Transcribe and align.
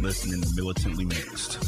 listening 0.00 0.42
to 0.42 0.48
Militantly 0.54 1.04
Mixed. 1.04 1.58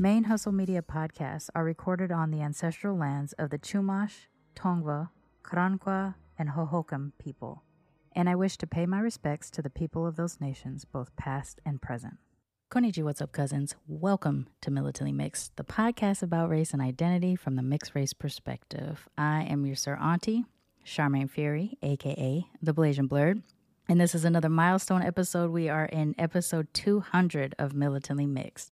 ManeHustle 0.00 0.52
Media 0.52 0.82
podcasts 0.82 1.50
are 1.54 1.64
recorded 1.64 2.10
on 2.10 2.30
the 2.30 2.40
ancestral 2.40 2.96
lands 2.96 3.32
of 3.34 3.50
the 3.50 3.58
Chumash, 3.58 4.26
Tongva, 4.56 5.10
Karankawa, 5.42 6.14
and 6.38 6.50
Hohokam 6.50 7.12
people, 7.18 7.62
and 8.12 8.28
I 8.28 8.34
wish 8.34 8.56
to 8.58 8.66
pay 8.66 8.86
my 8.86 9.00
respects 9.00 9.50
to 9.50 9.62
the 9.62 9.70
people 9.70 10.06
of 10.06 10.16
those 10.16 10.40
nations, 10.40 10.84
both 10.84 11.14
past 11.16 11.60
and 11.64 11.80
present. 11.80 12.18
Konnichiwa, 12.70 13.04
what's 13.04 13.20
up, 13.20 13.32
cousins? 13.32 13.76
Welcome 13.86 14.48
to 14.62 14.70
Militantly 14.70 15.12
Mixed, 15.12 15.56
the 15.56 15.64
podcast 15.64 16.22
about 16.22 16.48
race 16.48 16.72
and 16.72 16.80
identity 16.80 17.36
from 17.36 17.56
the 17.56 17.62
mixed 17.62 17.94
race 17.94 18.14
perspective. 18.14 19.08
I 19.18 19.42
am 19.42 19.66
your 19.66 19.76
Sir 19.76 19.96
Auntie, 19.96 20.46
Sharmane 20.84 21.30
Fury, 21.30 21.76
aka 21.82 22.46
the 22.62 22.72
Blasian 22.74 23.08
Blurred, 23.08 23.42
and 23.88 24.00
this 24.00 24.14
is 24.14 24.24
another 24.24 24.48
milestone 24.48 25.02
episode. 25.02 25.50
We 25.50 25.68
are 25.68 25.86
in 25.86 26.14
episode 26.18 26.68
200 26.72 27.54
of 27.58 27.74
Militantly 27.74 28.26
Mixed. 28.26 28.70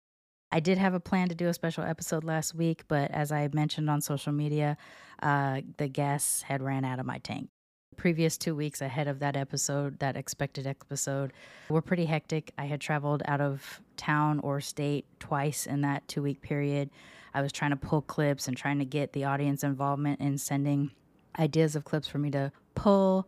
I 0.52 0.60
did 0.60 0.78
have 0.78 0.94
a 0.94 1.00
plan 1.00 1.30
to 1.30 1.36
do 1.36 1.48
a 1.48 1.54
special 1.54 1.84
episode 1.84 2.24
last 2.24 2.56
week, 2.56 2.84
but 2.88 3.12
as 3.12 3.32
I 3.32 3.50
mentioned 3.54 3.90
on 3.90 4.02
social 4.02 4.32
media, 4.32 4.78
uh, 5.22 5.62
the 5.78 5.88
gas 5.88 6.44
had 6.44 6.62
ran 6.62 6.86
out 6.86 7.00
of 7.00 7.06
my 7.06 7.20
tank. 7.20 7.50
Previous 7.98 8.38
two 8.38 8.56
weeks 8.56 8.82
ahead 8.82 9.08
of 9.08 9.20
that 9.20 9.36
episode, 9.36 10.00
that 10.00 10.16
expected 10.16 10.66
episode, 10.66 11.34
were 11.70 11.82
pretty 11.82 12.06
hectic. 12.06 12.54
I 12.58 12.66
had 12.66 12.80
traveled 12.80 13.22
out 13.26 13.42
of 13.42 13.82
town 13.98 14.40
or 14.40 14.62
state 14.62 15.06
twice 15.20 15.66
in 15.68 15.82
that 15.82 16.08
two 16.08 16.22
week 16.22 16.42
period. 16.42 16.90
I 17.34 17.42
was 17.42 17.52
trying 17.52 17.72
to 17.72 17.78
pull 17.78 18.02
clips 18.02 18.48
and 18.48 18.56
trying 18.56 18.80
to 18.80 18.86
get 18.86 19.14
the 19.14 19.26
audience 19.26 19.64
involvement 19.64 20.22
in 20.22 20.38
sending 20.38 20.92
ideas 21.38 21.76
of 21.76 21.84
clips 21.84 22.08
for 22.08 22.18
me 22.20 22.32
to 22.32 22.52
pull 22.74 23.28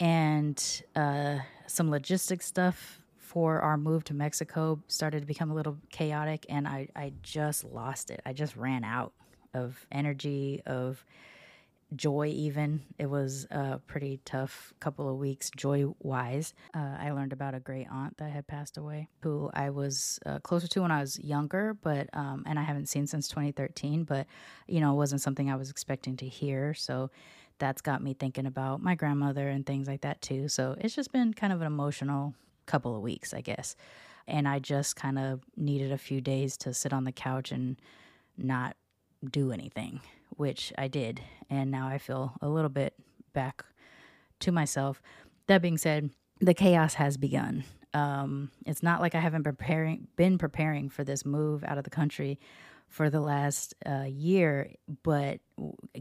and 0.00 0.82
uh, 0.96 1.38
some 1.66 1.90
logistics 1.90 2.46
stuff 2.46 3.00
for 3.16 3.60
our 3.60 3.76
move 3.76 4.04
to 4.04 4.14
Mexico 4.14 4.80
started 4.86 5.20
to 5.20 5.26
become 5.26 5.50
a 5.50 5.54
little 5.54 5.76
chaotic, 5.90 6.46
and 6.48 6.68
I, 6.68 6.88
I 6.94 7.12
just 7.22 7.64
lost 7.64 8.10
it. 8.10 8.20
I 8.24 8.32
just 8.32 8.56
ran 8.56 8.84
out 8.84 9.12
of 9.52 9.86
energy, 9.90 10.62
of 10.66 11.04
joy, 11.96 12.28
even. 12.28 12.82
It 12.98 13.06
was 13.06 13.46
a 13.50 13.80
pretty 13.86 14.20
tough 14.24 14.72
couple 14.80 15.08
of 15.08 15.16
weeks, 15.18 15.50
joy 15.56 15.86
wise. 16.00 16.54
Uh, 16.74 16.96
I 16.98 17.10
learned 17.10 17.32
about 17.32 17.54
a 17.54 17.60
great 17.60 17.86
aunt 17.90 18.16
that 18.18 18.30
had 18.30 18.46
passed 18.46 18.76
away, 18.76 19.08
who 19.20 19.50
I 19.54 19.70
was 19.70 20.18
uh, 20.26 20.38
closer 20.40 20.66
to 20.68 20.82
when 20.82 20.90
I 20.90 21.00
was 21.00 21.18
younger, 21.18 21.74
but, 21.74 22.08
um, 22.12 22.44
and 22.46 22.58
I 22.58 22.62
haven't 22.62 22.88
seen 22.88 23.06
since 23.06 23.28
2013, 23.28 24.04
but, 24.04 24.26
you 24.66 24.80
know, 24.80 24.92
it 24.92 24.96
wasn't 24.96 25.20
something 25.20 25.50
I 25.50 25.56
was 25.56 25.70
expecting 25.70 26.16
to 26.18 26.26
hear. 26.26 26.74
So, 26.74 27.10
that's 27.58 27.80
got 27.80 28.02
me 28.02 28.14
thinking 28.14 28.46
about 28.46 28.82
my 28.82 28.94
grandmother 28.94 29.48
and 29.48 29.64
things 29.64 29.86
like 29.86 30.02
that 30.02 30.20
too. 30.20 30.48
So 30.48 30.76
it's 30.80 30.94
just 30.94 31.12
been 31.12 31.34
kind 31.34 31.52
of 31.52 31.60
an 31.60 31.66
emotional 31.66 32.34
couple 32.66 32.96
of 32.96 33.02
weeks, 33.02 33.32
I 33.34 33.40
guess. 33.40 33.76
And 34.26 34.48
I 34.48 34.58
just 34.58 34.96
kind 34.96 35.18
of 35.18 35.42
needed 35.56 35.92
a 35.92 35.98
few 35.98 36.20
days 36.20 36.56
to 36.58 36.72
sit 36.72 36.92
on 36.92 37.04
the 37.04 37.12
couch 37.12 37.52
and 37.52 37.76
not 38.36 38.76
do 39.30 39.52
anything, 39.52 40.00
which 40.30 40.72
I 40.78 40.88
did. 40.88 41.20
And 41.50 41.70
now 41.70 41.88
I 41.88 41.98
feel 41.98 42.32
a 42.40 42.48
little 42.48 42.70
bit 42.70 42.94
back 43.32 43.64
to 44.40 44.52
myself. 44.52 45.02
That 45.46 45.62
being 45.62 45.78
said, 45.78 46.10
the 46.40 46.54
chaos 46.54 46.94
has 46.94 47.16
begun. 47.16 47.64
Um, 47.92 48.50
it's 48.66 48.82
not 48.82 49.00
like 49.00 49.14
I 49.14 49.20
haven't 49.20 49.44
preparing 49.44 50.08
been 50.16 50.36
preparing 50.36 50.88
for 50.88 51.04
this 51.04 51.24
move 51.24 51.62
out 51.62 51.78
of 51.78 51.84
the 51.84 51.90
country 51.90 52.40
for 52.88 53.10
the 53.10 53.20
last 53.20 53.74
uh, 53.86 54.04
year, 54.08 54.70
but 55.02 55.40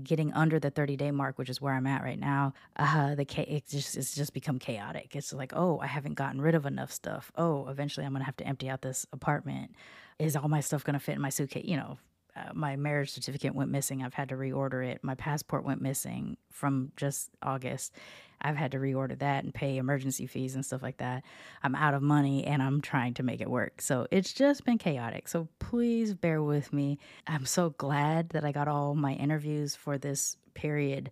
getting 0.03 0.31
under 0.33 0.59
the 0.59 0.69
30 0.69 0.95
day 0.95 1.11
mark, 1.11 1.37
which 1.37 1.49
is 1.49 1.59
where 1.59 1.73
I'm 1.73 1.87
at 1.87 2.03
right 2.03 2.19
now, 2.19 2.53
uh, 2.77 3.15
the 3.15 3.25
it 3.51 3.67
just 3.67 3.97
it's 3.97 4.15
just 4.15 4.33
become 4.33 4.59
chaotic. 4.59 5.15
It's 5.15 5.33
like, 5.33 5.53
oh, 5.55 5.79
I 5.79 5.87
haven't 5.87 6.13
gotten 6.15 6.41
rid 6.41 6.55
of 6.55 6.65
enough 6.65 6.91
stuff. 6.91 7.31
Oh, 7.35 7.67
eventually 7.67 8.05
I'm 8.05 8.13
gonna 8.13 8.25
have 8.25 8.37
to 8.37 8.47
empty 8.47 8.69
out 8.69 8.81
this 8.81 9.05
apartment. 9.11 9.71
Is 10.19 10.35
all 10.35 10.49
my 10.49 10.61
stuff 10.61 10.83
gonna 10.83 10.99
fit 10.99 11.15
in 11.15 11.21
my 11.21 11.29
suitcase? 11.29 11.65
You 11.65 11.77
know, 11.77 11.97
uh, 12.35 12.51
my 12.53 12.75
marriage 12.75 13.11
certificate 13.11 13.53
went 13.53 13.71
missing. 13.71 14.03
I've 14.03 14.13
had 14.13 14.29
to 14.29 14.35
reorder 14.35 14.85
it. 14.85 15.03
My 15.03 15.15
passport 15.15 15.63
went 15.63 15.81
missing 15.81 16.37
from 16.49 16.91
just 16.95 17.29
August. 17.41 17.95
I've 18.41 18.57
had 18.57 18.71
to 18.71 18.77
reorder 18.77 19.17
that 19.19 19.43
and 19.43 19.53
pay 19.53 19.77
emergency 19.77 20.27
fees 20.27 20.55
and 20.55 20.65
stuff 20.65 20.83
like 20.83 20.97
that. 20.97 21.23
I'm 21.61 21.75
out 21.75 21.93
of 21.93 22.01
money 22.01 22.45
and 22.45 22.61
I'm 22.61 22.81
trying 22.81 23.13
to 23.15 23.23
make 23.23 23.39
it 23.39 23.49
work. 23.49 23.81
So 23.81 24.07
it's 24.11 24.33
just 24.33 24.65
been 24.65 24.77
chaotic. 24.77 25.27
So 25.27 25.47
please 25.59 26.13
bear 26.13 26.41
with 26.41 26.73
me. 26.73 26.99
I'm 27.27 27.45
so 27.45 27.69
glad 27.71 28.29
that 28.29 28.43
I 28.43 28.51
got 28.51 28.67
all 28.67 28.95
my 28.95 29.13
interviews 29.13 29.75
for 29.75 29.97
this 29.97 30.35
period 30.53 31.11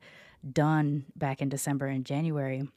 done 0.52 1.06
back 1.16 1.42
in 1.42 1.50
December 1.50 1.86
and 1.86 2.06
January 2.06 2.68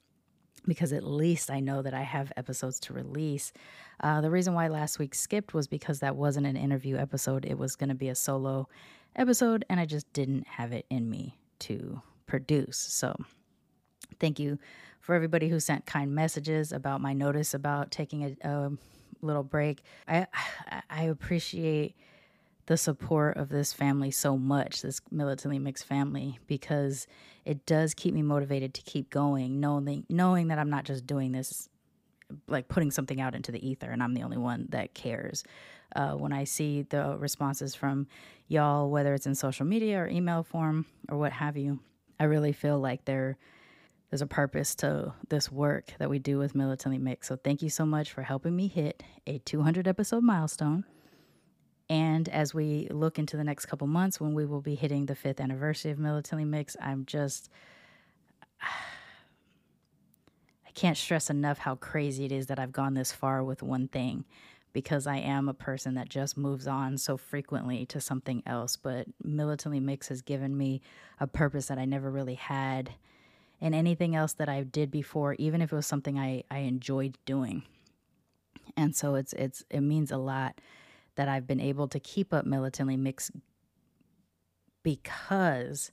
because 0.67 0.93
at 0.93 1.05
least 1.05 1.51
I 1.51 1.61
know 1.61 1.83
that 1.83 1.95
I 1.95 2.03
have 2.03 2.33
episodes 2.37 2.81
to 2.81 2.93
release. 2.93 3.53
Uh, 4.01 4.21
the 4.21 4.31
reason 4.31 4.55
why 4.55 4.69
last 4.69 4.99
week 4.99 5.15
skipped 5.15 5.55
was 5.55 5.67
because 5.67 6.01
that 6.01 6.17
wasn't 6.17 6.47
an 6.47 6.57
interview 6.57 6.97
episode, 6.97 7.45
it 7.45 7.59
was 7.59 7.77
going 7.77 7.91
to 7.91 7.95
be 7.95 8.09
a 8.09 8.15
solo 8.15 8.69
episode, 9.17 9.65
and 9.69 9.79
I 9.79 9.87
just 9.87 10.13
didn't 10.13 10.47
have 10.47 10.73
it 10.73 10.87
in 10.91 11.09
me 11.11 11.39
to 11.61 12.01
produce. 12.27 12.79
So 12.79 13.15
Thank 14.21 14.39
you 14.39 14.59
for 15.01 15.15
everybody 15.15 15.49
who 15.49 15.61
sent 15.61 15.87
kind 15.87 16.15
messages 16.15 16.73
about 16.73 17.01
my 17.01 17.13
notice 17.13 17.55
about 17.55 17.91
taking 17.91 18.37
a, 18.43 18.49
a 18.49 18.73
little 19.23 19.43
break. 19.43 19.83
I 20.09 20.27
I 20.91 21.05
appreciate 21.05 21.97
the 22.67 22.77
support 22.77 23.37
of 23.37 23.49
this 23.49 23.73
family 23.73 24.11
so 24.11 24.37
much, 24.37 24.83
this 24.83 25.01
militantly 25.11 25.59
mixed 25.59 25.85
family, 25.85 26.39
because 26.47 27.07
it 27.45 27.67
does 27.67 27.95
keep 27.95 28.15
me 28.15 28.23
motivated 28.23 28.75
to 28.75 28.83
keep 28.83 29.11
going, 29.11 29.61
knowing 29.61 30.07
knowing 30.09 30.49
that 30.49 30.59
I'm 30.59 30.71
not 30.71 30.85
just 30.85 31.07
doing 31.07 31.33
this 31.33 31.69
like 32.49 32.69
putting 32.69 32.91
something 32.91 33.21
out 33.21 33.35
into 33.35 33.53
the 33.53 33.67
ether 33.67 33.91
and 33.91 34.03
I'm 34.03 34.15
the 34.15 34.23
only 34.23 34.39
one 34.39 34.67
that 34.71 34.95
cares. 34.95 35.45
Uh, 35.95 36.13
when 36.13 36.33
I 36.33 36.45
see 36.45 36.83
the 36.83 37.17
responses 37.19 37.75
from 37.75 38.09
y'all, 38.49 38.91
whether 38.91 39.15
it's 39.15 39.27
in 39.27 39.35
social 39.35 39.67
media 39.67 40.01
or 40.01 40.09
email 40.09 40.43
form 40.43 40.87
or 41.09 41.19
what 41.19 41.33
have 41.33 41.57
you, 41.57 41.81
I 42.19 42.25
really 42.25 42.53
feel 42.53 42.79
like 42.79 43.05
they're 43.05 43.37
there's 44.11 44.23
a 44.23 44.27
purpose 44.27 44.77
to 44.77 45.13
this 45.29 45.51
work 45.51 45.93
that 45.99 46.09
we 46.09 46.21
do 46.21 46.39
with 46.39 46.55
Militantly 46.55 46.99
Mixed. 46.99 47.27
So 47.27 47.35
thank 47.35 47.63
you 47.63 47.69
so 47.69 47.85
much 47.85 48.13
for 48.13 48.23
helping 48.23 48.55
me 48.55 48.69
hit 48.69 49.03
a 49.27 49.39
200 49.39 49.89
episode 49.89 50.23
milestone. 50.23 50.85
And 51.89 52.28
as 52.28 52.55
we 52.55 52.89
look 52.91 53.19
into 53.19 53.37
the 53.37 53.45
next 53.45 53.67
couple 53.67 53.87
months 53.87 54.21
when 54.21 54.34
we 54.34 54.47
will 54.47 54.62
be 54.62 54.75
hitting 54.75 55.06
the 55.06 55.15
fifth 55.15 55.41
anniversary 55.41 55.91
of 55.91 55.99
Militantly 55.99 56.45
Mix, 56.45 56.77
I'm 56.81 57.05
just. 57.05 57.50
I 60.67 60.71
can't 60.75 60.97
stress 60.97 61.31
enough 61.31 61.59
how 61.59 61.77
crazy 61.77 62.25
it 62.25 62.33
is 62.33 62.47
that 62.49 62.59
I've 62.59 62.72
gone 62.72 62.95
this 62.95 63.12
far 63.12 63.45
with 63.45 63.62
one 63.62 63.87
thing 63.87 64.25
because 64.72 65.06
I 65.06 65.19
am 65.19 65.49
a 65.49 65.55
person 65.55 65.95
that 65.95 66.09
just 66.09 66.37
moves 66.37 66.67
on 66.67 66.99
so 66.99 67.17
frequently 67.17 67.87
to 67.87 68.01
something 68.01 68.43
else. 68.45 68.77
But 68.77 69.06
Militantly 69.22 69.78
Mix 69.78 70.09
has 70.09 70.21
given 70.21 70.59
me 70.59 70.83
a 71.21 71.28
purpose 71.28 71.69
that 71.69 71.78
I 71.78 71.84
never 71.84 72.10
really 72.10 72.34
had 72.34 72.91
in 73.60 73.72
anything 73.72 74.16
else 74.16 74.33
that 74.34 74.48
I 74.48 74.65
did 74.65 74.91
before, 74.91 75.34
even 75.34 75.63
if 75.63 75.72
it 75.72 75.77
was 75.77 75.86
something 75.86 76.19
I, 76.19 76.42
I 76.51 76.59
enjoyed 76.59 77.16
doing. 77.25 77.63
And 78.77 78.97
so 78.97 79.15
it's 79.15 79.33
it's 79.34 79.65
it 79.71 79.81
means 79.81 80.10
a 80.10 80.16
lot 80.19 80.60
that 81.16 81.28
I've 81.28 81.47
been 81.47 81.61
able 81.61 81.89
to 81.89 82.01
keep 82.01 82.33
up 82.33 82.45
militantly 82.45 82.97
mixed 82.97 83.31
because 84.83 85.91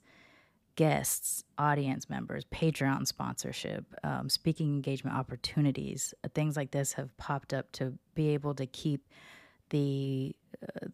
guests, 0.76 1.44
audience 1.58 2.08
members, 2.08 2.44
Patreon 2.46 3.06
sponsorship, 3.06 3.84
um, 4.04 4.28
speaking 4.28 4.74
engagement 4.74 5.16
opportunities, 5.16 6.14
uh, 6.24 6.28
things 6.34 6.56
like 6.56 6.70
this 6.70 6.94
have 6.94 7.16
popped 7.16 7.52
up 7.52 7.70
to 7.72 7.94
be 8.14 8.28
able 8.30 8.54
to 8.54 8.66
keep 8.66 9.08
the 9.70 10.34
uh, 10.62 10.88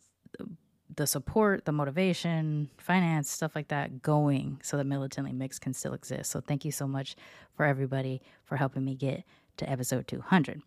the 0.97 1.07
support, 1.07 1.65
the 1.65 1.71
motivation, 1.71 2.69
finance, 2.77 3.31
stuff 3.31 3.55
like 3.55 3.69
that 3.69 4.03
going 4.03 4.59
so 4.65 4.77
that 4.77 4.85
Militantly 4.85 5.33
Mixed 5.33 5.61
can 5.61 5.73
still 5.73 5.93
exist. 5.95 6.31
So 6.31 6.41
thank 6.41 6.65
you 6.65 6.73
so 6.73 6.89
much 6.89 7.15
for 7.55 7.65
everybody 7.65 8.21
for 8.45 8.57
helping 8.57 8.85
me 8.85 8.97
get 8.97 9.23
to 9.59 9.71
episode 9.71 10.09
200. 10.09 10.61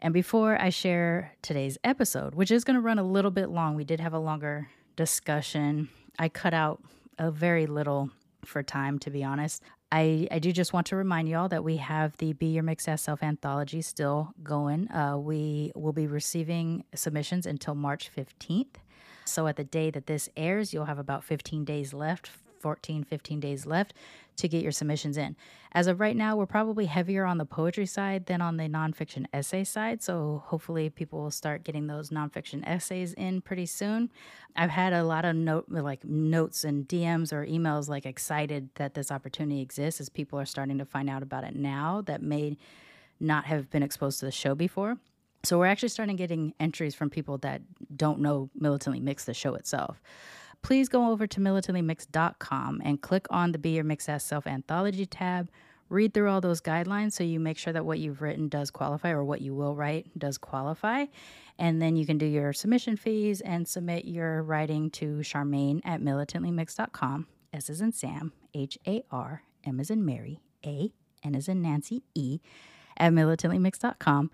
And 0.00 0.14
before 0.14 0.60
I 0.60 0.70
share 0.70 1.32
today's 1.42 1.76
episode, 1.82 2.34
which 2.34 2.50
is 2.50 2.64
going 2.64 2.76
to 2.76 2.80
run 2.80 2.98
a 2.98 3.02
little 3.02 3.32
bit 3.32 3.48
long, 3.48 3.74
we 3.74 3.84
did 3.84 3.98
have 4.00 4.12
a 4.12 4.18
longer 4.18 4.68
discussion. 4.96 5.88
I 6.18 6.28
cut 6.28 6.54
out 6.54 6.80
a 7.18 7.30
very 7.30 7.66
little 7.66 8.10
for 8.44 8.62
time, 8.62 8.98
to 9.00 9.10
be 9.10 9.24
honest. 9.24 9.62
I, 9.90 10.28
I 10.30 10.38
do 10.38 10.52
just 10.52 10.72
want 10.72 10.86
to 10.88 10.96
remind 10.96 11.28
y'all 11.28 11.48
that 11.48 11.64
we 11.64 11.78
have 11.78 12.16
the 12.18 12.32
Be 12.32 12.46
Your 12.46 12.62
Mixed 12.62 12.88
Ass 12.88 13.02
Self 13.02 13.22
anthology 13.22 13.82
still 13.82 14.32
going. 14.42 14.88
Uh, 14.90 15.16
we 15.18 15.72
will 15.74 15.92
be 15.92 16.06
receiving 16.06 16.84
submissions 16.94 17.46
until 17.46 17.74
March 17.74 18.10
15th. 18.16 18.76
So 19.24 19.46
at 19.46 19.56
the 19.56 19.64
day 19.64 19.90
that 19.90 20.06
this 20.06 20.28
airs, 20.36 20.72
you'll 20.72 20.84
have 20.84 20.98
about 20.98 21.24
15 21.24 21.64
days 21.64 21.92
left 21.92 22.30
14, 22.60 23.04
15 23.04 23.40
days 23.40 23.66
left 23.66 23.94
to 24.38 24.48
get 24.48 24.62
your 24.62 24.72
submissions 24.72 25.16
in. 25.16 25.36
As 25.72 25.86
of 25.86 26.00
right 26.00 26.16
now, 26.16 26.36
we're 26.36 26.46
probably 26.46 26.86
heavier 26.86 27.24
on 27.24 27.38
the 27.38 27.44
poetry 27.44 27.86
side 27.86 28.26
than 28.26 28.40
on 28.40 28.56
the 28.56 28.64
nonfiction 28.64 29.26
essay 29.32 29.64
side. 29.64 30.02
So 30.02 30.42
hopefully 30.46 30.88
people 30.90 31.20
will 31.20 31.30
start 31.30 31.64
getting 31.64 31.86
those 31.86 32.10
nonfiction 32.10 32.66
essays 32.66 33.12
in 33.14 33.40
pretty 33.40 33.66
soon. 33.66 34.10
I've 34.56 34.70
had 34.70 34.92
a 34.92 35.04
lot 35.04 35.24
of 35.24 35.36
note 35.36 35.66
like 35.68 36.04
notes 36.04 36.64
and 36.64 36.88
DMs 36.88 37.32
or 37.32 37.44
emails 37.46 37.88
like 37.88 38.06
excited 38.06 38.70
that 38.76 38.94
this 38.94 39.10
opportunity 39.10 39.60
exists 39.60 40.00
as 40.00 40.08
people 40.08 40.38
are 40.38 40.46
starting 40.46 40.78
to 40.78 40.84
find 40.84 41.10
out 41.10 41.22
about 41.22 41.44
it 41.44 41.54
now 41.54 42.02
that 42.02 42.22
may 42.22 42.56
not 43.20 43.44
have 43.44 43.68
been 43.70 43.82
exposed 43.82 44.20
to 44.20 44.24
the 44.24 44.32
show 44.32 44.54
before. 44.54 44.96
So 45.44 45.58
we're 45.58 45.66
actually 45.66 45.90
starting 45.90 46.16
getting 46.16 46.54
entries 46.58 46.94
from 46.94 47.10
people 47.10 47.38
that 47.38 47.62
don't 47.94 48.20
know 48.20 48.50
Militantly 48.54 49.00
mix 49.00 49.24
the 49.24 49.34
show 49.34 49.54
itself 49.54 50.00
please 50.62 50.88
go 50.88 51.10
over 51.10 51.26
to 51.26 51.40
militantlymixed.com 51.40 52.82
and 52.84 53.00
click 53.00 53.26
on 53.30 53.52
the 53.52 53.58
Be 53.58 53.70
Your 53.70 53.84
Mix 53.84 54.08
Ass 54.08 54.24
Self 54.24 54.46
Anthology 54.46 55.06
tab. 55.06 55.50
Read 55.88 56.12
through 56.12 56.28
all 56.30 56.42
those 56.42 56.60
guidelines 56.60 57.12
so 57.12 57.24
you 57.24 57.40
make 57.40 57.56
sure 57.56 57.72
that 57.72 57.86
what 57.86 57.98
you've 57.98 58.20
written 58.20 58.48
does 58.48 58.70
qualify 58.70 59.10
or 59.10 59.24
what 59.24 59.40
you 59.40 59.54
will 59.54 59.74
write 59.74 60.06
does 60.18 60.36
qualify. 60.36 61.06
And 61.58 61.80
then 61.80 61.96
you 61.96 62.04
can 62.04 62.18
do 62.18 62.26
your 62.26 62.52
submission 62.52 62.96
fees 62.96 63.40
and 63.40 63.66
submit 63.66 64.04
your 64.04 64.42
writing 64.42 64.90
to 64.92 65.18
Sharmane 65.18 65.80
at 65.84 66.02
militantlymixed.com. 66.02 67.26
S 67.54 67.70
is 67.70 67.80
in 67.80 67.92
Sam, 67.92 68.32
H 68.52 68.76
A 68.86 69.02
R, 69.10 69.42
M 69.64 69.80
is 69.80 69.90
in 69.90 70.04
Mary, 70.04 70.40
A, 70.66 70.92
N 71.24 71.34
is 71.34 71.48
in 71.48 71.62
Nancy, 71.62 72.02
E, 72.14 72.40
at 72.98 73.12
militantlymixed.com 73.12 74.30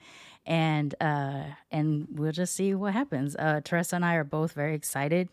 and 0.47 0.95
uh, 1.01 1.45
and 1.71 2.09
we'll 2.11 2.33
just 2.33 2.55
see 2.55 2.75
what 2.75 2.93
happens. 2.93 3.37
Uh, 3.37 3.61
Teresa 3.63 3.97
and 3.97 4.05
I 4.05 4.15
are 4.15 4.25
both 4.25 4.53
very 4.53 4.75
excited 4.75 5.29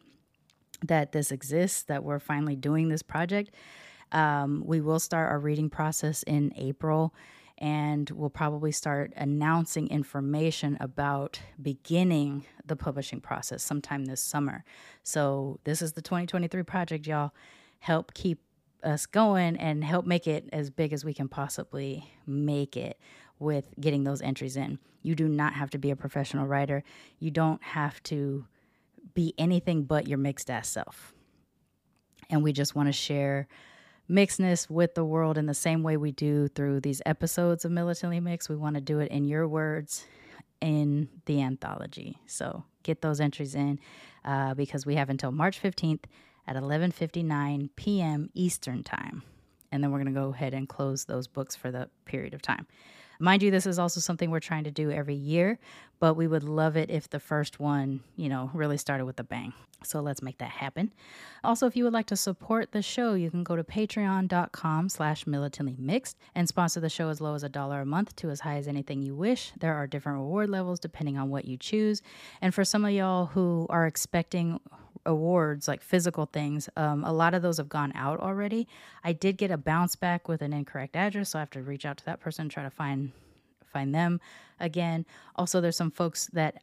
that 0.86 1.12
this 1.12 1.32
exists, 1.32 1.84
that 1.84 2.04
we're 2.04 2.20
finally 2.20 2.56
doing 2.56 2.90
this 2.90 3.04
project. 3.04 3.52
Um, 4.12 4.64
we 4.66 4.82
will 4.82 5.00
start 5.00 5.30
our 5.30 5.40
reading 5.40 5.70
process 5.70 6.24
in 6.24 6.52
April 6.56 7.14
and 7.58 8.10
we'll 8.10 8.32
probably 8.32 8.72
start 8.72 9.14
announcing 9.16 9.88
information 9.90 10.78
about 10.80 11.40
beginning 11.62 12.46
the 12.66 12.76
publishing 12.76 13.22
process 13.22 13.62
sometime 13.62 14.06
this 14.06 14.22
summer. 14.22 14.66
So, 15.04 15.60
this 15.64 15.84
is 15.84 15.94
the 15.94 16.02
2023 16.02 16.64
project, 16.64 17.06
y'all. 17.06 17.32
Help 17.80 18.16
keep 18.16 18.40
us 18.84 19.06
going 19.06 19.58
and 19.58 19.84
help 19.84 20.08
make 20.08 20.28
it 20.28 20.50
as 20.52 20.72
big 20.72 20.92
as 20.92 21.06
we 21.06 21.14
can 21.14 21.28
possibly 21.28 22.12
make 22.26 22.76
it 22.76 23.00
with 23.38 23.66
getting 23.80 24.04
those 24.04 24.24
entries 24.24 24.58
in. 24.58 24.80
You 25.04 25.14
do 25.14 25.28
not 25.28 25.54
have 25.54 25.70
to 25.72 25.78
be 25.78 25.92
a 25.92 25.96
professional 25.96 26.48
writer. 26.48 26.84
You 27.20 27.30
don't 27.30 27.62
have 27.64 28.02
to 28.04 28.48
be 29.14 29.34
anything 29.38 29.84
but 29.84 30.08
your 30.08 30.18
mixed 30.18 30.50
ass 30.50 30.68
self. 30.68 31.14
And 32.30 32.44
we 32.44 32.54
just 32.54 32.76
want 32.76 32.88
to 32.88 32.94
share 32.94 33.48
mixedness 34.10 34.70
with 34.70 34.96
the 34.96 35.06
world 35.06 35.38
in 35.38 35.46
the 35.46 35.54
same 35.54 35.84
way 35.84 35.98
we 35.98 36.12
do 36.12 36.48
through 36.50 36.82
these 36.82 37.02
episodes 37.06 37.66
of 37.66 37.72
Militantly 37.72 38.20
Mixed. 38.20 38.50
We 38.50 38.56
want 38.56 38.76
to 38.76 38.82
do 38.82 39.00
it 39.00 39.12
in 39.12 39.26
your 39.26 39.48
words 39.48 40.06
in 40.60 41.10
the 41.26 41.42
anthology. 41.42 42.18
So 42.28 42.64
get 42.84 43.02
those 43.02 43.20
entries 43.20 43.56
in 43.56 43.80
uh, 44.24 44.54
because 44.54 44.86
we 44.86 44.96
have 44.96 45.10
until 45.10 45.32
March 45.32 45.62
15th 45.62 46.04
at 46.48 46.56
11:59 46.56 47.70
p.m. 47.76 48.30
Eastern 48.34 48.84
Time. 48.84 49.24
And 49.72 49.84
then 49.84 49.92
we're 49.92 50.00
going 50.00 50.14
to 50.14 50.20
go 50.20 50.34
ahead 50.34 50.54
and 50.54 50.68
close 50.68 51.06
those 51.06 51.28
books 51.28 51.56
for 51.56 51.72
the 51.72 51.90
period 52.06 52.34
of 52.34 52.42
time. 52.42 52.68
Mind 53.22 53.44
you, 53.44 53.52
this 53.52 53.68
is 53.68 53.78
also 53.78 54.00
something 54.00 54.32
we're 54.32 54.40
trying 54.40 54.64
to 54.64 54.72
do 54.72 54.90
every 54.90 55.14
year, 55.14 55.60
but 56.00 56.16
we 56.16 56.28
would 56.28 56.44
love 56.44 56.76
it 56.76 56.90
if 56.90 57.08
the 57.08 57.20
first 57.20 57.60
one, 57.60 58.02
you 58.16 58.30
know, 58.30 58.50
really 58.54 58.78
started 58.78 59.06
with 59.06 59.20
a 59.20 59.24
bang. 59.24 59.54
So 59.84 60.00
let's 60.00 60.24
make 60.24 60.40
that 60.40 60.50
happen. 60.50 60.92
Also, 61.44 61.68
if 61.68 61.76
you 61.76 61.84
would 61.84 61.94
like 61.94 62.08
to 62.08 62.16
support 62.16 62.72
the 62.72 62.82
show, 62.82 63.14
you 63.14 63.30
can 63.30 63.44
go 63.44 63.56
to 63.56 63.64
patreon.com 63.64 64.90
slash 64.90 65.28
militantly 65.28 65.76
mixed 65.78 66.18
and 66.34 66.48
sponsor 66.48 66.80
the 66.80 66.90
show 66.90 67.10
as 67.10 67.22
low 67.22 67.36
as 67.36 67.44
a 67.44 67.50
dollar 67.50 67.82
a 67.82 67.86
month 67.86 68.16
to 68.18 68.30
as 68.32 68.40
high 68.40 68.58
as 68.58 68.68
anything 68.68 69.04
you 69.04 69.16
wish. 69.16 69.52
There 69.60 69.76
are 69.76 69.86
different 69.86 70.18
reward 70.18 70.50
levels 70.50 70.80
depending 70.80 71.18
on 71.18 71.30
what 71.30 71.46
you 71.46 71.58
choose. 71.58 72.02
And 72.42 72.54
for 72.54 72.64
some 72.64 72.86
of 72.86 72.92
y'all 72.92 73.28
who 73.28 73.68
are 73.70 73.86
expecting 73.86 74.60
awards, 75.06 75.68
like 75.68 75.82
physical 75.82 76.26
things, 76.26 76.70
um, 76.76 77.04
a 77.04 77.12
lot 77.12 77.34
of 77.34 77.42
those 77.42 77.58
have 77.58 77.70
gone 77.70 77.92
out 77.96 78.20
already. 78.20 78.68
I 79.04 79.14
did 79.14 79.38
get 79.38 79.52
a 79.52 79.58
bounce 79.58 79.96
back 79.96 80.28
with 80.28 80.42
an 80.42 80.54
incorrect 80.54 80.96
address, 80.96 81.30
so 81.30 81.40
I 81.40 81.42
have 81.42 81.50
to 81.52 81.62
reach 81.62 81.86
out 81.86 81.98
to 81.98 82.06
that 82.06 82.20
person 82.20 82.44
and 82.44 82.52
try 82.52 82.64
to 82.64 82.70
find 82.70 83.12
find 83.72 83.96
them 83.96 84.20
again. 84.60 85.06
Also, 85.36 85.62
there's 85.62 85.78
some 85.78 85.92
folks 85.92 86.28
that 86.34 86.62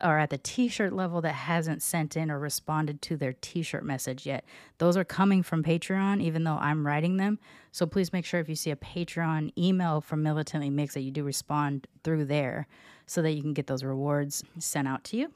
are 0.00 0.18
at 0.18 0.30
the 0.30 0.38
t-shirt 0.38 0.92
level 0.92 1.20
that 1.20 1.34
hasn't 1.34 1.82
sent 1.82 2.16
in 2.16 2.30
or 2.30 2.38
responded 2.38 3.00
to 3.02 3.16
their 3.16 3.34
t-shirt 3.34 3.84
message 3.84 4.26
yet. 4.26 4.44
Those 4.78 4.96
are 4.96 5.04
coming 5.04 5.42
from 5.42 5.62
Patreon, 5.62 6.22
even 6.22 6.44
though 6.44 6.58
I'm 6.60 6.86
writing 6.86 7.16
them. 7.16 7.38
So 7.70 7.86
please 7.86 8.12
make 8.12 8.24
sure 8.24 8.40
if 8.40 8.48
you 8.48 8.54
see 8.54 8.70
a 8.70 8.76
Patreon 8.76 9.52
email 9.56 10.00
from 10.00 10.22
Militantly 10.22 10.70
Mixed 10.70 10.94
that 10.94 11.02
you 11.02 11.10
do 11.10 11.22
respond 11.22 11.86
through 12.02 12.24
there 12.24 12.66
so 13.06 13.22
that 13.22 13.32
you 13.32 13.42
can 13.42 13.54
get 13.54 13.66
those 13.66 13.84
rewards 13.84 14.42
sent 14.58 14.88
out 14.88 15.04
to 15.04 15.16
you. 15.16 15.32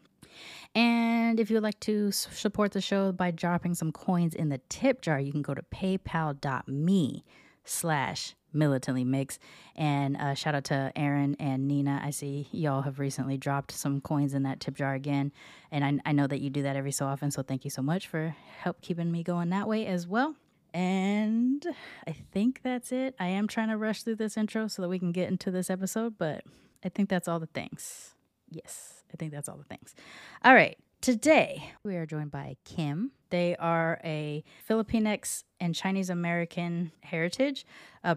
And 0.74 1.38
if 1.38 1.50
you 1.50 1.56
would 1.56 1.62
like 1.62 1.80
to 1.80 2.10
support 2.12 2.72
the 2.72 2.80
show 2.80 3.12
by 3.12 3.30
dropping 3.30 3.74
some 3.74 3.92
coins 3.92 4.34
in 4.34 4.48
the 4.48 4.60
tip 4.68 5.02
jar, 5.02 5.20
you 5.20 5.32
can 5.32 5.42
go 5.42 5.54
to 5.54 5.62
paypal.me 5.62 7.24
slash 7.64 8.34
militantly 8.54 9.04
mix. 9.04 9.38
And 9.76 10.16
uh, 10.16 10.34
shout 10.34 10.54
out 10.54 10.64
to 10.64 10.92
Aaron 10.96 11.36
and 11.38 11.68
Nina. 11.68 12.00
I 12.02 12.10
see 12.10 12.48
y'all 12.52 12.82
have 12.82 12.98
recently 12.98 13.36
dropped 13.36 13.72
some 13.72 14.00
coins 14.00 14.34
in 14.34 14.42
that 14.44 14.60
tip 14.60 14.74
jar 14.74 14.94
again. 14.94 15.32
And 15.70 15.84
I, 15.84 16.10
I 16.10 16.12
know 16.12 16.26
that 16.26 16.40
you 16.40 16.50
do 16.50 16.62
that 16.62 16.76
every 16.76 16.92
so 16.92 17.06
often. 17.06 17.30
So 17.30 17.42
thank 17.42 17.64
you 17.64 17.70
so 17.70 17.82
much 17.82 18.08
for 18.08 18.34
help 18.58 18.80
keeping 18.80 19.10
me 19.10 19.22
going 19.22 19.50
that 19.50 19.68
way 19.68 19.86
as 19.86 20.06
well. 20.06 20.36
And 20.74 21.66
I 22.06 22.12
think 22.12 22.60
that's 22.62 22.92
it. 22.92 23.14
I 23.20 23.26
am 23.28 23.46
trying 23.46 23.68
to 23.68 23.76
rush 23.76 24.02
through 24.02 24.16
this 24.16 24.36
intro 24.36 24.68
so 24.68 24.82
that 24.82 24.88
we 24.88 24.98
can 24.98 25.12
get 25.12 25.28
into 25.28 25.50
this 25.50 25.68
episode, 25.68 26.16
but 26.16 26.44
I 26.82 26.88
think 26.88 27.10
that's 27.10 27.28
all 27.28 27.40
the 27.40 27.46
things. 27.46 28.14
Yes. 28.50 29.01
I 29.12 29.16
think 29.16 29.32
that's 29.32 29.48
all 29.48 29.56
the 29.56 29.64
things. 29.64 29.94
All 30.44 30.54
right. 30.54 30.78
Today, 31.00 31.72
we 31.82 31.96
are 31.96 32.06
joined 32.06 32.30
by 32.30 32.56
Kim. 32.64 33.10
They 33.30 33.56
are 33.56 34.00
a 34.04 34.44
Filipinx 34.68 35.42
and 35.58 35.74
Chinese 35.74 36.10
American 36.10 36.92
heritage, 37.02 37.66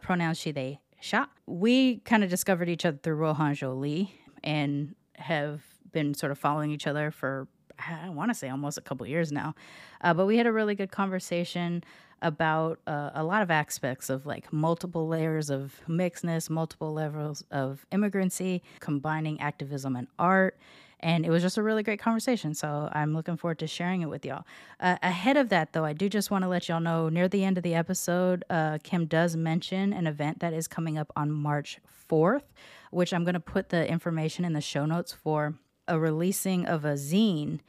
pronouns 0.02 0.38
she, 0.38 0.52
they, 0.52 0.80
sha. 1.02 1.26
We 1.48 1.98
kind 1.98 2.24
of 2.24 2.30
discovered 2.30 2.70
each 2.70 2.86
other 2.86 3.00
through 3.02 3.16
Rohan 3.16 3.56
Zhou-Lee 3.56 4.14
and 4.44 4.94
have 5.16 5.64
been 5.92 6.14
sort 6.14 6.32
of 6.32 6.38
following 6.38 6.70
each 6.70 6.86
other 6.86 7.10
for, 7.10 7.48
I 7.80 8.10
want 8.10 8.30
to 8.30 8.36
say 8.36 8.50
almost 8.50 8.78
a 8.78 8.82
couple 8.82 9.08
years 9.08 9.32
now. 9.32 9.56
Uh, 10.02 10.14
but 10.14 10.28
we 10.28 10.38
had 10.38 10.46
a 10.46 10.52
really 10.52 10.76
good 10.76 10.92
conversation 10.92 11.84
about 12.22 12.80
uh, 12.86 13.10
a 13.16 13.24
lot 13.24 13.42
of 13.42 13.50
aspects 13.50 14.12
of 14.12 14.26
like 14.28 14.54
multiple 14.54 15.08
layers 15.08 15.50
of 15.50 15.82
mixedness, 15.88 16.50
multiple 16.50 16.94
levels 16.94 17.44
of 17.50 17.86
immigrancy, 17.92 18.62
combining 18.80 19.40
activism 19.42 19.96
and 19.96 20.08
art 20.20 20.58
and 21.06 21.24
it 21.24 21.30
was 21.30 21.44
just 21.44 21.60
a 21.60 21.62
really 21.62 21.84
great 21.84 22.00
conversation. 22.00 22.56
So 22.56 22.90
I'm 22.92 23.14
looking 23.14 23.38
forward 23.38 23.60
to 23.60 23.68
sharing 23.68 24.02
it 24.02 24.10
with 24.10 24.26
y'all. 24.26 24.44
Uh, 24.80 24.98
ahead 25.04 25.38
of 25.38 25.50
that, 25.50 25.72
though, 25.72 25.86
I 25.86 25.94
do 25.94 26.10
just 26.10 26.32
want 26.32 26.44
to 26.44 26.48
let 26.48 26.68
y'all 26.68 26.80
know 26.80 27.10
near 27.10 27.28
the 27.28 27.44
end 27.44 27.58
of 27.58 27.64
the 27.64 27.76
episode, 27.76 28.44
uh, 28.50 28.80
Kim 28.82 29.06
does 29.06 29.36
mention 29.36 29.94
an 29.94 30.08
event 30.08 30.40
that 30.40 30.52
is 30.52 30.68
coming 30.68 30.98
up 30.98 31.14
on 31.16 31.32
March 31.32 31.80
4th, 32.10 32.42
which 32.90 33.14
I'm 33.14 33.24
going 33.24 33.36
to 33.36 33.40
put 33.40 33.70
the 33.70 33.88
information 33.88 34.46
in 34.46 34.54
the 34.54 34.62
show 34.62 34.88
notes 34.88 35.14
for 35.14 35.54
a 35.88 36.00
releasing 36.00 36.66
of 36.66 36.86
a 36.86 36.94
zine 36.94 37.60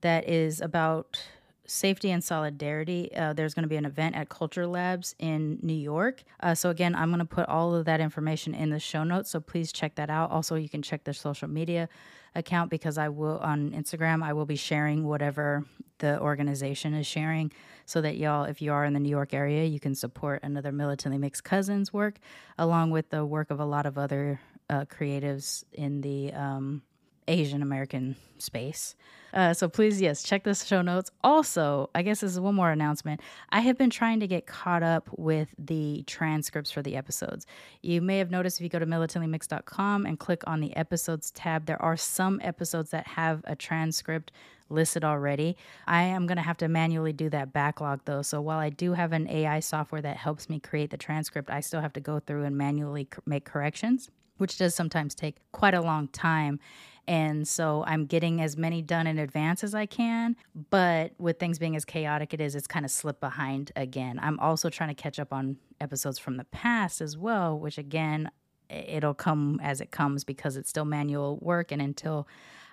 that 0.00 0.26
is 0.26 0.62
about 0.62 1.20
safety 1.66 2.10
and 2.10 2.22
solidarity. 2.22 3.14
Uh, 3.14 3.32
there's 3.32 3.54
going 3.54 3.64
to 3.64 3.68
be 3.68 3.76
an 3.76 3.84
event 3.84 4.16
at 4.16 4.28
Culture 4.28 4.66
Labs 4.66 5.14
in 5.18 5.58
New 5.62 5.74
York. 5.74 6.22
Uh, 6.40 6.54
so, 6.54 6.70
again, 6.70 6.94
I'm 6.94 7.08
going 7.10 7.18
to 7.18 7.24
put 7.24 7.48
all 7.48 7.74
of 7.74 7.84
that 7.86 8.00
information 8.00 8.54
in 8.54 8.70
the 8.70 8.80
show 8.80 9.04
notes. 9.04 9.30
So, 9.30 9.40
please 9.40 9.72
check 9.72 9.94
that 9.96 10.10
out. 10.10 10.30
Also, 10.30 10.56
you 10.56 10.68
can 10.68 10.82
check 10.82 11.04
their 11.04 11.14
social 11.14 11.48
media 11.48 11.88
account 12.36 12.70
because 12.70 12.98
I 12.98 13.08
will 13.08 13.38
on 13.38 13.70
Instagram 13.70 14.22
I 14.22 14.32
will 14.34 14.46
be 14.46 14.56
sharing 14.56 15.04
whatever 15.04 15.64
the 15.98 16.20
organization 16.20 16.92
is 16.92 17.06
sharing 17.06 17.50
so 17.86 18.02
that 18.02 18.18
y'all 18.18 18.44
if 18.44 18.60
you 18.60 18.72
are 18.72 18.84
in 18.84 18.92
the 18.92 19.00
New 19.00 19.08
York 19.08 19.32
area 19.32 19.64
you 19.64 19.80
can 19.80 19.94
support 19.94 20.40
another 20.42 20.70
militantly 20.70 21.18
mixed 21.18 21.44
cousins 21.44 21.92
work 21.92 22.18
along 22.58 22.90
with 22.90 23.08
the 23.08 23.24
work 23.24 23.50
of 23.50 23.58
a 23.58 23.64
lot 23.64 23.86
of 23.86 23.96
other 23.96 24.38
uh, 24.68 24.84
creatives 24.84 25.64
in 25.72 26.02
the 26.02 26.32
um, 26.34 26.82
Asian 27.28 27.62
American 27.62 28.16
space. 28.38 28.94
Uh, 29.32 29.52
so 29.52 29.68
please, 29.68 30.00
yes, 30.00 30.22
check 30.22 30.44
the 30.44 30.54
show 30.54 30.80
notes. 30.80 31.10
Also, 31.22 31.90
I 31.94 32.02
guess 32.02 32.20
this 32.20 32.32
is 32.32 32.40
one 32.40 32.54
more 32.54 32.70
announcement. 32.70 33.20
I 33.50 33.60
have 33.60 33.76
been 33.76 33.90
trying 33.90 34.20
to 34.20 34.26
get 34.26 34.46
caught 34.46 34.82
up 34.82 35.08
with 35.16 35.48
the 35.58 36.04
transcripts 36.06 36.70
for 36.70 36.82
the 36.82 36.96
episodes. 36.96 37.46
You 37.82 38.00
may 38.00 38.18
have 38.18 38.30
noticed 38.30 38.58
if 38.58 38.64
you 38.64 38.70
go 38.70 38.78
to 38.78 38.86
militantlymix.com 38.86 40.06
and 40.06 40.18
click 40.18 40.42
on 40.46 40.60
the 40.60 40.74
episodes 40.76 41.30
tab, 41.32 41.66
there 41.66 41.82
are 41.82 41.96
some 41.96 42.40
episodes 42.42 42.90
that 42.90 43.06
have 43.08 43.42
a 43.44 43.54
transcript 43.54 44.32
listed 44.68 45.04
already. 45.04 45.56
I 45.86 46.02
am 46.02 46.26
going 46.26 46.36
to 46.36 46.42
have 46.42 46.56
to 46.58 46.68
manually 46.68 47.12
do 47.12 47.28
that 47.30 47.52
backlog 47.52 48.00
though. 48.04 48.22
So 48.22 48.40
while 48.40 48.58
I 48.58 48.70
do 48.70 48.94
have 48.94 49.12
an 49.12 49.28
AI 49.28 49.60
software 49.60 50.02
that 50.02 50.16
helps 50.16 50.48
me 50.48 50.60
create 50.60 50.90
the 50.90 50.96
transcript, 50.96 51.50
I 51.50 51.60
still 51.60 51.80
have 51.80 51.92
to 51.94 52.00
go 52.00 52.20
through 52.20 52.44
and 52.44 52.56
manually 52.56 53.08
make 53.26 53.44
corrections, 53.44 54.10
which 54.38 54.58
does 54.58 54.74
sometimes 54.74 55.14
take 55.14 55.36
quite 55.52 55.74
a 55.74 55.80
long 55.80 56.08
time. 56.08 56.58
And 57.08 57.46
so 57.46 57.84
I'm 57.86 58.06
getting 58.06 58.40
as 58.40 58.56
many 58.56 58.82
done 58.82 59.06
in 59.06 59.18
advance 59.18 59.62
as 59.62 59.74
I 59.74 59.86
can. 59.86 60.36
But 60.70 61.12
with 61.18 61.38
things 61.38 61.58
being 61.58 61.76
as 61.76 61.84
chaotic 61.84 62.34
it 62.34 62.40
is, 62.40 62.54
it's 62.54 62.66
kind 62.66 62.84
of 62.84 62.90
slipped 62.90 63.20
behind 63.20 63.72
again. 63.76 64.18
I'm 64.22 64.38
also 64.40 64.70
trying 64.70 64.88
to 64.88 65.00
catch 65.00 65.18
up 65.18 65.32
on 65.32 65.56
episodes 65.80 66.18
from 66.18 66.36
the 66.36 66.44
past 66.44 67.00
as 67.00 67.16
well, 67.16 67.58
which 67.58 67.78
again, 67.78 68.30
it'll 68.68 69.14
come 69.14 69.60
as 69.62 69.80
it 69.80 69.92
comes 69.92 70.24
because 70.24 70.56
it's 70.56 70.68
still 70.68 70.84
manual 70.84 71.38
work. 71.40 71.70
And 71.70 71.80
until 71.80 72.26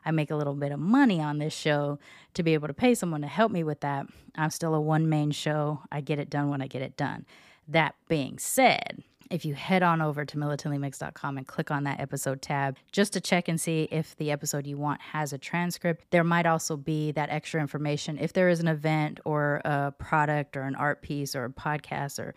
I 0.06 0.12
make 0.12 0.32
a 0.32 0.36
little 0.36 0.56
bit 0.56 0.72
of 0.72 0.80
money 0.80 1.22
on 1.22 1.38
this 1.38 1.54
show 1.54 2.00
to 2.34 2.44
be 2.44 2.54
able 2.54 2.68
to 2.68 2.74
pay 2.74 2.96
someone 2.96 3.22
to 3.22 3.28
help 3.28 3.52
me 3.52 3.64
with 3.64 3.82
that. 3.82 4.08
I'm 4.36 4.50
still 4.50 4.76
a 4.76 4.82
one 4.82 5.08
main 5.08 5.32
show. 5.32 5.82
I 5.92 6.02
get 6.02 6.20
it 6.20 6.30
done 6.30 6.50
when 6.50 6.62
I 6.62 6.68
get 6.68 6.82
it 6.82 6.98
done. 6.98 7.26
That 7.68 7.96
being 8.10 8.38
said, 8.40 9.04
if 9.34 9.44
you 9.46 9.56
head 9.56 9.82
on 9.82 10.00
over 10.00 10.24
to 10.24 10.38
militantlymix.com 10.38 11.40
and 11.40 11.48
click 11.48 11.72
on 11.72 11.86
that 11.86 12.00
episode 12.00 12.40
tab 12.40 12.78
just 12.92 13.14
to 13.14 13.20
check 13.20 13.48
and 13.48 13.60
see 13.60 13.88
if 13.90 14.16
the 14.18 14.30
episode 14.30 14.68
you 14.68 14.78
want 14.78 15.02
has 15.02 15.34
a 15.34 15.40
transcript, 15.40 16.06
there 16.12 16.24
might 16.24 16.46
also 16.46 16.78
be 16.78 17.12
that 17.14 17.32
extra 17.32 17.60
information 17.60 18.20
if 18.20 18.32
there 18.32 18.48
is 18.48 18.60
an 18.60 18.68
event 18.68 19.20
or 19.26 19.60
a 19.66 19.92
product 19.98 20.56
or 20.56 20.62
an 20.62 20.76
art 20.76 21.02
piece 21.02 21.36
or 21.36 21.46
a 21.46 21.50
podcast 21.50 22.20
or, 22.20 22.36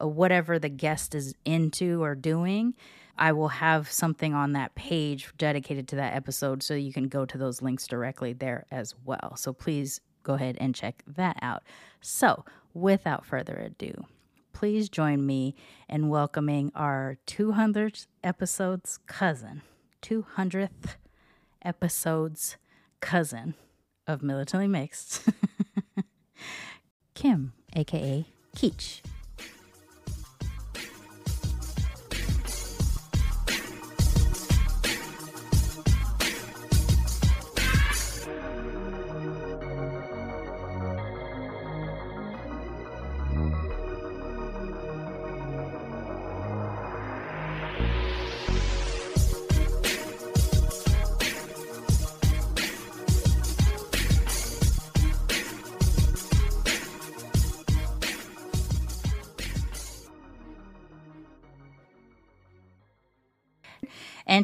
or 0.00 0.08
whatever 0.08 0.58
the 0.58 0.70
guest 0.70 1.14
is 1.14 1.34
into 1.44 2.02
or 2.02 2.14
doing 2.14 2.74
I 3.18 3.32
will 3.32 3.48
have 3.48 3.90
something 3.90 4.32
on 4.32 4.52
that 4.52 4.74
page 4.74 5.30
dedicated 5.36 5.88
to 5.88 5.96
that 5.96 6.14
episode 6.14 6.62
so 6.62 6.74
you 6.74 6.92
can 6.92 7.08
go 7.08 7.26
to 7.26 7.36
those 7.36 7.60
links 7.60 7.86
directly 7.86 8.32
there 8.32 8.64
as 8.70 8.94
well. 9.04 9.34
So 9.36 9.52
please 9.52 10.00
go 10.22 10.34
ahead 10.34 10.56
and 10.60 10.74
check 10.74 11.02
that 11.06 11.36
out. 11.42 11.64
So, 12.00 12.44
without 12.74 13.26
further 13.26 13.56
ado, 13.56 14.06
please 14.58 14.88
join 14.88 15.24
me 15.24 15.54
in 15.88 16.08
welcoming 16.08 16.72
our 16.74 17.16
200th 17.28 18.08
episodes 18.24 18.98
cousin, 19.06 19.62
200th 20.02 20.96
episodes 21.62 22.56
cousin 22.98 23.54
of 24.08 24.20
Militantly 24.20 24.66
Mixed, 24.66 25.28
Kim, 27.14 27.52
aka 27.76 28.26
Keech. 28.56 29.00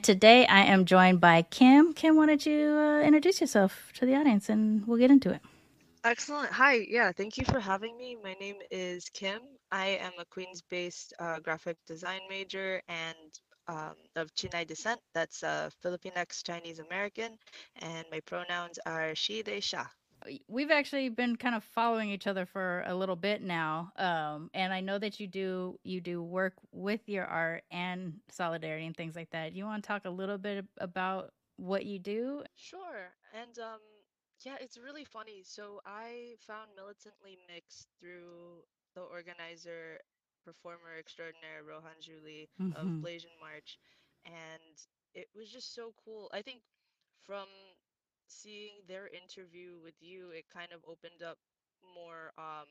Today 0.05 0.47
I 0.47 0.65
am 0.65 0.85
joined 0.85 1.21
by 1.21 1.43
Kim. 1.43 1.95
Kim, 1.95 2.17
why 2.17 2.27
don't 2.27 2.45
you 2.45 2.77
uh, 2.77 3.01
introduce 3.01 3.41
yourself 3.41 3.91
to 3.95 4.05
the 4.05 4.15
audience 4.15 4.51
and 4.51 4.87
we'll 4.87 4.99
get 4.99 5.11
into 5.11 5.31
it. 5.31 5.41
Excellent. 6.05 6.53
Hi. 6.53 6.85
Yeah, 6.89 7.11
thank 7.11 7.39
you 7.39 7.45
for 7.47 7.59
having 7.59 7.97
me. 7.97 8.17
My 8.23 8.35
name 8.39 8.57
is 8.71 9.09
Kim. 9.09 9.41
I 9.73 9.87
am 10.03 10.13
a 10.19 10.27
Queens 10.27 10.63
based 10.69 11.15
uh, 11.19 11.41
graphic 11.41 11.79
design 11.87 12.21
major 12.29 12.83
and 12.87 13.17
um, 13.67 13.95
of 14.15 14.35
Chinay 14.35 14.67
descent. 14.67 15.01
That's 15.15 15.43
uh, 15.43 15.71
Filipinx 15.83 16.45
Chinese 16.45 16.81
American. 16.81 17.39
And 17.81 18.05
my 18.13 18.21
pronouns 18.21 18.79
are 18.85 19.15
she, 19.15 19.41
they, 19.41 19.61
sha 19.61 19.87
we've 20.49 20.71
actually 20.71 21.09
been 21.09 21.37
kind 21.37 21.55
of 21.55 21.63
following 21.65 22.11
each 22.11 22.27
other 22.27 22.47
for 22.47 22.83
a 22.87 22.95
little 22.95 23.17
bit 23.17 23.43
now 23.43 23.93
um, 23.97 24.51
and 24.55 24.73
i 24.73 24.81
know 24.81 24.99
that 24.99 25.21
you 25.21 25.27
do 25.27 25.79
you 25.85 26.01
do 26.01 26.23
work 26.23 26.55
with 26.73 27.01
your 27.09 27.25
art 27.27 27.63
and 27.71 28.15
solidarity 28.31 28.87
and 28.87 28.97
things 28.97 29.15
like 29.17 29.31
that. 29.31 29.53
You 29.53 29.65
want 29.65 29.83
to 29.83 29.87
talk 29.87 30.05
a 30.05 30.11
little 30.11 30.39
bit 30.39 30.65
about 30.79 31.33
what 31.57 31.85
you 31.85 31.99
do? 31.99 32.43
Sure 32.55 33.13
and 33.33 33.59
um, 33.59 33.81
yeah 34.45 34.57
it's 34.61 34.79
really 34.79 35.05
funny 35.05 35.43
so 35.45 35.81
i 35.87 36.35
found 36.47 36.71
militantly 36.77 37.39
mixed 37.49 37.89
through 38.01 38.63
the 38.95 39.03
organizer 39.03 39.99
performer 40.45 40.99
extraordinaire 40.99 41.63
Rohan 41.67 41.99
Zhou-Lee 42.03 42.49
mm-hmm. 42.61 42.77
of 42.77 42.87
blasian 43.03 43.35
march 43.41 43.79
and 44.27 44.77
it 45.15 45.29
was 45.35 45.51
just 45.51 45.75
so 45.75 45.95
cool. 46.05 46.29
I 46.33 46.43
think 46.43 46.61
from 47.25 47.47
seeing 48.29 48.83
their 48.89 49.09
interview 49.09 49.77
with 49.83 49.95
you, 50.01 50.31
it 50.31 50.45
kind 50.53 50.73
of 50.73 50.81
opened 50.89 51.23
up 51.23 51.39
more. 51.95 52.33
Um, 52.39 52.69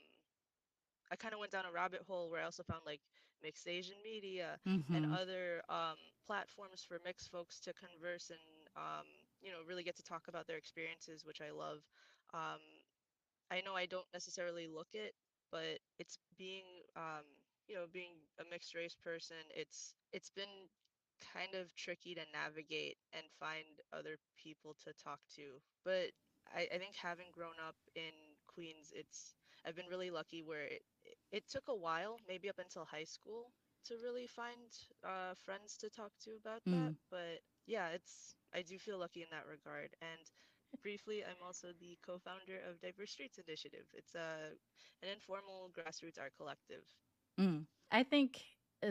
I 1.12 1.16
kind 1.16 1.34
of 1.34 1.40
went 1.40 1.52
down 1.52 1.66
a 1.70 1.72
rabbit 1.72 2.02
hole 2.08 2.30
where 2.30 2.42
I 2.42 2.46
also 2.46 2.64
found 2.64 2.82
like 2.86 3.02
mixed 3.44 3.68
Asian 3.68 3.98
media 4.04 4.58
mm-hmm. 4.68 4.96
and 4.96 5.14
other 5.14 5.62
um, 5.70 6.00
platforms 6.26 6.84
for 6.88 7.00
mixed 7.04 7.30
folks 7.30 7.60
to 7.60 7.74
converse 7.74 8.32
and 8.32 8.40
um, 8.76 9.06
you 9.42 9.52
know 9.52 9.60
really 9.68 9.84
get 9.84 9.96
to 9.98 10.04
talk 10.04 10.28
about 10.28 10.48
their 10.48 10.58
experiences, 10.58 11.26
which 11.26 11.42
I 11.42 11.52
love. 11.52 11.84
Um, 12.34 12.64
I 13.52 13.62
know 13.62 13.76
I 13.76 13.86
don't 13.86 14.08
necessarily 14.14 14.68
look 14.68 14.88
it, 14.94 15.14
but 15.52 15.78
it's 16.00 16.18
being 16.38 16.66
um, 16.96 17.28
you 17.68 17.76
know 17.76 17.86
being 17.92 18.16
a 18.40 18.44
mixed 18.50 18.74
race 18.74 18.96
person. 19.04 19.44
It's 19.54 19.94
it's 20.12 20.32
been 20.32 20.70
kind 21.34 21.56
of 21.56 21.74
tricky 21.76 22.16
to 22.16 22.26
navigate 22.34 22.98
and 23.14 23.26
find 23.40 23.80
other 23.92 24.18
people 24.38 24.76
to 24.84 24.94
talk 24.94 25.20
to. 25.36 25.60
But 25.86 26.12
I, 26.52 26.68
I 26.74 26.78
think 26.78 26.96
having 26.96 27.32
grown 27.34 27.58
up 27.66 27.76
in 27.96 28.12
Queens, 28.48 28.92
it's 28.94 29.36
I've 29.66 29.76
been 29.76 29.90
really 29.90 30.12
lucky 30.12 30.44
where 30.44 30.66
it, 30.66 30.84
it 31.32 31.44
took 31.50 31.68
a 31.70 31.76
while, 31.76 32.20
maybe 32.28 32.50
up 32.50 32.60
until 32.60 32.86
high 32.86 33.08
school, 33.08 33.52
to 33.86 33.96
really 34.04 34.28
find 34.28 34.72
uh, 35.04 35.34
friends 35.46 35.78
to 35.78 35.90
talk 35.90 36.12
to 36.24 36.32
about 36.40 36.62
mm. 36.68 36.72
that. 36.74 36.96
But 37.10 37.40
yeah, 37.66 37.90
it's 37.90 38.36
I 38.54 38.62
do 38.62 38.78
feel 38.78 39.00
lucky 39.00 39.22
in 39.22 39.32
that 39.32 39.48
regard. 39.50 39.90
And 40.02 40.24
briefly, 40.82 41.24
I'm 41.24 41.40
also 41.46 41.68
the 41.80 41.98
co-founder 42.06 42.60
of 42.70 42.82
Diverse 42.82 43.12
Streets 43.12 43.40
Initiative. 43.40 43.86
It's 43.94 44.16
a 44.16 44.56
an 45.02 45.10
informal 45.14 45.72
grassroots 45.76 46.20
art 46.20 46.34
collective. 46.38 46.84
Mm. 47.40 47.66
I 47.92 48.04
think 48.04 48.42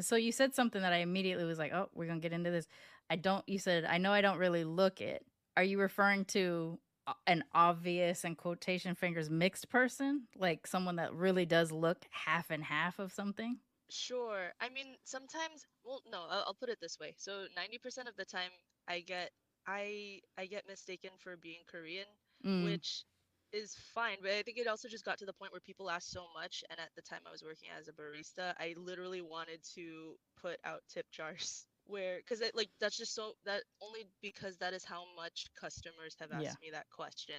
so 0.00 0.16
you 0.16 0.32
said 0.32 0.54
something 0.54 0.82
that 0.82 0.92
I 0.92 0.99
immediately 0.99 1.44
was 1.44 1.58
like, 1.58 1.72
"Oh, 1.72 1.88
we're 1.94 2.06
to 2.06 2.20
get 2.20 2.32
into 2.32 2.50
this." 2.50 2.68
I 3.11 3.16
don't 3.16 3.46
you 3.49 3.58
said, 3.58 3.84
"I 3.84 3.99
know 3.99 4.12
I 4.12 4.20
don't 4.20 4.38
really 4.38 4.64
look 4.64 5.00
it." 5.00 5.25
Are 5.56 5.64
you 5.64 5.78
referring 5.78 6.25
to 6.26 6.78
an 7.26 7.44
obvious 7.52 8.25
and 8.25 8.38
quotation 8.38 8.94
fingers 8.94 9.28
mixed 9.28 9.68
person, 9.68 10.28
like 10.37 10.66
someone 10.66 10.96
that 10.96 11.12
really 11.12 11.44
does 11.44 11.72
look 11.72 12.04
half 12.11 12.50
and 12.50 12.64
half 12.64 12.99
of 12.99 13.12
something? 13.12 13.58
Sure. 13.90 14.52
I 14.61 14.68
mean, 14.68 14.96
sometimes 15.04 15.66
well, 15.84 16.02
no, 16.11 16.22
I'll, 16.30 16.44
I'll 16.49 16.54
put 16.54 16.68
it 16.70 16.78
this 16.80 16.99
way. 16.99 17.14
So, 17.18 17.46
90% 17.58 18.08
of 18.08 18.16
the 18.16 18.25
time 18.25 18.50
I 18.88 19.00
get 19.00 19.30
I 19.66 20.20
I 20.38 20.46
get 20.46 20.66
mistaken 20.66 21.11
for 21.18 21.37
being 21.37 21.61
Korean, 21.70 22.06
mm. 22.44 22.64
which 22.64 23.04
is 23.52 23.76
fine, 23.94 24.16
but 24.23 24.30
I 24.30 24.42
think 24.42 24.59
it 24.59 24.66
also 24.66 24.88
just 24.88 25.04
got 25.04 25.18
to 25.18 25.26
the 25.26 25.32
point 25.32 25.52
where 25.52 25.61
people 25.61 25.90
asked 25.90 26.11
so 26.11 26.26
much, 26.35 26.64
and 26.71 26.78
at 26.80 26.90
the 26.97 27.02
time 27.02 27.21
I 27.26 27.30
was 27.30 27.42
working 27.42 27.68
as 27.78 27.88
a 27.88 27.92
barista, 27.92 28.54
I 28.59 28.75
literally 28.76 29.23
wanted 29.23 29.61
to 29.75 30.14
put 30.40 30.59
out 30.64 30.80
tip 30.88 31.06
jars 31.12 31.66
where 31.87 32.18
because 32.18 32.40
it 32.40 32.54
like 32.54 32.68
that's 32.80 32.97
just 32.97 33.14
so 33.14 33.32
that 33.44 33.62
only 33.82 34.06
because 34.23 34.56
that 34.59 34.73
is 34.73 34.85
how 34.85 35.04
much 35.16 35.47
customers 35.59 36.16
have 36.21 36.30
asked 36.32 36.44
yeah. 36.44 36.54
me 36.62 36.71
that 36.73 36.87
question. 36.90 37.37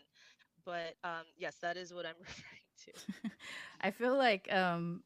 But 0.65 0.95
um, 1.03 1.23
yes, 1.37 1.57
that 1.61 1.77
is 1.77 1.93
what 1.93 2.05
I'm 2.05 2.15
referring 2.19 3.23
to. 3.23 3.29
I 3.81 3.91
feel 3.91 4.17
like 4.17 4.51
um, 4.51 5.03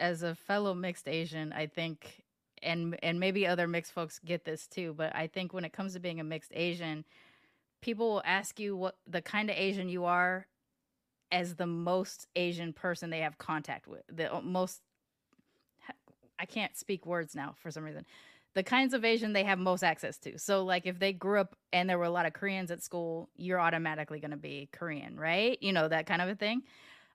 as 0.00 0.22
a 0.22 0.34
fellow 0.34 0.74
mixed 0.74 1.08
Asian, 1.08 1.52
I 1.52 1.66
think 1.66 2.24
and 2.62 2.98
and 3.02 3.20
maybe 3.20 3.46
other 3.46 3.68
mixed 3.68 3.92
folks 3.92 4.18
get 4.24 4.44
this 4.44 4.66
too, 4.66 4.94
but 4.96 5.14
I 5.14 5.26
think 5.26 5.52
when 5.52 5.64
it 5.64 5.72
comes 5.72 5.94
to 5.94 6.00
being 6.00 6.20
a 6.20 6.24
mixed 6.24 6.52
Asian, 6.54 7.04
people 7.86 8.10
will 8.14 8.22
ask 8.24 8.58
you 8.58 8.76
what 8.76 8.96
the 9.06 9.22
kind 9.22 9.48
of 9.48 9.56
Asian 9.56 9.88
you 9.88 10.04
are 10.06 10.48
as 11.30 11.54
the 11.54 11.68
most 11.68 12.26
Asian 12.34 12.72
person 12.72 13.10
they 13.10 13.20
have 13.20 13.38
contact 13.38 13.86
with. 13.86 14.02
The 14.12 14.34
uh, 14.34 14.40
most 14.40 14.82
I 16.36 16.46
can't 16.46 16.76
speak 16.76 17.06
words 17.06 17.36
now 17.36 17.54
for 17.62 17.70
some 17.70 17.84
reason. 17.84 18.04
The 18.54 18.64
kinds 18.64 18.92
of 18.92 19.04
Asian 19.04 19.32
they 19.32 19.44
have 19.44 19.60
most 19.60 19.84
access 19.84 20.18
to. 20.18 20.36
So 20.36 20.64
like 20.64 20.84
if 20.84 20.98
they 20.98 21.12
grew 21.12 21.38
up 21.38 21.54
and 21.72 21.88
there 21.88 21.96
were 21.96 22.04
a 22.06 22.10
lot 22.10 22.26
of 22.26 22.32
Koreans 22.32 22.72
at 22.72 22.82
school, 22.82 23.28
you're 23.36 23.60
automatically 23.60 24.18
going 24.18 24.32
to 24.32 24.36
be 24.36 24.68
Korean, 24.72 25.16
right? 25.16 25.56
You 25.62 25.72
know, 25.72 25.86
that 25.86 26.06
kind 26.06 26.20
of 26.20 26.28
a 26.28 26.34
thing. 26.34 26.62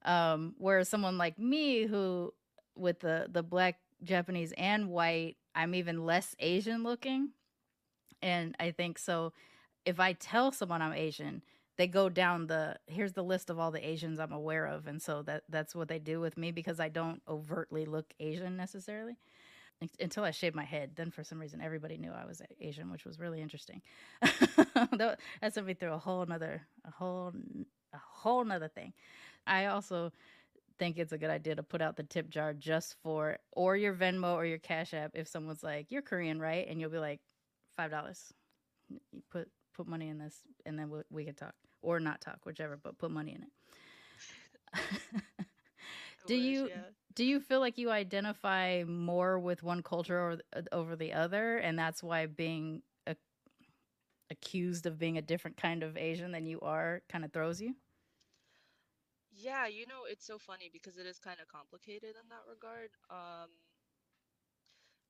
Um 0.05 0.55
whereas 0.57 0.87
someone 0.87 1.17
like 1.17 1.37
me 1.37 1.85
who 1.85 2.33
with 2.77 3.01
the 3.01 3.27
the 3.29 3.43
black 3.43 3.77
Japanese 4.03 4.53
and 4.57 4.87
white, 4.87 5.35
I'm 5.53 5.75
even 5.75 6.05
less 6.05 6.33
Asian 6.39 6.81
looking. 6.83 7.31
And 8.21 8.55
I 8.57 8.71
think 8.71 8.97
so 8.97 9.33
if 9.85 9.99
I 9.99 10.13
tell 10.13 10.51
someone 10.51 10.81
I'm 10.81 10.93
Asian, 10.93 11.41
they 11.77 11.87
go 11.87 12.09
down 12.09 12.47
the 12.47 12.77
here's 12.87 13.13
the 13.13 13.23
list 13.23 13.49
of 13.49 13.59
all 13.59 13.71
the 13.71 13.85
Asians 13.87 14.19
I'm 14.19 14.31
aware 14.31 14.65
of, 14.65 14.87
and 14.87 15.01
so 15.01 15.21
that 15.23 15.43
that's 15.49 15.75
what 15.75 15.87
they 15.87 15.99
do 15.99 16.19
with 16.19 16.37
me 16.37 16.51
because 16.51 16.79
I 16.79 16.89
don't 16.89 17.21
overtly 17.27 17.85
look 17.85 18.13
Asian 18.19 18.55
necessarily 18.55 19.17
until 19.99 20.23
I 20.23 20.31
shaved 20.31 20.55
my 20.55 20.63
head. 20.63 20.91
Then 20.95 21.11
for 21.11 21.23
some 21.23 21.39
reason 21.39 21.61
everybody 21.61 21.97
knew 21.97 22.11
I 22.11 22.25
was 22.25 22.41
Asian, 22.59 22.91
which 22.91 23.05
was 23.05 23.19
really 23.19 23.41
interesting. 23.41 23.81
that, 24.21 25.19
sent 25.49 25.65
me 25.65 25.73
through 25.73 25.93
a 25.93 25.97
whole 25.97 26.25
nother 26.25 26.61
a 26.85 26.91
whole 26.91 27.33
a 27.93 27.97
whole 27.97 28.43
nother 28.43 28.67
thing. 28.67 28.93
I 29.47 29.67
also 29.67 30.11
think 30.77 30.97
it's 30.97 31.13
a 31.13 31.17
good 31.17 31.29
idea 31.29 31.55
to 31.55 31.63
put 31.63 31.81
out 31.81 31.95
the 31.95 32.03
tip 32.03 32.29
jar 32.29 32.53
just 32.53 32.95
for 33.01 33.37
or 33.51 33.75
your 33.75 33.93
Venmo 33.95 34.35
or 34.35 34.45
your 34.45 34.57
Cash 34.57 34.93
App 34.93 35.11
if 35.13 35.27
someone's 35.27 35.63
like, 35.63 35.87
You're 35.89 36.01
Korean, 36.01 36.39
right? 36.39 36.67
And 36.67 36.79
you'll 36.79 36.91
be 36.91 36.99
like, 36.99 37.21
five 37.75 37.91
dollars. 37.91 38.33
You 38.89 39.21
put 39.31 39.49
put 39.73 39.87
money 39.87 40.09
in 40.09 40.17
this 40.17 40.39
and 40.65 40.77
then 40.77 40.89
we, 40.89 40.99
we 41.09 41.25
can 41.25 41.35
talk. 41.35 41.53
Or 41.83 41.99
not 41.99 42.21
talk, 42.21 42.45
whichever, 42.45 42.77
but 42.77 42.99
put 42.99 43.09
money 43.09 43.33
in 43.33 43.41
it. 43.41 43.49
do 46.27 46.35
wish, 46.35 46.43
you 46.43 46.67
yeah. 46.69 46.81
do 47.13 47.25
you 47.25 47.39
feel 47.39 47.59
like 47.59 47.77
you 47.77 47.89
identify 47.89 48.83
more 48.87 49.39
with 49.39 49.63
one 49.63 49.81
culture 49.83 50.19
or 50.19 50.37
uh, 50.55 50.61
over 50.71 50.95
the 50.95 51.13
other 51.13 51.57
and 51.57 51.77
that's 51.77 52.03
why 52.03 52.25
being 52.25 52.81
a, 53.07 53.15
accused 54.29 54.85
of 54.85 54.97
being 54.99 55.17
a 55.17 55.21
different 55.21 55.57
kind 55.57 55.83
of 55.83 55.97
asian 55.97 56.31
than 56.31 56.45
you 56.45 56.59
are 56.61 57.01
kind 57.09 57.25
of 57.25 57.31
throws 57.31 57.61
you 57.61 57.73
yeah 59.33 59.67
you 59.67 59.85
know 59.87 60.03
it's 60.09 60.25
so 60.25 60.37
funny 60.37 60.69
because 60.71 60.97
it 60.97 61.05
is 61.05 61.19
kind 61.19 61.39
of 61.41 61.47
complicated 61.47 62.15
in 62.21 62.29
that 62.29 62.43
regard 62.49 62.89
um 63.09 63.49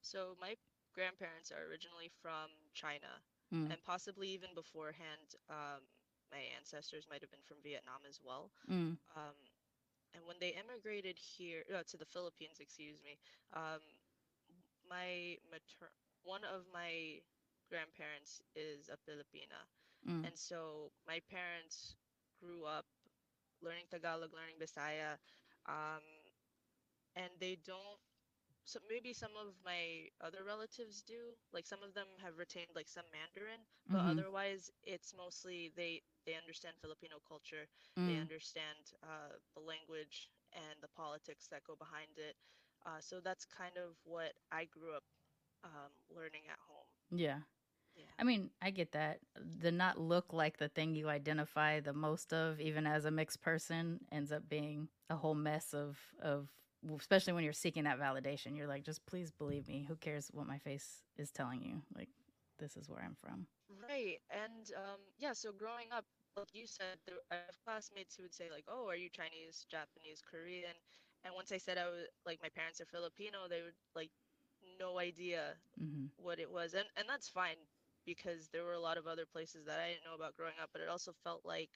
so 0.02 0.36
my 0.40 0.56
grandparents 0.94 1.52
are 1.52 1.70
originally 1.70 2.10
from 2.22 2.50
china 2.74 3.22
mm. 3.54 3.72
and 3.72 3.84
possibly 3.84 4.28
even 4.30 4.50
beforehand 4.56 5.36
um 5.50 5.82
my 6.32 6.40
ancestors 6.58 7.06
might 7.10 7.22
have 7.22 7.32
been 7.32 7.46
from 7.46 7.58
vietnam 7.64 8.02
as 8.08 8.20
well 8.24 8.52
mm. 8.70 8.98
um 9.16 9.36
and 10.14 10.24
when 10.26 10.38
they 10.40 10.56
immigrated 10.56 11.18
here 11.18 11.64
uh, 11.74 11.84
to 11.88 11.98
the 11.98 12.06
Philippines, 12.06 12.58
excuse 12.60 12.98
me, 13.04 13.18
um, 13.54 13.80
my 14.90 15.38
mater- 15.52 15.94
one 16.24 16.44
of 16.44 16.66
my 16.74 17.20
grandparents 17.70 18.42
is 18.56 18.90
a 18.90 18.98
Filipina, 18.98 19.62
mm. 20.08 20.26
and 20.26 20.38
so 20.38 20.92
my 21.08 21.20
parents 21.30 21.96
grew 22.40 22.66
up 22.66 22.86
learning 23.62 23.86
Tagalog, 23.90 24.32
learning 24.34 24.58
Bisaya, 24.60 25.18
um, 25.68 26.04
and 27.16 27.32
they 27.40 27.56
don't 27.66 28.00
so 28.66 28.80
maybe 28.90 29.14
some 29.14 29.34
of 29.40 29.54
my 29.66 30.06
other 30.22 30.46
relatives 30.46 31.02
do 31.02 31.34
like 31.54 31.66
some 31.66 31.82
of 31.82 31.94
them 31.94 32.08
have 32.22 32.38
retained 32.38 32.70
like 32.76 32.88
some 32.88 33.06
mandarin 33.10 33.62
but 33.90 34.00
mm-hmm. 34.00 34.14
otherwise 34.14 34.70
it's 34.84 35.14
mostly 35.18 35.72
they 35.76 36.02
they 36.26 36.38
understand 36.38 36.76
filipino 36.82 37.18
culture 37.28 37.66
mm. 37.98 38.08
they 38.08 38.18
understand 38.20 38.94
uh, 39.04 39.34
the 39.56 39.62
language 39.62 40.30
and 40.54 40.78
the 40.82 40.92
politics 40.96 41.48
that 41.50 41.64
go 41.66 41.76
behind 41.78 42.14
it 42.18 42.36
uh, 42.86 43.00
so 43.00 43.20
that's 43.24 43.46
kind 43.46 43.78
of 43.78 43.98
what 44.04 44.34
i 44.52 44.66
grew 44.70 44.94
up 44.94 45.04
um, 45.64 45.92
learning 46.10 46.46
at 46.50 46.60
home 46.68 46.90
yeah 47.10 47.42
yeah. 47.96 48.06
I 48.18 48.24
mean, 48.24 48.52
I 48.62 48.72
get 48.72 48.94
that. 48.94 49.20
The 49.36 49.70
not 49.70 50.00
look 50.00 50.32
like 50.32 50.58
the 50.58 50.70
thing 50.70 50.96
you 50.96 51.10
identify 51.10 51.82
the 51.82 51.92
most 51.92 52.32
of, 52.32 52.62
even 52.62 52.88
as 52.88 53.04
a 53.04 53.12
mixed 53.12 53.42
person, 53.42 54.00
ends 54.12 54.32
up 54.32 54.48
being 54.48 54.88
a 55.10 55.16
whole 55.18 55.36
mess 55.36 55.74
of 55.74 55.98
of 56.22 56.48
especially 57.00 57.34
when 57.34 57.44
you're 57.44 57.54
seeking 57.54 57.84
that 57.84 58.00
validation 58.00 58.56
you're 58.56 58.68
like 58.68 58.84
just 58.84 59.06
please 59.06 59.32
believe 59.32 59.68
me. 59.68 59.86
Who 59.88 59.96
cares 59.96 60.30
what 60.34 60.48
my 60.48 60.58
face 60.58 61.04
is 61.18 61.32
telling 61.32 61.62
you? 61.62 61.82
Like 61.96 62.10
this 62.60 62.78
is 62.78 62.90
where 62.90 63.04
i'm 63.04 63.16
from. 63.16 63.48
Right 63.90 64.20
and 64.30 64.72
um, 64.78 65.02
yeah 65.18 65.34
so 65.34 65.52
growing 65.52 65.90
up 65.92 66.06
like 66.38 66.54
you 66.54 66.66
said 66.68 66.98
there, 67.06 67.18
i 67.32 67.36
have 67.36 67.58
classmates 67.66 68.16
who 68.16 68.24
would 68.24 68.34
say 68.34 68.46
like 68.52 68.66
oh 68.70 68.88
are 68.88 68.96
you 68.96 69.10
chinese 69.10 69.66
japanese 69.70 70.22
korean? 70.22 70.78
And 71.26 71.34
once 71.36 71.52
i 71.52 71.58
said 71.58 71.78
i 71.78 71.86
was 71.86 72.08
like 72.26 72.40
my 72.42 72.50
parents 72.50 72.80
are 72.82 72.86
filipino 72.86 73.50
they 73.50 73.62
would 73.62 73.78
like 73.96 74.12
no 74.80 75.00
idea 75.00 75.58
mm-hmm. 75.82 76.06
what 76.18 76.40
it 76.40 76.50
was 76.50 76.74
and 76.74 76.86
and 76.96 77.06
that's 77.10 77.28
fine 77.28 77.58
because 78.06 78.50
there 78.50 78.64
were 78.64 78.74
a 78.74 78.80
lot 78.80 78.98
of 78.98 79.08
other 79.08 79.26
places 79.26 79.66
that 79.66 79.80
i 79.80 79.90
didn't 79.90 80.06
know 80.06 80.16
about 80.16 80.36
growing 80.38 80.58
up 80.62 80.70
but 80.72 80.82
it 80.82 80.90
also 80.90 81.12
felt 81.24 81.42
like 81.44 81.70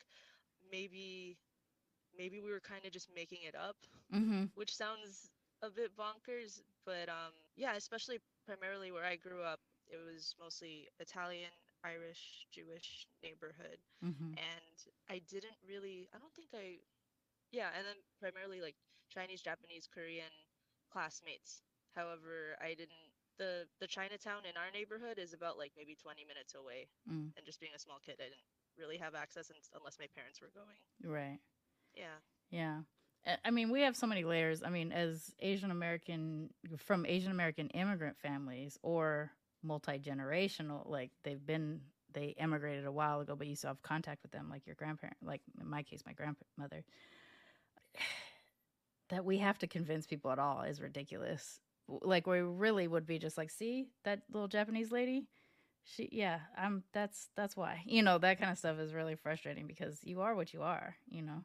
maybe 0.72 1.38
maybe 2.17 2.39
we 2.39 2.51
were 2.51 2.60
kind 2.60 2.86
of 2.86 2.91
just 2.91 3.10
making 3.13 3.39
it 3.47 3.56
up, 3.56 3.78
mm-hmm. 4.13 4.45
which 4.56 4.75
sounds 4.75 5.30
a 5.62 5.69
bit 5.69 5.91
bonkers. 5.97 6.62
But 6.86 7.10
um, 7.10 7.34
yeah, 7.56 7.75
especially 7.75 8.19
primarily 8.45 8.91
where 8.91 9.06
I 9.06 9.15
grew 9.15 9.41
up, 9.41 9.60
it 9.88 9.97
was 9.97 10.36
mostly 10.39 10.88
Italian, 10.99 11.54
Irish, 11.84 12.47
Jewish 12.51 13.08
neighborhood, 13.23 13.80
mm-hmm. 14.04 14.38
and 14.38 14.78
I 15.10 15.21
didn't 15.30 15.58
really. 15.67 16.10
I 16.13 16.17
don't 16.17 16.34
think 16.34 16.49
I. 16.54 16.82
Yeah, 17.51 17.69
and 17.78 17.86
then 17.86 17.99
primarily 18.19 18.62
like 18.62 18.75
Chinese, 19.10 19.41
Japanese, 19.41 19.88
Korean 19.88 20.34
classmates. 20.91 21.62
However, 21.95 22.60
I 22.60 22.75
didn't 22.75 23.15
the 23.38 23.67
the 23.80 23.88
Chinatown 23.88 24.47
in 24.47 24.56
our 24.56 24.71
neighborhood 24.71 25.19
is 25.19 25.34
about 25.34 25.58
like 25.58 25.71
maybe 25.78 25.95
20 25.95 26.23
minutes 26.25 26.56
away. 26.56 26.88
Mm. 27.08 27.36
And 27.36 27.45
just 27.45 27.60
being 27.60 27.75
a 27.75 27.80
small 27.80 27.99
kid, 28.04 28.15
I 28.19 28.32
didn't 28.32 28.47
really 28.80 28.97
have 28.97 29.15
access 29.15 29.51
unless 29.75 29.99
my 29.99 30.08
parents 30.15 30.39
were 30.41 30.51
going. 30.56 30.80
Right. 31.04 31.39
Yeah. 31.95 32.17
Yeah. 32.51 32.81
I 33.43 33.49
mean, 33.49 33.71
we 33.71 33.81
have 33.81 33.95
so 33.95 34.05
many 34.05 34.23
layers. 34.23 34.62
I 34.62 34.69
mean, 34.69 34.91
as 34.91 35.34
Asian 35.39 35.71
American 35.71 36.51
from 36.77 37.05
Asian 37.05 37.31
American 37.31 37.69
immigrant 37.69 38.17
families 38.19 38.77
or 38.84 39.31
multi 39.63 39.97
generational, 39.97 40.88
like 40.88 41.12
they've 41.23 41.43
been 41.43 41.81
they 42.13 42.36
immigrated 42.39 42.86
a 42.86 42.91
while 42.91 43.21
ago, 43.21 43.36
but 43.36 43.47
you 43.47 43.55
still 43.55 43.69
have 43.69 43.81
contact 43.81 44.21
with 44.21 44.31
them, 44.31 44.47
like 44.49 44.65
your 44.67 44.75
grandparent, 44.75 45.17
like 45.23 45.41
in 45.60 45.67
my 45.67 45.84
case, 45.84 46.03
my 46.05 46.13
grandmother. 46.13 46.84
That 49.10 49.23
we 49.23 49.38
have 49.38 49.60
to 49.60 49.67
convince 49.67 50.08
people 50.08 50.31
at 50.31 50.39
all 50.39 50.63
is 50.63 50.81
ridiculous. 50.81 51.60
Like 51.88 52.25
we 52.25 52.39
really 52.39 52.88
would 52.88 53.05
be 53.05 53.19
just 53.19 53.38
like, 53.38 53.51
see 53.51 53.86
that 54.03 54.23
little 54.34 54.47
Japanese 54.47 54.91
lady, 54.91 55.27
she 55.84 56.10
yeah, 56.12 56.39
I'm 56.58 56.84
that's 56.91 57.29
that's 57.36 57.55
why 57.55 57.84
you 57.86 58.01
know 58.01 58.17
that 58.17 58.39
kind 58.39 58.51
of 58.51 58.58
stuff 58.58 58.79
is 58.79 58.95
really 58.95 59.13
frustrating 59.13 59.67
because 59.67 59.99
you 60.03 60.21
are 60.21 60.34
what 60.34 60.55
you 60.55 60.63
are, 60.63 60.95
you 61.08 61.21
know 61.21 61.43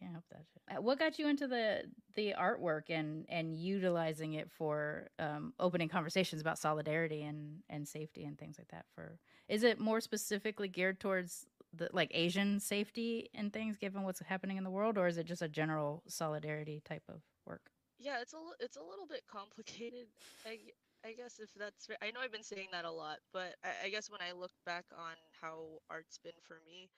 can't 0.00 0.12
help 0.12 0.24
that 0.30 0.44
shit. 0.52 0.78
Uh, 0.78 0.80
what 0.80 0.98
got 0.98 1.18
you 1.18 1.28
into 1.28 1.46
the 1.46 1.82
the 2.16 2.34
artwork 2.38 2.88
and 2.88 3.26
and 3.28 3.54
utilizing 3.54 4.34
it 4.34 4.50
for 4.50 5.08
um, 5.18 5.52
opening 5.60 5.88
conversations 5.88 6.40
about 6.40 6.58
solidarity 6.58 7.22
and 7.22 7.58
and 7.68 7.86
safety 7.86 8.24
and 8.24 8.38
things 8.38 8.56
like 8.58 8.68
that? 8.68 8.86
For 8.94 9.18
is 9.48 9.62
it 9.62 9.78
more 9.78 10.00
specifically 10.00 10.68
geared 10.68 11.00
towards 11.00 11.46
the 11.72 11.88
like 11.92 12.10
Asian 12.14 12.60
safety 12.60 13.28
and 13.34 13.52
things, 13.52 13.76
given 13.76 14.02
what's 14.02 14.20
happening 14.20 14.56
in 14.56 14.64
the 14.64 14.70
world, 14.70 14.98
or 14.98 15.06
is 15.06 15.18
it 15.18 15.26
just 15.26 15.42
a 15.42 15.48
general 15.48 16.02
solidarity 16.08 16.82
type 16.84 17.04
of 17.08 17.20
work? 17.46 17.70
Yeah, 17.98 18.20
it's 18.20 18.32
a 18.32 18.38
it's 18.58 18.76
a 18.76 18.82
little 18.82 19.06
bit 19.06 19.22
complicated. 19.30 20.06
I, 20.46 20.58
I 21.06 21.12
guess 21.12 21.38
if 21.38 21.50
that's 21.54 21.88
I 22.02 22.10
know 22.10 22.20
I've 22.20 22.32
been 22.32 22.42
saying 22.42 22.68
that 22.72 22.84
a 22.84 22.90
lot, 22.90 23.18
but 23.32 23.54
I, 23.64 23.86
I 23.86 23.88
guess 23.90 24.10
when 24.10 24.20
I 24.20 24.32
look 24.32 24.52
back 24.64 24.84
on 24.96 25.14
how 25.40 25.80
art's 25.90 26.18
been 26.18 26.38
for 26.42 26.58
me, 26.66 26.88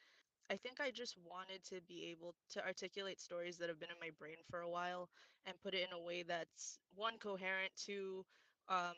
I 0.53 0.57
think 0.59 0.81
I 0.81 0.91
just 0.91 1.17
wanted 1.25 1.65
to 1.71 1.81
be 1.89 2.11
able 2.13 2.35
to 2.53 2.65
articulate 2.67 3.21
stories 3.21 3.57
that 3.59 3.69
have 3.71 3.81
been 3.81 3.91
in 3.91 4.01
my 4.01 4.11
brain 4.19 4.37
for 4.51 4.61
a 4.61 4.69
while 4.71 5.09
and 5.47 5.57
put 5.63 5.75
it 5.75 5.87
in 5.89 5.99
a 5.99 6.03
way 6.03 6.23
that's 6.23 6.79
one 6.95 7.19
coherent, 7.19 7.73
two 7.77 8.25
um, 8.69 8.95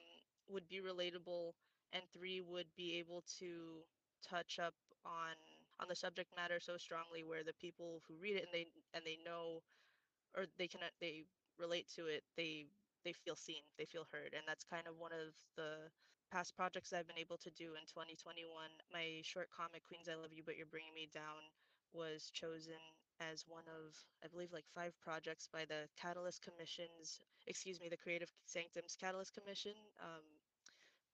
would 0.49 0.69
be 0.69 0.81
relatable, 0.81 1.53
and 1.93 2.03
three 2.12 2.40
would 2.43 2.67
be 2.77 2.99
able 2.99 3.25
to 3.38 3.85
touch 4.29 4.59
up 4.59 4.75
on 5.07 5.35
on 5.81 5.88
the 5.88 5.97
subject 5.97 6.31
matter 6.37 6.61
so 6.61 6.77
strongly 6.79 7.25
where 7.25 7.45
the 7.45 7.55
people 7.61 8.03
who 8.09 8.14
read 8.23 8.37
it 8.37 8.45
and 8.47 8.53
they 8.55 8.67
and 8.95 9.05
they 9.07 9.19
know 9.25 9.62
or 10.37 10.47
they 10.59 10.69
can 10.69 10.81
they 11.01 11.25
relate 11.59 11.87
to 11.97 12.07
it 12.07 12.23
they 12.37 12.67
they 13.05 13.12
feel 13.12 13.37
seen 13.37 13.62
they 13.79 13.85
feel 13.87 14.07
heard 14.12 14.35
and 14.35 14.45
that's 14.47 14.64
kind 14.64 14.87
of 14.88 14.97
one 14.99 15.12
of 15.12 15.35
the 15.57 15.90
past 16.35 16.59
projects 16.59 16.90
I've 16.90 17.07
been 17.07 17.23
able 17.23 17.38
to 17.47 17.51
do 17.55 17.79
in 17.79 17.87
2021, 17.87 18.42
my 18.90 19.23
short 19.23 19.47
comic 19.55 19.87
Queens 19.87 20.11
I 20.11 20.18
Love 20.18 20.35
You 20.35 20.42
But 20.42 20.59
You're 20.59 20.66
Bringing 20.66 20.90
Me 20.90 21.07
Down 21.14 21.47
was 21.94 22.35
chosen 22.35 22.83
as 23.23 23.47
one 23.47 23.62
of 23.70 23.94
I 24.18 24.27
believe 24.27 24.51
like 24.51 24.66
five 24.75 24.99
projects 24.99 25.47
by 25.47 25.62
the 25.62 25.87
Catalyst 25.94 26.42
Commission's 26.42 27.23
excuse 27.47 27.79
me 27.79 27.87
the 27.87 28.03
Creative 28.03 28.27
Sanctums 28.51 28.99
Catalyst 28.99 29.31
Commission 29.31 29.79
um, 30.03 30.27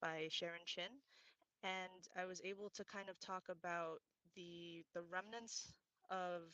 by 0.00 0.32
Sharon 0.32 0.64
Chin, 0.64 0.88
and 1.68 2.00
I 2.16 2.24
was 2.24 2.40
able 2.40 2.72
to 2.72 2.82
kind 2.88 3.12
of 3.12 3.20
talk 3.20 3.44
about 3.52 4.00
the 4.32 4.80
the 4.96 5.04
remnants 5.12 5.68
of 6.08 6.48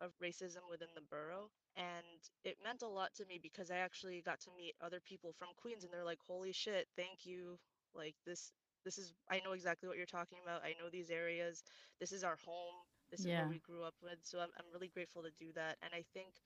of 0.00 0.16
racism 0.24 0.64
within 0.72 0.88
the 0.96 1.04
borough. 1.12 1.52
And 1.76 2.20
it 2.44 2.56
meant 2.64 2.80
a 2.80 2.88
lot 2.88 3.12
to 3.16 3.26
me 3.28 3.38
because 3.42 3.70
I 3.70 3.84
actually 3.84 4.22
got 4.24 4.40
to 4.40 4.56
meet 4.56 4.72
other 4.80 5.00
people 5.04 5.36
from 5.36 5.48
Queens 5.60 5.84
and 5.84 5.92
they're 5.92 6.04
like 6.04 6.24
holy 6.26 6.52
shit 6.52 6.88
thank 6.96 7.28
you 7.28 7.58
like 7.96 8.14
this 8.26 8.52
this 8.84 8.98
is 8.98 9.12
I 9.28 9.40
know 9.44 9.52
exactly 9.52 9.88
what 9.88 9.98
you're 9.98 10.06
talking 10.06 10.38
about. 10.44 10.62
I 10.62 10.78
know 10.78 10.88
these 10.90 11.10
areas. 11.10 11.64
This 11.98 12.12
is 12.12 12.22
our 12.22 12.38
home. 12.46 12.86
This 13.10 13.20
is 13.20 13.26
yeah. 13.26 13.40
where 13.42 13.50
we 13.50 13.58
grew 13.58 13.82
up 13.82 13.94
with. 14.02 14.18
So 14.22 14.38
I'm 14.38 14.50
I'm 14.56 14.70
really 14.72 14.88
grateful 14.88 15.22
to 15.22 15.30
do 15.38 15.52
that. 15.54 15.76
And 15.82 15.90
I 15.92 16.04
think 16.14 16.38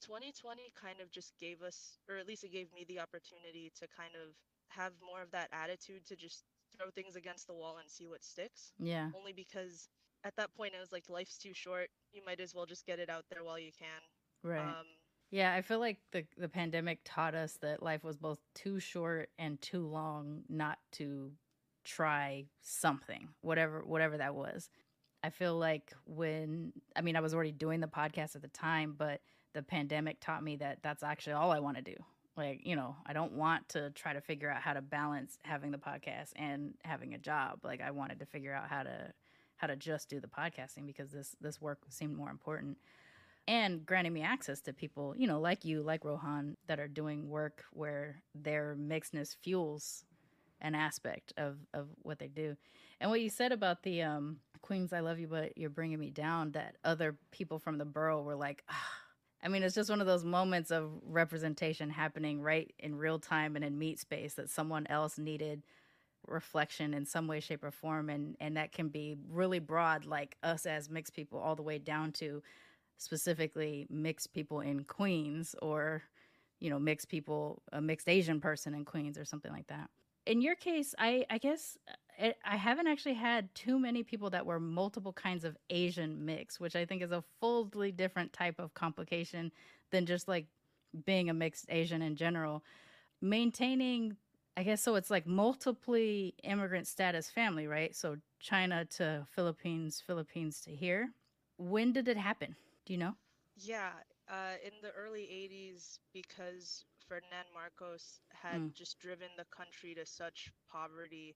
2020 0.00 0.72
kind 0.80 1.00
of 1.02 1.10
just 1.10 1.34
gave 1.40 1.62
us 1.62 1.98
or 2.08 2.16
at 2.16 2.26
least 2.26 2.44
it 2.44 2.52
gave 2.52 2.68
me 2.72 2.84
the 2.86 3.00
opportunity 3.00 3.72
to 3.80 3.88
kind 3.88 4.14
of 4.14 4.36
have 4.68 4.92
more 5.02 5.22
of 5.22 5.30
that 5.32 5.48
attitude 5.52 6.06
to 6.06 6.16
just 6.16 6.44
throw 6.76 6.90
things 6.90 7.16
against 7.16 7.46
the 7.46 7.54
wall 7.54 7.78
and 7.80 7.90
see 7.90 8.06
what 8.06 8.22
sticks. 8.22 8.72
Yeah. 8.78 9.10
Only 9.16 9.32
because 9.32 9.88
at 10.24 10.34
that 10.36 10.52
point 10.56 10.74
i 10.76 10.80
was 10.80 10.92
like 10.92 11.08
life's 11.08 11.38
too 11.38 11.54
short. 11.54 11.88
You 12.12 12.22
might 12.24 12.40
as 12.40 12.54
well 12.54 12.66
just 12.66 12.86
get 12.86 12.98
it 12.98 13.10
out 13.10 13.24
there 13.30 13.42
while 13.42 13.58
you 13.58 13.72
can. 13.76 14.02
Right. 14.42 14.62
Um, 14.62 14.86
yeah, 15.30 15.54
I 15.54 15.62
feel 15.62 15.80
like 15.80 15.98
the 16.12 16.24
the 16.38 16.48
pandemic 16.48 17.00
taught 17.04 17.34
us 17.34 17.58
that 17.62 17.82
life 17.82 18.04
was 18.04 18.16
both 18.16 18.38
too 18.54 18.78
short 18.78 19.30
and 19.38 19.60
too 19.60 19.86
long 19.86 20.42
not 20.48 20.78
to 20.92 21.32
try 21.84 22.44
something, 22.62 23.28
whatever 23.40 23.82
whatever 23.84 24.18
that 24.18 24.34
was. 24.34 24.70
I 25.22 25.30
feel 25.30 25.56
like 25.56 25.92
when 26.04 26.72
I 26.94 27.00
mean 27.00 27.16
I 27.16 27.20
was 27.20 27.34
already 27.34 27.52
doing 27.52 27.80
the 27.80 27.88
podcast 27.88 28.36
at 28.36 28.42
the 28.42 28.48
time, 28.48 28.94
but 28.96 29.20
the 29.52 29.62
pandemic 29.62 30.20
taught 30.20 30.44
me 30.44 30.56
that 30.56 30.78
that's 30.82 31.02
actually 31.02 31.32
all 31.32 31.50
I 31.50 31.60
want 31.60 31.76
to 31.78 31.82
do. 31.82 31.96
Like, 32.36 32.60
you 32.64 32.76
know, 32.76 32.94
I 33.06 33.14
don't 33.14 33.32
want 33.32 33.68
to 33.70 33.90
try 33.90 34.12
to 34.12 34.20
figure 34.20 34.50
out 34.50 34.60
how 34.60 34.74
to 34.74 34.82
balance 34.82 35.38
having 35.42 35.70
the 35.70 35.78
podcast 35.78 36.32
and 36.36 36.74
having 36.84 37.14
a 37.14 37.18
job. 37.18 37.60
Like 37.64 37.80
I 37.80 37.90
wanted 37.90 38.20
to 38.20 38.26
figure 38.26 38.52
out 38.52 38.68
how 38.68 38.82
to 38.82 39.12
how 39.56 39.66
to 39.66 39.74
just 39.74 40.08
do 40.10 40.20
the 40.20 40.28
podcasting 40.28 40.86
because 40.86 41.10
this 41.10 41.34
this 41.40 41.60
work 41.60 41.80
seemed 41.88 42.14
more 42.16 42.30
important 42.30 42.76
and 43.48 43.86
granting 43.86 44.12
me 44.12 44.22
access 44.22 44.60
to 44.62 44.72
people, 44.72 45.14
you 45.16 45.26
know, 45.26 45.40
like 45.40 45.64
you, 45.64 45.82
like 45.82 46.04
Rohan, 46.04 46.56
that 46.66 46.80
are 46.80 46.88
doing 46.88 47.28
work 47.28 47.64
where 47.72 48.22
their 48.34 48.76
mixedness 48.78 49.36
fuels 49.42 50.04
an 50.60 50.74
aspect 50.74 51.32
of 51.36 51.58
of 51.74 51.88
what 52.02 52.18
they 52.18 52.28
do. 52.28 52.56
And 53.00 53.10
what 53.10 53.20
you 53.20 53.28
said 53.28 53.52
about 53.52 53.82
the 53.82 54.02
um, 54.02 54.38
Queens, 54.62 54.92
I 54.92 55.00
love 55.00 55.18
you, 55.18 55.28
but 55.28 55.56
you're 55.56 55.70
bringing 55.70 55.98
me 55.98 56.10
down. 56.10 56.52
That 56.52 56.76
other 56.84 57.16
people 57.30 57.58
from 57.58 57.78
the 57.78 57.84
borough 57.84 58.22
were 58.22 58.36
like. 58.36 58.64
I 59.42 59.48
mean, 59.48 59.62
it's 59.62 59.74
just 59.74 59.90
one 59.90 60.00
of 60.00 60.06
those 60.06 60.24
moments 60.24 60.72
of 60.72 60.90
representation 61.04 61.90
happening 61.90 62.40
right 62.40 62.72
in 62.80 62.96
real 62.96 63.18
time 63.18 63.54
and 63.54 63.64
in 63.64 63.78
meat 63.78 64.00
space 64.00 64.34
that 64.34 64.50
someone 64.50 64.86
else 64.88 65.18
needed 65.18 65.62
reflection 66.26 66.94
in 66.94 67.04
some 67.04 67.28
way, 67.28 67.38
shape, 67.38 67.62
or 67.62 67.70
form, 67.70 68.08
and 68.10 68.36
and 68.40 68.56
that 68.56 68.72
can 68.72 68.88
be 68.88 69.16
really 69.30 69.58
broad, 69.58 70.04
like 70.04 70.36
us 70.42 70.66
as 70.66 70.90
mixed 70.90 71.14
people, 71.14 71.38
all 71.38 71.54
the 71.54 71.62
way 71.62 71.78
down 71.78 72.12
to 72.12 72.42
specifically 72.98 73.86
mixed 73.90 74.32
people 74.32 74.60
in 74.60 74.84
Queens 74.84 75.54
or, 75.60 76.02
you 76.60 76.70
know, 76.70 76.78
mixed 76.78 77.08
people, 77.08 77.62
a 77.72 77.80
mixed 77.80 78.08
Asian 78.08 78.40
person 78.40 78.74
in 78.74 78.84
Queens 78.84 79.18
or 79.18 79.24
something 79.24 79.52
like 79.52 79.66
that. 79.68 79.90
In 80.26 80.40
your 80.40 80.56
case, 80.56 80.94
I, 80.98 81.24
I 81.30 81.38
guess 81.38 81.78
it, 82.18 82.36
uh, 82.44 82.48
I 82.52 82.56
haven't 82.56 82.88
actually 82.88 83.14
had 83.14 83.54
too 83.54 83.78
many 83.78 84.02
people 84.02 84.30
that 84.30 84.44
were 84.44 84.58
multiple 84.58 85.12
kinds 85.12 85.44
of 85.44 85.56
Asian 85.70 86.24
mix, 86.24 86.58
which 86.58 86.74
I 86.74 86.84
think 86.84 87.02
is 87.02 87.12
a 87.12 87.22
fully 87.40 87.92
different 87.92 88.32
type 88.32 88.58
of 88.58 88.74
complication 88.74 89.52
than 89.90 90.06
just 90.06 90.26
like 90.26 90.46
being 91.04 91.30
a 91.30 91.34
mixed 91.34 91.66
Asian 91.68 92.02
in 92.02 92.16
general. 92.16 92.64
Maintaining, 93.20 94.16
I 94.56 94.62
guess, 94.62 94.82
so 94.82 94.94
it's 94.96 95.10
like 95.10 95.26
multiply 95.26 96.30
immigrant 96.42 96.86
status 96.86 97.30
family, 97.30 97.66
right? 97.66 97.94
So 97.94 98.16
China 98.40 98.84
to 98.96 99.26
Philippines, 99.30 100.02
Philippines 100.04 100.60
to 100.62 100.70
here. 100.70 101.10
When 101.58 101.92
did 101.92 102.08
it 102.08 102.16
happen? 102.16 102.56
Do 102.86 102.92
you 102.92 102.98
know? 102.98 103.14
Yeah, 103.56 103.90
uh, 104.30 104.54
in 104.64 104.72
the 104.80 104.92
early 104.92 105.22
80s, 105.22 105.98
because 106.12 106.84
Ferdinand 107.08 107.46
Marcos 107.52 108.20
had 108.30 108.60
mm. 108.60 108.74
just 108.74 109.00
driven 109.00 109.28
the 109.36 109.46
country 109.50 109.94
to 109.94 110.06
such 110.06 110.52
poverty, 110.70 111.34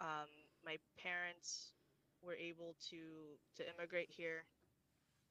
um, 0.00 0.28
my 0.64 0.76
parents 1.02 1.72
were 2.22 2.34
able 2.34 2.76
to 2.90 3.36
to 3.56 3.64
immigrate 3.74 4.10
here. 4.10 4.44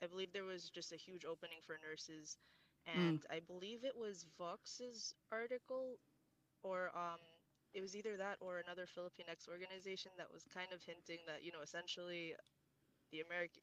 I 0.03 0.07
believe 0.07 0.33
there 0.33 0.49
was 0.49 0.69
just 0.69 0.91
a 0.91 0.97
huge 0.97 1.25
opening 1.25 1.61
for 1.65 1.77
nurses, 1.87 2.37
hmm. 2.87 2.99
and 2.99 3.21
mm. 3.21 3.35
I 3.35 3.39
believe 3.39 3.83
it 3.83 3.95
was 3.95 4.25
Vox's 4.37 5.13
article, 5.31 5.97
or 6.63 6.89
um, 6.95 7.21
it 7.73 7.81
was 7.81 7.95
either 7.95 8.17
that 8.17 8.37
or 8.41 8.59
another 8.65 8.85
Filipinx 8.85 9.47
organization 9.47 10.11
that 10.17 10.31
was 10.33 10.43
kind 10.53 10.73
of 10.73 10.81
hinting 10.83 11.21
that 11.27 11.43
you 11.43 11.51
know 11.51 11.61
essentially 11.63 12.33
the 13.11 13.21
American 13.21 13.61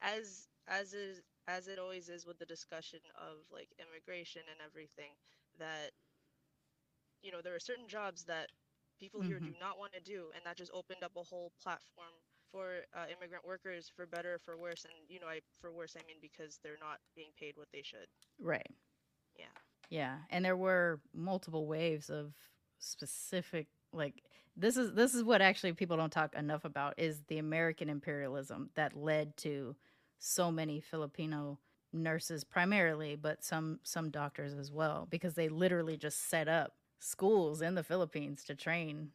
as 0.00 0.48
as 0.68 0.92
is 0.92 1.22
as 1.48 1.68
it 1.68 1.78
always 1.78 2.08
is 2.08 2.26
with 2.26 2.38
the 2.38 2.46
discussion 2.46 2.98
of 3.16 3.38
like 3.52 3.68
immigration 3.78 4.42
and 4.50 4.58
everything 4.64 5.14
that 5.58 5.90
you 7.22 7.30
know 7.30 7.40
there 7.42 7.54
are 7.54 7.60
certain 7.60 7.88
jobs 7.88 8.24
that 8.24 8.48
people 8.98 9.20
mm-hmm. 9.20 9.30
here 9.30 9.38
do 9.38 9.46
mm-hmm. 9.46 9.60
not 9.60 9.78
want 9.78 9.92
to 9.92 10.00
do 10.00 10.26
and 10.34 10.44
that 10.44 10.56
just 10.56 10.72
opened 10.74 11.02
up 11.02 11.12
a 11.16 11.22
whole 11.22 11.52
platform 11.62 12.14
for 12.50 12.82
uh, 12.94 13.06
immigrant 13.16 13.46
workers 13.46 13.90
for 13.94 14.06
better 14.06 14.40
for 14.44 14.56
worse 14.56 14.84
and 14.84 14.94
you 15.08 15.20
know 15.20 15.26
i 15.26 15.40
for 15.60 15.72
worse 15.72 15.96
i 15.96 16.06
mean 16.06 16.16
because 16.20 16.58
they're 16.62 16.78
not 16.80 16.98
being 17.14 17.30
paid 17.38 17.54
what 17.56 17.68
they 17.72 17.82
should 17.82 18.06
right 18.40 18.70
yeah 19.38 19.44
yeah 19.90 20.16
and 20.30 20.44
there 20.44 20.56
were 20.56 21.00
multiple 21.14 21.66
waves 21.66 22.10
of 22.10 22.32
specific 22.78 23.66
like 23.92 24.22
this 24.56 24.76
is 24.76 24.92
this 24.92 25.14
is 25.14 25.22
what 25.22 25.42
actually 25.42 25.72
people 25.72 25.96
don't 25.96 26.12
talk 26.12 26.34
enough 26.34 26.64
about 26.64 26.94
is 26.96 27.22
the 27.28 27.38
american 27.38 27.88
imperialism 27.88 28.70
that 28.74 28.96
led 28.96 29.36
to 29.36 29.74
so 30.18 30.50
many 30.50 30.80
Filipino 30.80 31.58
nurses 31.92 32.44
primarily, 32.44 33.16
but 33.16 33.44
some 33.44 33.80
some 33.82 34.10
doctors 34.10 34.54
as 34.54 34.70
well, 34.72 35.06
because 35.10 35.34
they 35.34 35.48
literally 35.48 35.96
just 35.96 36.28
set 36.28 36.48
up 36.48 36.72
schools 36.98 37.62
in 37.62 37.74
the 37.74 37.84
Philippines 37.84 38.44
to 38.44 38.54
train 38.54 39.10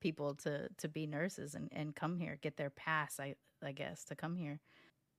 people 0.00 0.34
to 0.34 0.68
to 0.78 0.88
be 0.88 1.06
nurses 1.06 1.54
and, 1.54 1.68
and 1.72 1.96
come 1.96 2.18
here, 2.18 2.38
get 2.42 2.56
their 2.56 2.70
pass, 2.70 3.20
I 3.20 3.34
I 3.64 3.72
guess, 3.72 4.04
to 4.06 4.16
come 4.16 4.36
here. 4.36 4.60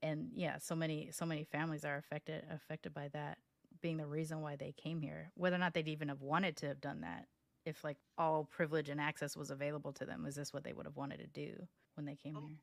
And 0.02 0.30
yeah, 0.36 0.58
so 0.60 0.76
many 0.76 1.10
so 1.12 1.26
many 1.26 1.44
families 1.44 1.86
are 1.86 1.98
affected 1.98 2.44
affected 2.52 2.94
by 2.94 3.10
that 3.10 3.38
being 3.82 3.98
the 3.98 4.06
reason 4.06 4.42
why 4.42 4.56
they 4.56 4.72
came 4.72 5.02
here. 5.02 5.32
Whether 5.36 5.56
or 5.56 5.60
not 5.60 5.74
they'd 5.74 5.88
even 5.88 6.10
have 6.10 6.22
wanted 6.22 6.58
to 6.58 6.68
have 6.68 6.82
done 6.82 7.02
that, 7.02 7.28
if 7.66 7.84
like 7.84 7.98
all 8.18 8.44
privilege 8.46 8.90
and 8.90 9.02
access 9.02 9.36
was 9.36 9.52
available 9.52 9.94
to 9.94 10.06
them, 10.06 10.26
is 10.26 10.36
this 10.36 10.54
what 10.54 10.64
they 10.64 10.74
would 10.74 10.86
have 10.86 10.96
wanted 10.96 11.20
to 11.20 11.28
do 11.28 11.68
when 11.96 12.06
they 12.06 12.16
came 12.16 12.36
um, 12.36 12.48
here? 12.48 12.58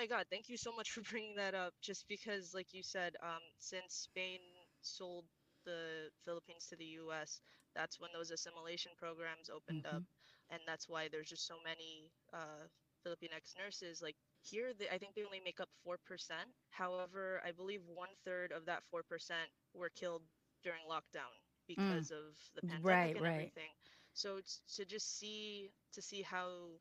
My 0.00 0.06
God, 0.06 0.24
thank 0.30 0.48
you 0.48 0.56
so 0.56 0.72
much 0.72 0.92
for 0.92 1.02
bringing 1.12 1.36
that 1.36 1.54
up. 1.54 1.74
Just 1.82 2.08
because, 2.08 2.54
like 2.54 2.72
you 2.72 2.82
said, 2.82 3.16
um, 3.22 3.44
since 3.58 4.08
Spain 4.08 4.40
sold 4.80 5.26
the 5.66 6.08
Philippines 6.24 6.64
to 6.70 6.76
the 6.76 6.96
U.S., 7.04 7.42
that's 7.76 8.00
when 8.00 8.08
those 8.14 8.30
assimilation 8.30 8.92
programs 8.98 9.50
opened 9.54 9.84
mm-hmm. 9.84 9.96
up, 9.98 10.02
and 10.48 10.60
that's 10.66 10.88
why 10.88 11.08
there's 11.12 11.28
just 11.28 11.46
so 11.46 11.56
many 11.62 12.10
uh, 12.32 12.64
Filipinx 13.04 13.52
nurses. 13.62 14.00
Like 14.00 14.16
here, 14.40 14.72
they, 14.72 14.88
I 14.88 14.96
think 14.96 15.14
they 15.14 15.22
only 15.22 15.42
make 15.44 15.60
up 15.60 15.68
four 15.84 15.98
percent. 16.08 16.48
However, 16.70 17.42
I 17.46 17.52
believe 17.52 17.82
one 17.84 18.08
third 18.24 18.52
of 18.52 18.64
that 18.64 18.80
four 18.90 19.02
percent 19.02 19.52
were 19.74 19.90
killed 19.90 20.22
during 20.64 20.80
lockdown 20.88 21.36
because 21.68 22.08
mm. 22.08 22.16
of 22.16 22.32
the 22.56 22.62
pandemic 22.62 22.86
right, 22.86 23.16
and 23.16 23.24
right. 23.24 23.32
everything. 23.32 23.70
So 24.14 24.40
to 24.76 24.86
just 24.86 25.18
see 25.18 25.68
to 25.92 26.00
see 26.00 26.22
how 26.22 26.80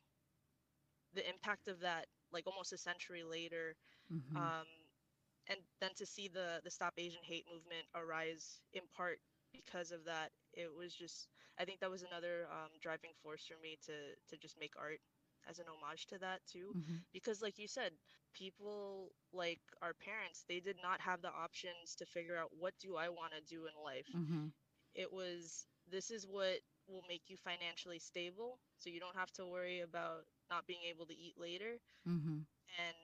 the 1.14 1.28
impact 1.28 1.68
of 1.68 1.82
that 1.82 2.06
like 2.34 2.48
almost 2.48 2.74
a 2.74 2.78
century 2.78 3.24
later. 3.24 3.76
Mm-hmm. 4.12 4.38
Um, 4.38 4.68
and 5.48 5.60
then 5.82 5.92
to 5.98 6.06
see 6.06 6.28
the 6.28 6.62
the 6.64 6.72
Stop 6.72 6.94
Asian 6.98 7.24
Hate 7.24 7.46
movement 7.52 7.86
arise 7.96 8.62
in 8.74 8.84
part 8.96 9.20
because 9.52 9.92
of 9.92 10.06
that, 10.06 10.30
it 10.54 10.70
was 10.76 10.94
just 10.94 11.28
I 11.58 11.66
think 11.66 11.80
that 11.80 11.90
was 11.90 12.04
another 12.04 12.48
um, 12.52 12.70
driving 12.82 13.12
force 13.22 13.46
for 13.46 13.60
me 13.62 13.78
to 13.86 14.16
to 14.30 14.38
just 14.38 14.60
make 14.60 14.74
art 14.80 15.00
as 15.48 15.60
an 15.60 15.66
homage 15.68 16.06
to 16.08 16.18
that 16.20 16.42
too 16.52 16.74
mm-hmm. 16.76 16.96
because 17.14 17.42
like 17.42 17.58
you 17.58 17.68
said 17.68 17.92
people 18.34 19.12
like 19.34 19.60
our 19.82 19.94
parents 19.94 20.44
they 20.48 20.60
did 20.60 20.76
not 20.84 21.00
have 21.02 21.22
the 21.22 21.30
options 21.30 21.96
to 21.98 22.06
figure 22.06 22.38
out 22.38 22.50
what 22.60 22.74
do 22.80 22.96
i 22.98 23.10
want 23.10 23.32
to 23.32 23.54
do 23.54 23.66
in 23.66 23.84
life 23.84 24.08
mm-hmm. 24.16 24.48
it 24.96 25.12
was 25.12 25.66
this 25.90 26.12
is 26.12 26.28
what 26.28 26.60
will 26.88 27.04
make 27.08 27.24
you 27.28 27.38
financially 27.38 28.00
stable 28.00 28.60
so 28.78 28.90
you 28.90 29.00
don't 29.00 29.16
have 29.16 29.32
to 29.32 29.46
worry 29.46 29.82
about 29.82 30.26
not 30.50 30.68
being 30.68 30.80
able 30.90 31.06
to 31.06 31.14
eat 31.14 31.36
later 31.40 31.80
mm-hmm. 32.08 32.30
and 32.30 32.96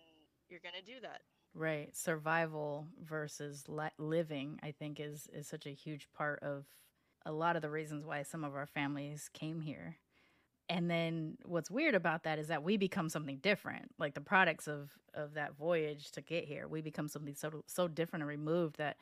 you're 0.50 0.60
gonna 0.64 0.84
do 0.86 1.00
that. 1.02 1.22
Right. 1.54 1.96
Survival 1.96 2.88
versus 3.04 3.64
li- 3.68 3.90
living 3.98 4.60
i 4.64 4.72
think 4.72 5.00
is 5.00 5.28
is 5.34 5.48
such 5.48 5.66
a 5.66 5.72
huge 5.72 6.08
part 6.14 6.42
of 6.44 6.66
a 7.26 7.32
lot 7.32 7.56
of 7.56 7.62
the 7.62 7.70
reasons 7.70 8.06
why 8.06 8.22
some 8.24 8.44
of 8.44 8.56
our 8.56 8.68
families 8.68 9.30
came 9.34 9.62
here. 9.62 9.98
And 10.70 10.90
then 10.90 11.38
what's 11.46 11.70
weird 11.72 11.96
about 11.96 12.24
that 12.24 12.40
is 12.40 12.48
that 12.48 12.64
we 12.64 12.78
become 12.78 13.10
something 13.10 13.38
different. 13.38 13.92
Like 14.00 14.14
the 14.16 14.22
products 14.22 14.68
of 14.68 14.92
of 15.14 15.34
that 15.36 15.56
voyage 15.58 16.12
to 16.12 16.22
get 16.22 16.46
here 16.46 16.68
we 16.68 16.82
become 16.82 17.08
something 17.08 17.36
so 17.36 17.64
so 17.68 17.88
different 17.88 18.24
and 18.24 18.30
removed 18.30 18.78
that 18.78 18.98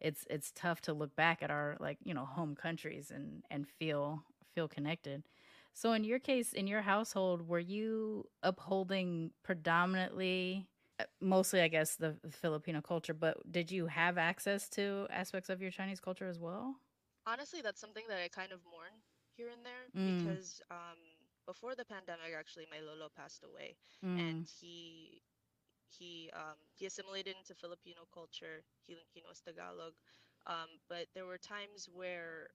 it's 0.00 0.24
it's 0.30 0.52
tough 0.54 0.80
to 0.82 0.92
look 0.92 1.14
back 1.16 1.42
at 1.42 1.50
our 1.50 1.76
like 1.80 1.98
you 2.04 2.14
know 2.14 2.24
home 2.24 2.54
countries 2.54 3.10
and 3.14 3.42
and 3.50 3.66
feel 3.68 4.22
feel 4.54 4.68
connected 4.68 5.24
so, 5.74 5.92
in 5.92 6.04
your 6.04 6.18
case, 6.18 6.52
in 6.52 6.66
your 6.66 6.82
household, 6.82 7.48
were 7.48 7.58
you 7.58 8.26
upholding 8.42 9.30
predominantly, 9.42 10.68
uh, 10.98 11.04
mostly, 11.20 11.60
I 11.60 11.68
guess, 11.68 11.96
the 11.96 12.16
Filipino 12.30 12.80
culture, 12.80 13.14
but 13.14 13.38
did 13.50 13.70
you 13.70 13.86
have 13.86 14.18
access 14.18 14.68
to 14.70 15.06
aspects 15.10 15.48
of 15.48 15.62
your 15.62 15.70
Chinese 15.70 16.00
culture 16.00 16.28
as 16.28 16.38
well? 16.38 16.76
Honestly, 17.26 17.60
that's 17.62 17.80
something 17.80 18.04
that 18.08 18.18
I 18.22 18.28
kind 18.28 18.52
of 18.52 18.60
mourn 18.64 18.92
here 19.36 19.48
and 19.48 19.64
there 19.64 19.88
mm. 19.96 20.26
because 20.26 20.60
um, 20.70 20.98
before 21.46 21.74
the 21.74 21.84
pandemic, 21.84 22.34
actually, 22.38 22.66
my 22.70 22.80
lolo 22.84 23.08
passed 23.16 23.44
away, 23.44 23.76
mm. 24.04 24.18
and 24.18 24.48
he 24.60 25.22
he 25.88 26.30
um, 26.34 26.58
he 26.76 26.86
assimilated 26.86 27.34
into 27.38 27.54
Filipino 27.54 28.02
culture. 28.12 28.62
He 28.86 28.96
he 29.12 29.22
knows 29.22 29.40
Tagalog, 29.40 29.94
um, 30.46 30.80
but 30.88 31.06
there 31.14 31.26
were 31.26 31.38
times 31.38 31.88
where 31.92 32.48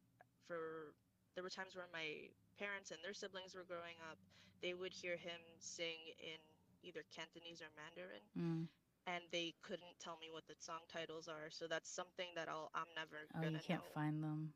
for 0.48 0.94
there 1.36 1.44
were 1.44 1.50
times 1.50 1.76
where 1.76 1.90
my 1.92 2.30
parents 2.58 2.92
and 2.92 3.00
their 3.04 3.14
siblings 3.14 3.56
were 3.56 3.64
growing 3.66 3.98
up, 4.10 4.18
they 4.62 4.74
would 4.74 4.94
hear 4.94 5.18
him 5.18 5.40
sing 5.60 5.98
in 6.20 6.40
either 6.84 7.04
Cantonese 7.16 7.62
or 7.62 7.70
Mandarin, 7.76 8.24
Mm. 8.38 8.68
and 9.08 9.24
they 9.32 9.54
couldn't 9.64 10.00
tell 10.00 10.18
me 10.18 10.30
what 10.32 10.46
the 10.48 10.56
song 10.60 10.82
titles 10.92 11.28
are. 11.28 11.50
So 11.50 11.68
that's 11.68 11.90
something 11.90 12.28
that 12.36 12.50
I'll 12.50 12.70
I'm 12.74 12.90
never 12.96 13.30
Oh, 13.36 13.42
gonna 13.42 13.60
you 13.60 13.60
can't 13.60 13.84
know. 13.84 13.86
find 13.86 14.24
them. 14.24 14.54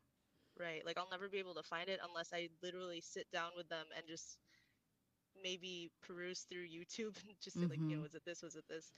Right. 0.58 0.84
Like 0.84 0.98
I'll 0.98 1.08
never 1.10 1.28
be 1.28 1.38
able 1.38 1.54
to 1.54 1.62
find 1.62 1.88
it 1.88 2.00
unless 2.06 2.32
I 2.32 2.48
literally 2.62 3.00
sit 3.00 3.30
down 3.32 3.52
with 3.56 3.68
them 3.68 3.86
and 3.96 4.06
just 4.06 4.38
maybe 5.42 5.90
peruse 6.02 6.44
through 6.48 6.66
YouTube 6.68 7.16
and 7.26 7.36
just 7.42 7.58
say 7.58 7.66
like, 7.66 7.82
you 7.86 7.96
know, 7.96 8.02
was 8.02 8.14
it 8.14 8.24
this, 8.24 8.42
was 8.42 8.56
it 8.56 8.64
this? 8.68 8.92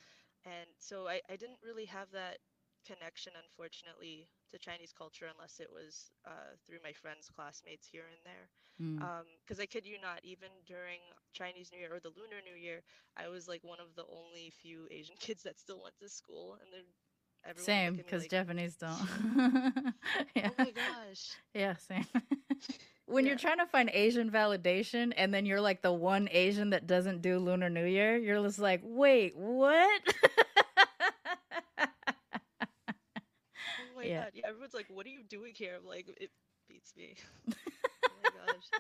And 0.45 0.67
so 0.79 1.09
I, 1.09 1.21
I 1.31 1.37
didn't 1.37 1.59
really 1.65 1.87
have 1.87 2.11
that 2.13 2.39
connection, 2.87 3.33
unfortunately, 3.39 4.29
to 4.51 4.59
Chinese 4.59 4.93
culture 4.93 5.27
unless 5.33 5.61
it 5.61 5.69
was 5.73 6.11
uh, 6.27 6.57
through 6.67 6.79
my 6.85 6.93
friends, 6.93 7.31
classmates 7.35 7.87
here 7.87 8.05
and 8.11 8.21
there. 8.25 8.49
Mm. 8.81 9.25
Because 9.45 9.61
I 9.61 9.67
kid 9.67 9.87
you 9.87 10.01
not, 10.01 10.21
even 10.23 10.49
during 10.67 11.01
Chinese 11.33 11.71
New 11.73 11.79
Year 11.79 11.95
or 11.95 12.01
the 12.01 12.09
Lunar 12.17 12.43
New 12.45 12.59
Year, 12.59 12.83
I 13.17 13.29
was 13.29 13.49
like 13.49 13.63
one 13.63 13.81
of 13.81 13.95
the 13.97 14.05
only 14.11 14.53
few 14.63 14.89
Asian 14.91 15.17
kids 15.21 15.43
that 15.43 15.59
still 15.59 15.83
went 15.83 15.99
to 16.01 16.09
school, 16.09 16.59
and 16.61 16.73
then 16.73 16.85
everyone 17.45 17.65
Same, 17.65 17.93
look 17.93 17.93
at 17.93 17.97
me 17.97 18.03
because 18.05 18.23
like, 18.23 18.31
Japanese 18.31 18.77
don't. 18.77 19.95
yeah. 20.37 20.51
oh 20.51 20.55
my 20.59 20.71
gosh. 20.71 21.33
Yeah, 21.55 21.77
same. 21.77 22.07
when 23.07 23.27
you're 23.27 23.37
trying 23.37 23.59
to 23.59 23.67
find 23.67 23.91
Asian 23.93 24.31
validation 24.31 25.13
and 25.17 25.33
then 25.35 25.45
you're 25.47 25.61
like 25.61 25.83
the 25.83 25.93
one 25.93 26.29
Asian 26.31 26.71
that 26.71 26.87
doesn't 26.87 27.23
do 27.23 27.39
Lunar 27.39 27.69
New 27.69 27.85
Year, 27.85 28.17
you're 28.17 28.43
just 28.43 28.59
like, 28.59 28.81
wait, 28.83 29.37
what? 29.37 30.03
Oh 33.93 33.97
my 33.97 34.07
Yeah. 34.43 34.49
everyone's 34.49 34.75
like, 34.75 34.87
what 34.91 35.07
are 35.07 35.11
you 35.11 35.23
doing 35.25 35.53
here? 35.57 35.77
I'm 35.79 35.87
like, 35.87 36.09
it 36.19 36.31
beats 36.69 36.95
me. 36.97 37.17
oh 38.11 38.15
my 38.19 38.29
gosh. 38.31 38.73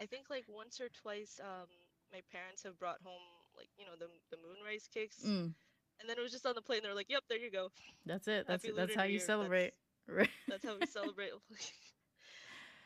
I 0.00 0.06
think 0.06 0.30
like 0.30 0.44
once 0.48 0.80
or 0.80 0.88
twice, 0.88 1.40
um, 1.42 1.68
my 2.12 2.20
parents 2.30 2.62
have 2.64 2.78
brought 2.78 3.00
home 3.02 3.22
like, 3.56 3.68
you 3.78 3.86
know, 3.86 3.94
the 3.98 4.08
the 4.30 4.38
moonrise 4.42 4.88
cakes. 4.92 5.26
Mm, 5.26 5.54
And 6.00 6.08
then 6.08 6.18
it 6.18 6.22
was 6.22 6.32
just 6.32 6.46
on 6.46 6.54
the 6.54 6.62
plane. 6.62 6.80
they're 6.82 6.94
like, 6.94 7.10
Yep, 7.10 7.24
there 7.28 7.38
you 7.38 7.50
go. 7.50 7.70
that's 8.06 8.28
it. 8.28 8.46
That's 8.46 8.64
Happy 8.64 8.72
that's 8.74 8.94
how 8.94 9.04
you 9.04 9.18
Year. 9.18 9.20
celebrate. 9.20 9.72
Right. 10.08 10.30
That's 10.48 10.64
how 10.64 10.76
we 10.76 10.86
celebrate. 10.86 11.32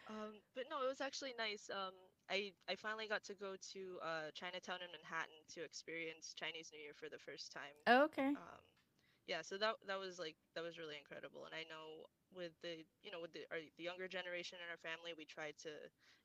um, 0.09 0.41
but 0.55 0.65
no, 0.71 0.83
it 0.85 0.89
was 0.89 1.01
actually 1.01 1.35
nice. 1.39 1.71
Um, 1.71 1.93
I 2.31 2.53
I 2.69 2.75
finally 2.77 3.09
got 3.09 3.25
to 3.25 3.35
go 3.35 3.55
to 3.75 3.81
uh 4.03 4.29
Chinatown 4.35 4.81
in 4.83 4.91
Manhattan 4.93 5.39
to 5.55 5.65
experience 5.65 6.35
Chinese 6.37 6.71
New 6.73 6.81
Year 6.81 6.95
for 6.95 7.09
the 7.09 7.19
first 7.19 7.53
time. 7.53 7.77
Oh, 7.87 8.05
okay. 8.05 8.37
um 8.37 8.63
yeah 9.27 9.41
so 9.43 9.57
that 9.57 9.75
that 9.87 9.99
was 9.99 10.19
like 10.19 10.37
that 10.55 10.63
was 10.65 10.79
really 10.79 10.97
incredible 10.99 11.45
and 11.45 11.55
i 11.55 11.63
know 11.69 12.05
with 12.35 12.53
the 12.63 12.85
you 13.03 13.11
know 13.11 13.21
with 13.21 13.33
the 13.33 13.41
our, 13.53 13.59
the 13.79 13.85
younger 13.85 14.09
generation 14.09 14.59
in 14.61 14.69
our 14.71 14.79
family 14.79 15.13
we 15.17 15.25
try 15.25 15.53
to 15.63 15.71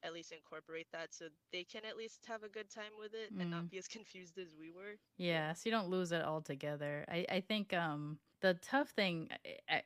at 0.03 0.13
least 0.13 0.31
incorporate 0.31 0.87
that 0.91 1.13
so 1.13 1.25
they 1.51 1.63
can 1.63 1.83
at 1.85 1.97
least 1.97 2.25
have 2.27 2.43
a 2.43 2.49
good 2.49 2.69
time 2.69 2.95
with 2.99 3.13
it 3.13 3.31
and 3.39 3.47
Mm. 3.47 3.51
not 3.51 3.69
be 3.69 3.77
as 3.77 3.87
confused 3.97 4.37
as 4.37 4.55
we 4.57 4.71
were 4.71 4.95
Yeah, 5.17 5.53
so 5.53 5.69
you 5.69 5.71
don't 5.71 5.89
lose 5.89 6.11
it 6.11 6.23
altogether. 6.23 7.05
I, 7.09 7.25
I 7.29 7.39
think 7.41 7.73
um, 7.73 8.17
the 8.41 8.53
tough 8.55 8.89
thing, 8.89 9.29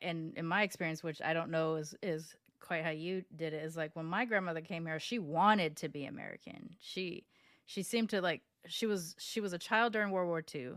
and 0.00 0.32
in 0.36 0.46
my 0.46 0.62
experience, 0.62 1.02
which 1.02 1.20
I 1.20 1.32
don't 1.34 1.50
know 1.50 1.74
is 1.76 1.94
is 2.02 2.36
quite 2.60 2.84
how 2.84 2.90
you 2.90 3.24
did 3.34 3.52
it, 3.52 3.62
is 3.64 3.76
like 3.76 3.94
when 3.96 4.06
my 4.06 4.24
grandmother 4.24 4.60
came 4.60 4.86
here, 4.86 4.98
she 5.00 5.18
wanted 5.18 5.76
to 5.78 5.88
be 5.88 6.04
American. 6.06 6.76
She 6.80 7.24
she 7.66 7.82
seemed 7.82 8.10
to 8.10 8.20
like 8.20 8.42
she 8.66 8.86
was 8.86 9.14
she 9.18 9.40
was 9.40 9.52
a 9.52 9.58
child 9.58 9.92
during 9.92 10.10
World 10.12 10.28
War 10.28 10.42
II, 10.54 10.74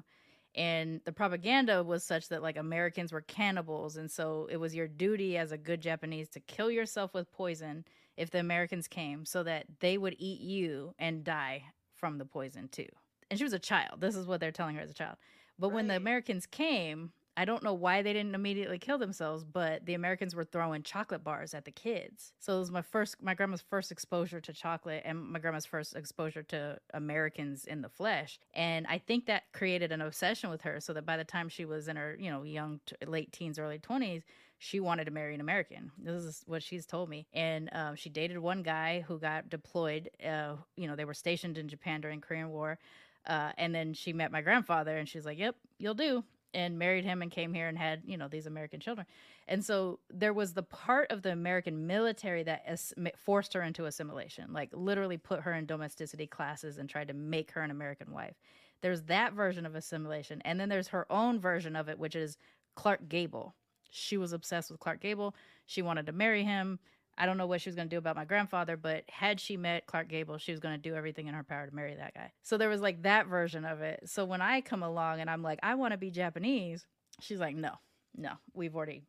and 0.58 1.00
the 1.06 1.14
propaganda 1.14 1.84
was 1.84 2.04
such 2.04 2.28
that 2.30 2.42
like 2.42 2.58
Americans 2.58 3.14
were 3.14 3.22
cannibals, 3.22 3.96
and 3.96 4.12
so 4.12 4.48
it 4.52 4.58
was 4.58 4.76
your 4.76 4.88
duty 4.88 5.38
as 5.38 5.52
a 5.52 5.58
good 5.58 5.80
Japanese 5.82 6.28
to 6.30 6.40
kill 6.42 6.70
yourself 6.70 7.14
with 7.14 7.32
poison 7.32 7.86
if 8.18 8.32
the 8.32 8.40
Americans 8.40 8.88
came, 8.88 9.24
so 9.24 9.44
that 9.44 9.66
they 9.80 9.98
would 9.98 10.16
eat 10.18 10.42
you 10.42 10.94
and 11.00 11.24
die 11.24 11.64
from 11.94 12.18
the 12.18 12.26
poison 12.26 12.68
too 12.68 12.88
and 13.30 13.38
she 13.38 13.44
was 13.44 13.54
a 13.54 13.60
child. 13.60 14.02
This 14.02 14.16
is 14.16 14.26
what 14.26 14.40
they're 14.40 14.52
telling 14.52 14.76
her 14.76 14.82
as 14.82 14.92
a 14.92 14.96
child. 14.96 15.18
But 15.60 15.70
when 15.70 15.88
the 15.88 15.96
Americans 15.96 16.46
came, 16.46 17.12
I 17.38 17.46
don't 17.46 17.62
know 17.62 17.76
why 17.76 18.02
they 18.02 18.14
didn't 18.14 18.34
immediately 18.34 18.80
kill 18.80 18.98
themselves, 18.98 19.44
but 19.44 19.86
the 19.86 19.94
Americans 19.94 20.34
were 20.34 20.44
throwing 20.44 20.82
chocolate 20.82 21.24
bars 21.24 21.54
at 21.54 21.66
the 21.66 21.72
kids. 21.72 22.34
So 22.40 22.56
it 22.56 22.60
was 22.60 22.72
my 22.72 22.82
first, 22.82 23.22
my 23.22 23.36
grandma's 23.36 23.62
first 23.62 23.92
exposure 23.92 24.42
to 24.42 24.52
chocolate 24.52 25.04
and 25.06 25.20
my 25.20 25.38
grandma's 25.38 25.68
first 25.68 25.96
exposure 25.96 26.42
to 26.44 26.80
Americans 26.96 27.66
in 27.66 27.84
the 27.84 27.90
flesh. 27.90 28.40
And 28.56 28.88
I 28.88 28.98
think 28.98 29.28
that 29.28 29.44
created 29.54 29.92
an 29.92 30.02
obsession 30.02 30.50
with 30.50 30.64
her 30.64 30.82
so 30.82 30.94
that 30.94 31.06
by 31.06 31.16
the 31.16 31.24
time 31.24 31.48
she 31.48 31.64
was 31.64 31.88
in 31.88 31.96
her, 31.96 32.18
you 32.20 32.32
know, 32.32 32.42
young, 32.42 32.80
t- 32.88 32.96
late 33.06 33.32
teens, 33.32 33.60
early 33.60 33.78
20s, 33.78 34.24
she 34.58 34.80
wanted 34.80 35.06
to 35.06 35.12
marry 35.12 35.36
an 35.36 35.42
American. 35.42 35.92
This 36.00 36.24
is 36.24 36.42
what 36.48 36.64
she's 36.64 36.88
told 36.88 37.08
me. 37.08 37.28
And 37.34 37.70
um, 37.72 37.96
she 37.96 38.10
dated 38.10 38.40
one 38.40 38.64
guy 38.64 39.02
who 39.08 39.20
got 39.20 39.48
deployed. 39.48 40.10
Uh, 40.28 40.56
you 40.76 40.88
know, 40.88 40.96
they 40.96 41.06
were 41.06 41.14
stationed 41.14 41.60
in 41.60 41.68
Japan 41.68 42.02
during 42.02 42.20
Korean 42.20 42.50
War. 42.50 42.80
Uh, 43.28 43.52
and 43.58 43.76
then 43.76 43.94
she 43.94 44.14
met 44.14 44.32
my 44.32 44.42
grandfather, 44.42 44.98
and 44.98 45.08
she's 45.08 45.26
like, 45.26 45.38
"Yep, 45.38 45.58
you'll 45.80 45.94
do," 45.94 46.24
and 46.54 46.80
married 46.80 47.06
him 47.06 47.22
and 47.22 47.32
came 47.32 47.54
here 47.54 47.68
and 47.68 47.78
had 47.78 48.02
you 48.06 48.18
know 48.18 48.28
these 48.28 48.46
American 48.46 48.80
children. 48.80 49.06
And 49.48 49.64
so 49.64 50.00
there 50.10 50.34
was 50.34 50.54
the 50.54 50.64
part 50.64 51.12
of 51.12 51.22
the 51.22 51.32
American 51.32 51.88
military 51.88 52.44
that 52.44 52.64
as- 52.66 52.94
forced 53.18 53.54
her 53.54 53.62
into 53.62 53.86
assimilation, 53.86 54.52
like 54.54 54.70
literally 54.74 55.18
put 55.18 55.42
her 55.42 55.54
in 55.54 55.66
domesticity 55.66 56.28
classes 56.28 56.78
and 56.78 56.90
tried 56.90 57.08
to 57.08 57.14
make 57.14 57.52
her 57.52 57.62
an 57.62 57.72
American 57.72 58.12
wife. 58.12 58.36
There's 58.82 59.04
that 59.04 59.34
version 59.34 59.66
of 59.66 59.76
assimilation, 59.76 60.42
and 60.46 60.60
then 60.60 60.70
there's 60.70 60.90
her 60.90 61.12
own 61.12 61.40
version 61.40 61.76
of 61.76 61.90
it, 61.90 61.98
which 61.98 62.16
is 62.16 62.38
Clark 62.76 63.10
Gable. 63.10 63.56
She 63.90 64.18
was 64.18 64.34
obsessed 64.34 64.70
with 64.70 64.80
Clark 64.80 65.02
Gable. 65.02 65.36
She 65.66 65.82
wanted 65.82 66.06
to 66.08 66.12
marry 66.12 66.44
him. 66.44 66.80
I 67.18 67.26
don't 67.26 67.38
know 67.38 67.48
what 67.48 67.62
she 67.62 67.70
was 67.70 67.76
going 67.76 67.90
to 67.90 67.94
do 67.94 67.98
about 67.98 68.16
my 68.16 68.26
grandfather, 68.26 68.78
but 68.78 69.04
had 69.10 69.40
she 69.40 69.58
met 69.58 69.88
Clark 69.88 70.08
Gable, 70.08 70.38
she 70.38 70.52
was 70.52 70.60
going 70.60 70.76
to 70.76 70.90
do 70.90 70.96
everything 70.96 71.28
in 71.28 71.34
her 71.34 71.44
power 71.44 71.66
to 71.66 71.76
marry 71.76 71.96
that 71.96 72.14
guy. 72.14 72.32
So 72.44 72.58
there 72.58 72.70
was 72.70 72.82
like 72.82 73.04
that 73.04 73.28
version 73.28 73.66
of 73.66 73.82
it. 73.82 74.02
So 74.06 74.26
when 74.26 74.42
I 74.42 74.62
come 74.62 74.84
along 74.84 75.20
and 75.20 75.30
I'm 75.30 75.42
like, 75.42 75.60
I 75.64 75.76
want 75.76 75.94
to 75.94 75.98
be 75.98 76.12
Japanese, 76.12 76.86
she's 77.20 77.40
like, 77.40 77.56
no, 77.56 77.72
no, 78.16 78.34
we've 78.54 78.76
already, 78.76 79.04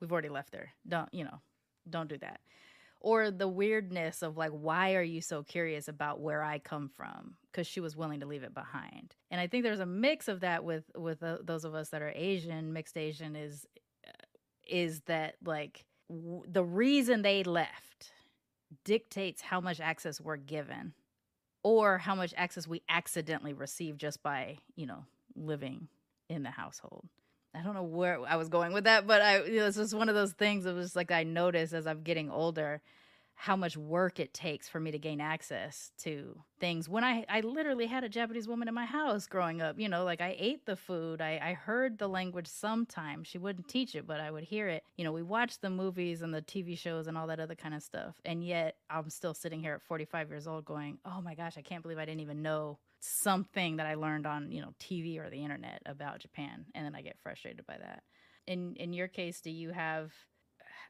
we've 0.00 0.12
already 0.12 0.30
left 0.30 0.52
there. 0.52 0.70
Don't, 0.88 1.12
you 1.12 1.24
know, 1.24 1.40
don't 1.88 2.08
do 2.08 2.18
that. 2.18 2.40
Or 3.00 3.30
the 3.32 3.48
weirdness 3.48 4.22
of 4.22 4.36
like, 4.36 4.52
why 4.52 4.94
are 4.94 5.02
you 5.02 5.20
so 5.20 5.42
curious 5.42 5.88
about 5.88 6.20
where 6.20 6.42
I 6.42 6.58
come 6.60 6.88
from? 6.88 7.34
Because 7.50 7.66
she 7.66 7.80
was 7.80 7.96
willing 7.96 8.20
to 8.20 8.26
leave 8.26 8.44
it 8.44 8.54
behind. 8.54 9.16
And 9.30 9.40
I 9.40 9.48
think 9.48 9.64
there's 9.64 9.80
a 9.80 9.86
mix 9.86 10.28
of 10.28 10.40
that 10.40 10.62
with 10.62 10.84
with 10.96 11.20
uh, 11.20 11.38
those 11.42 11.64
of 11.64 11.74
us 11.74 11.88
that 11.88 12.00
are 12.00 12.12
Asian, 12.14 12.72
mixed 12.72 12.96
Asian, 12.96 13.34
is 13.34 13.66
is 14.68 15.00
that 15.02 15.34
like 15.44 15.84
the 16.46 16.64
reason 16.64 17.22
they 17.22 17.42
left 17.42 18.12
dictates 18.84 19.42
how 19.42 19.60
much 19.60 19.80
access 19.80 20.20
we're 20.20 20.36
given 20.36 20.92
or 21.62 21.98
how 21.98 22.14
much 22.14 22.34
access 22.36 22.66
we 22.66 22.82
accidentally 22.88 23.52
receive 23.52 23.96
just 23.96 24.22
by 24.22 24.58
you 24.76 24.86
know 24.86 25.04
living 25.34 25.88
in 26.28 26.42
the 26.42 26.50
household. 26.50 27.06
I 27.54 27.62
don't 27.62 27.74
know 27.74 27.82
where 27.82 28.18
i 28.26 28.36
was 28.36 28.48
going 28.48 28.72
with 28.72 28.84
that 28.84 29.06
but 29.06 29.20
i 29.20 29.44
you 29.44 29.58
know, 29.58 29.66
it's 29.66 29.76
just 29.76 29.92
one 29.92 30.08
of 30.08 30.14
those 30.14 30.32
things 30.32 30.64
it 30.64 30.74
was 30.74 30.96
like 30.96 31.10
i 31.10 31.22
notice 31.22 31.74
as 31.74 31.86
i'm 31.86 32.00
getting 32.02 32.30
older 32.30 32.80
how 33.42 33.56
much 33.56 33.76
work 33.76 34.20
it 34.20 34.32
takes 34.32 34.68
for 34.68 34.78
me 34.78 34.92
to 34.92 35.00
gain 35.00 35.20
access 35.20 35.90
to 35.98 36.38
things 36.60 36.88
when 36.88 37.02
I, 37.02 37.26
I 37.28 37.40
literally 37.40 37.86
had 37.86 38.04
a 38.04 38.08
Japanese 38.08 38.46
woman 38.46 38.68
in 38.68 38.74
my 38.74 38.84
house 38.84 39.26
growing 39.26 39.60
up. 39.60 39.80
You 39.80 39.88
know, 39.88 40.04
like 40.04 40.20
I 40.20 40.36
ate 40.38 40.64
the 40.64 40.76
food, 40.76 41.20
I, 41.20 41.40
I 41.42 41.54
heard 41.54 41.98
the 41.98 42.08
language 42.08 42.46
sometimes. 42.46 43.26
She 43.26 43.38
wouldn't 43.38 43.66
teach 43.66 43.96
it, 43.96 44.06
but 44.06 44.20
I 44.20 44.30
would 44.30 44.44
hear 44.44 44.68
it. 44.68 44.84
You 44.96 45.02
know, 45.02 45.10
we 45.10 45.24
watched 45.24 45.60
the 45.60 45.70
movies 45.70 46.22
and 46.22 46.32
the 46.32 46.40
TV 46.40 46.78
shows 46.78 47.08
and 47.08 47.18
all 47.18 47.26
that 47.26 47.40
other 47.40 47.56
kind 47.56 47.74
of 47.74 47.82
stuff. 47.82 48.14
And 48.24 48.44
yet 48.44 48.76
I'm 48.88 49.10
still 49.10 49.34
sitting 49.34 49.58
here 49.58 49.74
at 49.74 49.82
45 49.82 50.28
years 50.28 50.46
old 50.46 50.64
going, 50.64 50.98
oh 51.04 51.20
my 51.20 51.34
gosh, 51.34 51.58
I 51.58 51.62
can't 51.62 51.82
believe 51.82 51.98
I 51.98 52.04
didn't 52.04 52.20
even 52.20 52.42
know 52.42 52.78
something 53.00 53.78
that 53.78 53.88
I 53.88 53.94
learned 53.94 54.24
on, 54.24 54.52
you 54.52 54.60
know, 54.60 54.72
TV 54.78 55.18
or 55.18 55.30
the 55.30 55.42
internet 55.42 55.82
about 55.84 56.20
Japan. 56.20 56.66
And 56.76 56.86
then 56.86 56.94
I 56.94 57.02
get 57.02 57.18
frustrated 57.18 57.66
by 57.66 57.78
that. 57.78 58.04
In, 58.46 58.76
in 58.76 58.92
your 58.92 59.08
case, 59.08 59.40
do 59.40 59.50
you 59.50 59.70
have 59.70 60.12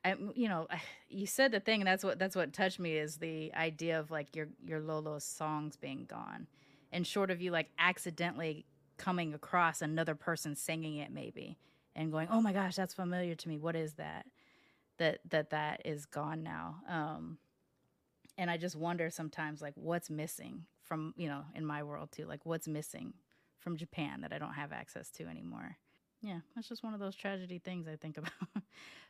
I, 0.05 0.17
you 0.35 0.49
know, 0.49 0.67
you 1.09 1.27
said 1.27 1.53
the 1.53 1.61
thing, 1.61 1.81
and 1.81 1.89
that's 1.89 2.05
what 2.05 2.19
that's 2.19 2.37
what 2.37 2.53
touched 2.53 2.79
me 2.79 2.97
is 2.97 3.17
the 3.17 3.53
idea 3.55 3.99
of 3.99 4.11
like 4.11 4.35
your 4.35 4.49
your 4.65 4.81
Lolo's 4.81 5.25
songs 5.25 5.77
being 5.77 6.07
gone, 6.07 6.47
and 6.93 7.07
short 7.07 7.31
of 7.31 7.41
you 7.41 7.51
like 7.51 7.69
accidentally 7.79 8.67
coming 8.99 9.35
across 9.35 9.83
another 9.83 10.15
person 10.15 10.55
singing 10.55 10.97
it 10.99 11.11
maybe, 11.11 11.59
and 11.97 12.13
going, 12.13 12.29
oh 12.31 12.41
my 12.41 12.53
gosh, 12.53 12.77
that's 12.77 12.95
familiar 12.95 13.35
to 13.35 13.49
me. 13.49 13.59
What 13.59 13.77
is 13.77 13.95
that? 13.95 14.27
That 14.99 15.21
that 15.31 15.51
that 15.51 15.83
is 15.85 16.07
gone 16.07 16.43
now. 16.43 16.77
Um, 16.89 17.39
and 18.39 18.51
I 18.51 18.57
just 18.57 18.77
wonder 18.77 19.11
sometimes 19.11 19.61
like 19.61 19.75
what's 19.77 20.11
missing 20.11 20.65
from 20.83 21.15
you 21.17 21.29
know 21.29 21.45
in 21.55 21.65
my 21.65 21.83
world 21.83 22.11
too, 22.13 22.27
like 22.27 22.45
what's 22.45 22.69
missing 22.69 23.15
from 23.59 23.77
Japan 23.77 24.23
that 24.23 24.33
I 24.33 24.39
don't 24.39 24.55
have 24.55 24.73
access 24.73 25.11
to 25.13 25.27
anymore. 25.27 25.77
Yeah, 26.23 26.39
that's 26.55 26.69
just 26.69 26.85
one 26.85 26.95
of 26.95 27.01
those 27.01 27.17
tragedy 27.17 27.59
things 27.59 27.89
I 27.89 27.97
think 27.97 28.17
about, 28.19 28.33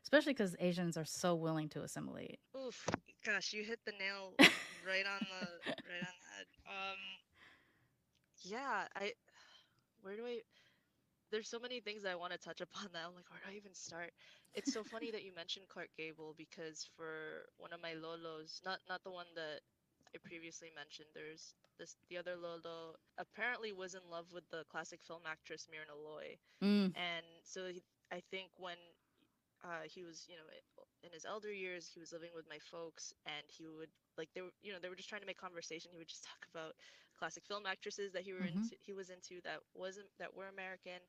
especially 0.02 0.32
because 0.32 0.56
Asians 0.58 0.96
are 0.96 1.04
so 1.04 1.34
willing 1.34 1.68
to 1.70 1.82
assimilate. 1.82 2.38
Oof, 2.56 2.88
gosh, 3.24 3.52
you 3.52 3.64
hit 3.64 3.80
the 3.84 3.92
nail 3.92 4.32
right 4.86 5.04
on 5.06 5.20
the 5.20 5.46
right 5.66 6.00
on 6.00 6.14
the 6.16 6.28
head. 6.36 6.46
Um, 6.66 6.98
yeah, 8.42 8.86
I, 8.96 9.12
where 10.02 10.16
do 10.16 10.24
I? 10.24 10.40
There's 11.30 11.48
so 11.48 11.58
many 11.58 11.80
things 11.80 12.04
I 12.04 12.14
want 12.14 12.32
to 12.32 12.38
touch 12.38 12.60
upon 12.60 12.88
that. 12.92 13.04
I'm 13.06 13.14
like, 13.14 13.28
where 13.30 13.40
do 13.44 13.52
I 13.52 13.56
even 13.56 13.74
start? 13.74 14.10
It's 14.54 14.72
so 14.72 14.82
funny 14.84 15.10
that 15.10 15.24
you 15.24 15.32
mentioned 15.34 15.66
Clark 15.68 15.88
Gable 15.96 16.34
because 16.36 16.88
for 16.96 17.46
one 17.56 17.72
of 17.72 17.80
my 17.80 17.92
lolos, 17.92 18.60
not 18.64 18.80
not 18.88 19.02
the 19.04 19.10
one 19.10 19.26
that 19.34 19.60
I 20.14 20.18
previously 20.22 20.70
mentioned, 20.74 21.08
there's 21.14 21.54
this 21.78 21.96
the 22.08 22.16
other 22.18 22.36
Lolo 22.36 22.94
apparently 23.18 23.72
was 23.72 23.94
in 23.94 24.02
love 24.10 24.32
with 24.32 24.48
the 24.50 24.64
classic 24.70 25.00
film 25.02 25.22
actress 25.26 25.66
Myrna 25.70 25.96
Loy, 25.98 26.36
Mm. 26.62 26.94
and 26.94 27.24
so 27.44 27.66
he, 27.68 27.82
I 28.12 28.20
think 28.30 28.50
when 28.58 28.76
uh, 29.64 29.82
he 29.84 30.02
was, 30.04 30.26
you 30.28 30.36
know, 30.36 30.48
in 31.04 31.10
his 31.12 31.24
elder 31.24 31.52
years, 31.52 31.88
he 31.92 32.00
was 32.00 32.12
living 32.12 32.30
with 32.34 32.46
my 32.48 32.58
folks, 32.58 33.12
and 33.26 33.44
he 33.46 33.66
would 33.66 33.90
like 34.18 34.28
they 34.34 34.42
were, 34.42 34.52
you 34.62 34.72
know, 34.72 34.78
they 34.80 34.88
were 34.88 34.96
just 34.96 35.08
trying 35.08 35.20
to 35.22 35.26
make 35.26 35.38
conversation. 35.38 35.90
He 35.92 35.98
would 35.98 36.08
just 36.08 36.24
talk 36.30 36.46
about 36.54 36.74
classic 37.18 37.44
film 37.46 37.64
actresses 37.66 38.12
that 38.12 38.22
he 38.22 38.32
were 38.32 38.44
Mhm. 38.44 38.46
into, 38.46 38.76
he 38.80 38.92
was 38.92 39.10
into 39.10 39.40
that 39.44 39.60
wasn't 39.74 40.08
that 40.18 40.34
were 40.34 40.48
American, 40.48 41.00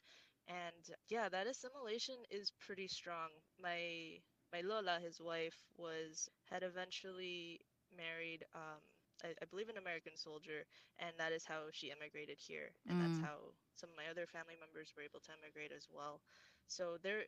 and 0.47 0.83
yeah, 1.09 1.29
that 1.29 1.47
assimilation 1.47 2.15
is 2.29 2.51
pretty 2.59 2.87
strong. 2.87 3.29
My 3.61 4.19
my 4.53 4.61
Lola, 4.61 4.99
his 4.99 5.19
wife, 5.21 5.57
was 5.77 6.29
had 6.49 6.63
eventually 6.63 7.61
married, 7.95 8.43
um, 8.53 8.81
I, 9.23 9.29
I 9.41 9.45
believe, 9.49 9.69
an 9.69 9.77
American 9.77 10.15
soldier, 10.17 10.65
and 10.99 11.11
that 11.17 11.31
is 11.31 11.45
how 11.45 11.69
she 11.71 11.91
immigrated 11.91 12.37
here, 12.39 12.71
and 12.87 12.97
that's 12.99 13.17
Mm. 13.17 13.23
how 13.23 13.53
some 13.75 13.89
of 13.89 13.97
my 13.97 14.09
other 14.09 14.25
family 14.27 14.55
members 14.59 14.93
were 14.95 15.03
able 15.03 15.19
to 15.21 15.31
immigrate 15.41 15.71
as 15.71 15.87
well. 15.91 16.21
So 16.67 16.97
there, 17.01 17.23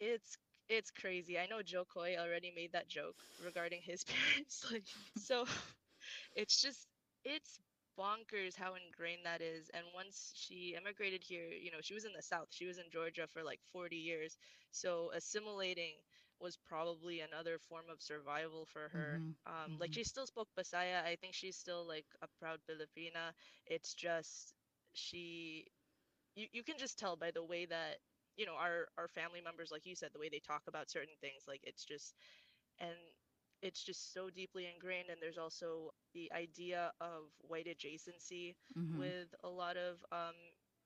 it's 0.00 0.36
it's 0.68 0.90
crazy. 0.90 1.38
I 1.38 1.46
know 1.46 1.62
Jo 1.62 1.84
Koy 1.84 2.16
already 2.18 2.52
made 2.54 2.72
that 2.72 2.88
joke 2.88 3.16
regarding 3.38 3.80
his 3.82 4.04
parents, 4.12 4.64
like 4.70 4.84
so. 5.16 5.44
It's 6.34 6.60
just 6.60 6.88
it's 7.24 7.58
bonkers 7.98 8.56
how 8.56 8.74
ingrained 8.74 9.24
that 9.24 9.40
is. 9.40 9.70
And 9.74 9.84
once 9.94 10.32
she 10.34 10.74
immigrated 10.76 11.22
here, 11.22 11.48
you 11.48 11.70
know, 11.70 11.78
she 11.80 11.94
was 11.94 12.04
in 12.04 12.12
the 12.14 12.22
South. 12.22 12.48
She 12.50 12.66
was 12.66 12.78
in 12.78 12.90
Georgia 12.90 13.26
for 13.26 13.42
like 13.42 13.60
40 13.72 13.96
years. 13.96 14.36
So 14.70 15.10
assimilating 15.14 15.94
was 16.40 16.56
probably 16.56 17.20
another 17.20 17.58
form 17.58 17.86
of 17.90 18.00
survival 18.02 18.66
for 18.66 18.88
her. 18.88 19.20
Mhm, 19.20 19.36
Um, 19.46 19.72
like 19.80 19.92
mhm. 19.92 19.94
she 19.94 20.04
still 20.04 20.26
spoke 20.26 20.48
Bisaya. 20.58 21.04
I 21.04 21.16
think 21.16 21.34
she's 21.34 21.56
still 21.56 21.86
like 21.86 22.06
a 22.22 22.28
proud 22.38 22.60
Filipina. 22.68 23.32
It's 23.66 23.94
just 23.94 24.54
she 24.94 25.66
you, 26.36 26.46
you 26.52 26.62
can 26.62 26.76
just 26.78 26.98
tell 26.98 27.16
by 27.16 27.30
the 27.30 27.42
way 27.44 27.66
that 27.66 27.96
you 28.36 28.46
know 28.46 28.54
our 28.54 28.86
our 28.98 29.08
family 29.08 29.40
members 29.42 29.70
like 29.70 29.84
you 29.86 29.94
said 29.94 30.10
the 30.12 30.18
way 30.20 30.28
they 30.28 30.40
talk 30.40 30.62
about 30.68 30.90
certain 30.90 31.14
things 31.20 31.42
like 31.48 31.60
it's 31.64 31.84
just 31.84 32.14
and 32.80 32.94
it's 33.62 33.82
just 33.82 34.12
so 34.12 34.28
deeply 34.30 34.66
ingrained 34.72 35.08
and 35.10 35.18
there's 35.20 35.38
also 35.38 35.90
the 36.14 36.30
idea 36.32 36.92
of 37.00 37.30
white 37.40 37.66
adjacency 37.66 38.54
Mhm, 38.76 39.12
with 39.12 39.28
a 39.44 39.48
lot 39.48 39.76
of 39.76 39.96
um 40.12 40.34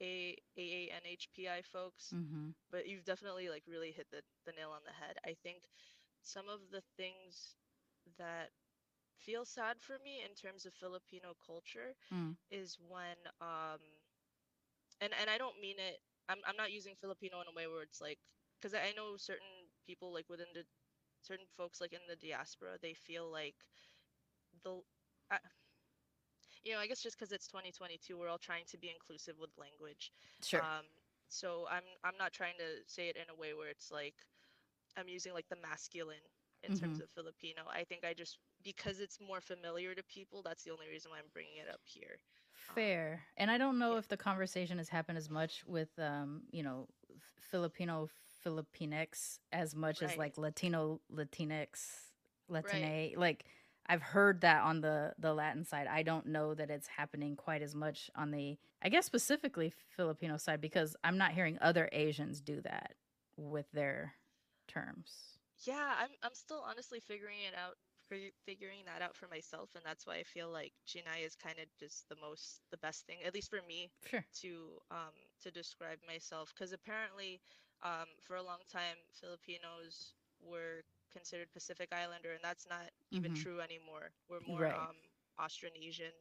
A 0.03 0.37
AA 0.59 0.91
and 0.97 1.05
HPI 1.07 1.63
folks 1.63 2.15
mhm. 2.15 2.55
but 2.71 2.87
you've 2.89 3.05
definitely 3.05 3.49
like 3.49 3.65
really 3.69 3.93
hit 3.93 4.09
the, 4.11 4.23
the 4.47 4.53
nail 4.53 4.71
on 4.71 4.83
the 4.87 4.93
head 4.93 5.17
I 5.25 5.35
think 5.43 5.65
some 6.23 6.49
of 6.49 6.61
the 6.73 6.83
things 6.97 7.57
that 8.19 8.51
feel 9.19 9.45
sad 9.45 9.81
for 9.81 9.99
me 10.05 10.23
in 10.25 10.35
terms 10.35 10.67
of 10.67 10.75
Filipino 10.75 11.35
culture 11.47 11.95
Mm. 12.13 12.37
is 12.51 12.79
when 12.81 13.17
um 13.41 13.81
and 15.01 15.13
and 15.21 15.31
I 15.31 15.39
don't 15.39 15.61
mean 15.61 15.77
it. 15.79 15.99
I'm 16.29 16.39
I'm 16.47 16.57
not 16.57 16.73
using 16.73 16.95
Filipino 17.01 17.41
in 17.41 17.49
a 17.49 17.57
way 17.57 17.67
where 17.67 17.83
it's 17.83 18.01
like 18.01 18.19
because 18.61 18.75
I 18.75 18.91
I 18.91 18.93
know 18.97 19.17
certain 19.17 19.71
people 19.87 20.13
like 20.13 20.29
within 20.29 20.49
the 20.55 20.65
certain 21.23 21.47
folks 21.57 21.81
like 21.81 21.93
in 21.93 22.05
the 22.09 22.17
diaspora 22.17 22.79
they 22.83 22.95
feel 22.95 23.31
like 23.31 23.57
the 24.65 24.81
I, 25.31 25.39
you 26.65 26.73
know 26.73 26.79
I 26.79 26.87
guess 26.87 27.03
just 27.03 27.19
because 27.19 27.33
it's 27.33 27.47
2022 27.49 28.17
we're 28.17 28.29
all 28.29 28.39
trying 28.39 28.65
to 28.71 28.79
be 28.79 28.91
inclusive 28.91 29.37
with 29.41 29.51
language. 29.59 30.13
Sure. 30.43 30.63
Um, 30.63 30.85
so 31.29 31.67
I'm 31.71 31.85
I'm 32.05 32.17
not 32.19 32.33
trying 32.33 32.55
to 32.59 32.83
say 32.87 33.09
it 33.09 33.17
in 33.17 33.25
a 33.35 33.41
way 33.41 33.55
where 33.55 33.69
it's 33.69 33.91
like 33.91 34.15
I'm 34.97 35.09
using 35.09 35.33
like 35.33 35.49
the 35.49 35.57
masculine 35.57 36.25
in 36.63 36.77
terms 36.79 36.99
Mhm. 36.99 37.03
of 37.03 37.11
Filipino. 37.11 37.63
I 37.69 37.85
think 37.85 38.05
I 38.05 38.15
just 38.15 38.39
because 38.63 39.01
it's 39.01 39.19
more 39.21 39.41
familiar 39.41 39.95
to 39.95 40.03
people. 40.05 40.43
That's 40.43 40.63
the 40.63 40.71
only 40.71 40.89
reason 40.89 41.11
why 41.11 41.19
I'm 41.19 41.31
bringing 41.33 41.57
it 41.57 41.69
up 41.73 41.81
here. 41.85 42.19
Fair. 42.53 43.23
And 43.37 43.51
I 43.51 43.59
don't 43.59 43.79
know 43.79 43.93
yeah. 43.93 43.99
if 43.99 44.09
the 44.09 44.17
conversation 44.17 44.79
has 44.79 44.89
happened 44.89 45.19
as 45.19 45.31
much 45.31 45.65
with 45.67 45.89
um, 45.99 46.43
you 46.53 46.63
know, 46.63 46.87
F- 47.17 47.45
Filipino 47.51 48.09
Filipinx 48.45 49.39
as 49.53 49.75
much 49.75 50.03
as 50.03 50.17
like 50.17 50.37
Latino 50.39 51.01
Latinx 51.13 52.11
Latine. 52.49 53.15
Like 53.17 53.45
I've 53.87 54.03
heard 54.03 54.41
that 54.43 54.63
on 54.63 54.81
the 54.81 55.15
the 55.19 55.35
Latin 55.35 55.65
side. 55.65 55.87
I 55.87 56.03
don't 56.03 56.27
know 56.27 56.55
that 56.55 56.71
it's 56.71 56.87
happening 56.87 57.37
quite 57.37 57.63
as 57.63 57.75
much 57.75 58.11
on 58.15 58.31
the 58.31 58.59
I 58.83 58.89
guess 58.89 59.07
specifically 59.07 59.73
Filipino 59.97 60.37
side 60.37 60.61
because 60.61 60.97
I'm 61.05 61.19
not 61.19 61.33
hearing 61.33 61.59
other 61.61 61.89
Asians 61.93 62.41
do 62.41 62.61
that 62.63 62.95
with 63.37 63.67
their 63.73 64.15
terms. 64.69 65.39
Yeah, 65.65 65.95
I'm 65.99 66.11
I'm 66.23 66.35
still 66.35 66.65
honestly 66.69 67.01
figuring 67.01 67.39
it 67.47 67.55
out, 67.57 67.77
figuring 68.45 68.85
that 68.87 69.03
out 69.03 69.17
for 69.17 69.29
myself, 69.29 69.71
and 69.75 69.85
that's 69.85 70.07
why 70.07 70.17
I 70.17 70.23
feel 70.25 70.51
like 70.51 70.73
Jinai 70.87 71.25
is 71.25 71.35
kind 71.37 71.59
of 71.59 71.67
just 71.79 72.09
the 72.09 72.17
most, 72.21 72.61
the 72.71 72.79
best 72.79 73.07
thing, 73.07 73.19
at 73.27 73.35
least 73.35 73.51
for 73.51 73.61
me, 73.69 73.91
Sure. 74.05 74.25
to 74.41 74.79
um 74.91 75.15
to 75.43 75.51
describe 75.51 75.99
myself. 76.07 76.53
Because 76.55 76.73
apparently, 76.73 77.41
um, 77.83 78.07
for 78.23 78.37
a 78.37 78.43
long 78.43 78.59
time, 78.71 78.97
Filipinos 79.21 80.15
were 80.41 80.83
considered 81.13 81.49
Pacific 81.53 81.91
Islander, 81.93 82.33
and 82.33 82.41
that's 82.45 82.67
not 82.69 82.91
even 83.11 83.31
Mhm. 83.31 83.35
true 83.35 83.61
anymore. 83.61 84.11
We're 84.29 84.41
more 84.41 84.61
Right. 84.61 84.75
um 84.75 84.97
Austronesian 85.41 86.13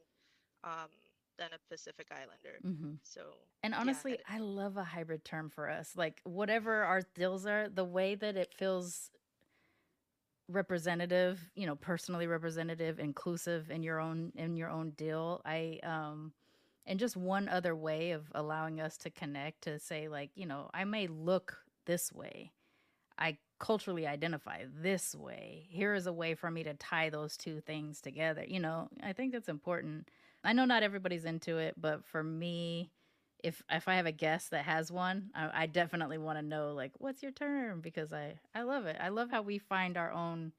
um 0.64 0.90
than 1.38 1.52
a 1.52 1.58
Pacific 1.70 2.08
Islander. 2.12 2.60
Mhm. 2.64 3.00
So 3.02 3.34
And 3.62 3.74
yeah, 3.78 3.80
honestly, 3.80 4.12
and- 4.12 4.24
I 4.26 4.38
love 4.38 4.76
a 4.76 4.84
hybrid 4.84 5.24
term 5.24 5.50
for 5.50 5.68
us. 5.70 5.96
Like 5.96 6.20
whatever 6.24 6.82
our 6.84 7.02
deals 7.02 7.46
are, 7.46 7.68
the 7.68 7.84
way 7.84 8.14
that 8.16 8.36
it 8.36 8.54
feels 8.54 9.10
representative, 10.48 11.50
you 11.54 11.66
know, 11.66 11.76
personally 11.76 12.26
representative, 12.26 12.98
inclusive 12.98 13.70
in 13.70 13.82
your 13.82 14.00
own 14.00 14.32
in 14.36 14.56
your 14.56 14.68
own 14.70 14.90
deal. 14.92 15.40
I 15.44 15.78
um 15.82 16.32
and 16.86 16.98
just 16.98 17.16
one 17.16 17.48
other 17.48 17.76
way 17.76 18.10
of 18.10 18.30
allowing 18.34 18.80
us 18.80 18.98
to 18.98 19.10
connect 19.10 19.62
to 19.62 19.78
say 19.78 20.08
like, 20.08 20.30
you 20.34 20.46
know, 20.46 20.68
I 20.74 20.84
may 20.84 21.06
look 21.06 21.64
this 21.86 22.12
way. 22.12 22.52
I 23.18 23.38
culturally 23.62 24.08
identify 24.08 24.64
this 24.82 25.14
way. 25.14 25.68
Here 25.70 25.94
is 25.94 26.08
a 26.08 26.12
way 26.12 26.34
for 26.34 26.50
me 26.50 26.64
to 26.64 26.74
tie 26.74 27.10
those 27.10 27.36
two 27.36 27.60
things 27.60 28.00
together. 28.00 28.44
You 28.46 28.58
know, 28.58 28.88
I 29.00 29.12
think 29.12 29.32
that's 29.32 29.48
important. 29.48 30.08
I 30.42 30.52
know 30.52 30.64
not 30.64 30.82
everybody's 30.82 31.24
into 31.24 31.58
it, 31.58 31.76
but 31.80 32.04
for 32.04 32.24
me, 32.24 32.90
if 33.38 33.62
if 33.70 33.86
I 33.86 33.94
have 33.94 34.06
a 34.06 34.12
guest 34.12 34.50
that 34.50 34.64
has 34.64 34.90
one, 34.90 35.30
I, 35.32 35.62
I 35.62 35.66
definitely 35.66 36.18
want 36.18 36.38
to 36.38 36.44
know 36.44 36.72
like 36.72 36.90
what's 36.98 37.22
your 37.22 37.30
term 37.30 37.80
because 37.80 38.12
I 38.12 38.34
I 38.52 38.62
love 38.62 38.86
it. 38.86 38.96
I 39.00 39.10
love 39.10 39.30
how 39.30 39.42
we 39.42 39.58
find 39.58 39.96
our 39.96 40.10
own, 40.10 40.50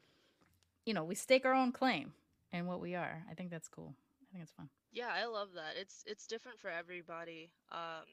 you 0.86 0.94
know, 0.94 1.04
we 1.04 1.16
stake 1.16 1.46
our 1.46 1.54
own 1.54 1.74
claim 1.74 2.14
and 2.54 2.68
what 2.68 2.80
we 2.80 2.96
are. 2.96 3.22
I 3.30 3.34
think 3.34 3.52
that's 3.52 3.68
cool. 3.68 3.94
I 4.22 4.32
think 4.32 4.44
it's 4.44 4.54
fun. 4.54 4.70
Yeah, 4.94 5.10
I 5.14 5.26
love 5.26 5.50
that. 5.56 5.74
It's 5.78 6.06
it's 6.08 6.26
different 6.26 6.58
for 6.58 6.70
everybody. 6.70 7.52
Um, 7.70 8.06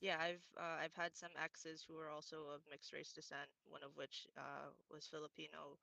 yeah, 0.00 0.16
I've 0.20 0.46
uh, 0.56 0.78
I've 0.82 0.94
had 0.94 1.16
some 1.16 1.30
exes 1.42 1.84
who 1.86 1.98
are 1.98 2.10
also 2.10 2.46
of 2.54 2.62
mixed 2.70 2.92
race 2.92 3.12
descent, 3.12 3.50
one 3.66 3.82
of 3.82 3.90
which 3.96 4.26
uh, 4.36 4.70
was 4.90 5.06
Filipino, 5.06 5.78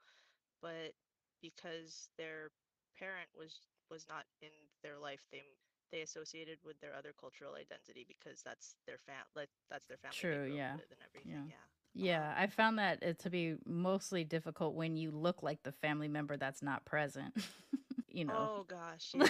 but 0.61 0.95
because 1.41 2.09
their 2.17 2.51
parent 2.97 3.29
was 3.37 3.59
was 3.91 4.05
not 4.09 4.23
in 4.41 4.51
their 4.83 4.97
life, 4.97 5.19
they 5.31 5.43
they 5.91 6.01
associated 6.01 6.57
with 6.65 6.79
their 6.79 6.95
other 6.95 7.13
cultural 7.19 7.55
identity 7.55 8.05
because 8.07 8.41
that's 8.41 8.75
their 8.87 8.97
fam 9.05 9.25
like 9.35 9.49
that's 9.69 9.85
their 9.85 9.97
family 9.97 10.15
True, 10.15 10.55
yeah, 10.55 10.73
everything. 11.07 11.31
Yeah. 11.45 11.51
Yeah, 11.97 12.33
I 12.37 12.47
found 12.47 12.77
that 12.79 13.01
it 13.03 13.19
to 13.19 13.29
be 13.29 13.55
mostly 13.65 14.25
difficult 14.25 14.75
when 14.75 14.97
you 14.97 15.11
look 15.11 15.41
like 15.41 15.63
the 15.63 15.71
family 15.71 16.09
member 16.09 16.35
that's 16.35 16.61
not 16.61 16.83
present. 16.83 17.33
you 18.09 18.25
know. 18.25 18.33
Oh 18.37 18.65
gosh, 18.67 19.11
yeah. 19.13 19.27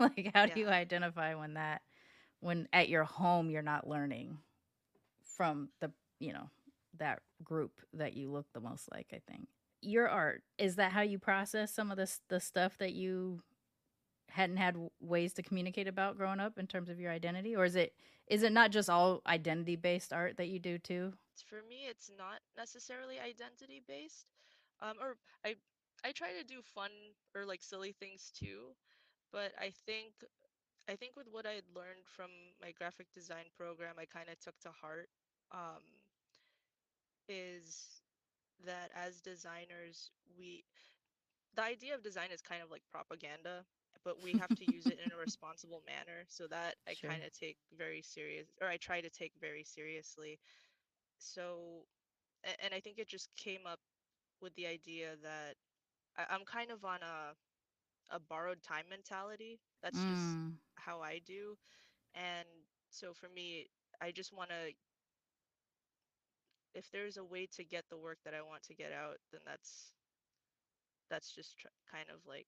like 0.00 0.30
how 0.34 0.46
do 0.46 0.58
you 0.58 0.68
identify 0.68 1.34
when 1.36 1.54
that 1.54 1.82
when 2.42 2.68
at 2.72 2.88
your 2.88 3.04
home 3.04 3.50
you're 3.50 3.62
not 3.62 3.88
learning 3.88 4.36
from 5.22 5.68
the 5.80 5.90
you 6.20 6.32
know 6.32 6.50
that 6.98 7.20
group 7.42 7.72
that 7.94 8.14
you 8.14 8.30
look 8.30 8.46
the 8.52 8.60
most 8.60 8.90
like 8.92 9.06
i 9.12 9.20
think. 9.30 9.48
Your 9.80 10.08
art 10.08 10.42
is 10.58 10.76
that 10.76 10.92
how 10.92 11.00
you 11.00 11.18
process 11.18 11.72
some 11.72 11.90
of 11.90 11.96
the 11.96 12.10
the 12.28 12.40
stuff 12.40 12.76
that 12.78 12.92
you 12.92 13.42
hadn't 14.28 14.56
had 14.56 14.76
ways 15.00 15.32
to 15.34 15.42
communicate 15.42 15.86
about 15.86 16.16
growing 16.16 16.40
up 16.40 16.58
in 16.58 16.66
terms 16.66 16.88
of 16.88 16.98
your 16.98 17.10
identity? 17.12 17.54
Or 17.56 17.64
is 17.64 17.76
it 17.76 17.94
is 18.26 18.42
it 18.42 18.52
not 18.52 18.70
just 18.70 18.88
all 18.90 19.22
identity 19.26 19.76
based 19.76 20.12
art 20.12 20.36
that 20.36 20.48
you 20.48 20.58
do 20.58 20.78
too? 20.78 21.12
For 21.46 21.62
me 21.68 21.86
it's 21.88 22.10
not 22.16 22.40
necessarily 22.56 23.18
identity 23.18 23.82
based 23.86 24.26
um 24.80 24.94
or 25.00 25.16
i 25.44 25.54
i 26.04 26.12
try 26.12 26.28
to 26.32 26.44
do 26.44 26.60
fun 26.74 26.90
or 27.34 27.46
like 27.46 27.62
silly 27.62 27.92
things 27.92 28.30
too 28.36 28.74
but 29.32 29.52
i 29.58 29.72
think 29.86 30.12
i 30.88 30.96
think 30.96 31.16
with 31.16 31.28
what 31.30 31.46
i 31.46 31.52
had 31.52 31.68
learned 31.74 32.04
from 32.06 32.30
my 32.60 32.72
graphic 32.72 33.06
design 33.12 33.44
program 33.56 33.94
i 33.98 34.04
kind 34.04 34.28
of 34.28 34.38
took 34.40 34.58
to 34.60 34.70
heart 34.70 35.08
um 35.52 35.82
is 37.28 38.00
that 38.64 38.90
as 38.94 39.20
designers 39.20 40.10
we 40.38 40.64
the 41.54 41.62
idea 41.62 41.94
of 41.94 42.02
design 42.02 42.28
is 42.32 42.40
kind 42.42 42.62
of 42.62 42.70
like 42.70 42.82
propaganda 42.90 43.64
but 44.04 44.20
we 44.20 44.34
have 44.34 44.52
to 44.54 44.64
use 44.64 44.88
it 44.88 44.98
in 45.04 45.12
a 45.12 45.16
responsible 45.20 45.82
manner 45.86 46.24
so 46.28 46.46
that 46.46 46.76
i 46.88 46.94
Sure. 46.94 47.08
kind 47.08 47.22
of 47.22 47.32
take 47.32 47.56
very 47.76 48.02
serious 48.02 48.46
or 48.60 48.68
i 48.68 48.76
try 48.76 49.00
to 49.00 49.10
take 49.10 49.32
very 49.40 49.64
seriously 49.64 50.38
so 51.18 51.84
and 52.62 52.74
I 52.74 52.80
think 52.80 52.98
it 52.98 53.08
just 53.08 53.30
came 53.36 53.66
up 53.66 53.80
with 54.40 54.54
the 54.54 54.66
idea 54.66 55.16
that 55.22 55.54
I, 56.16 56.24
I'm 56.34 56.44
kind 56.44 56.70
of 56.70 56.84
on 56.84 56.98
a 57.02 57.34
a 58.12 58.20
borrowed 58.20 58.62
time 58.62 58.84
mentality. 58.90 59.60
That's 59.82 60.04
just 60.04 60.38
Mm. 60.38 60.58
how 60.76 61.00
I 61.00 61.20
do. 61.24 61.56
And 62.14 62.46
so 62.90 63.14
for 63.14 63.28
me, 63.28 63.68
I 64.00 64.12
just 64.12 64.32
want 64.32 64.50
to 64.50 64.74
if 66.74 66.90
there's 66.90 67.16
a 67.16 67.24
way 67.24 67.46
to 67.46 67.64
get 67.64 67.84
the 67.90 67.98
work 67.98 68.18
that 68.24 68.34
I 68.34 68.42
want 68.42 68.62
to 68.64 68.74
get 68.74 68.92
out, 68.92 69.18
then 69.32 69.40
that's 69.46 69.92
that's 71.10 71.34
just 71.34 71.58
tr- 71.58 71.68
kind 71.90 72.06
of 72.12 72.20
like 72.26 72.46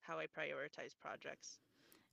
how 0.00 0.18
I 0.18 0.26
prioritize 0.26 0.96
projects. 1.00 1.58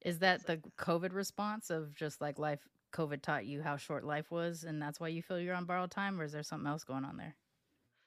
Is 0.01 0.19
that 0.19 0.45
the 0.45 0.57
COVID 0.77 1.13
response 1.13 1.69
of 1.69 1.93
just 1.95 2.21
like 2.21 2.39
life? 2.39 2.67
COVID 2.93 3.21
taught 3.21 3.45
you 3.45 3.61
how 3.61 3.75
short 3.75 4.05
life 4.05 4.31
was, 4.31 4.63
and 4.63 4.81
that's 4.81 4.99
why 5.01 5.09
you 5.09 5.21
feel 5.21 5.39
you're 5.39 5.55
on 5.55 5.65
borrowed 5.65 5.91
time, 5.91 6.19
or 6.21 6.23
is 6.23 6.31
there 6.31 6.43
something 6.43 6.67
else 6.67 6.85
going 6.85 7.03
on 7.03 7.17
there? 7.17 7.35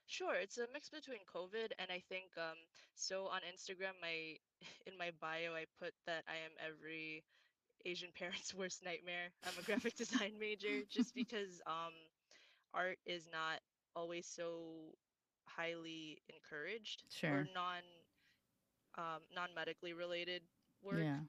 Sure, 0.09 0.35
it's 0.35 0.59
a 0.59 0.67
mix 0.73 0.91
between 0.91 1.21
COVID 1.27 1.71
and 1.79 1.91
I 1.93 2.01
think 2.09 2.37
um 2.39 2.59
so 2.97 3.27
on 3.29 3.43
Instagram 3.43 3.95
my 4.03 4.39
in 4.87 4.99
my 4.99 5.13
bio 5.21 5.55
I 5.55 5.67
put 5.81 5.95
that 6.07 6.25
I 6.29 6.37
am 6.47 6.53
every 6.59 7.25
Asian 7.85 8.11
parent's 8.19 8.55
worst 8.55 8.85
nightmare. 8.85 9.31
I'm 9.45 9.59
a 9.59 9.63
graphic 9.63 9.97
design 9.97 10.39
major 10.39 10.83
just 10.89 11.15
because 11.17 11.61
um 11.67 11.95
art 12.75 12.99
is 13.07 13.29
not 13.33 13.61
always 13.95 14.27
so 14.27 14.95
highly 15.49 16.23
encouraged 16.29 17.05
or 17.29 17.45
non 17.55 17.83
um 18.99 19.23
non-medically 19.35 19.93
related 19.95 20.43
work 20.83 21.09
Yeah. 21.09 21.25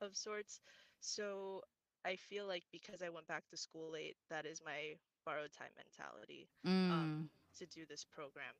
of 0.00 0.16
sorts. 0.16 0.60
So 1.00 1.62
I 2.04 2.16
feel 2.16 2.46
like 2.46 2.64
because 2.72 3.02
I 3.02 3.10
went 3.10 3.26
back 3.26 3.46
to 3.48 3.56
school 3.56 3.90
late, 3.92 4.16
that 4.30 4.46
is 4.46 4.62
my 4.64 4.96
borrowed 5.24 5.52
time 5.52 5.72
mentality 5.76 6.48
um, 6.90 7.10
Mm. 7.10 7.28
To 7.58 7.66
do 7.66 7.86
this 7.88 8.04
program. 8.04 8.54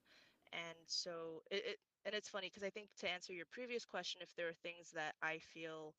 And 0.53 0.79
so 0.87 1.43
it, 1.51 1.63
it 1.67 1.79
and 2.05 2.15
it's 2.15 2.29
funny 2.29 2.49
because 2.49 2.65
I 2.65 2.71
think 2.71 2.89
to 3.01 3.11
answer 3.11 3.33
your 3.33 3.47
previous 3.51 3.85
question, 3.85 4.23
if 4.23 4.35
there 4.37 4.49
are 4.49 4.55
things 4.63 4.91
that 4.95 5.15
I 5.23 5.39
feel 5.39 5.95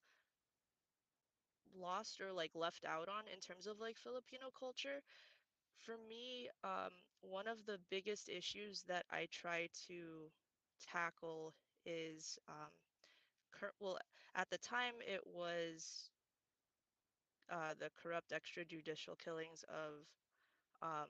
lost 1.75 2.21
or 2.21 2.31
like 2.31 2.51
left 2.55 2.85
out 2.85 3.09
on 3.09 3.23
in 3.33 3.39
terms 3.39 3.67
of 3.67 3.79
like 3.79 3.97
Filipino 3.97 4.49
culture, 4.57 5.01
for 5.79 5.95
me, 6.09 6.49
um, 6.63 6.91
one 7.21 7.47
of 7.47 7.65
the 7.65 7.79
biggest 7.89 8.29
issues 8.29 8.83
that 8.87 9.05
I 9.11 9.27
try 9.31 9.69
to 9.87 10.31
tackle 10.91 11.53
is 11.85 12.39
um, 12.49 12.71
cur- 13.51 13.73
well, 13.79 13.99
at 14.35 14.49
the 14.49 14.57
time 14.59 14.95
it 15.07 15.21
was 15.25 16.09
uh, 17.51 17.73
the 17.79 17.89
corrupt 18.01 18.31
extrajudicial 18.31 19.17
killings 19.17 19.63
of 19.69 20.05
um, 20.81 21.09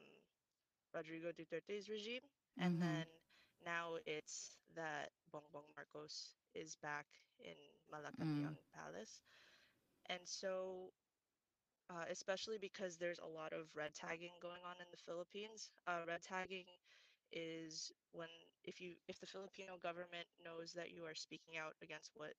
Rodrigo 0.94 1.32
Duterte's 1.32 1.90
regime, 1.90 2.22
and 2.60 2.72
Mm-hmm. 2.72 3.02
then 3.02 3.08
now 3.66 3.96
it's 4.06 4.56
that 4.76 5.10
Bongbong 5.34 5.68
Marcos 5.76 6.36
is 6.54 6.76
back 6.76 7.08
in 7.40 7.56
Mm. 8.22 8.56
Malacanang 8.56 8.62
Palace, 8.74 9.24
and 10.10 10.22
so 10.26 10.92
uh, 11.90 12.06
especially 12.10 12.58
because 12.58 12.98
there's 12.98 13.20
a 13.20 13.28
lot 13.28 13.54
of 13.54 13.68
red 13.76 13.94
tagging 13.94 14.34
going 14.42 14.62
on 14.66 14.76
in 14.80 14.88
the 14.92 14.98
Philippines. 14.98 15.70
Uh, 15.88 16.02
red 16.08 16.22
tagging 16.22 16.66
is 17.32 17.92
when 18.12 18.30
if 18.64 18.80
you 18.82 18.94
if 19.08 19.20
the 19.20 19.28
Filipino 19.28 19.78
government 19.82 20.28
knows 20.44 20.74
that 20.74 20.92
you 20.92 21.04
are 21.06 21.16
speaking 21.16 21.58
out 21.58 21.74
against 21.82 22.12
what 22.16 22.34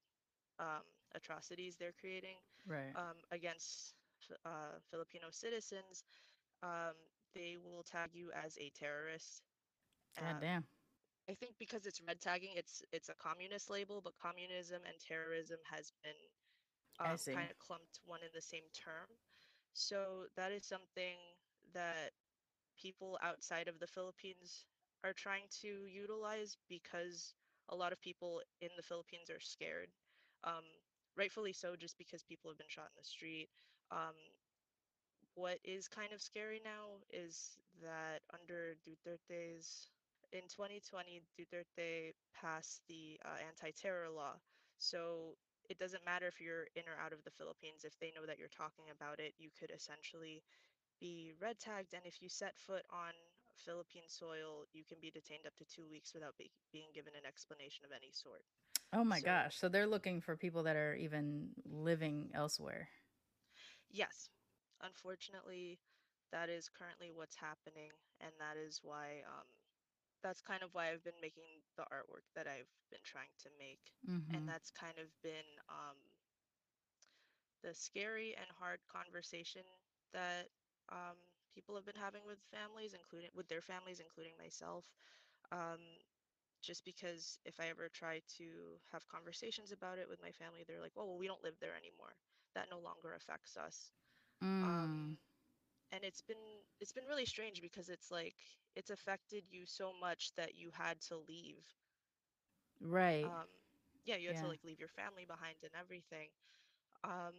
um, 0.59 0.84
atrocities 1.14 1.76
they're 1.76 1.94
creating 1.98 2.36
Right. 2.66 2.96
um, 2.96 3.16
against 3.30 3.94
uh, 4.44 4.78
Filipino 4.90 5.26
citizens, 5.30 6.05
um, 6.62 6.94
they 7.35 7.57
will 7.62 7.82
tag 7.82 8.11
you 8.14 8.30
as 8.32 8.57
a 8.59 8.70
terrorist. 8.70 9.43
God 10.18 10.37
Um, 10.37 10.41
damn. 10.41 10.64
I 11.28 11.35
think 11.35 11.57
because 11.59 11.87
it's 11.87 12.01
red 12.07 12.20
tagging, 12.20 12.53
it's 12.55 12.82
it's 12.93 13.09
a 13.09 13.14
communist 13.14 13.70
label, 13.70 14.01
but 14.03 14.12
communism 14.20 14.82
and 14.87 14.95
terrorism 15.01 15.59
has 15.70 15.93
been 16.03 16.16
um, 17.01 17.16
kind 17.35 17.51
of 17.51 17.59
clumped 17.59 18.01
one 18.05 18.20
in 18.22 18.28
the 18.35 18.43
same 18.43 18.64
term. 18.74 19.09
So 19.72 20.26
that 20.37 20.53
is 20.53 20.66
something 20.66 21.16
that 21.72 22.12
people 22.80 23.18
outside 23.22 23.68
of 23.68 23.78
the 23.80 23.87
Philippines 23.87 24.66
are 25.03 25.12
trying 25.12 25.45
to 25.62 25.87
utilize 25.87 26.57
because 26.68 27.35
a 27.68 27.76
lot 27.76 27.93
of 27.93 28.01
people 28.01 28.43
in 28.61 28.68
the 28.76 28.82
Philippines 28.82 29.30
are 29.30 29.41
scared. 29.41 29.89
Um, 30.45 30.64
rightfully 31.16 31.53
so, 31.53 31.76
just 31.76 31.97
because 31.99 32.22
people 32.22 32.51
have 32.51 32.59
been 32.59 32.68
shot 32.68 32.91
in 32.95 32.99
the 33.01 33.05
street. 33.05 33.49
Um, 33.91 34.14
what 35.35 35.59
is 35.64 35.89
kind 35.89 36.12
of 36.12 36.20
scary 36.22 36.61
now 36.64 37.03
is 37.12 37.59
that 37.82 38.22
under 38.32 38.76
Duterte's 38.87 39.91
in 40.32 40.43
2020, 40.49 41.22
Duterte 41.39 42.14
passed 42.35 42.82
the 42.89 43.18
uh, 43.24 43.39
anti-terror 43.47 44.11
law. 44.11 44.35
So 44.78 45.37
it 45.70 45.78
doesn't 45.78 46.05
matter 46.05 46.26
if 46.26 46.41
you're 46.41 46.66
in 46.74 46.82
or 46.91 46.99
out 46.99 47.12
of 47.12 47.22
the 47.24 47.30
Philippines. 47.30 47.85
If 47.85 47.99
they 48.01 48.12
know 48.14 48.26
that 48.26 48.39
you're 48.39 48.53
talking 48.53 48.91
about 48.95 49.18
it, 49.20 49.35
you 49.39 49.51
could 49.59 49.70
essentially 49.70 50.43
be 51.01 51.32
red 51.41 51.59
tagged. 51.59 51.95
And 51.95 52.03
if 52.05 52.20
you 52.22 52.28
set 52.28 52.59
foot 52.59 52.82
on 52.91 53.14
Philippine 53.64 54.07
soil, 54.09 54.66
you 54.72 54.82
can 54.85 54.99
be 55.01 55.11
detained 55.11 55.47
up 55.47 55.55
to 55.57 55.64
two 55.64 55.87
weeks 55.91 56.12
without 56.14 56.37
be- 56.39 56.51
being 56.72 56.91
given 56.95 57.12
an 57.14 57.26
explanation 57.26 57.85
of 57.87 57.93
any 57.95 58.11
sort. 58.12 58.43
Oh 58.93 59.05
my 59.05 59.18
So- 59.18 59.26
gosh. 59.26 59.57
So 59.57 59.68
they're 59.68 59.87
looking 59.87 60.20
for 60.20 60.37
people 60.37 60.62
that 60.64 60.76
are 60.76 60.95
even 60.95 61.51
living 61.64 62.30
elsewhere. 62.35 62.89
Yes, 63.91 64.28
unfortunately, 64.85 65.80
that 66.32 66.51
is 66.51 66.68
currently 66.68 67.11
what's 67.12 67.37
happening, 67.37 67.91
and 68.20 68.32
that 68.39 68.57
is 68.57 68.80
why 68.85 69.22
um, 69.28 69.49
that's 70.22 70.43
kind 70.43 70.62
of 70.62 70.70
why 70.74 70.91
I've 70.93 71.05
been 71.05 71.20
making 71.22 71.64
the 71.76 71.85
artwork 71.93 72.26
that 72.37 72.47
I've 72.49 72.70
been 72.91 73.05
trying 73.05 73.32
to 73.45 73.51
make, 73.59 73.93
Mm-hmm. 74.09 74.49
and 74.49 74.49
that's 74.49 74.70
kind 74.70 74.99
of 74.99 75.09
been 75.22 75.49
um, 75.68 75.97
the 77.62 77.74
scary 77.74 78.35
and 78.37 78.47
hard 78.59 78.80
conversation 78.91 79.62
that 80.12 80.49
um, 80.91 81.16
people 81.55 81.74
have 81.74 81.87
been 81.87 81.99
having 81.99 82.22
with 82.26 82.39
families, 82.53 82.95
including 82.95 83.30
with 83.35 83.49
their 83.49 83.62
families, 83.62 84.01
including 84.01 84.35
myself. 84.39 84.85
Um, 85.53 85.80
just 86.62 86.85
because 86.85 87.39
if 87.45 87.61
I 87.61 87.68
ever 87.68 87.89
try 87.93 88.20
to 88.39 88.47
have 88.93 89.07
conversations 89.09 89.72
about 89.72 89.99
it 89.99 90.09
with 90.09 90.20
my 90.22 90.32
family, 90.32 90.64
they're 90.66 90.80
like, 90.80 90.93
"Oh, 90.97 91.07
well, 91.07 91.18
we 91.18 91.26
don't 91.28 91.43
live 91.45 91.59
there 91.61 91.76
anymore. 91.76 92.16
That 92.55 92.70
no 92.70 92.78
longer 92.80 93.14
affects 93.14 93.57
us." 93.57 93.93
Mm. 94.61 94.62
um 94.62 95.18
and 95.92 96.05
it's 96.05 96.22
been 96.22 96.36
it's 96.80 96.92
been 96.92 97.05
really 97.09 97.26
strange 97.26 97.61
because 97.61 97.88
it's 97.88 98.11
like 98.11 98.34
it's 98.76 98.90
affected 98.90 99.45
you 99.51 99.66
so 99.66 99.92
much 100.01 100.32
that 100.36 100.55
you 100.57 100.70
had 100.72 101.01
to 101.01 101.16
leave 101.16 101.64
right. 102.80 103.32
um 103.32 103.47
yeah 104.05 104.16
you 104.16 104.28
had 104.28 104.36
Yeah. 104.36 104.47
to 104.47 104.49
like 104.49 104.64
leave 104.64 104.80
your 104.80 104.88
family 104.88 105.24
behind 105.26 105.57
and 105.62 105.72
everything 105.78 106.28
um 107.05 107.34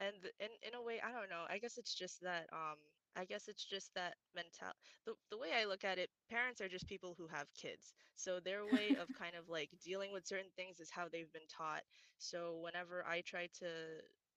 and 0.00 0.16
in 0.40 0.48
in 0.66 0.74
a 0.74 0.82
way 0.82 1.00
i 1.04 1.12
don't 1.12 1.30
know 1.30 1.44
i 1.48 1.58
guess 1.58 1.78
it's 1.78 1.94
just 1.94 2.20
that 2.22 2.46
um 2.52 2.76
i 3.16 3.24
guess 3.24 3.48
it's 3.48 3.64
just 3.64 3.94
that 3.94 4.14
mental 4.34 4.72
the, 5.06 5.14
the 5.30 5.38
way 5.38 5.48
i 5.54 5.64
look 5.64 5.84
at 5.84 5.98
it 5.98 6.10
parents 6.30 6.60
are 6.60 6.68
just 6.68 6.86
people 6.86 7.14
who 7.16 7.26
have 7.26 7.46
kids 7.54 7.92
so 8.16 8.40
their 8.40 8.66
way 8.66 8.94
of 8.94 9.12
kind 9.12 9.34
of 9.36 9.48
like 9.48 9.70
dealing 9.82 10.12
with 10.12 10.26
certain 10.26 10.50
things 10.56 10.80
is 10.80 10.90
how 10.90 11.08
they've 11.08 11.32
been 11.32 11.48
taught 11.48 11.82
so 12.18 12.60
whenever 12.62 13.04
i 13.06 13.20
try 13.22 13.46
to 13.58 13.66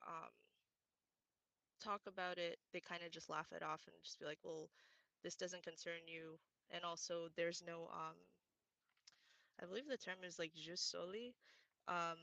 um 0.07 0.29
talk 1.83 2.01
about 2.07 2.37
it, 2.39 2.59
they 2.73 2.79
kind 2.81 3.03
of 3.03 3.11
just 3.11 3.29
laugh 3.29 3.51
it 3.53 3.63
off 3.63 3.81
and 3.87 3.95
just 4.03 4.19
be 4.19 4.25
like, 4.25 4.39
"Well, 4.43 4.69
this 5.23 5.35
doesn't 5.35 5.63
concern 5.63 6.07
you." 6.07 6.39
And 6.71 6.83
also, 6.85 7.29
there's 7.35 7.63
no 7.65 7.87
um, 7.91 8.15
I 9.61 9.65
believe 9.65 9.87
the 9.87 9.97
term 9.97 10.23
is 10.23 10.39
like 10.39 10.53
jus 10.53 10.81
soli. 10.81 11.35
Um, 11.87 12.17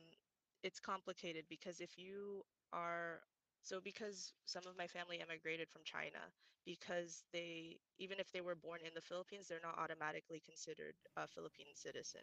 it's 0.63 0.81
complicated 0.81 1.45
because 1.49 1.81
if 1.81 1.99
you 1.99 2.45
are 2.73 3.23
so 3.63 3.81
because 3.81 4.33
some 4.47 4.67
of 4.67 4.77
my 4.77 4.87
family 4.87 5.21
immigrated 5.21 5.69
from 5.69 5.83
China 5.85 6.21
because 6.65 7.25
they 7.33 7.79
even 7.99 8.19
if 8.21 8.31
they 8.33 8.41
were 8.41 8.57
born 8.57 8.81
in 8.85 8.95
the 8.95 9.03
Philippines, 9.03 9.49
they're 9.49 9.61
not 9.63 9.79
automatically 9.79 10.41
considered 10.41 10.95
a 11.17 11.27
Philippine 11.27 11.75
citizen 11.75 12.23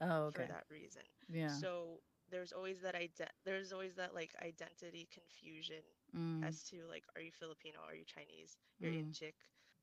oh, 0.00 0.30
for 0.30 0.46
that 0.46 0.64
reason. 0.70 1.02
Yeah. 1.28 1.60
So 1.60 2.00
there's 2.30 2.52
always 2.52 2.80
that 2.82 2.94
ide- 2.94 3.30
there's 3.44 3.72
always 3.72 3.94
that 3.96 4.14
like 4.14 4.34
identity 4.42 5.08
confusion 5.12 5.82
Mm. 6.14 6.44
as 6.46 6.62
to 6.64 6.76
like 6.88 7.04
are 7.16 7.22
you 7.22 7.32
Filipino, 7.32 7.78
are 7.86 7.94
you 7.94 8.04
Chinese, 8.04 8.56
you're 8.78 8.92
Mm. 8.92 9.04
Intsik. 9.10 9.34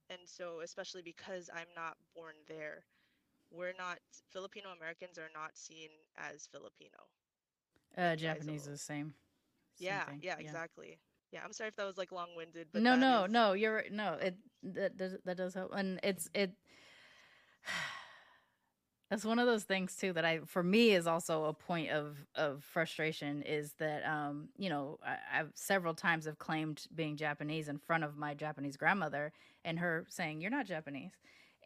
And 0.10 0.20
so 0.26 0.62
especially 0.62 1.02
because 1.02 1.50
I'm 1.54 1.70
not 1.76 1.98
born 2.16 2.36
there, 2.48 2.84
we're 3.52 3.74
not 3.78 4.00
Filipino 4.32 4.70
Americans 4.72 5.18
are 5.18 5.32
not 5.34 5.58
seen 5.58 5.90
as 6.18 6.48
Filipino. 6.48 7.10
Uh, 7.98 8.16
Japanese 8.16 8.62
is 8.64 8.68
the 8.68 8.78
same. 8.78 9.14
Same 9.76 9.88
Yeah, 9.88 10.06
thing, 10.06 10.20
yeah, 10.22 10.36
exactly. 10.40 11.00
Yeah, 11.32 11.42
I'm 11.44 11.54
sorry 11.54 11.70
if 11.70 11.76
that 11.76 11.86
was 11.86 11.98
like 11.98 12.12
long-winded, 12.12 12.68
but 12.72 12.82
no, 12.84 12.96
no, 12.96 13.26
is- 13.26 13.32
no. 13.32 13.54
You're 13.54 13.76
right. 13.76 13.92
No, 13.92 14.14
it 14.14 14.36
that 14.64 14.98
does 14.98 15.16
that 15.26 15.38
does 15.38 15.54
help, 15.54 15.72
and 15.74 16.00
it's 16.04 16.30
it. 16.34 16.52
That's 19.12 19.26
one 19.26 19.40
of 19.40 19.46
those 19.46 19.66
things 19.66 19.98
too 19.98 20.14
that 20.14 20.24
I, 20.24 20.40
for 20.46 20.64
me, 20.64 20.92
is 20.92 21.06
also 21.06 21.44
a 21.44 21.54
point 21.54 21.92
of 21.92 22.16
of 22.34 22.64
frustration. 22.64 23.42
Is 23.42 23.74
that 23.74 24.06
um, 24.06 24.48
you 24.58 24.70
know 24.70 25.00
I, 25.06 25.40
I've 25.40 25.52
several 25.54 25.94
times 25.94 26.24
have 26.28 26.40
claimed 26.40 26.88
being 26.96 27.18
Japanese 27.18 27.68
in 27.68 27.78
front 27.78 28.06
of 28.06 28.16
my 28.16 28.34
Japanese 28.34 28.78
grandmother, 28.78 29.34
and 29.66 29.80
her 29.80 30.06
saying 30.08 30.40
you're 30.40 30.50
not 30.50 30.66
Japanese, 30.66 31.12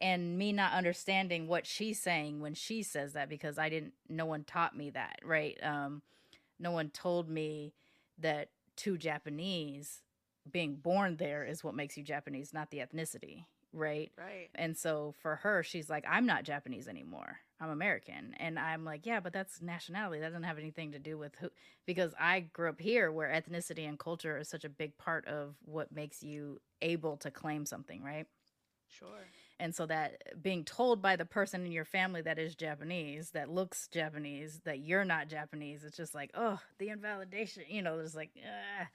and 0.01 0.39
me 0.39 0.53
not 0.53 0.73
understanding 0.73 1.47
what 1.47 1.67
she's 1.67 1.99
saying 1.99 2.41
when 2.41 2.55
she 2.55 2.81
says 2.81 3.13
that 3.13 3.29
because 3.29 3.59
I 3.59 3.69
didn't 3.69 3.93
no 4.09 4.25
one 4.25 4.43
taught 4.43 4.75
me 4.75 4.89
that, 4.89 5.19
right? 5.23 5.55
Um 5.63 6.01
no 6.59 6.71
one 6.71 6.89
told 6.89 7.29
me 7.29 7.73
that 8.17 8.49
to 8.77 8.97
Japanese 8.97 10.01
being 10.51 10.77
born 10.77 11.17
there 11.17 11.45
is 11.45 11.63
what 11.63 11.75
makes 11.75 11.95
you 11.95 12.01
Japanese, 12.01 12.53
not 12.53 12.71
the 12.71 12.79
ethnicity, 12.79 13.45
right? 13.75 14.11
Right. 14.17 14.49
And 14.55 14.77
so 14.77 15.13
for 15.21 15.37
her, 15.37 15.63
she's 15.63 15.89
like, 15.89 16.05
I'm 16.09 16.25
not 16.25 16.43
Japanese 16.43 16.87
anymore. 16.87 17.37
I'm 17.59 17.69
American. 17.69 18.33
And 18.37 18.59
I'm 18.59 18.83
like, 18.83 19.05
yeah, 19.05 19.19
but 19.19 19.31
that's 19.31 19.61
nationality. 19.61 20.19
That 20.19 20.29
doesn't 20.29 20.43
have 20.43 20.57
anything 20.57 20.91
to 20.91 20.99
do 20.99 21.17
with 21.17 21.35
who, 21.39 21.49
because 21.85 22.13
I 22.19 22.41
grew 22.41 22.69
up 22.69 22.81
here 22.81 23.11
where 23.11 23.29
ethnicity 23.29 23.87
and 23.87 23.97
culture 23.97 24.37
is 24.37 24.49
such 24.49 24.65
a 24.65 24.69
big 24.69 24.97
part 24.97 25.27
of 25.27 25.55
what 25.63 25.91
makes 25.93 26.23
you 26.23 26.59
able 26.81 27.17
to 27.17 27.31
claim 27.31 27.65
something, 27.65 28.03
right? 28.03 28.25
Sure. 28.89 29.07
And 29.59 29.73
so 29.73 29.85
that 29.85 30.41
being 30.41 30.65
told 30.65 31.01
by 31.01 31.15
the 31.15 31.25
person 31.25 31.65
in 31.65 31.71
your 31.71 31.85
family 31.85 32.21
that 32.21 32.39
is 32.39 32.55
Japanese, 32.55 33.31
that 33.31 33.49
looks 33.49 33.87
Japanese, 33.87 34.59
that 34.65 34.79
you're 34.79 35.05
not 35.05 35.29
Japanese, 35.29 35.83
it's 35.83 35.97
just 35.97 36.13
like, 36.13 36.31
oh, 36.33 36.59
the 36.77 36.89
invalidation, 36.89 37.63
you 37.69 37.81
know, 37.81 37.97
there's 37.97 38.15
like, 38.15 38.31
ah. 38.45 38.87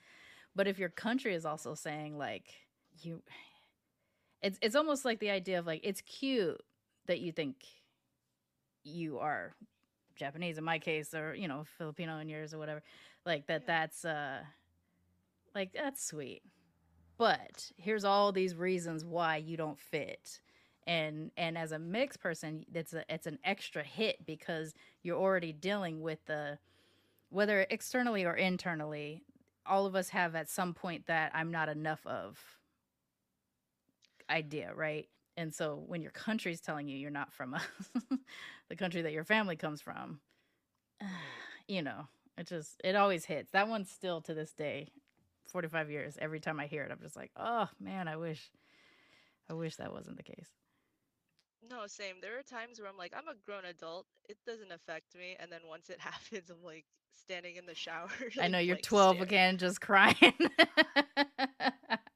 But 0.54 0.66
if 0.68 0.78
your 0.78 0.88
country 0.88 1.34
is 1.34 1.46
also 1.46 1.74
saying 1.74 2.18
like 2.18 2.44
you 3.02 3.22
it's 4.42 4.58
it's 4.62 4.76
almost 4.76 5.04
like 5.04 5.20
the 5.20 5.30
idea 5.30 5.58
of 5.58 5.66
like 5.66 5.80
it's 5.84 6.00
cute 6.02 6.60
that 7.06 7.20
you 7.20 7.32
think 7.32 7.56
you 8.84 9.18
are 9.18 9.54
Japanese 10.16 10.58
in 10.58 10.64
my 10.64 10.78
case 10.78 11.14
or 11.14 11.34
you 11.34 11.48
know 11.48 11.64
Filipino 11.78 12.18
in 12.18 12.28
yours 12.28 12.54
or 12.54 12.58
whatever 12.58 12.82
like 13.26 13.46
that 13.46 13.66
that's 13.66 14.04
uh 14.04 14.40
like 15.54 15.72
that's 15.72 16.04
sweet. 16.04 16.42
But 17.18 17.70
here's 17.76 18.04
all 18.04 18.32
these 18.32 18.54
reasons 18.54 19.04
why 19.04 19.36
you 19.36 19.56
don't 19.56 19.78
fit. 19.78 20.40
And 20.86 21.30
and 21.36 21.58
as 21.58 21.72
a 21.72 21.78
mixed 21.78 22.20
person 22.20 22.64
it's 22.74 22.94
a 22.94 23.04
it's 23.12 23.26
an 23.26 23.38
extra 23.44 23.82
hit 23.82 24.24
because 24.26 24.74
you're 25.02 25.18
already 25.18 25.52
dealing 25.52 26.00
with 26.00 26.24
the 26.26 26.58
whether 27.28 27.66
externally 27.70 28.24
or 28.24 28.34
internally 28.34 29.22
all 29.66 29.86
of 29.86 29.94
us 29.94 30.08
have 30.08 30.34
at 30.34 30.48
some 30.48 30.74
point 30.74 31.06
that 31.06 31.30
I'm 31.34 31.50
not 31.50 31.68
enough 31.68 32.04
of 32.06 32.38
idea, 34.30 34.72
right? 34.74 35.08
And 35.36 35.54
so 35.54 35.82
when 35.86 36.02
your 36.02 36.10
country's 36.10 36.60
telling 36.60 36.88
you 36.88 36.96
you're 36.96 37.10
not 37.10 37.32
from 37.32 37.56
the 38.68 38.76
country 38.76 39.02
that 39.02 39.12
your 39.12 39.24
family 39.24 39.56
comes 39.56 39.80
from, 39.80 40.20
you 41.68 41.82
know, 41.82 42.08
it 42.38 42.46
just 42.46 42.80
it 42.84 42.96
always 42.96 43.24
hits. 43.24 43.50
That 43.52 43.68
one's 43.68 43.90
still 43.90 44.20
to 44.22 44.34
this 44.34 44.52
day, 44.52 44.88
45 45.48 45.90
years, 45.90 46.16
every 46.20 46.40
time 46.40 46.60
I 46.60 46.66
hear 46.66 46.84
it, 46.84 46.90
I'm 46.90 47.00
just 47.00 47.16
like, 47.16 47.30
"Oh, 47.36 47.68
man, 47.80 48.08
I 48.08 48.16
wish 48.16 48.50
I 49.48 49.54
wish 49.54 49.76
that 49.76 49.92
wasn't 49.92 50.16
the 50.16 50.22
case." 50.22 50.48
No, 51.68 51.86
same. 51.86 52.16
There 52.22 52.38
are 52.38 52.42
times 52.42 52.80
where 52.80 52.88
I'm 52.88 52.96
like, 52.96 53.12
I'm 53.16 53.28
a 53.28 53.34
grown 53.44 53.64
adult. 53.66 54.06
It 54.28 54.38
doesn't 54.46 54.72
affect 54.72 55.14
me. 55.14 55.36
And 55.38 55.52
then 55.52 55.60
once 55.68 55.90
it 55.90 56.00
happens, 56.00 56.50
I'm 56.50 56.62
like 56.64 56.86
standing 57.12 57.56
in 57.56 57.66
the 57.66 57.74
shower. 57.74 58.08
I 58.40 58.48
know 58.48 58.58
you're 58.58 58.76
like, 58.76 58.84
12 58.84 59.16
staring. 59.16 59.22
again, 59.22 59.58
just 59.58 59.80
crying. 59.80 60.34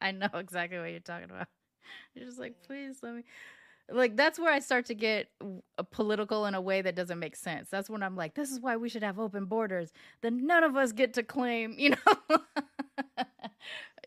I 0.01 0.13
know 0.13 0.29
exactly 0.35 0.79
what 0.79 0.91
you're 0.91 1.01
talking 1.01 1.31
about. 1.31 1.49
You're 2.15 2.27
just 2.27 2.39
like, 2.39 2.55
please 2.67 2.99
let 3.03 3.15
me. 3.15 3.25
Like 3.91 4.17
that's 4.17 4.39
where 4.39 4.53
I 4.53 4.61
start 4.61 4.87
to 4.87 4.95
get 4.95 5.29
a 5.77 5.85
political 5.85 6.47
in 6.47 6.55
a 6.55 6.61
way 6.61 6.81
that 6.81 6.95
doesn't 6.95 7.19
make 7.19 7.37
sense. 7.37 7.69
That's 7.69 7.91
when 7.91 8.03
I'm 8.03 8.17
like, 8.17 8.35
this 8.35 8.51
is 8.51 8.61
why 8.61 8.77
we 8.77 8.89
should 8.89 9.03
have 9.03 9.19
open 9.19 9.45
borders. 9.45 9.93
Then 10.23 10.47
none 10.47 10.65
of 10.65 10.75
us 10.75 10.93
get 10.93 11.13
to 11.15 11.23
claim, 11.23 11.75
you 11.79 11.91
know. 11.91 12.39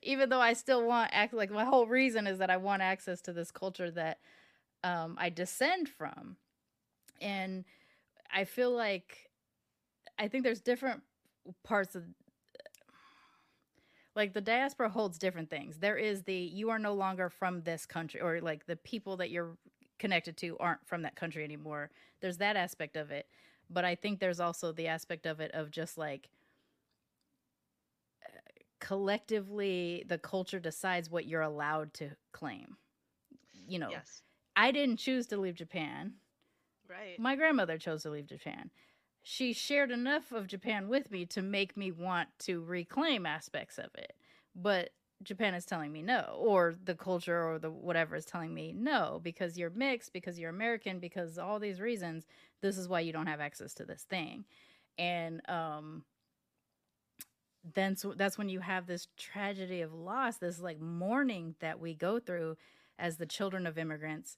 Even 0.03 0.29
though 0.29 0.41
I 0.41 0.53
still 0.53 0.85
want 0.85 1.11
act 1.13 1.33
like 1.33 1.51
my 1.51 1.65
whole 1.65 1.85
reason 1.85 2.27
is 2.27 2.39
that 2.39 2.49
I 2.49 2.57
want 2.57 2.81
access 2.81 3.21
to 3.21 3.33
this 3.33 3.51
culture 3.51 3.91
that 3.91 4.19
um, 4.83 5.15
I 5.19 5.29
descend 5.29 5.89
from, 5.89 6.37
and 7.19 7.65
I 8.33 8.45
feel 8.45 8.71
like 8.71 9.29
I 10.17 10.27
think 10.27 10.43
there's 10.43 10.61
different 10.61 11.01
parts 11.63 11.95
of 11.95 12.03
like 14.17 14.33
the 14.33 14.41
diaspora 14.41 14.89
holds 14.89 15.19
different 15.19 15.49
things. 15.51 15.77
There 15.77 15.95
is 15.95 16.23
the 16.23 16.33
you 16.33 16.71
are 16.71 16.79
no 16.79 16.95
longer 16.95 17.29
from 17.29 17.61
this 17.61 17.85
country 17.85 18.19
or 18.19 18.41
like 18.41 18.65
the 18.65 18.75
people 18.75 19.15
that 19.17 19.29
you're 19.29 19.55
connected 19.99 20.35
to 20.37 20.57
aren't 20.57 20.85
from 20.87 21.03
that 21.03 21.15
country 21.15 21.43
anymore. 21.43 21.91
There's 22.19 22.37
that 22.37 22.55
aspect 22.55 22.97
of 22.97 23.11
it. 23.11 23.27
But 23.69 23.85
I 23.85 23.93
think 23.93 24.19
there's 24.19 24.39
also 24.39 24.71
the 24.71 24.87
aspect 24.87 25.27
of 25.27 25.39
it 25.39 25.51
of 25.51 25.69
just 25.69 25.99
like 25.99 26.29
uh, 28.25 28.29
collectively 28.79 30.03
the 30.07 30.17
culture 30.17 30.59
decides 30.59 31.11
what 31.11 31.27
you're 31.27 31.41
allowed 31.41 31.93
to 31.95 32.09
claim. 32.31 32.77
You 33.67 33.77
know, 33.77 33.89
Yes. 33.91 34.23
I 34.55 34.71
didn't 34.71 34.97
choose 34.97 35.27
to 35.27 35.37
leave 35.37 35.53
Japan. 35.53 36.13
Right. 36.89 37.19
My 37.19 37.35
grandmother 37.35 37.77
chose 37.77 38.01
to 38.03 38.09
leave 38.09 38.25
Japan. 38.25 38.71
She 39.29 39.51
shared 39.51 39.91
enough 39.91 40.31
of 40.31 40.47
Japan 40.47 40.87
with 40.87 41.11
me 41.11 41.25
to 41.25 41.41
make 41.41 41.75
me 41.75 41.91
want 41.91 42.29
to 42.39 42.61
reclaim 42.61 43.25
aspects 43.25 43.77
of 43.77 43.89
it. 43.93 44.13
But 44.55 44.91
Japan 45.21 45.53
is 45.53 45.65
telling 45.65 45.91
me 45.91 46.01
no, 46.01 46.37
or 46.39 46.75
the 46.81 46.95
culture 46.95 47.43
or 47.43 47.59
the 47.59 47.69
whatever 47.69 48.15
is 48.15 48.23
telling 48.23 48.53
me 48.53 48.71
no, 48.71 49.19
because 49.21 49.57
you're 49.57 49.69
mixed, 49.69 50.13
because 50.13 50.39
you're 50.39 50.49
American, 50.49 50.99
because 50.99 51.37
all 51.37 51.59
these 51.59 51.81
reasons, 51.81 52.25
this 52.61 52.77
is 52.77 52.87
why 52.87 53.01
you 53.01 53.11
don't 53.11 53.27
have 53.27 53.41
access 53.41 53.73
to 53.73 53.83
this 53.83 54.03
thing. 54.03 54.45
And 54.97 55.41
um 55.49 56.05
then 57.75 57.97
so 57.97 58.13
that's 58.15 58.37
when 58.37 58.47
you 58.47 58.61
have 58.61 58.87
this 58.87 59.09
tragedy 59.17 59.81
of 59.81 59.93
loss, 59.93 60.37
this 60.37 60.61
like 60.61 60.79
mourning 60.79 61.55
that 61.59 61.81
we 61.81 61.93
go 61.93 62.17
through 62.17 62.55
as 62.97 63.17
the 63.17 63.25
children 63.25 63.67
of 63.67 63.77
immigrants 63.77 64.37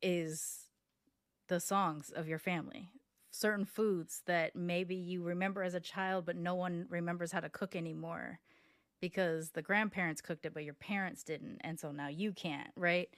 is 0.00 0.70
the 1.48 1.60
songs 1.60 2.08
of 2.08 2.26
your 2.26 2.38
family 2.38 2.88
certain 3.36 3.64
foods 3.64 4.22
that 4.26 4.56
maybe 4.56 4.94
you 4.94 5.22
remember 5.22 5.62
as 5.62 5.74
a 5.74 5.80
child 5.80 6.24
but 6.24 6.36
no 6.36 6.54
one 6.54 6.86
remembers 6.88 7.32
how 7.32 7.40
to 7.40 7.48
cook 7.48 7.76
anymore 7.76 8.38
because 9.00 9.50
the 9.50 9.62
grandparents 9.62 10.20
cooked 10.20 10.46
it 10.46 10.54
but 10.54 10.64
your 10.64 10.74
parents 10.74 11.22
didn't 11.22 11.58
and 11.62 11.78
so 11.78 11.90
now 11.90 12.08
you 12.08 12.32
can't 12.32 12.70
right 12.76 13.10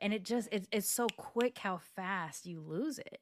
and 0.00 0.12
it 0.14 0.24
just 0.24 0.48
it's, 0.50 0.68
it's 0.72 0.90
so 0.90 1.06
quick 1.16 1.58
how 1.58 1.78
fast 1.96 2.46
you 2.46 2.60
lose 2.60 2.98
it 2.98 3.20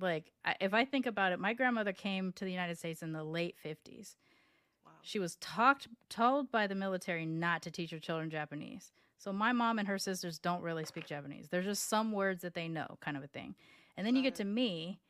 like 0.00 0.32
I, 0.44 0.56
if 0.60 0.74
i 0.74 0.84
think 0.84 1.06
about 1.06 1.32
it 1.32 1.38
my 1.40 1.54
grandmother 1.54 1.92
came 1.92 2.32
to 2.32 2.44
the 2.44 2.52
united 2.52 2.78
states 2.78 3.02
in 3.02 3.12
the 3.12 3.24
late 3.24 3.56
50s 3.64 4.16
Wow. 4.84 4.92
she 5.02 5.18
was 5.18 5.36
talked 5.36 5.88
told 6.08 6.50
by 6.50 6.66
the 6.66 6.74
military 6.74 7.26
not 7.26 7.62
to 7.62 7.70
teach 7.70 7.90
her 7.90 7.98
children 7.98 8.30
Japanese. 8.30 8.92
So 9.18 9.32
my 9.32 9.52
mom 9.52 9.78
and 9.78 9.88
her 9.88 9.98
sisters 9.98 10.38
don't 10.38 10.62
really 10.62 10.84
speak 10.84 11.06
Japanese. 11.06 11.48
There's 11.48 11.64
just 11.64 11.88
some 11.88 12.12
words 12.12 12.42
that 12.42 12.54
they 12.54 12.68
know, 12.68 12.98
kind 13.00 13.16
of 13.16 13.24
a 13.24 13.26
thing. 13.26 13.54
And 13.96 14.06
then 14.06 14.16
you 14.16 14.22
get 14.22 14.34
uh-huh. 14.34 14.42
to 14.42 14.44
me, 14.44 15.00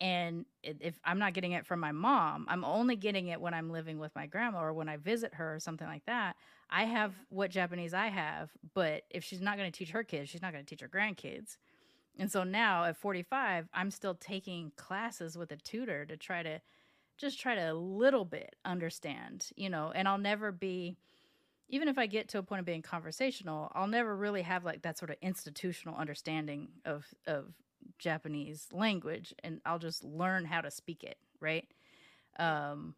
and 0.00 0.44
if 0.62 0.98
I'm 1.04 1.18
not 1.18 1.34
getting 1.34 1.52
it 1.52 1.66
from 1.66 1.80
my 1.80 1.92
mom, 1.92 2.46
I'm 2.48 2.64
only 2.64 2.94
getting 2.94 3.28
it 3.28 3.40
when 3.40 3.52
I'm 3.52 3.70
living 3.70 3.98
with 3.98 4.14
my 4.14 4.26
grandma 4.26 4.62
or 4.62 4.72
when 4.72 4.88
I 4.88 4.96
visit 4.96 5.34
her 5.34 5.56
or 5.56 5.60
something 5.60 5.86
like 5.86 6.06
that. 6.06 6.36
I 6.70 6.84
have 6.84 7.14
what 7.30 7.50
Japanese 7.50 7.94
I 7.94 8.08
have, 8.08 8.50
but 8.74 9.02
if 9.10 9.24
she's 9.24 9.40
not 9.40 9.56
going 9.56 9.70
to 9.70 9.76
teach 9.76 9.90
her 9.90 10.04
kids, 10.04 10.28
she's 10.30 10.42
not 10.42 10.52
going 10.52 10.64
to 10.64 10.68
teach 10.68 10.82
her 10.82 10.88
grandkids. 10.88 11.56
And 12.18 12.30
so 12.30 12.44
now 12.44 12.84
at 12.84 12.96
45, 12.96 13.68
I'm 13.72 13.90
still 13.90 14.14
taking 14.14 14.72
classes 14.76 15.36
with 15.36 15.50
a 15.52 15.56
tutor 15.56 16.04
to 16.04 16.16
try 16.16 16.42
to 16.42 16.60
just 17.16 17.40
try 17.40 17.54
to 17.56 17.72
a 17.72 17.74
little 17.74 18.24
bit 18.24 18.54
understand, 18.64 19.50
you 19.56 19.68
know, 19.68 19.92
and 19.94 20.06
I'll 20.06 20.18
never 20.18 20.52
be 20.52 20.96
even 21.70 21.88
if 21.88 21.98
I 21.98 22.06
get 22.06 22.28
to 22.28 22.38
a 22.38 22.42
point 22.42 22.60
of 22.60 22.64
being 22.64 22.80
conversational, 22.80 23.70
I'll 23.74 23.86
never 23.86 24.16
really 24.16 24.40
have 24.42 24.64
like 24.64 24.82
that 24.82 24.96
sort 24.96 25.10
of 25.10 25.16
institutional 25.20 25.96
understanding 25.96 26.68
of 26.84 27.06
of 27.26 27.52
Japanese 27.98 28.68
language 28.72 29.34
and 29.42 29.60
I'll 29.66 29.78
just 29.78 30.04
learn 30.04 30.44
how 30.44 30.60
to 30.60 30.70
speak 30.70 31.04
it, 31.04 31.18
right? 31.40 31.66
Um 32.38 32.94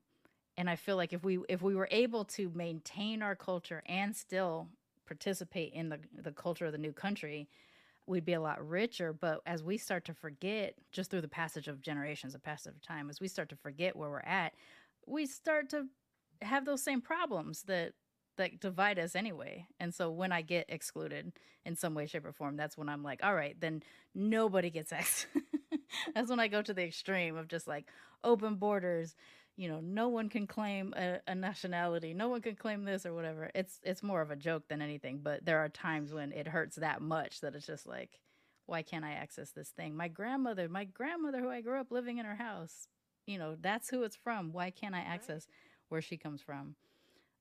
and 0.57 0.69
I 0.69 0.77
feel 0.77 0.97
like 0.97 1.13
if 1.13 1.25
we 1.25 1.39
if 1.49 1.63
we 1.63 1.75
were 1.75 1.89
able 1.91 2.25
to 2.27 2.51
maintain 2.55 3.23
our 3.23 3.35
culture 3.35 3.83
and 3.87 4.15
still 4.15 4.69
participate 5.07 5.73
in 5.73 5.89
the 5.89 5.99
the 6.23 6.33
culture 6.33 6.67
of 6.67 6.73
the 6.73 6.79
new 6.79 6.93
country, 6.93 7.49
we'd 8.07 8.25
be 8.25 8.35
a 8.35 8.41
lot 8.41 8.67
richer. 8.67 9.13
But 9.13 9.41
as 9.47 9.63
we 9.63 9.79
start 9.79 10.05
to 10.07 10.15
forget, 10.15 10.75
just 10.93 11.11
through 11.11 11.23
the 11.23 11.29
passage 11.29 11.69
of 11.69 11.81
generations, 11.81 12.33
the 12.35 12.39
passage 12.39 12.75
of 12.75 12.83
time, 12.83 13.09
as 13.09 13.21
we 13.21 13.29
start 13.29 13.49
to 13.51 13.57
forget 13.57 13.97
where 13.97 14.11
we're 14.11 14.21
at, 14.21 14.53
we 15.07 15.27
start 15.27 15.71
to 15.71 15.87
have 16.43 16.65
those 16.65 16.83
same 16.83 17.01
problems 17.01 17.63
that 17.63 17.93
that 18.41 18.59
divide 18.59 18.99
us 18.99 19.15
anyway. 19.15 19.67
And 19.79 19.95
so 19.95 20.11
when 20.11 20.33
I 20.33 20.43
get 20.43 20.67
excluded 20.69 21.33
in 21.65 21.77
some 21.77 21.95
way, 21.95 22.07
shape, 22.07 22.25
or 22.25 22.33
form, 22.33 22.57
that's 22.57 22.77
when 22.77 22.89
I'm 22.89 23.03
like, 23.03 23.21
all 23.23 23.35
right, 23.35 23.55
then 23.61 23.83
nobody 24.15 24.71
gets 24.71 24.93
access. 24.93 25.27
that's 26.15 26.31
when 26.31 26.41
I 26.41 26.49
go 26.49 26.63
to 26.63 26.75
the 26.75 26.83
extreme 26.83 27.37
of 27.37 27.49
just 27.49 27.69
like 27.69 27.87
open 28.25 28.57
borders. 28.57 29.15
You 29.57 29.69
know, 29.69 29.81
no 29.81 30.09
one 30.09 30.31
can 30.31 30.47
claim 30.47 30.95
a, 30.97 31.21
a 31.27 31.35
nationality. 31.35 32.15
No 32.15 32.29
one 32.29 32.41
can 32.41 32.57
claim 32.57 32.85
this 32.85 33.05
or 33.05 33.13
whatever. 33.13 33.51
It's 33.55 33.79
it's 33.83 34.03
more 34.03 34.23
of 34.23 34.31
a 34.31 34.37
joke 34.37 34.69
than 34.69 34.81
anything. 34.81 35.21
But 35.23 35.45
there 35.45 35.59
are 35.59 35.69
times 35.69 36.15
when 36.15 36.33
it 36.33 36.49
hurts 36.49 36.77
that 36.77 37.03
much 37.03 37.41
that 37.43 37.55
it's 37.55 37.67
just 37.67 37.87
like, 37.87 38.21
why 38.65 38.83
can't 38.83 39.05
I 39.05 39.13
access 39.13 39.51
this 39.51 39.69
thing? 39.69 39.95
My 39.95 40.09
grandmother, 40.09 40.67
my 40.69 40.85
grandmother, 40.85 41.41
who 41.41 41.51
I 41.51 41.61
grew 41.61 41.79
up 41.79 41.91
living 41.91 42.17
in 42.17 42.25
her 42.25 42.37
house, 42.37 42.89
you 43.27 43.39
know, 43.39 43.57
that's 43.61 43.91
who 43.91 44.03
it's 44.05 44.17
from. 44.17 44.53
Why 44.53 44.71
can't 44.71 44.95
I 44.95 45.01
access 45.01 45.47
where 45.91 46.01
she 46.01 46.17
comes 46.17 46.41
from? 46.41 46.77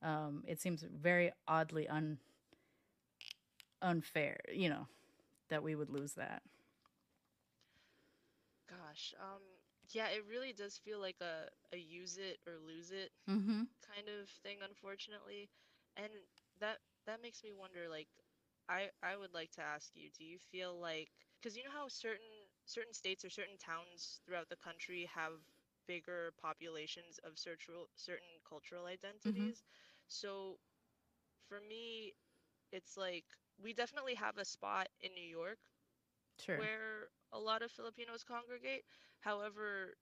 Um, 0.01 0.43
it 0.47 0.59
seems 0.61 0.83
very 0.83 1.31
oddly 1.47 1.87
un 1.87 2.19
unfair, 3.81 4.39
you 4.53 4.69
know, 4.69 4.87
that 5.49 5.63
we 5.63 5.75
would 5.75 5.89
lose 5.89 6.13
that. 6.13 6.43
Gosh, 8.67 9.13
um, 9.19 9.41
yeah, 9.91 10.07
it 10.09 10.25
really 10.27 10.53
does 10.53 10.77
feel 10.77 10.99
like 10.99 11.17
a, 11.21 11.47
a 11.73 11.77
use 11.77 12.17
it 12.17 12.39
or 12.47 12.57
lose 12.59 12.91
it 12.91 13.11
Mm-hmm. 13.29 13.63
kind 13.85 14.07
of 14.09 14.29
thing, 14.29 14.59
unfortunately. 14.63 15.49
And 15.97 16.11
that 16.59 16.79
that 17.05 17.21
makes 17.21 17.43
me 17.43 17.51
wonder, 17.53 17.87
like, 17.89 18.07
I 18.69 18.89
I 19.03 19.15
would 19.17 19.33
like 19.33 19.51
to 19.53 19.61
ask 19.61 19.91
you, 19.95 20.09
do 20.17 20.23
you 20.25 20.37
feel 20.39 20.79
like, 20.79 21.09
because 21.41 21.57
you 21.57 21.63
know 21.63 21.71
how 21.71 21.87
certain 21.87 22.49
certain 22.65 22.93
states 22.93 23.25
or 23.25 23.29
certain 23.29 23.57
towns 23.57 24.21
throughout 24.25 24.49
the 24.49 24.55
country 24.57 25.05
have 25.13 25.33
bigger 25.87 26.33
populations 26.41 27.19
of 27.23 27.37
certain 27.37 27.85
certain 27.95 28.29
cultural 28.47 28.85
identities. 28.85 29.63
So 30.09 30.59
for 31.47 31.59
me, 31.69 32.13
it's 32.71 32.97
like 32.97 33.25
we 33.61 33.73
definitely 33.73 34.15
have 34.15 34.37
a 34.37 34.45
spot 34.45 34.87
in 35.01 35.11
New 35.13 35.27
York 35.29 35.59
Sure. 36.39 36.69
where 36.69 37.09
a 37.33 37.39
lot 37.39 37.63
of 37.63 37.71
Filipinos 37.71 38.23
congregate. 38.23 38.83
However, 39.21 39.95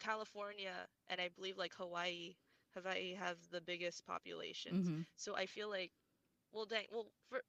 California 0.00 0.86
and 1.08 1.20
I 1.20 1.28
believe 1.36 1.58
like 1.58 1.74
Hawaii, 1.74 2.34
Hawaii 2.74 3.14
have 3.14 3.38
the 3.50 3.60
biggest 3.62 4.06
populations. 4.06 4.90
Mm-hmm. 4.90 5.02
So 5.16 5.36
I 5.36 5.46
feel 5.46 5.70
like, 5.70 5.92
well, 6.52 6.66
dang, 6.66 6.86
well, 6.92 7.12
for, 7.28 7.42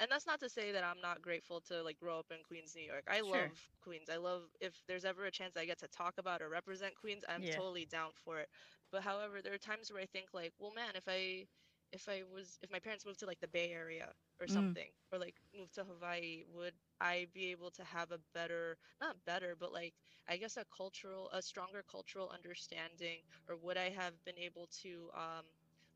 and 0.00 0.10
that's 0.10 0.26
not 0.26 0.40
to 0.40 0.50
say 0.50 0.72
that 0.72 0.84
I'm 0.84 1.00
not 1.00 1.22
grateful 1.22 1.60
to 1.68 1.82
like 1.82 1.98
grow 1.98 2.18
up 2.18 2.26
in 2.30 2.38
Queens, 2.46 2.74
New 2.76 2.84
York. 2.84 3.04
I 3.08 3.20
Sure. 3.22 3.52
love 3.52 3.58
Queens. 3.82 4.08
I 4.12 4.16
love 4.16 4.42
if 4.60 4.74
there's 4.88 5.04
ever 5.04 5.26
a 5.26 5.32
chance 5.32 5.56
I 5.56 5.66
get 5.66 5.78
to 5.80 5.88
talk 5.88 6.14
about 6.18 6.42
or 6.42 6.48
represent 6.50 6.94
Queens, 6.96 7.24
I'm 7.28 7.44
Yeah. 7.44 7.54
totally 7.54 7.86
down 7.86 8.10
for 8.24 8.38
it. 8.40 8.48
But 8.94 9.04
however, 9.04 9.42
there 9.42 9.54
are 9.54 9.58
times 9.58 9.92
where 9.92 10.02
I 10.02 10.06
think 10.06 10.34
like, 10.34 10.54
well, 10.60 10.72
man, 10.74 10.96
if 10.96 11.08
I 11.08 11.48
if 11.92 12.08
I 12.08 12.24
was 12.32 12.58
if 12.62 12.70
my 12.72 12.80
parents 12.80 13.06
moved 13.06 13.20
to 13.20 13.26
like 13.26 13.40
the 13.40 13.48
Bay 13.48 13.72
Area 13.72 14.14
or 14.40 14.48
Mm. 14.50 14.76
something 14.76 14.90
or 15.12 15.18
like 15.18 15.36
moved 15.58 15.74
to 15.76 15.84
Hawaii, 15.84 16.44
would 16.54 16.74
I 17.00 17.28
be 17.34 17.52
able 17.52 17.70
to 17.72 17.84
have 17.84 18.12
a 18.12 18.20
better 18.34 18.78
not 19.00 19.24
better, 19.26 19.56
but 19.58 19.72
like 19.72 19.94
I 20.28 20.38
guess 20.38 20.56
a 20.58 20.64
cultural 20.76 21.30
a 21.32 21.42
stronger 21.42 21.84
cultural 21.90 22.30
understanding 22.30 23.22
or 23.48 23.56
would 23.56 23.78
I 23.78 23.90
have 23.90 24.24
been 24.24 24.38
able 24.38 24.68
to 24.82 25.10
um 25.14 25.46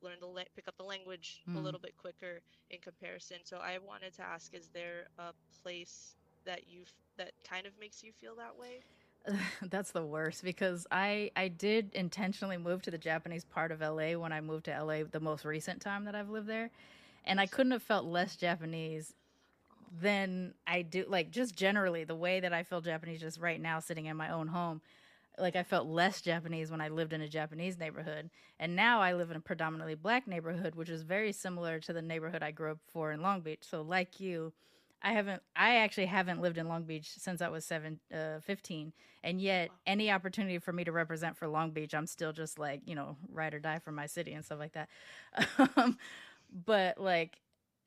learn 0.02 0.20
the 0.20 0.26
la- 0.28 0.44
pick 0.54 0.68
up 0.68 0.76
the 0.76 0.84
language 0.84 1.46
a 1.54 1.58
Mm. 1.58 1.76
little 1.76 1.80
bit 1.80 1.96
quicker 1.96 2.40
in 2.70 2.80
comparison. 2.80 3.38
So 3.44 3.58
I 3.58 3.78
wanted 3.78 4.14
to 4.14 4.22
ask 4.22 4.54
is 4.54 4.70
there 4.70 5.06
a 5.18 5.32
place 5.62 6.16
that 6.44 6.66
you 6.68 6.84
that 7.18 7.32
kind 7.44 7.66
of 7.66 7.78
makes 7.78 8.02
you 8.02 8.12
feel 8.12 8.36
that 8.36 8.56
way? 8.56 8.84
That's 9.62 9.90
the 9.90 10.04
worst 10.04 10.42
because 10.42 10.86
I 10.90 11.30
I 11.36 11.48
did 11.48 11.90
intentionally 11.94 12.56
move 12.56 12.82
to 12.82 12.90
the 12.90 12.98
Japanese 12.98 13.44
part 13.44 13.72
of 13.72 13.80
LA 13.80 14.12
when 14.18 14.32
I 14.32 14.40
moved 14.40 14.66
to 14.66 14.82
LA 14.82 15.04
the 15.10 15.20
most 15.20 15.44
recent 15.44 15.80
time 15.80 16.04
that 16.04 16.14
I've 16.14 16.30
lived 16.30 16.46
there. 16.46 16.70
And 17.24 17.40
I 17.40 17.46
couldn't 17.46 17.72
have 17.72 17.82
felt 17.82 18.06
less 18.06 18.36
Japanese 18.36 19.14
than 20.00 20.54
I 20.66 20.82
do 20.82 21.04
like 21.08 21.30
just 21.30 21.56
generally 21.56 22.04
the 22.04 22.14
way 22.14 22.40
that 22.40 22.52
I 22.52 22.62
feel 22.62 22.80
Japanese 22.80 23.20
just 23.20 23.40
right 23.40 23.60
now 23.60 23.80
sitting 23.80 24.06
in 24.06 24.16
my 24.16 24.30
own 24.30 24.48
home. 24.48 24.80
Like 25.38 25.56
I 25.56 25.62
felt 25.62 25.86
less 25.86 26.20
Japanese 26.20 26.70
when 26.70 26.80
I 26.80 26.88
lived 26.88 27.12
in 27.12 27.20
a 27.20 27.28
Japanese 27.28 27.78
neighborhood. 27.78 28.30
And 28.58 28.74
now 28.74 29.00
I 29.00 29.14
live 29.14 29.30
in 29.30 29.36
a 29.36 29.40
predominantly 29.40 29.94
black 29.94 30.26
neighborhood, 30.26 30.74
which 30.74 30.88
is 30.88 31.02
very 31.02 31.32
similar 31.32 31.78
to 31.80 31.92
the 31.92 32.02
neighborhood 32.02 32.42
I 32.42 32.50
grew 32.50 32.72
up 32.72 32.78
for 32.92 33.12
in 33.12 33.22
Long 33.22 33.40
Beach. 33.40 33.62
So 33.62 33.82
like 33.82 34.18
you, 34.18 34.52
I 35.02 35.12
haven't 35.12 35.42
I 35.54 35.76
actually 35.76 36.06
haven't 36.06 36.40
lived 36.40 36.58
in 36.58 36.68
Long 36.68 36.84
Beach 36.84 37.10
since 37.18 37.40
I 37.40 37.48
was 37.48 37.64
7 37.64 38.00
uh 38.12 38.40
15 38.40 38.92
and 39.22 39.40
yet 39.40 39.70
any 39.86 40.10
opportunity 40.10 40.58
for 40.58 40.72
me 40.72 40.84
to 40.84 40.92
represent 40.92 41.36
for 41.36 41.48
Long 41.48 41.70
Beach 41.70 41.94
I'm 41.94 42.06
still 42.06 42.32
just 42.32 42.58
like, 42.58 42.82
you 42.84 42.94
know, 42.94 43.16
ride 43.30 43.54
or 43.54 43.60
die 43.60 43.78
for 43.78 43.92
my 43.92 44.06
city 44.06 44.32
and 44.32 44.44
stuff 44.44 44.58
like 44.58 44.72
that. 44.72 44.88
um, 45.76 45.98
but 46.64 47.00
like 47.00 47.38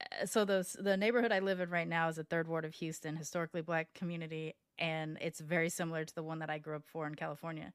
uh, 0.02 0.26
so 0.26 0.46
the 0.46 0.66
the 0.80 0.98
neighborhood 0.98 1.32
I 1.32 1.40
live 1.40 1.60
in 1.60 1.70
right 1.70 1.88
now 1.88 2.08
is 2.10 2.18
a 2.18 2.24
third 2.24 2.48
ward 2.48 2.66
of 2.66 2.74
Houston, 2.76 3.16
historically 3.18 3.62
black 3.62 3.94
community 3.94 4.56
and 4.80 5.18
it's 5.22 5.40
very 5.40 5.70
similar 5.70 6.04
to 6.04 6.16
the 6.16 6.24
one 6.24 6.40
that 6.40 6.50
I 6.50 6.58
grew 6.58 6.76
up 6.76 6.86
for 6.86 7.06
in 7.08 7.16
California. 7.16 7.72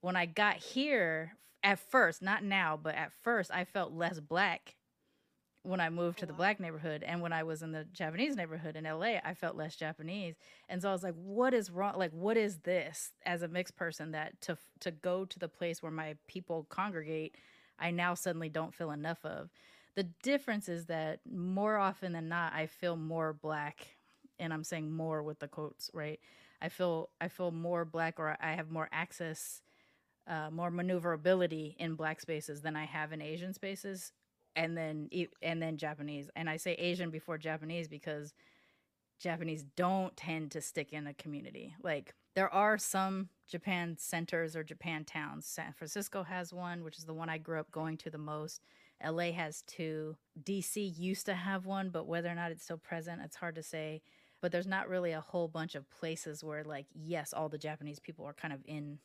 When 0.00 0.16
I 0.16 0.26
got 0.26 0.56
here 0.56 1.36
at 1.62 1.78
first, 1.78 2.22
not 2.22 2.42
now, 2.42 2.78
but 2.82 2.94
at 2.94 3.12
first 3.22 3.50
I 3.52 3.64
felt 3.64 3.92
less 3.92 4.18
black 4.18 4.74
when 5.64 5.80
I 5.80 5.90
moved 5.90 6.18
to 6.18 6.26
the 6.26 6.32
black 6.32 6.58
neighborhood 6.58 7.04
and 7.06 7.20
when 7.20 7.32
I 7.32 7.44
was 7.44 7.62
in 7.62 7.70
the 7.70 7.84
Japanese 7.92 8.34
neighborhood 8.34 8.74
in 8.76 8.84
LA, 8.84 9.18
I 9.24 9.34
felt 9.34 9.56
less 9.56 9.76
Japanese. 9.76 10.34
And 10.68 10.82
so 10.82 10.88
I 10.88 10.92
was 10.92 11.04
like, 11.04 11.14
what 11.14 11.54
is 11.54 11.70
wrong? 11.70 11.94
Like, 11.96 12.10
what 12.12 12.36
is 12.36 12.58
this 12.58 13.12
as 13.24 13.42
a 13.42 13.48
mixed 13.48 13.76
person 13.76 14.10
that 14.12 14.40
to 14.42 14.58
to 14.80 14.90
go 14.90 15.24
to 15.24 15.38
the 15.38 15.48
place 15.48 15.82
where 15.82 15.92
my 15.92 16.16
people 16.26 16.66
congregate, 16.68 17.36
I 17.78 17.92
now 17.92 18.14
suddenly 18.14 18.48
don't 18.48 18.74
feel 18.74 18.90
enough 18.90 19.24
of. 19.24 19.50
The 19.94 20.04
difference 20.22 20.68
is 20.68 20.86
that 20.86 21.20
more 21.30 21.76
often 21.76 22.12
than 22.12 22.28
not, 22.28 22.54
I 22.54 22.66
feel 22.66 22.96
more 22.96 23.32
black, 23.32 23.86
and 24.38 24.52
I'm 24.52 24.64
saying 24.64 24.90
more 24.90 25.22
with 25.22 25.38
the 25.38 25.48
quotes, 25.48 25.90
right? 25.94 26.18
I 26.60 26.70
feel 26.70 27.10
I 27.20 27.28
feel 27.28 27.52
more 27.52 27.84
black, 27.84 28.18
or 28.18 28.36
I 28.40 28.54
have 28.54 28.70
more 28.70 28.88
access, 28.90 29.62
uh, 30.26 30.50
more 30.50 30.72
maneuverability 30.72 31.76
in 31.78 31.94
black 31.94 32.20
spaces 32.20 32.62
than 32.62 32.74
I 32.74 32.84
have 32.86 33.12
in 33.12 33.22
Asian 33.22 33.54
spaces 33.54 34.12
and 34.56 34.76
then 34.76 35.08
and 35.40 35.62
then 35.62 35.76
Japanese. 35.76 36.30
And 36.36 36.48
I 36.48 36.56
say 36.56 36.72
Asian 36.74 37.10
before 37.10 37.38
Japanese 37.38 37.88
because 37.88 38.32
Japanese 39.20 39.64
don't 39.76 40.16
tend 40.16 40.50
to 40.52 40.60
stick 40.60 40.92
in 40.92 41.06
a 41.06 41.14
community. 41.14 41.74
Like 41.82 42.14
there 42.34 42.52
are 42.52 42.78
some 42.78 43.28
Japan 43.48 43.96
centers 43.98 44.56
or 44.56 44.64
Japan 44.64 45.04
towns. 45.04 45.46
San 45.46 45.72
Francisco 45.72 46.22
has 46.22 46.52
one, 46.52 46.82
which 46.82 46.98
is 46.98 47.04
the 47.04 47.14
one 47.14 47.28
I 47.28 47.38
grew 47.38 47.60
up 47.60 47.70
going 47.70 47.96
to 47.98 48.10
the 48.10 48.18
most. 48.18 48.62
LA 49.04 49.32
has 49.32 49.62
two. 49.62 50.16
DC 50.42 50.98
used 50.98 51.26
to 51.26 51.34
have 51.34 51.66
one, 51.66 51.90
but 51.90 52.06
whether 52.06 52.28
or 52.28 52.34
not 52.34 52.50
it's 52.50 52.64
still 52.64 52.78
present, 52.78 53.20
it's 53.22 53.36
hard 53.36 53.54
to 53.56 53.62
say. 53.62 54.02
But 54.40 54.50
there's 54.50 54.66
not 54.66 54.88
really 54.88 55.12
a 55.12 55.20
whole 55.20 55.48
bunch 55.48 55.74
of 55.74 55.88
places 55.90 56.42
where 56.42 56.64
like 56.64 56.86
yes, 56.94 57.32
all 57.32 57.48
the 57.48 57.58
Japanese 57.58 58.00
people 58.00 58.24
are 58.26 58.32
kind 58.32 58.52
of 58.52 58.60
in 58.64 58.98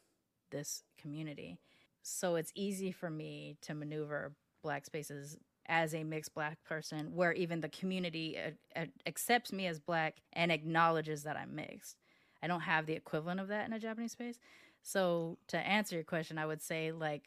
this 0.52 0.84
community. 1.00 1.60
So 2.02 2.36
it's 2.36 2.54
easy 2.56 2.91
for 2.91 3.10
me 3.10 3.58
to 3.62 3.74
maneuver 3.76 4.32
black 4.62 4.86
spaces 4.86 5.38
as 5.68 5.93
a 5.93 6.03
mixed 6.03 6.34
black 6.34 6.64
person 6.64 7.14
where 7.14 7.34
even 7.34 7.60
the 7.62 7.70
community 7.70 8.38
uh, 8.38 8.80
uh, 8.80 8.86
accepts 9.05 9.51
me 9.51 9.68
as 9.68 9.80
black 9.80 10.18
and 10.34 10.51
acknowledges 10.51 11.24
that 11.24 11.36
I'm 11.36 11.55
mixed. 11.55 11.97
I 12.41 12.47
don't 12.47 12.62
have 12.62 12.86
the 12.86 12.93
equivalent 12.93 13.39
of 13.39 13.49
that 13.49 13.68
in 13.68 13.74
a 13.74 13.80
Japanese 13.80 14.14
space. 14.14 14.39
So 14.82 15.38
to 15.47 15.58
answer 15.58 15.95
your 15.95 16.05
question, 16.05 16.38
I 16.38 16.45
would 16.45 16.62
say 16.62 16.91
like 16.91 17.24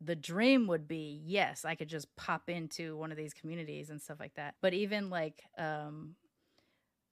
the 0.00 0.16
dream 0.16 0.66
would 0.68 0.86
be 0.86 1.20
yes, 1.24 1.64
I 1.64 1.74
could 1.74 1.88
just 1.88 2.14
pop 2.16 2.48
into 2.48 2.96
one 2.96 3.10
of 3.10 3.16
these 3.16 3.34
communities 3.34 3.90
and 3.90 4.00
stuff 4.00 4.20
like 4.20 4.34
that. 4.34 4.54
But 4.60 4.74
even 4.74 5.10
like 5.10 5.42
um 5.58 6.14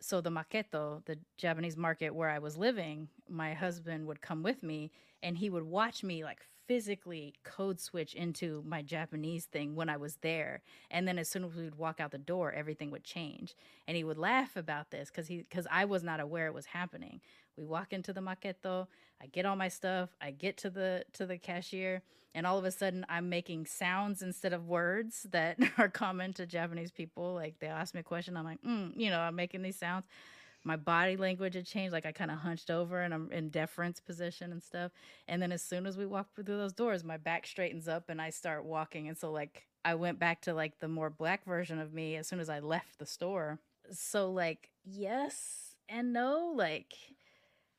so 0.01 0.21
the 0.21 0.31
maketo, 0.31 1.05
the 1.07 1.19
Japanese 1.39 1.77
market 1.77 2.15
where 2.15 2.31
I 2.31 2.39
was 2.39 2.57
living, 2.57 3.09
my 3.29 3.55
husband 3.55 4.07
would 4.07 4.21
come 4.21 4.45
with 4.45 4.63
me 4.63 4.93
and 5.25 5.37
he 5.37 5.51
would 5.51 5.65
watch 5.65 6.05
me 6.05 6.23
like 6.23 6.41
physically 6.69 7.35
code 7.45 7.81
switch 7.81 8.15
into 8.15 8.63
my 8.67 8.83
Japanese 8.83 9.47
thing 9.47 9.75
when 9.75 9.89
I 9.89 9.97
was 9.97 10.17
there. 10.17 10.61
And 10.91 11.09
then 11.09 11.19
as 11.19 11.29
soon 11.29 11.43
as 11.43 11.57
we 11.57 11.65
would 11.65 11.79
walk 11.79 11.99
out 11.99 12.13
the 12.13 12.19
door, 12.19 12.53
everything 12.53 12.91
would 12.91 13.03
change. 13.03 13.57
And 13.89 13.97
he 13.97 14.05
would 14.05 14.19
laugh 14.19 14.55
about 14.55 14.91
this 14.91 15.11
because 15.11 15.27
he 15.27 15.39
because 15.39 15.67
I 15.71 15.87
was 15.87 16.05
not 16.05 16.21
aware 16.21 16.47
it 16.47 16.55
was 16.55 16.67
happening. 16.67 17.21
We 17.57 17.65
walk 17.65 17.93
into 17.93 18.13
the 18.13 18.21
maketo, 18.21 18.87
I 19.21 19.27
get 19.27 19.47
all 19.47 19.57
my 19.57 19.69
stuff, 19.69 20.11
I 20.21 20.31
get 20.31 20.59
to 20.59 20.71
the 20.71 21.05
to 21.15 21.27
the 21.27 21.39
cashier, 21.39 22.03
and 22.35 22.47
all 22.47 22.59
of 22.59 22.65
a 22.65 22.71
sudden 22.71 23.05
I'm 23.09 23.31
making 23.31 23.67
sounds 23.67 24.23
instead 24.23 24.53
of 24.53 24.69
words 24.69 25.27
that 25.31 25.59
are 25.79 25.89
common 25.89 26.35
to 26.35 26.47
Japanese 26.47 26.93
people. 26.93 27.35
Like 27.35 27.59
they 27.61 27.67
ask 27.67 27.95
me 27.95 28.01
a 28.01 28.05
question, 28.05 28.37
I'm 28.37 28.45
like, 28.45 28.63
mm, 28.63 28.93
you 28.95 29.09
know, 29.09 29.21
I'm 29.21 29.35
making 29.35 29.63
these 29.63 29.79
sounds 29.79 30.07
my 30.69 30.77
body 30.77 31.17
language 31.17 31.55
had 31.55 31.65
changed. 31.65 31.95
Like 31.95 32.05
I 32.05 32.13
kind 32.13 32.31
of 32.31 32.37
hunched 32.37 32.71
over 32.71 33.01
and 33.01 33.15
I'm 33.15 33.33
in 33.33 33.49
deference 33.49 34.01
position 34.01 34.53
and 34.53 34.63
stuff. 34.63 34.93
And 35.27 35.41
then 35.41 35.51
as 35.51 35.63
soon 35.63 35.87
as 35.87 35.97
we 35.97 36.05
walk 36.05 36.35
through 36.35 36.45
those 36.45 36.75
doors, 36.75 37.03
my 37.03 37.17
back 37.17 37.47
straightens 37.47 37.89
up 37.89 38.11
and 38.11 38.21
I 38.21 38.29
start 38.29 38.67
walking. 38.67 39.09
And 39.09 39.17
so 39.17 39.33
like 39.33 39.67
I 39.83 39.95
went 39.95 40.19
back 40.19 40.43
to 40.43 40.53
like 40.53 40.79
the 40.79 40.87
more 40.87 41.09
black 41.09 41.47
version 41.47 41.79
of 41.79 41.95
me 41.95 42.17
as 42.17 42.27
soon 42.27 42.39
as 42.39 42.51
I 42.51 42.59
left 42.59 42.99
the 42.99 43.07
store. 43.07 43.59
So 43.91 44.31
like 44.31 44.69
yes 44.85 45.75
and 45.89 46.13
no, 46.13 46.53
like 46.55 46.93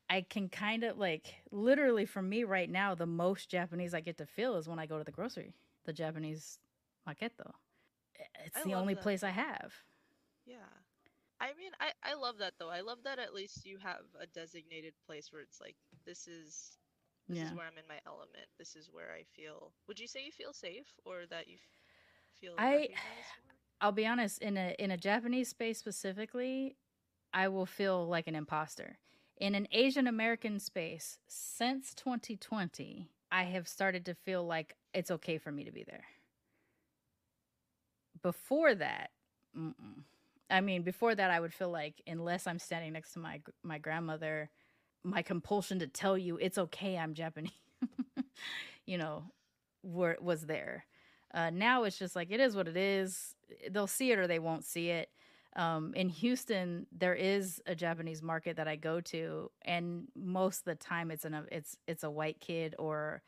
I 0.10 0.22
can 0.22 0.50
kind 0.50 0.84
of 0.84 0.98
like 0.98 1.36
literally 1.52 2.08
for 2.08 2.24
me 2.24 2.44
right 2.44 2.72
now, 2.72 2.96
the 2.96 3.06
most 3.06 3.52
Japanese 3.52 3.94
I 3.94 4.00
get 4.00 4.18
to 4.18 4.26
feel 4.26 4.56
is 4.56 4.68
when 4.68 4.80
I 4.80 4.88
go 4.88 4.98
to 4.98 5.04
the 5.04 5.12
grocery, 5.12 5.54
the 5.86 5.94
Japanese 5.94 6.58
maketo. 7.08 7.52
It's 8.44 8.58
I 8.58 8.64
the 8.64 8.74
only 8.74 8.96
that. 8.96 9.04
place 9.04 9.22
I 9.22 9.30
have. 9.30 9.74
Yeah. 10.48 10.56
I 11.42 11.48
mean, 11.58 11.72
I, 11.80 11.92
I 12.04 12.16
love 12.16 12.38
that 12.40 12.54
though. 12.60 12.70
I 12.70 12.82
love 12.82 13.00
that 13.04 13.20
at 13.20 13.34
least 13.34 13.66
you 13.66 13.78
have 13.82 14.04
a 14.22 14.28
designated 14.28 14.94
place 15.06 15.32
where 15.32 15.42
it's 15.42 15.62
like, 15.62 15.76
this 16.06 16.28
is 16.28 16.78
this 17.30 17.40
Yeah. 17.40 17.46
is 17.46 17.54
where 17.54 17.66
I'm 17.66 17.78
in 17.78 17.88
my 17.88 18.00
element. 18.08 18.48
This 18.58 18.76
is 18.76 18.90
where 18.92 19.12
I 19.14 19.24
feel. 19.36 19.72
Would 19.88 20.00
you 20.00 20.08
say 20.08 20.24
you 20.26 20.32
feel 20.32 20.54
safe 20.54 20.88
or 21.06 21.22
that 21.30 21.48
you 21.48 21.58
feel 22.40 22.54
I-? 22.58 22.90
I'll 23.82 23.92
be 23.92 24.06
honest, 24.06 24.42
in 24.42 24.58
a 24.58 24.76
in 24.80 24.92
a 24.92 24.98
Japanese 24.98 25.50
space 25.50 25.80
specifically, 25.80 26.76
I 27.34 27.48
will 27.48 27.66
feel 27.66 28.08
like 28.08 28.28
an 28.28 28.36
imposter. 28.36 28.98
In 29.38 29.56
an 29.56 29.68
Asian 29.72 30.08
American 30.08 30.60
space, 30.60 31.20
since 31.28 31.94
2020, 31.94 33.10
I 33.32 33.44
have 33.44 33.68
started 33.68 34.06
to 34.06 34.16
feel 34.16 34.46
like 34.46 34.76
it's 34.94 35.12
okay 35.12 35.38
for 35.38 35.52
me 35.52 35.64
to 35.64 35.72
be 35.72 35.84
there. 35.84 36.04
Before 38.22 38.76
that, 38.76 39.12
mm-mm. 39.58 40.04
I 40.50 40.62
mean, 40.62 40.84
before 40.84 41.14
that, 41.14 41.32
I 41.32 41.40
would 41.40 41.54
feel 41.54 41.70
like 41.70 42.02
unless 42.08 42.48
I'm 42.48 42.60
standing 42.60 42.94
next 42.94 43.14
to 43.14 43.20
my 43.20 43.42
my 43.64 43.78
grandmother, 43.78 44.50
my 45.04 45.22
compulsion 45.22 45.80
to 45.80 45.88
tell 45.88 46.18
you 46.18 46.38
it's 46.38 46.58
okay, 46.58 46.98
I'm 46.98 47.14
Japanese, 47.14 47.52
you 48.86 48.98
know, 48.98 49.26
were 49.84 50.18
was 50.22 50.46
there. 50.46 50.86
Uh, 51.34 51.52
now 51.52 51.84
it's 51.84 51.98
just 51.98 52.16
like 52.16 52.32
it 52.32 52.40
is 52.40 52.56
what 52.56 52.68
it 52.68 52.78
is. 52.78 53.36
They'll 53.70 53.88
see 53.88 54.12
it 54.12 54.20
or 54.20 54.28
they 54.28 54.40
won't 54.40 54.66
see 54.66 54.90
it. 54.90 55.10
Um, 55.56 55.94
in 55.96 56.10
Houston, 56.10 56.86
there 56.92 57.16
is 57.16 57.62
a 57.66 57.76
Japanese 57.76 58.22
market 58.22 58.56
that 58.58 58.68
I 58.68 58.76
go 58.76 59.02
to, 59.02 59.52
and 59.64 60.08
most 60.16 60.60
of 60.60 60.66
the 60.66 60.76
time 60.76 61.12
it's 61.12 61.26
an 61.26 61.46
it's 61.52 61.78
it's 61.88 62.04
a 62.04 62.10
white 62.10 62.40
kid 62.40 62.76
or 62.80 63.22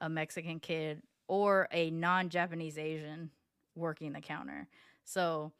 a 0.00 0.08
Mexican 0.08 0.60
kid 0.60 1.02
or 1.28 1.68
a 1.72 1.90
non-Japanese 1.90 2.78
Asian 2.78 3.30
working 3.74 4.12
the 4.12 4.20
counter. 4.20 4.68
So 5.04 5.52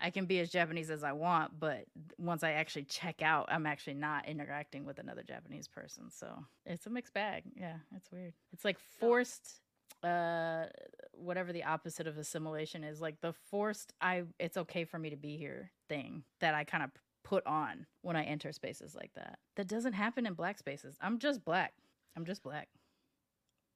I 0.00 0.10
can 0.10 0.26
be 0.26 0.40
as 0.40 0.50
Japanese 0.50 0.90
as 0.90 1.02
I 1.02 1.12
want, 1.12 1.58
but 1.58 1.84
once 2.18 2.42
I 2.42 2.52
actually 2.52 2.84
check 2.84 3.22
out, 3.22 3.46
I'm 3.50 3.66
actually 3.66 3.94
not 3.94 4.28
interacting 4.28 4.84
with 4.84 4.98
another 4.98 5.22
Japanese 5.22 5.68
person. 5.68 6.10
So 6.10 6.44
it's 6.66 6.86
a 6.86 6.90
mixed 6.90 7.14
bag. 7.14 7.44
Yeah, 7.54 7.76
it's 7.96 8.12
weird. 8.12 8.34
It's 8.52 8.64
like 8.64 8.78
forced 8.78 9.60
uh 10.02 10.66
whatever 11.12 11.52
the 11.52 11.64
opposite 11.64 12.06
of 12.06 12.18
assimilation 12.18 12.84
is 12.84 13.00
like 13.00 13.18
the 13.22 13.32
forced 13.32 13.94
i 14.02 14.22
it's 14.38 14.58
okay 14.58 14.84
for 14.84 14.98
me 14.98 15.08
to 15.08 15.16
be 15.16 15.36
here 15.36 15.70
thing 15.88 16.22
that 16.40 16.54
i 16.54 16.64
kind 16.64 16.84
of 16.84 16.90
put 17.24 17.44
on 17.46 17.86
when 18.02 18.14
i 18.14 18.22
enter 18.22 18.52
spaces 18.52 18.94
like 18.94 19.10
that 19.14 19.38
that 19.56 19.66
doesn't 19.66 19.94
happen 19.94 20.26
in 20.26 20.34
black 20.34 20.58
spaces 20.58 20.96
i'm 21.00 21.18
just 21.18 21.44
black 21.44 21.72
i'm 22.14 22.26
just 22.26 22.42
black 22.42 22.68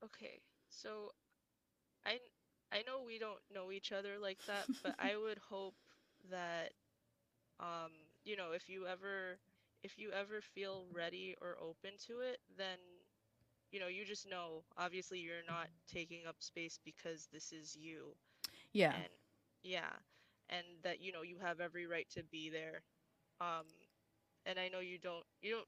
okay 0.05 0.41
so 0.69 1.11
i 2.05 2.19
i 2.71 2.83
know 2.87 3.01
we 3.05 3.19
don't 3.19 3.41
know 3.53 3.73
each 3.73 3.91
other 3.91 4.19
like 4.21 4.39
that 4.47 4.67
but 4.83 4.95
i 4.99 5.17
would 5.17 5.39
hope 5.39 5.75
that 6.31 6.73
um 7.61 7.91
you 8.25 8.37
know 8.37 8.53
if 8.53 8.69
you 8.69 8.87
ever 8.87 9.39
if 9.83 9.99
you 9.99 10.11
ever 10.13 10.41
feel 10.41 10.87
ready 10.93 11.37
or 11.41 11.57
open 11.61 11.93
to 11.99 12.21
it 12.21 12.39
then 12.57 12.79
you 13.73 13.81
know 13.81 13.89
you 13.89 14.05
just 14.05 14.29
know 14.29 14.63
obviously 14.77 15.19
you're 15.19 15.45
not 15.47 15.69
taking 15.89 16.27
up 16.27 16.37
space 16.41 16.79
because 16.85 17.29
this 17.33 17.53
is 17.53 17.77
you. 17.77 18.15
Yeah. 18.73 18.95
And 18.95 19.09
yeah. 19.63 19.93
And 20.49 20.65
that 20.83 21.01
you 21.01 21.13
know 21.13 21.23
you 21.23 21.37
have 21.41 21.61
every 21.61 21.87
right 21.87 22.09
to 22.11 22.23
be 22.31 22.51
there. 22.51 22.83
Um 23.41 23.67
and 24.47 24.59
i 24.59 24.69
know 24.69 24.81
you 24.81 24.99
don't 24.99 25.25
you 25.43 25.51
don't 25.53 25.67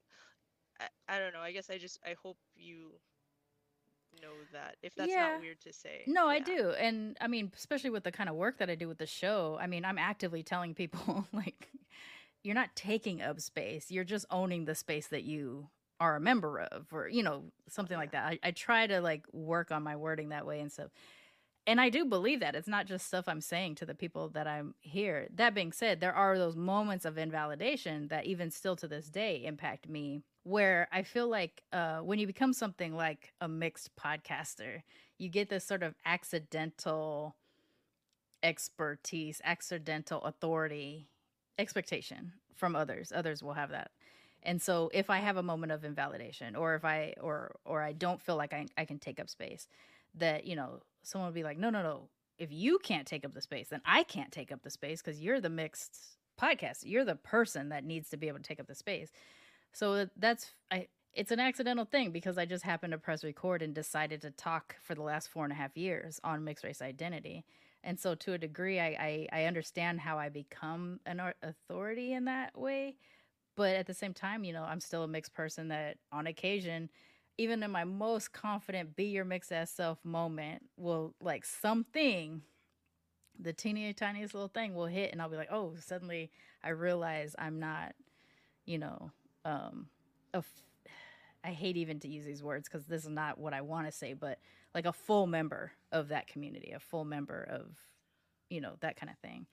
i, 0.79 1.15
I 1.15 1.19
don't 1.19 1.33
know. 1.33 1.39
I 1.41 1.51
guess 1.51 1.69
i 1.69 1.77
just 1.77 1.99
i 2.05 2.15
hope 2.21 2.37
you 2.55 2.91
know 4.21 4.33
that 4.51 4.75
if 4.81 4.95
that's 4.95 5.09
yeah. 5.09 5.31
not 5.33 5.41
weird 5.41 5.59
to 5.59 5.73
say 5.73 6.03
no 6.07 6.25
yeah. 6.25 6.35
i 6.35 6.39
do 6.39 6.71
and 6.71 7.17
i 7.21 7.27
mean 7.27 7.51
especially 7.55 7.89
with 7.89 8.03
the 8.03 8.11
kind 8.11 8.29
of 8.29 8.35
work 8.35 8.57
that 8.57 8.69
i 8.69 8.75
do 8.75 8.87
with 8.87 8.97
the 8.97 9.05
show 9.05 9.57
i 9.61 9.67
mean 9.67 9.85
i'm 9.85 9.97
actively 9.97 10.43
telling 10.43 10.73
people 10.73 11.27
like 11.33 11.69
you're 12.43 12.55
not 12.55 12.75
taking 12.75 13.21
up 13.21 13.39
space 13.39 13.89
you're 13.89 14.03
just 14.03 14.25
owning 14.29 14.65
the 14.65 14.75
space 14.75 15.07
that 15.07 15.23
you 15.23 15.67
are 15.99 16.15
a 16.15 16.19
member 16.19 16.59
of 16.59 16.87
or 16.91 17.07
you 17.07 17.23
know 17.23 17.43
something 17.69 17.97
like 17.97 18.11
that 18.11 18.25
I, 18.25 18.39
I 18.43 18.51
try 18.51 18.87
to 18.87 18.99
like 18.99 19.25
work 19.31 19.71
on 19.71 19.83
my 19.83 19.95
wording 19.95 20.29
that 20.29 20.45
way 20.45 20.59
and 20.59 20.71
stuff 20.71 20.89
and 21.65 21.79
i 21.79 21.89
do 21.89 22.05
believe 22.05 22.41
that 22.41 22.55
it's 22.55 22.67
not 22.67 22.87
just 22.87 23.07
stuff 23.07 23.25
i'm 23.27 23.41
saying 23.41 23.75
to 23.75 23.85
the 23.85 23.95
people 23.95 24.29
that 24.29 24.47
i'm 24.47 24.75
here 24.81 25.27
that 25.35 25.55
being 25.55 25.71
said 25.71 25.99
there 25.99 26.13
are 26.13 26.37
those 26.37 26.55
moments 26.55 27.05
of 27.05 27.17
invalidation 27.17 28.07
that 28.09 28.25
even 28.25 28.51
still 28.51 28.75
to 28.75 28.87
this 28.87 29.07
day 29.07 29.43
impact 29.45 29.87
me 29.87 30.23
where 30.43 30.87
i 30.91 31.01
feel 31.01 31.27
like 31.27 31.63
uh, 31.71 31.99
when 31.99 32.19
you 32.19 32.27
become 32.27 32.53
something 32.53 32.95
like 32.95 33.33
a 33.41 33.47
mixed 33.47 33.89
podcaster 33.95 34.81
you 35.17 35.29
get 35.29 35.49
this 35.49 35.65
sort 35.65 35.83
of 35.83 35.95
accidental 36.05 37.35
expertise 38.41 39.41
accidental 39.43 40.21
authority 40.23 41.07
expectation 41.57 42.33
from 42.53 42.75
others 42.75 43.11
others 43.15 43.41
will 43.41 43.53
have 43.53 43.69
that 43.69 43.91
and 44.45 44.61
so 44.61 44.89
if 44.93 45.09
I 45.09 45.19
have 45.19 45.37
a 45.37 45.43
moment 45.43 45.71
of 45.71 45.83
invalidation 45.83 46.55
or 46.55 46.75
if 46.75 46.85
I 46.85 47.13
or 47.21 47.55
or 47.65 47.81
I 47.81 47.93
don't 47.93 48.21
feel 48.21 48.35
like 48.35 48.53
I, 48.53 48.67
I 48.77 48.85
can 48.85 48.99
take 48.99 49.19
up 49.19 49.29
space, 49.29 49.67
that, 50.15 50.45
you 50.45 50.55
know, 50.55 50.81
someone 51.01 51.29
would 51.29 51.35
be 51.35 51.43
like, 51.43 51.57
no, 51.57 51.69
no, 51.69 51.81
no. 51.81 52.09
If 52.37 52.51
you 52.51 52.79
can't 52.79 53.07
take 53.07 53.25
up 53.25 53.33
the 53.33 53.41
space, 53.41 53.69
then 53.69 53.81
I 53.85 54.03
can't 54.03 54.31
take 54.31 54.51
up 54.51 54.61
the 54.63 54.69
space 54.69 55.01
because 55.01 55.21
you're 55.21 55.39
the 55.39 55.49
mixed 55.49 55.97
podcast. 56.39 56.79
You're 56.83 57.05
the 57.05 57.15
person 57.15 57.69
that 57.69 57.85
needs 57.85 58.09
to 58.09 58.17
be 58.17 58.27
able 58.27 58.39
to 58.39 58.43
take 58.43 58.59
up 58.59 58.67
the 58.67 58.75
space. 58.75 59.11
So 59.73 60.07
that's 60.17 60.51
I 60.71 60.87
it's 61.13 61.31
an 61.31 61.39
accidental 61.39 61.85
thing 61.85 62.11
because 62.11 62.37
I 62.37 62.45
just 62.45 62.63
happened 62.63 62.91
to 62.93 62.97
press 62.97 63.23
record 63.23 63.61
and 63.61 63.73
decided 63.75 64.21
to 64.21 64.31
talk 64.31 64.77
for 64.81 64.95
the 64.95 65.03
last 65.03 65.29
four 65.29 65.43
and 65.43 65.53
a 65.53 65.55
half 65.55 65.77
years 65.77 66.19
on 66.23 66.43
mixed 66.43 66.63
race 66.63 66.81
identity. 66.81 67.45
And 67.83 67.99
so 67.99 68.15
to 68.15 68.33
a 68.33 68.37
degree 68.37 68.79
I, 68.79 69.27
I, 69.33 69.41
I 69.41 69.45
understand 69.45 69.99
how 70.01 70.17
I 70.17 70.29
become 70.29 70.99
an 71.05 71.21
authority 71.43 72.13
in 72.13 72.25
that 72.25 72.57
way 72.57 72.95
but 73.55 73.75
at 73.75 73.87
the 73.87 73.93
same 73.93 74.13
time, 74.13 74.43
you 74.43 74.53
know, 74.53 74.63
I'm 74.63 74.79
still 74.79 75.03
a 75.03 75.07
mixed 75.07 75.33
person 75.33 75.67
that 75.69 75.97
on 76.11 76.27
occasion, 76.27 76.89
even 77.37 77.61
in 77.63 77.71
my 77.71 77.83
most 77.83 78.31
confident 78.33 78.95
be 78.95 79.05
your 79.05 79.25
mixed 79.25 79.51
ass 79.51 79.71
self 79.71 79.99
moment, 80.03 80.63
will 80.77 81.15
like 81.21 81.45
something, 81.45 82.41
the 83.39 83.53
teeny 83.53 83.93
tiniest 83.93 84.33
little 84.33 84.49
thing 84.49 84.75
will 84.75 84.87
hit 84.87 85.11
and 85.11 85.21
I'll 85.21 85.29
be 85.29 85.37
like, 85.37 85.51
oh, 85.51 85.75
suddenly 85.79 86.31
I 86.63 86.69
realize 86.69 87.35
I'm 87.37 87.59
not, 87.59 87.93
you 88.65 88.77
know, 88.77 89.11
um, 89.45 89.87
a 90.33 90.43
I 91.43 91.51
hate 91.51 91.75
even 91.75 91.99
to 91.99 92.07
use 92.07 92.25
these 92.25 92.41
words 92.41 92.69
because 92.69 92.85
this 92.85 93.03
is 93.03 93.09
not 93.09 93.37
what 93.37 93.53
I 93.53 93.61
want 93.61 93.85
to 93.87 93.91
say, 93.91 94.13
but 94.13 94.39
like 94.73 94.85
a 94.85 94.93
full 94.93 95.27
member 95.27 95.73
of 95.91 96.07
that 96.09 96.27
community, 96.27 96.71
a 96.71 96.79
full 96.79 97.03
member 97.03 97.43
of, 97.43 97.77
you 98.49 98.61
know, 98.61 98.75
that 98.79 98.95
kind 98.95 99.09
of 99.09 99.17
thing 99.17 99.45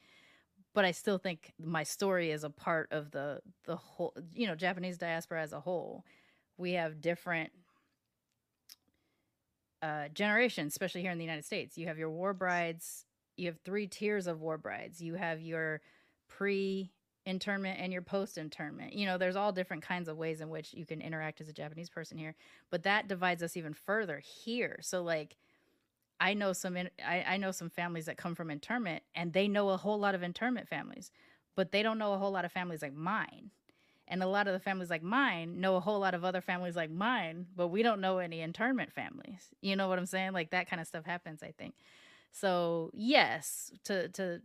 but 0.75 0.85
I 0.85 0.93
still 0.93 1.19
think 1.19 1.53
my 1.59 1.83
story 1.83 2.31
is 2.31 2.45
a 2.45 2.51
part 2.51 2.89
of 2.93 3.11
the 3.11 3.41
the 3.65 3.77
whole 3.77 4.15
you 4.35 4.47
know 4.47 4.55
Japanese 4.55 4.99
diaspora 4.99 5.43
as 5.43 5.53
a 5.53 5.61
whole. 5.61 6.05
We 6.57 6.73
have 6.73 7.01
different 7.01 7.51
uh, 9.83 10.09
generations, 10.13 10.73
especially 10.73 11.01
here 11.01 11.11
in 11.11 11.19
the 11.19 11.25
United 11.25 11.45
States. 11.45 11.79
You 11.79 11.87
have 11.87 11.99
your 11.99 12.11
war 12.11 12.35
brides. 12.35 13.07
You 13.37 13.47
have 13.47 13.59
three 13.65 13.87
tiers 13.87 14.27
of 14.27 14.41
war 14.41 14.59
brides. 14.59 15.01
You 15.01 15.15
have 15.15 15.41
your 15.41 15.81
pre 16.29 16.93
internment 17.27 17.79
and 17.81 17.93
your 17.93 18.03
post 18.03 18.39
internment. 18.39 18.93
You 18.93 19.07
know, 19.07 19.19
there's 19.19 19.37
all 19.37 19.53
different 19.53 19.83
kinds 19.83 20.09
of 20.09 20.17
ways 20.17 20.41
in 20.41 20.49
which 20.49 20.73
you 20.73 20.87
can 20.87 21.01
interact 21.01 21.41
as 21.41 21.49
a 21.49 21.53
Japanese 21.53 21.91
person 21.91 22.19
here, 22.19 22.35
but 22.71 22.83
that 22.85 23.09
divides 23.09 23.43
us 23.43 23.57
even 23.57 23.75
further 23.75 24.19
here. 24.19 24.79
So 24.83 25.03
like 25.03 25.37
I 26.19 26.35
know 26.35 26.53
some 26.53 26.77
in, 26.77 26.91
I, 27.05 27.25
I 27.27 27.37
know 27.39 27.51
some 27.51 27.71
families 27.71 28.07
that 28.07 28.17
come 28.17 28.35
from 28.35 28.51
internment 28.51 29.03
and 29.15 29.33
they 29.33 29.49
know 29.49 29.71
a 29.71 29.77
whole 29.77 29.99
lot 29.99 30.15
of 30.15 30.23
internment 30.23 30.69
families, 30.69 31.11
but 31.57 31.73
they 31.73 31.83
don't 31.83 31.99
know 31.99 32.13
a 32.13 32.19
whole 32.19 32.33
lot 32.33 32.45
of 32.45 32.53
families 32.53 32.83
like 32.83 32.95
mine. 32.95 33.51
And 34.07 34.25
a 34.25 34.27
lot 34.27 34.49
of 34.49 34.53
the 34.53 34.59
families 34.59 34.91
like 34.91 35.05
mine 35.05 35.61
know 35.61 35.77
a 35.77 35.81
whole 35.81 36.01
lot 36.01 36.15
of 36.15 36.25
other 36.25 36.41
families 36.41 36.75
like 36.75 36.91
mine, 36.91 37.47
but 37.55 37.69
we 37.69 37.85
don't 37.85 38.01
know 38.01 38.19
any 38.19 38.41
internment 38.41 38.93
families. 38.93 39.51
You 39.61 39.77
know 39.77 39.89
what 39.89 39.99
I'm 40.01 40.07
saying? 40.07 40.33
Like 40.33 40.51
that 40.51 40.69
kind 40.69 40.81
of 40.81 40.89
stuff 40.89 41.05
happens, 41.05 41.45
I 41.45 41.53
think. 41.57 41.75
So 42.33 42.91
yes, 42.93 43.71
to 43.85 44.09
to 44.11 44.41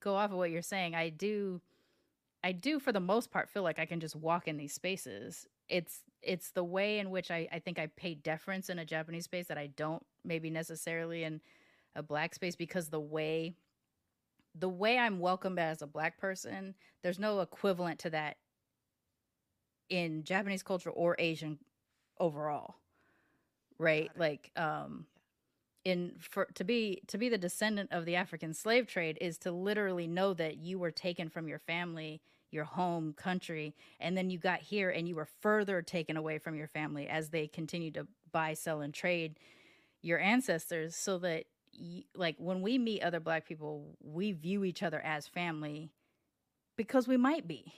go 0.00 0.14
off 0.14 0.30
of 0.30 0.38
what 0.38 0.50
you're 0.50 0.62
saying, 0.62 0.94
I 0.94 1.10
do 1.10 1.60
I 2.44 2.52
do 2.52 2.78
for 2.78 2.92
the 2.92 3.00
most 3.00 3.30
part 3.30 3.48
feel 3.48 3.62
like 3.62 3.78
I 3.78 3.86
can 3.86 4.00
just 4.00 4.16
walk 4.16 4.48
in 4.48 4.56
these 4.56 4.74
spaces. 4.74 5.46
It's 5.68 6.02
it's 6.22 6.50
the 6.50 6.64
way 6.64 6.98
in 6.98 7.10
which 7.10 7.30
I, 7.30 7.48
I 7.52 7.58
think 7.58 7.78
I 7.78 7.88
pay 7.96 8.14
deference 8.14 8.68
in 8.68 8.78
a 8.78 8.84
Japanese 8.84 9.24
space 9.24 9.46
that 9.48 9.58
I 9.58 9.68
don't 9.68 10.04
maybe 10.24 10.50
necessarily 10.50 11.24
in 11.24 11.40
a 11.94 12.02
black 12.02 12.34
space 12.34 12.56
because 12.56 12.88
the 12.88 13.00
way 13.00 13.56
the 14.54 14.68
way 14.68 14.98
I'm 14.98 15.18
welcomed 15.18 15.58
as 15.58 15.80
a 15.82 15.86
black 15.86 16.18
person, 16.18 16.74
there's 17.02 17.18
no 17.18 17.40
equivalent 17.40 18.00
to 18.00 18.10
that 18.10 18.36
in 19.88 20.24
Japanese 20.24 20.62
culture 20.62 20.90
or 20.90 21.16
Asian 21.18 21.58
overall. 22.18 22.76
Right? 23.78 24.10
Like 24.16 24.50
um 24.56 25.06
in 25.84 26.12
for 26.18 26.46
to 26.54 26.64
be 26.64 27.02
to 27.08 27.18
be 27.18 27.28
the 27.28 27.38
descendant 27.38 27.90
of 27.92 28.04
the 28.04 28.16
African 28.16 28.54
slave 28.54 28.86
trade 28.86 29.18
is 29.20 29.38
to 29.38 29.50
literally 29.50 30.06
know 30.06 30.34
that 30.34 30.58
you 30.58 30.78
were 30.78 30.90
taken 30.90 31.28
from 31.28 31.48
your 31.48 31.58
family 31.58 32.20
your 32.50 32.64
home 32.64 33.14
country 33.14 33.74
and 33.98 34.16
then 34.16 34.30
you 34.30 34.38
got 34.38 34.60
here 34.60 34.90
and 34.90 35.08
you 35.08 35.16
were 35.16 35.28
further 35.40 35.82
taken 35.82 36.16
away 36.16 36.38
from 36.38 36.54
your 36.54 36.68
family 36.68 37.08
as 37.08 37.30
they 37.30 37.46
continued 37.46 37.94
to 37.94 38.06
buy 38.30 38.52
sell 38.54 38.80
and 38.80 38.94
trade 38.94 39.38
your 40.02 40.18
ancestors 40.18 40.94
so 40.94 41.18
that 41.18 41.44
you, 41.72 42.02
like 42.14 42.36
when 42.38 42.60
we 42.60 42.78
meet 42.78 43.02
other 43.02 43.20
black 43.20 43.46
people 43.46 43.96
we 44.02 44.32
view 44.32 44.64
each 44.64 44.82
other 44.82 45.00
as 45.00 45.26
family 45.26 45.90
because 46.76 47.06
we 47.08 47.16
might 47.16 47.46
be. 47.46 47.72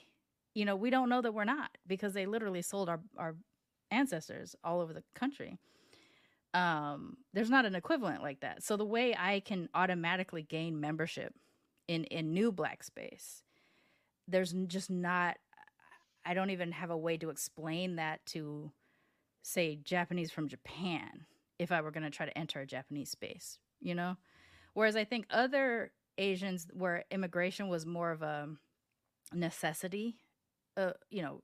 You 0.53 0.63
know 0.63 0.75
we 0.75 0.89
don't 0.89 1.09
know 1.09 1.21
that 1.21 1.33
we're 1.33 1.43
not 1.43 1.77
because 1.85 2.13
they 2.13 2.25
literally 2.25 2.61
sold 2.61 2.87
our 2.87 3.01
our 3.17 3.35
ancestors 3.91 4.55
all 4.63 4.79
over 4.79 4.93
the 4.93 5.03
country 5.13 5.57
um 6.55 7.17
there's 7.33 7.49
not 7.49 7.65
an 7.65 7.75
equivalent 7.75 8.23
like 8.23 8.39
that 8.39 8.63
so 8.63 8.77
the 8.77 8.85
way 8.85 9.15
i 9.17 9.39
can 9.41 9.69
automatically 9.75 10.41
gain 10.41 10.79
membership 10.79 11.33
in 11.87 12.03
in 12.05 12.33
new 12.33 12.51
black 12.51 12.83
space 12.83 13.43
there's 14.27 14.53
just 14.67 14.89
not 14.89 15.37
I 16.25 16.33
don't 16.33 16.49
even 16.49 16.71
have 16.71 16.89
a 16.89 16.97
way 16.97 17.17
to 17.17 17.29
explain 17.29 17.97
that 17.97 18.25
to 18.27 18.71
say 19.43 19.77
Japanese 19.83 20.31
from 20.31 20.47
Japan 20.47 21.25
if 21.59 21.71
I 21.71 21.81
were 21.81 21.91
going 21.91 22.03
to 22.03 22.09
try 22.09 22.25
to 22.25 22.37
enter 22.37 22.59
a 22.59 22.65
Japanese 22.65 23.11
space, 23.11 23.59
you 23.79 23.93
know? 23.93 24.17
Whereas 24.73 24.95
I 24.95 25.03
think 25.03 25.27
other 25.29 25.91
Asians 26.17 26.67
where 26.73 27.05
immigration 27.11 27.69
was 27.69 27.85
more 27.85 28.11
of 28.11 28.23
a 28.23 28.49
necessity. 29.33 30.17
Uh, 30.75 30.93
you 31.09 31.21
know, 31.21 31.41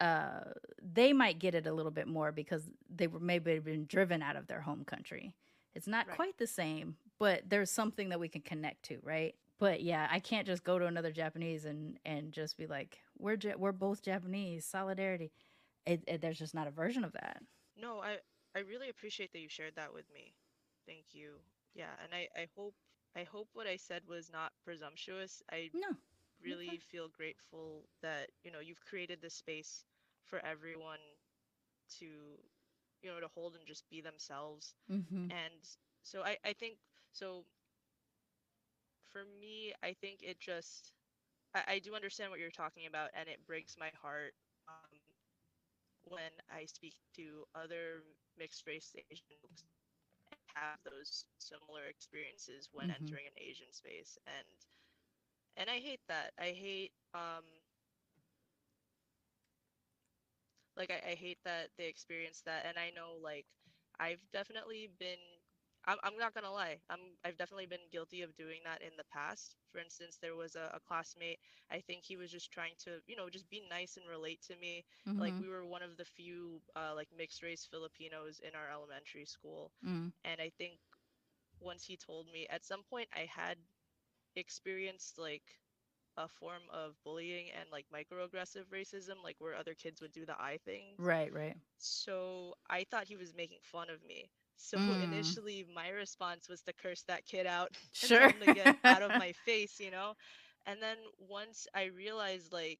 uh, 0.00 0.40
they 0.82 1.12
might 1.12 1.38
get 1.38 1.54
it 1.54 1.66
a 1.66 1.72
little 1.72 1.90
bit 1.90 2.06
more 2.08 2.32
because 2.32 2.62
they 2.94 3.06
were 3.06 3.20
maybe 3.20 3.58
been 3.58 3.86
driven 3.86 4.22
out 4.22 4.36
of 4.36 4.46
their 4.46 4.60
home 4.60 4.84
country. 4.84 5.34
It's 5.74 5.86
not 5.86 6.06
Right. 6.06 6.16
quite 6.16 6.38
the 6.38 6.46
same, 6.46 6.96
but 7.18 7.42
there's 7.48 7.70
something 7.70 8.08
that 8.10 8.20
we 8.20 8.28
can 8.28 8.42
connect 8.42 8.82
to, 8.84 8.98
right? 9.02 9.34
But 9.58 9.82
yeah, 9.82 10.06
I 10.10 10.18
can't 10.20 10.46
just 10.46 10.64
go 10.64 10.78
to 10.78 10.86
another 10.86 11.10
Japanese 11.12 11.64
and 11.64 11.98
and 12.04 12.30
just 12.32 12.56
be 12.58 12.66
like, 12.66 12.98
we're 13.18 13.38
ja- 13.42 13.56
we're 13.56 13.72
both 13.72 14.02
Japanese, 14.02 14.64
solidarity. 14.66 15.32
It, 15.86 16.02
it, 16.06 16.20
there's 16.20 16.38
just 16.38 16.54
not 16.54 16.66
a 16.66 16.70
version 16.70 17.04
of 17.04 17.12
that. 17.12 17.42
No, 17.80 18.00
I 18.00 18.18
I 18.54 18.60
really 18.60 18.88
appreciate 18.90 19.32
that 19.32 19.38
you 19.40 19.48
shared 19.48 19.76
that 19.76 19.92
with 19.94 20.04
me. 20.12 20.34
Thank 20.86 21.06
you. 21.12 21.32
Yeah, 21.74 21.90
and 22.04 22.12
I 22.14 22.28
I 22.38 22.48
hope 22.56 22.74
I 23.14 23.22
hope 23.24 23.48
what 23.54 23.66
I 23.66 23.76
said 23.76 24.02
was 24.06 24.30
not 24.30 24.52
presumptuous. 24.62 25.42
I 25.50 25.70
No, 25.72 25.88
really 26.40 26.78
fine. 26.78 26.78
feel 26.78 27.08
grateful 27.08 27.88
that, 28.02 28.30
you 28.44 28.50
know, 28.50 28.60
you've 28.60 28.80
created 28.80 29.20
this 29.20 29.34
space 29.34 29.84
for 30.24 30.38
everyone 30.44 31.00
to, 31.98 32.06
you 33.02 33.10
know, 33.10 33.20
to 33.20 33.28
hold 33.28 33.54
and 33.56 33.66
just 33.66 33.88
be 33.90 34.00
themselves. 34.00 34.74
mm-hmm. 34.90 35.28
And 35.30 35.52
so 36.02 36.22
I 36.22 36.38
I 36.44 36.52
think 36.52 36.78
so 37.12 37.44
for 39.06 39.24
me, 39.40 39.72
I 39.82 39.92
think 39.94 40.22
it 40.22 40.38
just 40.40 40.92
I, 41.54 41.62
I 41.74 41.78
do 41.78 41.94
understand 41.94 42.30
what 42.30 42.40
you're 42.40 42.50
talking 42.50 42.86
about 42.86 43.10
and 43.14 43.28
it 43.28 43.44
breaks 43.46 43.76
my 43.78 43.90
heart 44.00 44.34
um 44.68 45.00
when 46.04 46.32
I 46.50 46.66
speak 46.66 46.94
to 47.16 47.44
other 47.54 48.02
mixed 48.38 48.66
race 48.66 48.94
Asian 49.10 49.26
folks 49.42 49.64
have 50.54 50.78
those 50.84 51.24
similar 51.38 51.84
experiences 51.86 52.68
when 52.72 52.88
Mhm. 52.88 53.06
entering 53.06 53.26
an 53.26 53.36
Asian 53.38 53.72
space 53.72 54.18
and 54.26 54.46
and 55.56 55.68
I 55.70 55.78
hate 55.78 56.00
that. 56.08 56.32
I 56.38 56.50
hate 56.52 56.92
um 57.14 57.44
like 60.76 60.90
I, 60.90 61.12
I 61.12 61.14
hate 61.14 61.38
that 61.44 61.68
they 61.78 61.86
experience 61.86 62.42
that 62.46 62.64
and 62.66 62.78
I 62.78 62.90
know 62.94 63.16
like 63.22 63.46
I've 63.98 64.20
definitely 64.32 64.90
been 64.98 65.18
I'm, 65.86 65.98
I'm 66.02 66.16
not 66.18 66.34
gonna 66.34 66.52
lie 66.52 66.78
I'm 66.90 67.00
I've 67.24 67.36
definitely 67.36 67.66
been 67.66 67.88
guilty 67.90 68.22
of 68.22 68.36
doing 68.36 68.60
that 68.64 68.82
in 68.82 68.90
the 68.96 69.04
past 69.12 69.56
for 69.72 69.78
instance 69.78 70.18
there 70.20 70.34
was 70.36 70.54
a, 70.56 70.70
a 70.74 70.80
classmate 70.80 71.38
I 71.70 71.80
think 71.80 72.02
he 72.04 72.16
was 72.16 72.30
just 72.30 72.52
trying 72.52 72.72
to 72.84 73.00
you 73.06 73.16
know 73.16 73.28
just 73.28 73.48
be 73.50 73.62
nice 73.70 73.96
and 73.96 74.08
relate 74.08 74.40
to 74.48 74.56
me 74.56 74.84
like 75.18 75.34
Mhm. 75.34 75.40
we 75.40 75.48
were 75.48 75.64
one 75.66 75.82
of 75.82 75.96
the 75.96 76.04
few 76.04 76.60
uh, 76.76 76.92
like 76.94 77.08
mixed 77.16 77.42
race 77.42 77.66
Filipinos 77.70 78.40
in 78.46 78.54
our 78.54 78.70
elementary 78.72 79.26
school 79.26 79.72
Mm. 79.84 80.12
and 80.24 80.40
I 80.40 80.50
think 80.58 80.74
once 81.60 81.84
he 81.84 81.96
told 81.96 82.26
me 82.32 82.46
at 82.50 82.64
some 82.64 82.82
point 82.88 83.08
I 83.14 83.26
had 83.28 83.56
experienced 84.36 85.18
like 85.18 85.42
a 86.16 86.28
form 86.28 86.62
of 86.72 86.94
bullying 87.04 87.46
and 87.58 87.68
like 87.72 87.86
microaggressive 87.94 88.66
racism 88.72 89.22
like 89.24 89.36
where 89.38 89.54
other 89.54 89.74
kids 89.74 90.00
would 90.00 90.12
do 90.12 90.26
the 90.26 90.40
eye 90.40 90.58
thing 90.64 90.98
Right, 90.98 91.32
right. 91.32 91.56
so 91.78 92.54
I 92.70 92.84
thought 92.90 93.06
he 93.06 93.16
was 93.16 93.34
making 93.34 93.58
fun 93.62 93.90
of 93.90 94.02
me. 94.04 94.30
So 94.56 94.78
Mm. 94.78 95.00
initially, 95.00 95.64
my 95.74 95.88
response 95.90 96.48
was 96.48 96.62
to 96.62 96.72
curse 96.72 97.02
that 97.08 97.26
kid 97.26 97.46
out 97.46 97.70
and 98.02 98.12
Sure. 98.12 98.32
to 98.40 98.48
get 98.48 98.70
out 98.84 99.02
of 99.02 99.14
my 99.14 99.32
face, 99.44 99.78
you 99.80 99.90
know? 99.90 100.14
And 100.66 100.80
then 100.82 100.96
once 101.18 101.66
I 101.74 101.84
realized, 101.84 102.52
like, 102.52 102.78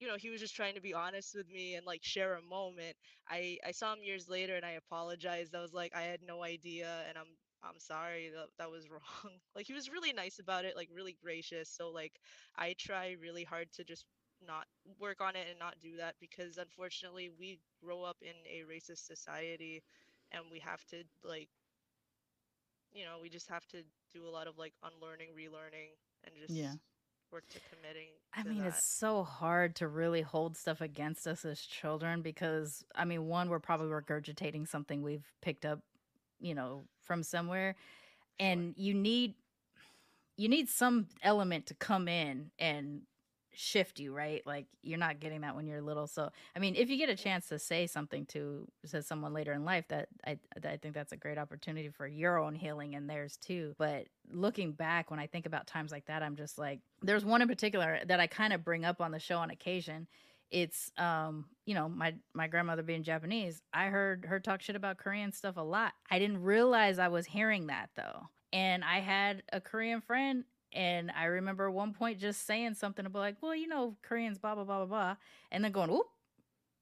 you 0.00 0.08
know, 0.08 0.16
he 0.16 0.30
was 0.30 0.40
just 0.40 0.54
trying 0.56 0.74
to 0.74 0.80
be 0.80 0.94
honest 0.94 1.34
with 1.34 1.48
me 1.48 1.74
and 1.74 1.86
like 1.86 2.02
share 2.02 2.34
a 2.34 2.42
moment. 2.42 2.96
I 3.28 3.58
I 3.66 3.72
saw 3.72 3.92
him 3.94 4.02
years 4.02 4.28
later 4.28 4.56
and 4.56 4.64
I 4.64 4.72
apologized. 4.72 5.54
I 5.54 5.60
was 5.62 5.72
like, 5.74 5.94
I 5.94 6.02
had 6.02 6.20
no 6.26 6.42
idea 6.42 7.04
and 7.08 7.18
I'm 7.18 7.36
I'm 7.62 7.78
sorry 7.78 8.30
that 8.34 8.48
that 8.58 8.70
was 8.70 8.90
wrong. 8.90 9.32
Like 9.54 9.66
he 9.66 9.72
was 9.72 9.90
really 9.90 10.12
nice 10.12 10.38
about 10.38 10.64
it, 10.64 10.76
like 10.76 10.88
really 10.94 11.16
gracious. 11.22 11.68
So 11.70 11.90
like 11.90 12.12
I 12.56 12.74
try 12.78 13.16
really 13.20 13.44
hard 13.44 13.72
to 13.74 13.84
just 13.84 14.06
not 14.46 14.66
work 14.98 15.20
on 15.20 15.36
it 15.36 15.46
and 15.50 15.58
not 15.58 15.80
do 15.80 15.96
that 15.98 16.14
because 16.20 16.56
unfortunately 16.56 17.30
we 17.38 17.60
grow 17.82 18.02
up 18.02 18.16
in 18.22 18.32
a 18.46 18.62
racist 18.70 19.06
society 19.06 19.82
and 20.32 20.44
we 20.50 20.58
have 20.60 20.84
to 20.86 21.04
like 21.24 21.48
you 22.92 23.04
know, 23.04 23.18
we 23.22 23.28
just 23.28 23.48
have 23.48 23.66
to 23.68 23.82
do 24.12 24.26
a 24.26 24.30
lot 24.30 24.46
of 24.46 24.58
like 24.58 24.74
unlearning, 24.82 25.28
relearning 25.36 25.94
and 26.24 26.34
just 26.40 26.54
Yeah. 26.54 26.74
work 27.32 27.44
to 27.50 27.60
committing 27.60 28.08
I 28.34 28.42
to 28.42 28.48
mean, 28.48 28.58
that. 28.58 28.66
it's 28.66 28.98
so 28.98 29.24
hard 29.24 29.74
to 29.76 29.88
really 29.88 30.22
hold 30.22 30.56
stuff 30.56 30.80
against 30.80 31.26
us 31.26 31.44
as 31.44 31.60
children 31.60 32.22
because, 32.22 32.84
I 32.94 33.04
mean, 33.04 33.26
one, 33.26 33.48
we're 33.48 33.58
probably 33.58 33.88
regurgitating 33.88 34.68
something 34.68 35.02
we've 35.02 35.26
picked 35.42 35.64
up, 35.66 35.80
you 36.40 36.54
know, 36.54 36.84
from 37.02 37.22
somewhere, 37.22 37.76
Sure. 38.40 38.48
and 38.48 38.74
you 38.76 38.94
need 38.94 39.34
you 40.36 40.48
need 40.48 40.68
some 40.68 41.06
element 41.22 41.66
to 41.66 41.74
come 41.74 42.08
in 42.08 42.50
and 42.58 43.02
shift 43.52 43.98
you, 43.98 44.14
right? 44.14 44.46
Like 44.46 44.66
you're 44.82 44.98
not 44.98 45.20
getting 45.20 45.42
that 45.42 45.54
when 45.56 45.66
you're 45.66 45.82
little. 45.82 46.06
So, 46.06 46.30
I 46.56 46.58
mean, 46.60 46.76
if 46.76 46.88
you 46.88 46.96
get 46.96 47.10
a 47.10 47.16
chance 47.16 47.48
to 47.48 47.58
say 47.58 47.86
something 47.86 48.24
to 48.26 48.66
to 48.90 49.02
someone 49.02 49.34
later 49.34 49.52
in 49.52 49.64
life, 49.64 49.86
that 49.88 50.08
I 50.26 50.38
I 50.64 50.76
think 50.78 50.94
that's 50.94 51.12
a 51.12 51.16
great 51.16 51.36
opportunity 51.36 51.90
for 51.90 52.06
your 52.06 52.38
own 52.38 52.54
healing 52.54 52.94
and 52.94 53.10
theirs 53.10 53.36
too. 53.36 53.74
But 53.76 54.06
looking 54.30 54.72
back, 54.72 55.10
when 55.10 55.20
I 55.20 55.26
think 55.26 55.46
about 55.46 55.66
times 55.66 55.90
like 55.92 56.06
that, 56.06 56.22
I'm 56.22 56.36
just 56.36 56.58
like, 56.58 56.80
there's 57.02 57.24
one 57.24 57.42
in 57.42 57.48
particular 57.48 57.98
that 58.06 58.20
I 58.20 58.26
kind 58.26 58.52
of 58.52 58.64
bring 58.64 58.84
up 58.84 59.00
on 59.00 59.10
the 59.10 59.18
show 59.18 59.38
on 59.38 59.50
occasion. 59.50 60.06
It's 60.50 60.90
um, 60.98 61.46
you 61.66 61.74
know, 61.74 61.88
my 61.88 62.14
my 62.34 62.48
grandmother 62.48 62.82
being 62.82 63.02
Japanese. 63.02 63.62
I 63.72 63.86
heard 63.86 64.26
her 64.28 64.40
talk 64.40 64.62
shit 64.62 64.76
about 64.76 64.98
Korean 64.98 65.32
stuff 65.32 65.56
a 65.56 65.62
lot. 65.62 65.92
I 66.10 66.18
didn't 66.18 66.42
realize 66.42 66.98
I 66.98 67.08
was 67.08 67.26
hearing 67.26 67.68
that 67.68 67.90
though. 67.96 68.28
And 68.52 68.82
I 68.82 68.98
had 68.98 69.42
a 69.52 69.60
Korean 69.60 70.00
friend 70.00 70.44
and 70.72 71.10
I 71.16 71.24
remember 71.24 71.70
one 71.70 71.92
point 71.92 72.18
just 72.18 72.46
saying 72.46 72.74
something 72.74 73.06
about 73.06 73.20
like, 73.20 73.36
well, 73.40 73.54
you 73.54 73.68
know, 73.68 73.96
Koreans, 74.02 74.38
blah 74.38 74.54
blah 74.54 74.64
blah 74.64 74.78
blah 74.78 74.86
blah, 74.86 75.16
and 75.50 75.64
then 75.64 75.72
going, 75.72 75.90
oop, 75.90 76.06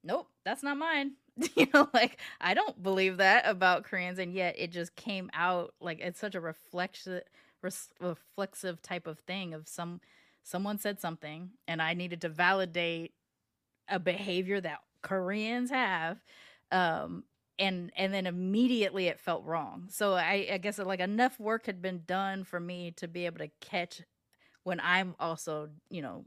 nope, 0.04 0.28
that's 0.44 0.62
not 0.62 0.76
mine. 0.76 1.12
you 1.56 1.66
know, 1.72 1.88
like 1.94 2.18
I 2.40 2.54
don't 2.54 2.82
believe 2.82 3.18
that 3.18 3.46
about 3.46 3.84
Koreans, 3.84 4.18
and 4.18 4.32
yet 4.32 4.56
it 4.58 4.72
just 4.72 4.96
came 4.96 5.30
out 5.32 5.74
like 5.80 6.00
it's 6.00 6.20
such 6.20 6.34
a 6.34 6.40
reflexive, 6.40 7.22
reflexive 8.00 8.82
type 8.82 9.06
of 9.06 9.20
thing 9.20 9.54
of 9.54 9.68
some 9.68 10.00
someone 10.42 10.78
said 10.78 11.00
something, 11.00 11.50
and 11.66 11.80
I 11.80 11.94
needed 11.94 12.20
to 12.22 12.28
validate 12.28 13.12
a 13.88 13.98
behavior 13.98 14.60
that 14.60 14.78
Koreans 15.02 15.70
have, 15.70 16.22
um, 16.70 17.24
and 17.58 17.90
and 17.96 18.12
then 18.12 18.26
immediately 18.26 19.06
it 19.08 19.18
felt 19.20 19.44
wrong. 19.44 19.86
So 19.90 20.14
I, 20.14 20.48
I 20.52 20.58
guess 20.58 20.78
like 20.78 21.00
enough 21.00 21.38
work 21.40 21.66
had 21.66 21.82
been 21.82 22.02
done 22.06 22.44
for 22.44 22.60
me 22.60 22.92
to 22.92 23.08
be 23.08 23.26
able 23.26 23.38
to 23.38 23.48
catch 23.60 24.02
when 24.64 24.80
I'm 24.80 25.14
also 25.18 25.70
you 25.90 26.02
know 26.02 26.24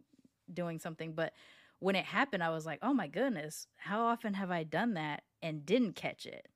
doing 0.54 0.80
something, 0.80 1.14
but 1.14 1.34
when 1.80 1.96
it 1.96 2.06
happened, 2.06 2.44
I 2.44 2.50
was 2.50 2.66
like, 2.66 2.80
oh 2.84 2.94
my 2.94 3.08
goodness, 3.08 3.68
how 3.76 4.02
often 4.02 4.36
have 4.36 4.52
I 4.52 4.64
done 4.64 4.94
that 4.94 5.24
and 5.42 5.66
didn't 5.66 5.94
catch 5.96 6.26
it? 6.28 6.48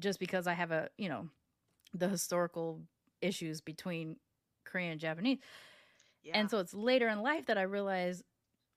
Just 0.00 0.18
because 0.18 0.48
I 0.48 0.54
have 0.54 0.72
a, 0.72 0.88
you 0.98 1.08
know, 1.08 1.28
the 1.94 2.08
historical 2.08 2.82
issues 3.20 3.60
between 3.60 4.16
Korean 4.64 4.92
and 4.92 5.00
Japanese. 5.00 5.38
yeah. 6.22 6.38
And 6.38 6.50
so 6.50 6.58
it's 6.58 6.74
later 6.74 7.08
in 7.08 7.22
life 7.22 7.46
that 7.46 7.58
I 7.58 7.62
realized 7.62 8.24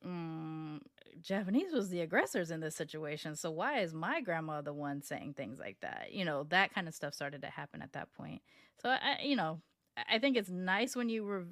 mm, 0.05 0.79
Japanese 1.21 1.73
was 1.73 1.89
the 1.89 2.01
aggressors 2.01 2.51
in 2.51 2.59
this 2.59 2.75
situation. 2.75 3.35
So 3.35 3.51
why 3.51 3.79
is 3.79 3.93
my 3.93 4.21
grandma 4.21 4.61
the 4.61 4.73
one 4.73 5.01
saying 5.01 5.33
things 5.33 5.59
like 5.59 5.77
that? 5.81 6.09
You 6.11 6.25
know, 6.25 6.43
that 6.49 6.73
kind 6.73 6.87
of 6.87 6.93
stuff 6.93 7.13
started 7.13 7.41
to 7.41 7.49
happen 7.49 7.81
at 7.81 7.93
that 7.93 8.11
point. 8.13 8.41
So 8.81 8.89
I, 8.89 9.19
you 9.23 9.35
know, 9.35 9.61
I 10.09 10.19
think 10.19 10.37
it's 10.37 10.49
nice 10.49 10.95
when 10.95 11.09
you 11.09 11.23
re- 11.23 11.43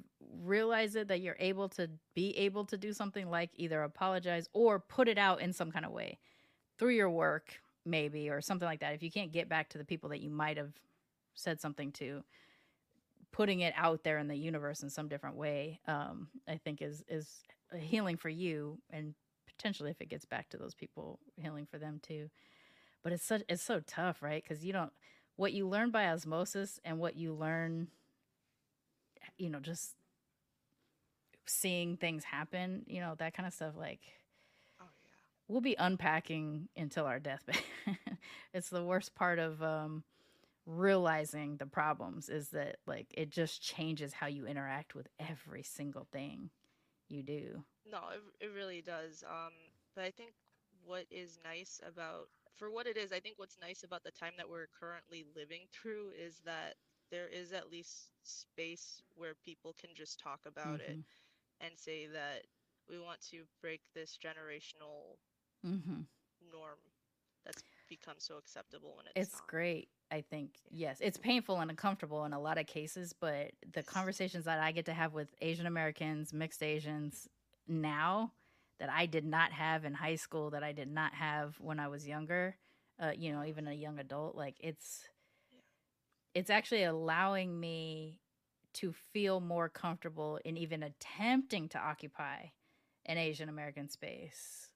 realize 0.42 0.96
it 0.96 1.08
that 1.08 1.20
you're 1.20 1.36
able 1.38 1.68
to 1.70 1.88
be 2.14 2.36
able 2.38 2.64
to 2.66 2.76
do 2.76 2.92
something 2.92 3.30
like 3.30 3.50
either 3.54 3.82
apologize 3.82 4.48
or 4.52 4.80
put 4.80 5.08
it 5.08 5.18
out 5.18 5.40
in 5.40 5.52
some 5.52 5.70
kind 5.70 5.84
of 5.84 5.92
way 5.92 6.18
through 6.78 6.94
your 6.94 7.10
work, 7.10 7.60
maybe, 7.84 8.30
or 8.30 8.40
something 8.40 8.66
like 8.66 8.80
that. 8.80 8.94
If 8.94 9.02
you 9.02 9.10
can't 9.10 9.32
get 9.32 9.48
back 9.48 9.68
to 9.70 9.78
the 9.78 9.84
people 9.84 10.08
that 10.10 10.20
you 10.20 10.30
might 10.30 10.56
have 10.56 10.72
said 11.34 11.60
something 11.60 11.92
to, 11.92 12.24
putting 13.32 13.60
it 13.60 13.74
out 13.76 14.02
there 14.02 14.18
in 14.18 14.28
the 14.28 14.36
universe 14.36 14.82
in 14.82 14.90
some 14.90 15.08
different 15.08 15.36
way, 15.36 15.80
um, 15.86 16.28
I 16.48 16.56
think 16.56 16.82
is 16.82 17.04
is 17.08 17.42
healing 17.78 18.16
for 18.16 18.28
you, 18.28 18.78
and 18.90 19.14
potentially 19.46 19.90
if 19.90 20.00
it 20.00 20.08
gets 20.08 20.24
back 20.24 20.48
to 20.50 20.56
those 20.56 20.74
people, 20.74 21.18
healing 21.36 21.66
for 21.70 21.78
them 21.78 22.00
too. 22.02 22.30
But 23.02 23.12
it's 23.12 23.24
such 23.24 23.42
it's 23.48 23.62
so 23.62 23.80
tough, 23.86 24.22
right? 24.22 24.42
Because 24.42 24.64
you 24.64 24.72
don't 24.72 24.92
what 25.40 25.54
you 25.54 25.66
learn 25.66 25.90
by 25.90 26.06
osmosis 26.06 26.78
and 26.84 26.98
what 26.98 27.16
you 27.16 27.32
learn 27.32 27.88
you 29.38 29.48
know 29.48 29.58
just 29.58 29.94
seeing 31.46 31.96
things 31.96 32.24
happen 32.24 32.84
you 32.86 33.00
know 33.00 33.14
that 33.16 33.32
kind 33.32 33.46
of 33.46 33.54
stuff 33.54 33.72
like 33.74 34.00
oh 34.82 34.84
yeah. 34.84 35.10
we'll 35.48 35.62
be 35.62 35.74
unpacking 35.78 36.68
until 36.76 37.06
our 37.06 37.18
deathbed 37.18 37.56
it's 38.54 38.68
the 38.68 38.84
worst 38.84 39.14
part 39.14 39.38
of 39.38 39.62
um 39.62 40.04
realizing 40.66 41.56
the 41.56 41.64
problems 41.64 42.28
is 42.28 42.50
that 42.50 42.76
like 42.86 43.06
it 43.14 43.30
just 43.30 43.62
changes 43.62 44.12
how 44.12 44.26
you 44.26 44.46
interact 44.46 44.94
with 44.94 45.08
every 45.18 45.62
single 45.62 46.06
thing 46.12 46.50
you 47.10 47.22
do 47.22 47.64
No, 47.84 48.08
it, 48.12 48.22
it 48.46 48.48
really 48.54 48.82
does. 48.82 49.22
Um, 49.26 49.52
but 49.94 50.04
I 50.04 50.10
think 50.10 50.32
what 50.84 51.06
is 51.10 51.38
nice 51.44 51.80
about, 51.86 52.28
for 52.56 52.70
what 52.70 52.86
it 52.86 52.96
is, 52.96 53.12
I 53.12 53.20
think 53.20 53.38
what's 53.38 53.58
nice 53.60 53.82
about 53.84 54.02
the 54.04 54.10
time 54.12 54.32
that 54.36 54.48
we're 54.48 54.68
currently 54.78 55.24
living 55.34 55.66
through 55.72 56.10
is 56.18 56.40
that 56.44 56.74
there 57.10 57.28
is 57.28 57.52
at 57.52 57.70
least 57.70 58.10
space 58.22 59.02
where 59.14 59.34
people 59.34 59.74
can 59.78 59.90
just 59.94 60.18
talk 60.20 60.40
about 60.46 60.80
it 60.80 60.98
Mhm. 60.98 61.20
and 61.60 61.78
say 61.78 62.06
that, 62.06 62.46
we 62.88 62.98
want 62.98 63.20
to 63.20 63.44
break 63.60 63.80
this 63.94 64.18
generational 64.18 65.16
Mm-hmm. 65.66 66.00
norm 66.52 66.78
that's 67.44 67.62
become 67.90 68.14
so 68.18 68.38
acceptable 68.38 68.94
when 68.96 69.06
it's, 69.14 69.28
It's 69.28 69.40
not. 69.40 69.48
great. 69.48 69.88
I 70.10 70.22
think 70.22 70.52
yes, 70.70 70.98
it's 71.00 71.18
painful 71.18 71.60
and 71.60 71.70
uncomfortable 71.70 72.24
in 72.24 72.32
a 72.32 72.40
lot 72.40 72.58
of 72.58 72.66
cases, 72.66 73.12
but 73.12 73.52
the 73.72 73.82
conversations 73.82 74.46
that 74.46 74.58
I 74.58 74.72
get 74.72 74.86
to 74.86 74.94
have 74.94 75.12
with 75.12 75.28
Asian 75.40 75.66
Americans, 75.66 76.32
mixed 76.32 76.62
Asians 76.62 77.28
now 77.68 78.32
that 78.80 78.88
I 78.90 79.06
did 79.06 79.24
not 79.24 79.52
have 79.52 79.84
in 79.84 79.94
high 79.94 80.16
school, 80.16 80.50
that 80.50 80.64
I 80.64 80.72
did 80.72 80.90
not 80.90 81.14
have 81.14 81.54
when 81.60 81.78
I 81.78 81.86
was 81.88 82.08
younger, 82.08 82.56
uh, 82.98 83.12
you 83.16 83.30
know, 83.32 83.44
even 83.44 83.68
a 83.68 83.72
young 83.72 83.98
adult, 83.98 84.34
like 84.34 84.56
it's 84.58 85.04
it's 86.34 86.50
actually 86.50 86.84
allowing 86.84 87.58
me 87.58 88.20
to 88.72 88.92
feel 89.12 89.40
more 89.40 89.68
comfortable 89.68 90.38
in 90.44 90.56
even 90.56 90.82
attempting 90.82 91.68
to 91.68 91.78
occupy 91.78 92.46
an 93.06 93.18
Asian 93.18 93.48
American 93.48 93.88
space 93.88 94.69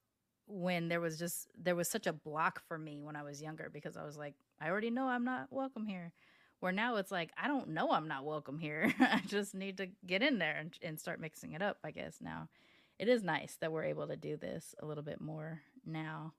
when 0.47 0.89
there 0.89 1.01
was 1.01 1.19
just 1.19 1.49
there 1.59 1.75
was 1.75 1.89
such 1.89 2.07
a 2.07 2.13
block 2.13 2.63
for 2.69 2.79
me 2.79 3.01
when 3.01 3.17
I 3.17 3.23
was 3.23 3.43
younger 3.43 3.71
because 3.73 3.97
I 3.97 4.05
was 4.05 4.17
like 4.17 4.35
I 4.61 4.69
already 4.69 4.91
know 4.91 5.09
I'm 5.09 5.25
not 5.25 5.49
welcome 5.51 5.87
here. 5.87 6.13
Where 6.61 6.73
now 6.73 6.97
it's 6.97 7.11
like 7.11 7.31
I 7.43 7.49
don't 7.49 7.71
know 7.71 7.93
I'm 7.93 8.09
not 8.09 8.25
welcome 8.25 8.59
here. 8.59 8.93
I 9.01 9.23
just 9.27 9.55
need 9.55 9.79
to 9.79 9.89
get 10.07 10.23
in 10.23 10.39
there 10.39 10.57
and, 10.57 10.77
and 10.83 11.01
start 11.01 11.21
mixing 11.21 11.53
it 11.53 11.63
up. 11.63 11.79
I 11.85 11.91
guess 11.91 12.19
now 12.21 12.49
it 12.99 13.09
is 13.09 13.23
nice 13.23 13.57
that 13.61 13.73
we're 13.73 13.85
able 13.85 14.07
to 14.07 14.17
do 14.17 14.37
this 14.37 14.75
a 14.81 14.87
little 14.87 15.03
bit 15.03 15.21
more 15.21 15.63
now 15.85 16.33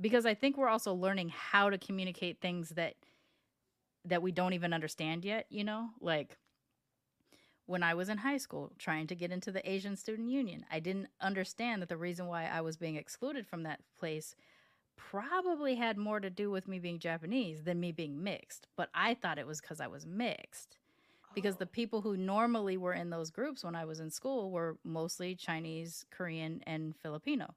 because 0.00 0.24
I 0.24 0.34
think 0.34 0.56
we're 0.56 0.68
also 0.68 0.94
learning 0.94 1.30
how 1.30 1.70
to 1.70 1.78
communicate 1.78 2.40
things 2.40 2.70
that 2.70 2.94
that 4.06 4.22
we 4.22 4.32
don't 4.32 4.54
even 4.54 4.72
understand 4.72 5.24
yet. 5.24 5.46
You 5.50 5.64
know, 5.64 5.90
like 6.00 6.38
when 7.70 7.84
I 7.84 7.94
was 7.94 8.08
in 8.08 8.18
high 8.18 8.38
school 8.38 8.72
trying 8.78 9.06
to 9.06 9.14
get 9.14 9.30
into 9.30 9.52
the 9.52 9.70
Asian 9.70 9.94
Student 9.94 10.28
Union. 10.28 10.66
I 10.72 10.80
didn't 10.80 11.06
understand 11.20 11.80
that 11.80 11.88
the 11.88 11.96
reason 11.96 12.26
why 12.26 12.46
I 12.46 12.62
was 12.62 12.76
being 12.76 12.96
excluded 12.96 13.46
from 13.46 13.62
that 13.62 13.78
place 13.96 14.34
probably 14.96 15.76
had 15.76 15.96
more 15.96 16.18
to 16.18 16.30
do 16.30 16.50
with 16.50 16.66
me 16.66 16.80
being 16.80 16.98
Japanese 16.98 17.62
than 17.62 17.78
me 17.78 17.92
being 17.92 18.24
mixed. 18.24 18.66
But 18.76 18.90
I 18.92 19.14
thought 19.14 19.38
it 19.38 19.46
was 19.46 19.60
because 19.60 19.80
I 19.80 19.86
was 19.86 20.04
mixed. 20.04 20.78
Because 21.32 21.56
the 21.56 21.64
Oh, 21.64 21.68
people 21.70 22.00
who 22.00 22.16
normally 22.16 22.76
were 22.76 22.92
in 22.92 23.10
those 23.10 23.30
groups 23.30 23.62
when 23.62 23.76
I 23.76 23.84
was 23.84 24.00
in 24.00 24.10
school 24.10 24.50
were 24.50 24.76
mostly 24.82 25.36
Chinese, 25.36 26.04
Korean, 26.10 26.64
and 26.66 26.96
Filipino. 26.96 27.54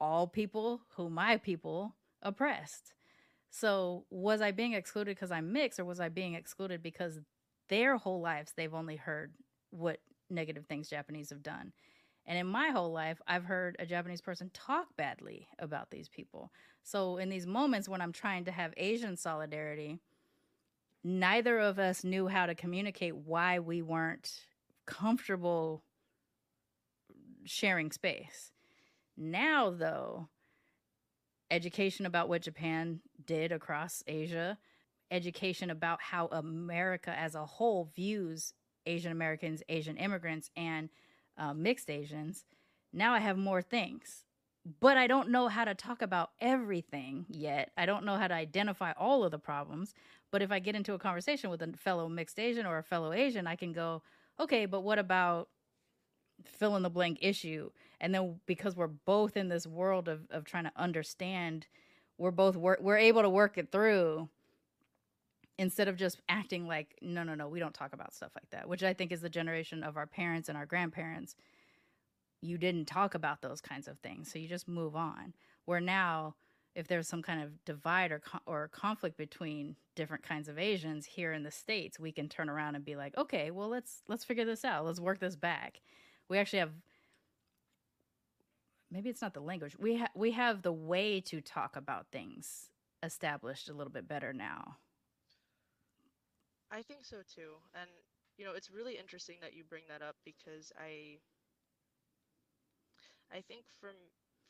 All 0.00 0.26
people 0.26 0.80
who 0.96 1.10
my 1.10 1.36
people 1.36 1.94
oppressed. 2.22 2.94
So 3.50 4.06
was 4.08 4.40
I 4.40 4.50
being 4.50 4.72
excluded 4.72 5.14
because 5.14 5.30
I'm 5.30 5.52
mixed, 5.52 5.78
or 5.78 5.84
was 5.84 6.00
I 6.00 6.08
being 6.08 6.32
excluded 6.32 6.82
because 6.82 7.20
their 7.72 7.96
whole 7.96 8.20
lives 8.20 8.52
they've 8.54 8.74
only 8.74 8.96
heard 8.96 9.32
what 9.70 9.98
negative 10.28 10.66
things 10.66 10.90
Japanese 10.90 11.30
have 11.30 11.42
done. 11.42 11.72
And 12.26 12.38
in 12.38 12.46
my 12.46 12.68
whole 12.68 12.92
life, 12.92 13.18
I've 13.26 13.46
heard 13.46 13.76
a 13.78 13.86
Japanese 13.86 14.20
person 14.20 14.50
talk 14.52 14.88
badly 14.98 15.48
about 15.58 15.90
these 15.90 16.06
people. 16.06 16.52
So 16.82 17.16
in 17.16 17.30
these 17.30 17.46
moments 17.46 17.88
when 17.88 18.02
I'm 18.02 18.12
trying 18.12 18.44
to 18.44 18.52
have 18.52 18.74
Asian 18.76 19.16
solidarity, 19.16 19.98
neither 21.02 21.58
of 21.58 21.78
us 21.78 22.04
knew 22.04 22.28
how 22.28 22.44
to 22.44 22.54
communicate 22.54 23.16
why 23.16 23.58
we 23.58 23.80
weren't 23.80 24.44
comfortable 24.84 25.82
sharing 27.44 27.90
space. 27.90 28.52
Now, 29.16 29.70
though, 29.70 30.28
education 31.50 32.04
about 32.04 32.28
what 32.28 32.42
Japan 32.42 33.00
did 33.24 33.50
across 33.50 34.02
Asia, 34.06 34.58
education 35.12 35.70
about 35.70 36.00
how 36.00 36.26
America 36.28 37.16
as 37.16 37.34
a 37.34 37.44
whole 37.44 37.90
views 37.94 38.54
Asian 38.86 39.12
Americans, 39.12 39.62
Asian 39.68 39.96
immigrants, 39.96 40.50
and 40.56 40.88
uh, 41.38 41.54
mixed 41.54 41.90
Asians. 41.90 42.44
Now 42.92 43.14
I 43.14 43.20
have 43.20 43.38
more 43.38 43.62
things, 43.62 44.24
but 44.80 44.96
I 44.96 45.06
don't 45.06 45.30
know 45.30 45.48
how 45.48 45.64
to 45.64 45.74
talk 45.74 46.02
about 46.02 46.30
everything 46.40 47.26
yet. 47.28 47.70
I 47.76 47.86
don't 47.86 48.04
know 48.04 48.16
how 48.16 48.28
to 48.28 48.34
identify 48.34 48.92
all 48.92 49.24
of 49.24 49.30
the 49.30 49.38
problems. 49.38 49.94
But 50.30 50.42
if 50.42 50.50
I 50.50 50.58
get 50.58 50.74
into 50.74 50.94
a 50.94 50.98
conversation 50.98 51.50
with 51.50 51.62
a 51.62 51.72
fellow 51.76 52.08
mixed 52.08 52.40
Asian 52.40 52.66
or 52.66 52.78
a 52.78 52.82
fellow 52.82 53.12
Asian, 53.12 53.46
I 53.46 53.54
can 53.54 53.72
go, 53.72 54.02
okay, 54.40 54.66
but 54.66 54.80
what 54.80 54.98
about 54.98 55.48
fill 56.44 56.76
in 56.76 56.82
the 56.82 56.90
blank 56.90 57.18
issue? 57.20 57.70
And 58.00 58.14
then 58.14 58.40
because 58.46 58.74
we're 58.74 58.86
both 58.88 59.36
in 59.36 59.48
this 59.48 59.66
world 59.66 60.08
of, 60.08 60.22
of 60.30 60.44
trying 60.44 60.64
to 60.64 60.72
understand, 60.74 61.66
we're 62.18 62.30
both 62.30 62.56
work, 62.56 62.80
we're 62.80 62.96
able 62.96 63.22
to 63.22 63.28
work 63.28 63.58
it 63.58 63.70
through 63.70 64.28
instead 65.58 65.88
of 65.88 65.96
just 65.96 66.20
acting 66.28 66.66
like 66.66 66.96
no 67.02 67.22
no 67.22 67.34
no 67.34 67.46
we 67.48 67.60
don't 67.60 67.74
talk 67.74 67.92
about 67.92 68.14
stuff 68.14 68.32
like 68.34 68.48
that 68.50 68.68
which 68.68 68.82
i 68.82 68.92
think 68.92 69.12
is 69.12 69.20
the 69.20 69.28
generation 69.28 69.82
of 69.82 69.96
our 69.96 70.06
parents 70.06 70.48
and 70.48 70.56
our 70.56 70.66
grandparents 70.66 71.36
you 72.42 72.58
didn't 72.58 72.86
talk 72.86 73.14
about 73.14 73.40
those 73.40 73.60
kinds 73.60 73.88
of 73.88 73.98
things 74.00 74.30
so 74.30 74.38
you 74.38 74.48
just 74.48 74.68
move 74.68 74.94
on. 74.94 75.32
Where 75.64 75.80
now 75.80 76.34
if 76.74 76.88
there's 76.88 77.06
some 77.06 77.22
kind 77.22 77.42
of 77.42 77.64
divide 77.64 78.10
or 78.12 78.20
or 78.46 78.68
conflict 78.68 79.16
between 79.16 79.76
different 79.94 80.24
kinds 80.24 80.48
of 80.48 80.58
asians 80.58 81.04
here 81.06 81.32
in 81.32 81.42
the 81.42 81.50
states 81.50 82.00
we 82.00 82.10
can 82.10 82.28
turn 82.28 82.48
around 82.48 82.74
and 82.74 82.84
be 82.84 82.96
like 82.96 83.16
okay 83.16 83.50
well 83.50 83.68
let's 83.68 84.02
let's 84.08 84.24
figure 84.24 84.44
this 84.44 84.64
out. 84.64 84.84
Let's 84.84 85.00
work 85.00 85.20
this 85.20 85.36
back. 85.36 85.80
We 86.28 86.38
actually 86.38 86.60
have 86.60 86.72
maybe 88.90 89.08
it's 89.08 89.22
not 89.22 89.34
the 89.34 89.40
language 89.40 89.76
we 89.78 89.98
ha- 89.98 90.10
we 90.14 90.32
have 90.32 90.62
the 90.62 90.72
way 90.72 91.20
to 91.20 91.40
talk 91.40 91.76
about 91.76 92.06
things 92.10 92.70
established 93.02 93.68
a 93.68 93.72
little 93.72 93.92
bit 93.92 94.08
better 94.08 94.32
now 94.32 94.78
I 96.72 96.82
think 96.82 97.06
so 97.06 97.22
too. 97.22 97.62
And 97.74 97.90
you 98.38 98.44
know, 98.46 98.54
it's 98.54 98.70
really 98.70 98.98
interesting 98.98 99.40
that 99.42 99.54
you 99.54 99.64
bring 99.64 99.84
that 99.88 100.02
up 100.02 100.16
because 100.24 100.72
I 100.78 101.20
I 103.30 103.42
think 103.42 103.66
for 103.68 103.92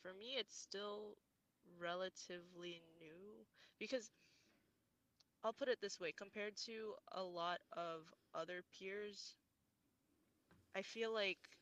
for 0.01 0.13
me 0.13 0.37
it's 0.37 0.55
still 0.55 1.17
relatively 1.79 2.81
new 2.99 3.47
because 3.79 4.11
I'll 5.43 5.53
put 5.53 5.69
it 5.69 5.81
this 5.81 5.99
way, 5.99 6.11
compared 6.13 6.57
to 6.65 6.97
a 7.11 7.23
lot 7.23 7.61
of 7.71 8.13
other 8.33 8.63
peers, 8.63 9.37
I 10.75 10.83
feel 10.83 11.11
like 11.13 11.59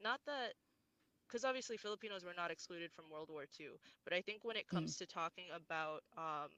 not 0.00 0.20
that 0.26 0.54
because 1.28 1.44
obviously 1.44 1.76
Filipinos 1.78 2.24
were 2.24 2.34
not 2.34 2.50
excluded 2.50 2.92
from 2.92 3.10
World 3.10 3.30
War 3.30 3.46
II, 3.46 3.78
but 4.04 4.12
I 4.12 4.22
think 4.22 4.44
when 4.44 4.56
it 4.56 4.68
Mm. 4.72 4.92
comes 4.92 4.96
to 4.98 5.06
talking 5.06 5.46
about 5.52 6.02
um, 6.16 6.50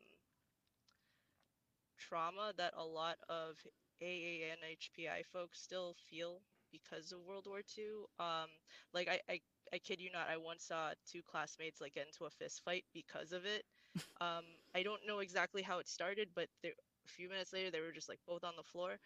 trauma 1.99 2.53
that 2.57 2.75
a 2.77 2.85
lot 2.85 3.17
of 3.29 3.57
AA 4.01 4.51
and 4.53 4.61
HPI 4.65 5.23
folks 5.33 5.61
still 5.61 5.95
feel 6.11 6.43
because 6.73 7.13
of 7.13 7.21
World 7.21 7.47
War 7.49 7.63
II. 7.63 8.07
Um, 8.19 8.49
like 8.93 9.09
I, 9.09 9.21
I, 9.29 9.41
I 9.73 9.79
kid 9.79 10.01
you 10.01 10.11
not, 10.11 10.29
I 10.29 10.37
once 10.37 10.65
saw 10.65 10.93
two 11.11 11.23
classmates 11.23 11.81
like 11.81 11.95
get 11.95 12.07
into 12.07 12.25
a 12.25 12.31
fist 12.31 12.63
fight 12.65 12.85
because 12.93 13.33
of 13.33 13.45
it. 13.47 13.65
Um, 14.21 14.45
I 14.75 14.83
don't 14.83 15.07
know 15.07 15.19
exactly 15.21 15.63
how 15.63 15.79
it 15.81 15.89
started, 15.89 16.29
but 16.35 16.49
there, 16.63 16.73
a 17.05 17.09
few 17.09 17.29
minutes 17.29 17.53
later 17.53 17.71
they 17.71 17.81
were 17.81 17.93
just 17.93 18.09
like 18.09 18.21
both 18.27 18.45
on 18.45 18.55
the 18.57 18.63
floor, 18.63 18.99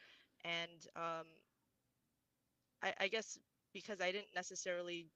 and 0.45 0.87
um, 0.97 1.27
I, 2.83 2.95
I 3.01 3.09
guess 3.09 3.39
because 3.73 4.01
I 4.01 4.11
didn't 4.13 4.35
necessarily 4.35 5.11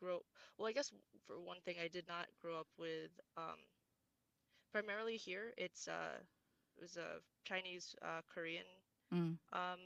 grow. 0.00 0.20
Well, 0.58 0.68
I 0.68 0.72
guess 0.72 0.92
for 1.26 1.40
one 1.40 1.60
thing, 1.64 1.76
I 1.82 1.88
did 1.88 2.06
not 2.08 2.26
grow 2.40 2.60
up 2.60 2.68
with 2.78 3.10
um, 3.36 3.58
primarily 4.72 5.16
here. 5.16 5.52
It's 5.56 5.88
uh, 5.88 6.18
it 6.76 6.82
was 6.82 6.96
a 6.96 7.20
Chinese 7.44 7.94
uh, 8.02 8.22
Korean 8.32 8.66
Mm. 9.12 9.38
um 9.52 9.80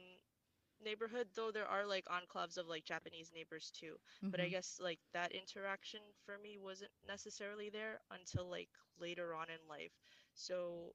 neighborhood, 0.84 1.28
though 1.34 1.50
there 1.50 1.66
are 1.66 1.86
like 1.86 2.04
enclaves 2.06 2.56
of 2.58 2.66
like 2.66 2.84
Japanese 2.84 3.32
neighbors 3.34 3.70
too. 3.70 3.96
But 4.30 4.40
I 4.40 4.48
Mhm. 4.48 4.50
guess 4.50 4.78
like 4.82 4.98
that 5.12 5.32
interaction 5.32 6.00
for 6.24 6.38
me 6.38 6.58
wasn't 6.58 6.90
necessarily 7.06 7.70
there 7.70 8.00
until 8.10 8.48
like 8.48 8.68
later 8.98 9.34
on 9.34 9.48
in 9.50 9.60
life. 9.68 9.92
So 10.34 10.92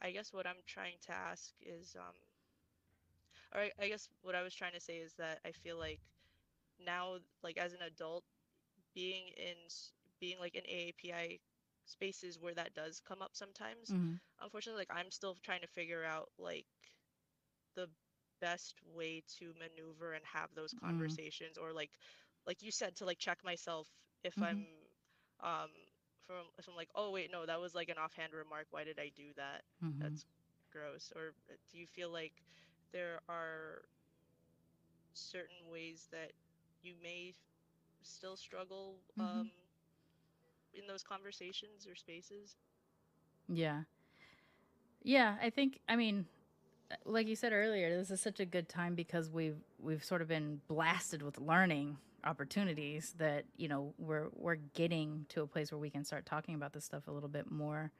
I 0.00 0.10
guess 0.12 0.32
what 0.32 0.46
I'm 0.46 0.62
trying 0.66 0.96
to 1.06 1.12
ask 1.12 1.52
is 1.62 1.96
um 1.98 2.14
or 3.54 3.60
I, 3.62 3.70
I 3.80 3.88
guess 3.88 4.08
what 4.22 4.34
I 4.34 4.42
was 4.42 4.54
trying 4.54 4.72
to 4.72 4.80
say 4.80 4.98
is 4.98 5.14
that 5.14 5.40
I 5.44 5.52
feel 5.52 5.78
like 5.78 6.00
now 6.84 7.18
like 7.42 7.58
as 7.58 7.72
an 7.72 7.80
adult 7.86 8.24
being 8.94 9.28
in 9.36 9.56
being 10.20 10.38
like 10.38 10.54
an 10.56 10.62
AAPI 10.66 11.40
spaces 11.90 12.38
where 12.40 12.54
that 12.54 12.74
does 12.74 13.00
come 13.06 13.22
up 13.22 13.32
sometimes 13.34 13.94
Mhm. 13.94 14.20
unfortunately 14.40 14.80
like 14.80 14.98
i'm 14.98 15.10
still 15.10 15.36
trying 15.44 15.62
to 15.62 15.68
figure 15.68 16.04
out 16.04 16.30
like 16.38 16.66
the 17.76 17.88
best 18.40 18.76
way 18.94 19.22
to 19.38 19.54
maneuver 19.58 20.12
and 20.14 20.24
have 20.24 20.50
those 20.54 20.74
Mm. 20.82 21.18
conversations 21.18 21.58
or 21.58 21.72
like 21.72 21.90
like 22.46 22.62
you 22.62 22.70
said 22.72 22.96
to 22.96 23.04
like 23.04 23.18
check 23.18 23.38
myself 23.44 23.88
if 24.24 24.34
Mhm. 24.36 24.42
i'm 24.42 24.66
um 25.42 25.70
from 26.26 26.44
if 26.58 26.68
i'm 26.68 26.76
like 26.76 26.88
oh 26.94 27.10
wait 27.10 27.30
no 27.32 27.46
that 27.46 27.60
was 27.60 27.74
like 27.74 27.88
an 27.88 27.98
offhand 27.98 28.32
remark 28.34 28.66
why 28.70 28.84
did 28.84 28.98
i 28.98 29.10
do 29.16 29.32
that 29.36 29.62
Mhm. 29.80 30.20
that's 30.20 30.26
gross 30.72 31.12
or 31.16 31.32
uh, 31.50 31.54
do 31.70 31.78
you 31.78 31.86
feel 31.86 32.10
like 32.12 32.32
there 32.92 33.20
are 33.28 33.82
certain 35.14 35.68
ways 35.70 36.08
that 36.12 36.32
you 36.82 36.94
may 37.02 37.34
still 38.02 38.36
struggle 38.36 39.00
Mhm. 39.16 39.48
um 39.48 39.50
in 40.74 40.86
those 40.86 41.02
conversations 41.02 41.86
or 41.86 41.94
spaces 41.94 42.56
Yeah. 43.48 43.82
Yeah, 45.02 45.36
I 45.42 45.50
think 45.50 45.80
I 45.88 45.96
mean 45.96 46.26
like 47.04 47.26
you 47.28 47.36
said 47.36 47.52
earlier, 47.52 47.96
this 47.96 48.10
is 48.10 48.20
such 48.20 48.40
a 48.40 48.44
good 48.44 48.68
time 48.68 48.94
because 48.94 49.30
we've 49.30 49.58
we've 49.78 50.04
sort 50.04 50.22
of 50.22 50.28
been 50.28 50.60
blasted 50.68 51.22
with 51.22 51.38
learning 51.38 51.98
opportunities 52.24 53.14
that 53.18 53.44
you 53.56 53.68
know 53.68 53.94
we're 53.98 54.28
we're 54.34 54.56
getting 54.74 55.24
to 55.30 55.42
a 55.42 55.46
place 55.46 55.72
where 55.72 55.78
we 55.78 55.90
can 55.90 56.04
start 56.04 56.26
talking 56.26 56.54
about 56.54 56.72
this 56.72 56.84
stuff 56.84 57.08
a 57.08 57.12
little 57.12 57.28
bit 57.28 57.50
more. 57.50 57.92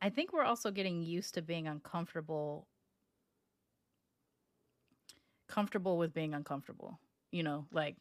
I 0.00 0.10
think 0.10 0.32
we're 0.32 0.44
also 0.44 0.70
getting 0.70 1.02
used 1.02 1.34
to 1.34 1.42
being 1.42 1.66
uncomfortable 1.66 2.66
comfortable 5.48 5.96
with 5.96 6.12
being 6.12 6.34
uncomfortable. 6.34 6.98
You 7.30 7.42
know, 7.42 7.66
like 7.72 7.96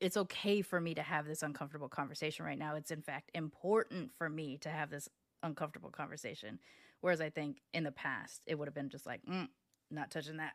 it's 0.00 0.16
okay 0.16 0.62
for 0.62 0.80
me 0.80 0.94
to 0.94 1.02
have 1.02 1.26
this 1.26 1.42
uncomfortable 1.42 1.88
conversation 1.88 2.44
right 2.44 2.58
now. 2.58 2.74
It's 2.76 2.90
in 2.90 3.02
fact 3.02 3.30
important 3.34 4.12
for 4.16 4.28
me 4.28 4.58
to 4.58 4.68
have 4.68 4.90
this 4.90 5.08
uncomfortable 5.42 5.90
conversation. 5.90 6.58
Whereas 7.00 7.20
I 7.20 7.30
think 7.30 7.62
in 7.72 7.84
the 7.84 7.92
past 7.92 8.42
it 8.46 8.58
would 8.58 8.68
have 8.68 8.74
been 8.74 8.90
just 8.90 9.06
like, 9.06 9.22
mm, 9.24 9.48
not 9.90 10.10
touching 10.10 10.38
that. 10.38 10.52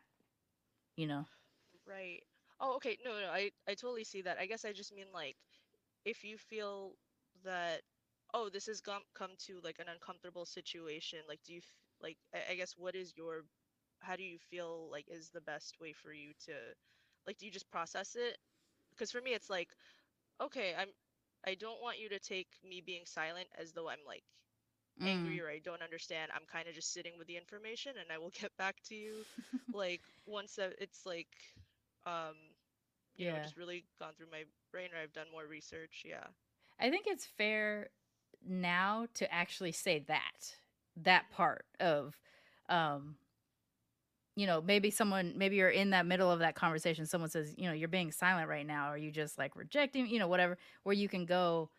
You 0.96 1.06
know. 1.06 1.26
Right. 1.86 2.22
Oh, 2.60 2.76
okay. 2.76 2.98
No, 3.04 3.12
no, 3.20 3.28
I 3.28 3.50
I 3.68 3.74
totally 3.74 4.04
see 4.04 4.22
that. 4.22 4.38
I 4.38 4.46
guess 4.46 4.64
I 4.64 4.72
just 4.72 4.94
mean 4.94 5.06
like 5.12 5.36
if 6.04 6.24
you 6.24 6.38
feel 6.38 6.92
that 7.44 7.82
oh, 8.34 8.48
this 8.48 8.66
has 8.66 8.80
come 8.80 9.02
come 9.14 9.32
to 9.46 9.60
like 9.64 9.78
an 9.78 9.88
uncomfortable 9.88 10.46
situation, 10.46 11.20
like 11.28 11.40
do 11.44 11.54
you 11.54 11.60
like 12.00 12.16
I, 12.34 12.52
I 12.52 12.54
guess 12.56 12.74
what 12.76 12.94
is 12.94 13.12
your 13.16 13.44
how 14.00 14.16
do 14.16 14.22
you 14.24 14.38
feel 14.50 14.88
like 14.90 15.06
is 15.08 15.30
the 15.30 15.40
best 15.42 15.80
way 15.80 15.92
for 15.92 16.12
you 16.12 16.32
to 16.46 16.52
like 17.26 17.38
do 17.38 17.46
you 17.46 17.52
just 17.52 17.70
process 17.70 18.16
it? 18.16 18.38
Because 18.96 19.10
for 19.12 19.20
me 19.20 19.32
it's 19.34 19.50
like 19.50 19.68
okay, 20.40 20.74
I'm 20.78 20.88
I 21.46 21.54
don't 21.54 21.80
want 21.82 21.98
you 21.98 22.08
to 22.10 22.18
take 22.18 22.48
me 22.68 22.82
being 22.84 23.04
silent 23.06 23.48
as 23.58 23.72
though 23.72 23.88
I'm 23.88 24.04
like 24.06 24.24
angry 25.04 25.38
Mm. 25.38 25.40
or 25.40 25.48
I 25.48 25.58
don't 25.58 25.82
understand. 25.82 26.30
I'm 26.34 26.46
kind 26.50 26.68
of 26.68 26.74
just 26.74 26.92
sitting 26.92 27.14
with 27.18 27.26
the 27.26 27.36
information 27.36 27.92
and 28.00 28.10
I 28.12 28.18
will 28.18 28.30
get 28.40 28.56
back 28.56 28.76
to 28.88 28.94
you 28.94 29.24
like 29.72 30.02
once 30.26 30.58
it's 30.80 31.06
like 31.06 31.28
um 32.06 32.36
you 33.16 33.26
know 33.26 33.38
Yeah. 33.38 33.40
just 33.40 33.56
really 33.56 33.84
gone 33.98 34.12
through 34.16 34.30
my 34.30 34.44
brain 34.72 34.90
or 34.94 35.02
I've 35.02 35.12
done 35.12 35.26
more 35.32 35.46
research. 35.46 36.02
Yeah. 36.04 36.26
I 36.78 36.90
think 36.90 37.06
it's 37.06 37.26
fair 37.26 37.88
now 38.46 39.06
to 39.14 39.32
actually 39.32 39.72
say 39.72 39.98
that 40.00 40.56
that 40.96 41.30
part 41.30 41.64
of 41.80 42.16
um 42.68 43.16
you 44.36 44.46
know 44.46 44.60
maybe 44.60 44.90
someone 44.90 45.32
maybe 45.36 45.56
you're 45.56 45.68
in 45.70 45.90
that 45.90 46.06
middle 46.06 46.30
of 46.30 46.40
that 46.40 46.54
conversation 46.54 47.06
someone 47.06 47.30
says 47.30 47.54
you 47.56 47.66
know 47.66 47.72
you're 47.72 47.88
being 47.88 48.10
silent 48.10 48.48
right 48.48 48.66
now. 48.66 48.90
Or 48.90 48.96
you 48.96 49.10
just 49.10 49.38
like 49.38 49.56
rejecting 49.56 50.06
you 50.08 50.18
know 50.18 50.28
whatever 50.28 50.58
where 50.82 50.94
you 50.94 51.08
can 51.08 51.24
go 51.24 51.70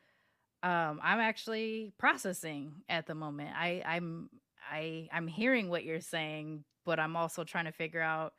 um 0.64 1.00
i'm 1.04 1.20
actually 1.20 1.94
processing 1.98 2.74
at 2.90 3.08
the 3.08 3.16
moment. 3.16 3.52
I 3.56 3.84
i'm 3.86 4.30
i 4.72 5.08
i'm 5.12 5.28
hearing 5.28 5.70
what 5.70 5.84
you're 5.84 6.02
saying 6.02 6.64
but 6.86 7.00
i'm 7.00 7.16
also 7.16 7.44
trying 7.44 7.66
to 7.66 7.72
figure 7.72 8.02
out 8.02 8.34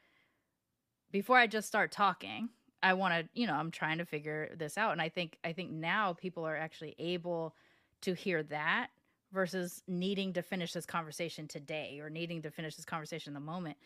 before 1.12 1.36
i 1.36 1.46
just 1.46 1.68
start 1.68 1.92
talking 1.92 2.48
i 2.82 2.94
want 2.94 3.14
to 3.14 3.28
you 3.40 3.46
know 3.46 3.54
i'm 3.54 3.70
trying 3.70 3.98
to 3.98 4.04
figure 4.04 4.50
this 4.56 4.78
out. 4.78 4.92
And 4.92 5.02
i 5.02 5.08
think 5.08 5.36
i 5.44 5.52
think 5.52 5.70
now 5.70 6.14
people 6.14 6.46
are 6.46 6.56
actually 6.56 6.94
able 6.98 7.54
to 8.02 8.14
hear 8.14 8.42
that 8.44 8.88
versus 9.32 9.82
needing 9.86 10.32
to 10.32 10.42
finish 10.42 10.72
this 10.72 10.86
conversation 10.86 11.46
today 11.46 11.98
or 12.00 12.08
needing 12.08 12.42
to 12.42 12.50
finish 12.50 12.76
this 12.76 12.84
conversation 12.84 13.30
in 13.30 13.34
the 13.34 13.40
moment 13.40 13.76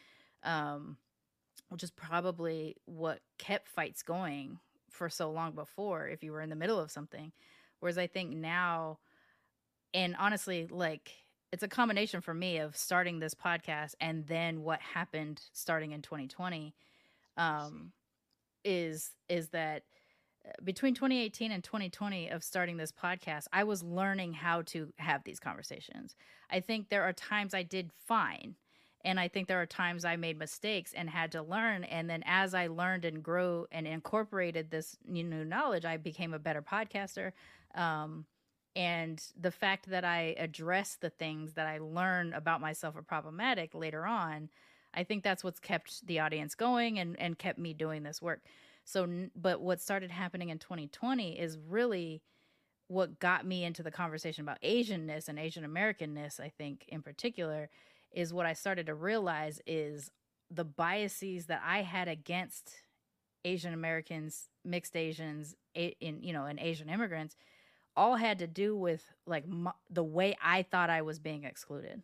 um 0.43 0.97
which 1.69 1.83
is 1.83 1.91
probably 1.91 2.77
what 2.87 3.21
kept 3.39 3.69
fights 3.69 4.03
going 4.03 4.59
for 4.91 5.09
so 5.09 5.31
long 5.31 5.53
before 5.53 6.09
if 6.09 6.25
you 6.25 6.33
were 6.33 6.41
in 6.41 6.51
the 6.51 6.57
middle 6.57 6.81
of 6.81 6.91
something. 6.91 7.33
Whereas 7.79 7.99
i 7.99 8.07
think 8.07 8.31
now 8.35 8.99
and 9.95 10.17
honestly 10.19 10.67
like 10.71 11.13
it's 11.53 11.63
a 11.63 11.69
combination 11.69 12.21
for 12.21 12.35
me 12.35 12.59
of 12.59 12.77
starting 12.77 13.19
this 13.19 13.35
podcast 13.35 13.95
and 14.01 14.27
then 14.27 14.63
what 14.63 14.81
happened 14.81 15.41
starting 15.53 15.93
in 15.93 16.03
2020 16.03 16.75
um 17.37 17.93
is 18.65 19.11
is 19.29 19.49
that 19.49 19.83
uh, 20.47 20.53
between 20.63 20.95
2018 20.95 21.53
and 21.53 21.65
2020 21.65 22.29
of 22.29 22.45
starting 22.45 22.77
this 22.77 22.93
podcast 22.93 23.47
i 23.53 23.65
was 23.65 23.83
learning 23.83 24.33
how 24.33 24.63
to 24.63 24.93
have 24.97 25.25
these 25.25 25.41
conversations. 25.41 26.15
I 26.51 26.61
think 26.61 26.89
there 26.89 27.03
are 27.03 27.13
times 27.13 27.55
i 27.55 27.63
did 27.63 27.91
fine 28.07 28.57
and 29.05 29.19
i 29.19 29.29
think 29.29 29.49
there 29.49 29.61
are 29.61 29.67
times 29.67 30.05
i 30.05 30.17
made 30.17 30.39
mistakes 30.39 30.93
and 30.93 31.09
had 31.11 31.33
to 31.33 31.43
learn 31.43 31.85
and 31.85 32.09
then 32.09 32.23
as 32.27 32.55
i 32.55 32.67
learned 32.67 33.05
and 33.05 33.23
grew 33.23 33.67
and 33.73 33.87
incorporated 33.87 34.71
this 34.71 34.97
new 35.07 35.45
knowledge 35.45 35.85
i 35.85 35.97
became 35.97 36.35
a 36.35 36.39
better 36.39 36.63
podcaster 36.63 37.33
um, 37.75 38.25
and 38.77 39.23
the 39.41 39.51
fact 39.51 39.89
that 39.91 40.05
i 40.05 40.35
address 40.39 40.97
the 41.01 41.11
things 41.11 41.55
that 41.55 41.67
i 41.67 41.79
learn 41.79 42.33
about 42.33 42.61
myself 42.61 42.97
are 42.97 43.03
problematic 43.03 43.75
later 43.75 44.07
on 44.07 44.49
i 44.95 45.05
think 45.05 45.23
that's 45.23 45.45
what's 45.45 45.61
kept 45.61 46.07
the 46.07 46.21
audience 46.21 46.55
going 46.55 46.99
and, 46.99 47.19
and 47.19 47.39
kept 47.39 47.59
me 47.59 47.73
doing 47.73 48.03
this 48.03 48.21
work. 48.21 48.43
So, 48.85 49.29
but 49.37 49.61
what 49.61 49.81
started 49.81 50.11
happening 50.11 50.49
in 50.49 50.59
2020 50.59 51.39
is 51.39 51.59
really 51.69 52.23
what 52.89 53.21
got 53.21 53.47
me 53.47 53.65
into 53.65 53.85
the 53.85 53.91
conversation 53.91 54.43
about 54.43 54.61
Asianness 54.63 55.29
and 55.29 55.39
Asian 55.39 55.65
Americanness, 55.65 56.41
I 56.41 56.49
think, 56.49 56.87
in 56.89 57.03
particular, 57.03 57.71
is 58.13 58.33
what 58.33 58.47
I 58.47 58.53
started 58.53 58.87
to 58.87 58.95
realize 58.95 59.61
is 59.67 60.11
the 60.51 60.65
biases 60.65 61.47
that 61.47 61.63
I 61.65 61.83
had 61.83 62.09
against 62.09 62.73
Asian 63.45 63.73
Americans, 63.73 64.49
mixed 64.65 64.97
Asians, 64.97 65.55
a- 65.77 65.97
in 66.01 66.23
you 66.23 66.33
know, 66.33 66.45
and 66.45 66.59
Asian 66.59 66.89
immigrants, 66.89 67.37
all 67.97 68.17
had 68.17 68.39
to 68.39 68.47
do 68.47 68.77
with 68.77 69.05
like 69.27 69.45
the 69.89 70.05
way 70.05 70.37
I 70.43 70.63
thought 70.63 70.91
I 70.91 71.03
was 71.03 71.19
being 71.19 71.45
excluded 71.45 72.03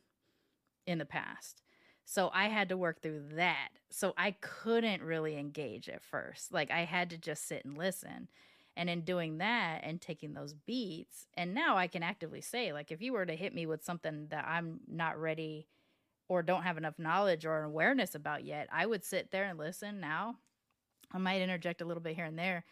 in 0.87 0.99
the 0.99 1.05
past. 1.05 1.63
So 2.05 2.31
I 2.33 2.47
had 2.47 2.69
to 2.69 2.77
work 2.77 3.03
through 3.03 3.31
that. 3.35 3.71
So 3.91 4.15
I 4.17 4.33
couldn't 4.41 5.03
really 5.03 5.37
engage 5.37 5.89
at 5.89 6.03
first. 6.03 6.53
Like 6.53 6.71
I 6.71 6.85
had 6.85 7.11
to 7.11 7.19
just 7.19 7.47
sit 7.47 7.65
and 7.65 7.77
listen. 7.77 8.29
And 8.79 8.91
in 8.91 9.01
doing 9.01 9.39
that 9.39 9.81
and 9.85 10.01
taking 10.01 10.35
those 10.35 10.53
beats, 10.53 11.27
and 11.35 11.55
now 11.55 11.79
I 11.79 11.87
can 11.87 12.03
actively 12.03 12.43
say, 12.43 12.75
like, 12.75 12.93
if 12.93 13.01
you 13.01 13.15
were 13.15 13.25
to 13.25 13.35
hit 13.35 13.55
me 13.55 13.65
with 13.65 13.83
something 13.83 14.27
that 14.29 14.45
I'm 14.47 14.81
not 14.87 15.19
ready 15.19 15.67
or 16.29 16.43
don't 16.43 16.63
have 16.63 16.77
enough 16.77 16.99
knowledge 16.99 17.47
or 17.47 17.63
awareness 17.63 18.15
about 18.15 18.45
yet, 18.45 18.69
I 18.73 18.87
would 18.87 19.05
sit 19.05 19.31
there 19.31 19.45
and 19.45 19.59
listen 19.59 20.01
now. 20.01 20.37
I 21.13 21.19
might 21.19 21.41
interject 21.41 21.81
a 21.81 21.85
little 21.85 22.03
bit 22.03 22.17
here 22.17 22.25
and 22.25 22.39
there. 22.39 22.65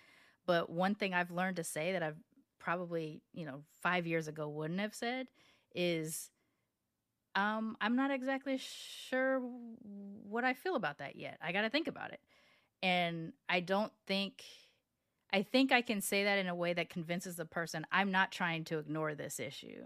But 0.46 0.68
one 0.68 0.94
thing 0.94 1.14
I've 1.14 1.30
learned 1.30 1.57
to 1.57 1.64
say 1.64 1.92
that 1.92 2.02
I've 2.02 2.18
probably, 2.59 3.22
you 3.32 3.46
know, 3.46 3.62
five 3.82 4.07
years 4.07 4.28
ago 4.28 4.48
wouldn't 4.48 4.80
have 4.80 4.94
said 4.94 5.28
is 5.74 6.30
um, 7.36 7.76
I'm 7.80 7.96
not 7.96 8.11
exactly 8.11 8.59
sure 8.59 9.40
what 10.28 10.44
I 10.44 10.55
feel 10.55 10.76
about 10.76 10.98
that 10.98 11.16
yet. 11.16 11.38
I 11.42 11.52
got 11.52 11.62
to 11.62 11.70
think 11.70 11.88
about 11.88 12.12
it. 12.12 12.20
And 12.82 13.32
I 13.48 13.61
don't 13.61 13.92
think, 14.07 14.44
I 15.32 15.42
think 15.42 15.72
I 15.72 15.82
can 15.82 16.00
say 16.00 16.24
that 16.24 16.38
in 16.38 16.48
a 16.48 16.55
way 16.55 16.72
that 16.74 16.90
convinces 16.90 17.36
the 17.36 17.44
person 17.44 17.86
I'm 17.90 18.12
not 18.12 18.30
trying 18.30 18.64
to 18.64 18.78
ignore 18.78 19.14
this 19.14 19.40
issue, 19.40 19.84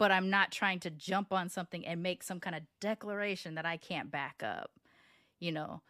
but 0.00 0.10
I'm 0.10 0.30
not 0.30 0.50
trying 0.50 0.80
to 0.80 0.90
jump 0.90 1.30
on 1.30 1.50
something 1.50 1.86
and 1.86 2.02
make 2.02 2.22
some 2.22 2.40
kind 2.40 2.56
of 2.56 2.62
declaration 2.80 3.56
that 3.56 3.66
I 3.66 3.76
can't 3.76 4.10
back 4.10 4.42
up, 4.42 4.70
you 5.40 5.52
know? 5.52 5.82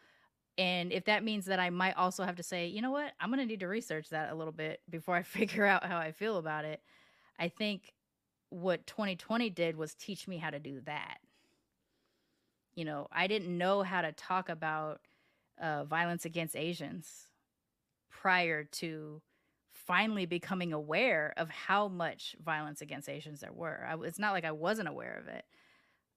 And 0.59 0.93
if 0.93 1.05
that 1.05 1.23
means 1.23 1.45
that 1.45 1.61
I 1.61 1.71
might 1.71 1.97
also 1.97 2.25
have 2.25 2.35
to 2.35 2.43
say, 2.43 2.67
you 2.67 2.83
know 2.83 2.91
what, 2.91 3.13
I'm 3.21 3.29
going 3.29 3.39
to 3.39 3.47
need 3.47 3.61
to 3.61 3.69
research 3.69 4.09
that 4.09 4.33
a 4.33 4.35
little 4.35 4.53
bit 4.53 4.81
before 4.91 5.15
I 5.15 5.23
figure 5.39 5.65
out 5.65 5.87
how 5.87 5.97
I 5.97 6.11
feel 6.11 6.39
about 6.39 6.65
it. 6.65 6.83
I 7.39 7.47
think 7.51 7.95
what 8.49 8.85
2020 8.89 9.49
did 9.49 9.77
was 9.77 9.95
teach 9.95 10.27
me 10.27 10.39
how 10.39 10.51
to 10.51 10.59
do 10.59 10.81
that. 10.87 11.19
You 12.75 12.87
know, 12.87 13.07
I 13.13 13.29
didn't 13.29 13.57
know 13.57 13.85
how 13.85 14.03
to 14.03 14.11
talk 14.11 14.49
about 14.49 15.03
uh, 15.63 15.85
violence 15.85 16.25
against 16.25 16.57
Asians 16.57 17.29
prior 18.11 18.65
to 18.65 19.23
finally 19.91 20.25
becoming 20.25 20.73
aware 20.73 21.35
of 21.37 21.51
how 21.51 21.89
much 21.89 22.37
violence 22.45 22.81
against 22.81 23.09
Asians 23.09 23.41
there 23.41 23.53
were. 23.53 23.85
I, 23.85 23.97
it's 24.07 24.21
not 24.21 24.33
like 24.33 24.45
I 24.45 24.53
wasn't 24.53 24.87
aware 24.87 25.19
of 25.21 25.27
it. 25.27 25.45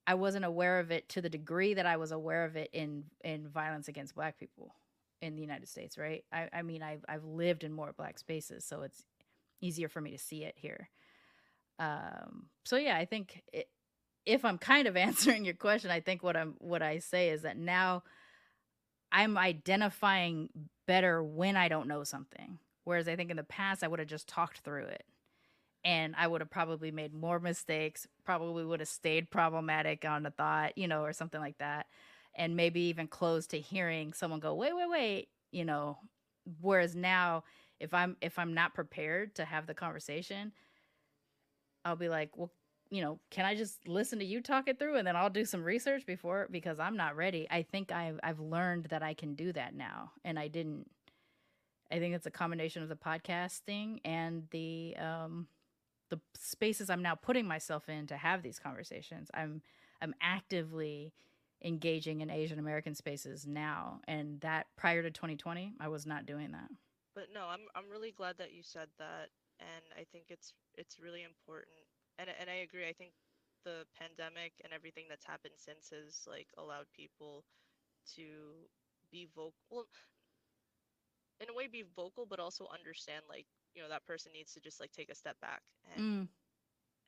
I 0.06 0.14
wasn't 0.14 0.46
aware 0.46 0.80
of 0.80 0.92
it 0.92 1.10
to 1.10 1.24
the 1.24 1.30
degree 1.30 1.74
that 1.74 1.88
I 1.88 1.98
was 1.98 2.12
aware 2.12 2.46
of 2.46 2.56
it 2.56 2.70
in 2.72 3.06
in 3.24 3.48
violence 3.48 3.88
against 3.88 4.14
Black 4.14 4.38
people 4.38 4.76
in 5.24 5.36
the 5.36 5.42
United 5.42 5.68
States. 5.68 5.98
Right? 5.98 6.24
I, 6.32 6.50
I 6.54 6.62
mean, 6.62 6.84
I've 6.84 7.04
I've 7.10 7.26
lived 7.26 7.64
in 7.64 7.74
more 7.74 7.96
Black 7.98 8.20
spaces, 8.20 8.64
so 8.64 8.84
it's 8.84 9.06
easier 9.60 9.90
for 9.90 10.02
me 10.02 10.12
to 10.12 10.20
see 10.20 10.44
it 10.44 10.54
here. 10.56 10.92
Um, 11.80 12.50
so 12.66 12.78
yeah, 12.78 12.96
I 12.96 13.06
think 13.06 13.42
it, 13.52 13.70
if 14.28 14.46
I'm 14.46 14.60
kind 14.60 14.88
of 14.88 14.96
answering 15.08 15.46
your 15.46 15.56
question, 15.56 15.90
I 15.90 16.00
think 16.00 16.22
what 16.22 16.38
I'm 16.38 16.54
what 16.60 16.84
I 16.84 17.00
say 17.00 17.30
is 17.30 17.42
that 17.42 17.58
now 17.58 18.04
I'm 19.12 19.36
identifying 19.36 20.50
better 20.86 21.24
when 21.24 21.56
I 21.56 21.70
don't 21.70 21.88
know 21.88 22.04
something. 22.04 22.60
Whereas 22.84 23.08
I 23.08 23.16
think 23.16 23.32
in 23.32 23.38
the 23.38 23.44
past 23.44 23.84
I 23.84 23.88
would 23.88 24.00
have 24.00 24.08
just 24.08 24.28
talked 24.28 24.60
through 24.60 24.86
it. 24.86 25.04
And 25.86 26.16
I 26.18 26.28
would 26.28 26.42
have 26.42 26.50
probably 26.50 26.92
made 26.92 27.14
more 27.14 27.40
mistakes, 27.40 28.08
probably 28.24 28.64
would 28.66 28.80
have 28.80 28.90
stayed 28.90 29.30
problematic 29.32 30.06
on 30.06 30.26
a 30.26 30.32
thought, 30.32 30.78
you 30.78 30.88
know, 30.88 31.02
or 31.04 31.12
something 31.14 31.42
like 31.42 31.58
that. 31.58 31.88
And 32.36 32.56
maybe 32.56 32.82
even 32.84 33.08
close 33.08 33.48
to 33.48 33.60
hearing 33.60 34.14
someone 34.14 34.40
go, 34.40 34.56
wait, 34.56 34.76
wait, 34.76 34.90
wait, 34.90 35.30
you 35.52 35.66
know. 35.66 35.98
Whereas 36.62 36.96
now 36.96 37.44
if 37.80 37.94
I'm 37.94 38.16
if 38.22 38.40
I'm 38.40 38.54
not 38.54 38.74
prepared 38.74 39.36
to 39.36 39.46
have 39.46 39.68
the 39.68 39.74
conversation, 39.74 40.54
I'll 41.86 41.96
be 41.96 42.10
like, 42.10 42.38
well, 42.38 42.52
you 42.90 43.02
know, 43.02 43.20
can 43.32 43.46
I 43.46 43.56
just 43.56 43.88
listen 43.88 44.20
to 44.20 44.26
you 44.26 44.42
talk 44.42 44.68
it 44.68 44.78
through 44.80 44.98
and 44.98 45.08
then 45.08 45.16
I'll 45.16 45.30
do 45.30 45.46
some 45.46 45.64
research 45.64 46.06
before 46.06 46.48
because 46.52 46.80
I'm 46.80 46.96
not 46.96 47.16
ready. 47.16 47.48
I 47.50 47.64
think 47.64 47.92
I've 47.92 48.20
I've 48.24 48.40
learned 48.40 48.86
that 48.86 49.04
I 49.04 49.14
can 49.14 49.36
do 49.36 49.52
that 49.54 49.74
now, 49.74 50.12
and 50.24 50.38
I 50.38 50.48
didn't. 50.48 50.90
I 51.92 52.00
think 52.00 52.16
it's 52.16 52.26
a 52.26 52.32
combination 52.32 52.84
of 52.84 52.90
the 52.90 52.96
podcasting 52.96 54.00
and 54.04 54.48
the 54.52 54.96
um, 54.98 55.48
the 56.10 56.20
spaces 56.38 56.90
I'm 56.90 57.02
now 57.02 57.16
putting 57.16 57.48
myself 57.48 57.90
in 57.90 58.08
to 58.08 58.18
have 58.18 58.44
these 58.44 58.60
conversations. 58.60 59.30
I'm 59.34 59.62
I'm 60.02 60.14
actively 60.22 61.14
engaging 61.64 62.22
in 62.22 62.30
Asian 62.30 62.60
American 62.60 62.94
spaces 62.94 63.48
now, 63.48 64.02
and 64.08 64.40
that 64.42 64.68
prior 64.76 65.02
to 65.02 65.10
2020, 65.10 65.74
I 65.80 65.88
was 65.88 66.06
not 66.06 66.26
doing 66.26 66.52
that. 66.52 66.70
But 67.16 67.28
no, 67.34 67.46
I'm 67.46 67.62
I'm 67.76 67.90
really 67.90 68.12
glad 68.12 68.38
that 68.38 68.54
you 68.54 68.64
said 68.64 68.90
that, 69.00 69.30
and 69.60 69.86
I 69.98 70.04
think 70.12 70.26
it's 70.30 70.54
it's 70.76 71.00
really 71.00 71.24
important. 71.24 71.78
And 72.20 72.30
and 72.40 72.50
I 72.50 72.62
agree. 72.62 72.88
I 72.88 72.94
think 72.94 73.12
the 73.64 73.86
pandemic 73.98 74.54
and 74.64 74.74
everything 74.74 75.06
that's 75.10 75.26
happened 75.26 75.56
since 75.58 75.90
has 75.90 76.28
like 76.28 76.48
allowed 76.58 76.88
people 76.96 77.46
to 78.16 78.24
be 79.12 79.28
vocal 79.36 79.88
in 81.42 81.50
a 81.50 81.54
way 81.54 81.68
be 81.68 81.84
vocal 81.96 82.26
but 82.26 82.40
also 82.40 82.68
understand 82.74 83.24
like 83.30 83.46
you 83.76 83.82
know 83.82 83.90
that 83.90 84.06
person 84.06 84.32
needs 84.34 84.54
to 84.54 84.60
just 84.62 84.80
like 84.80 84.92
take 84.92 85.10
a 85.10 85.16
step 85.16 85.40
back 85.42 85.62
and 85.96 86.06
mm. 86.06 86.28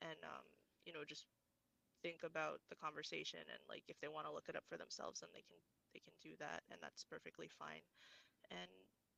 and 0.02 0.18
um 0.24 0.44
you 0.84 0.92
know 0.92 1.04
just 1.06 1.26
think 2.02 2.22
about 2.24 2.60
the 2.70 2.76
conversation 2.76 3.40
and 3.50 3.60
like 3.68 3.82
if 3.88 3.98
they 4.00 4.08
want 4.08 4.26
to 4.26 4.32
look 4.32 4.48
it 4.48 4.56
up 4.56 4.64
for 4.68 4.76
themselves 4.76 5.20
then 5.20 5.30
they 5.34 5.42
can 5.42 5.58
they 5.94 6.00
can 6.00 6.14
do 6.22 6.30
that 6.38 6.62
and 6.70 6.78
that's 6.82 7.04
perfectly 7.04 7.48
fine 7.48 7.82
and 8.50 8.70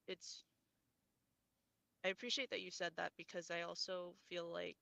it's 0.06 0.44
i 2.04 2.08
appreciate 2.08 2.50
that 2.50 2.60
you 2.60 2.70
said 2.70 2.92
that 2.96 3.12
because 3.16 3.50
i 3.50 3.62
also 3.62 4.14
feel 4.28 4.50
like 4.50 4.76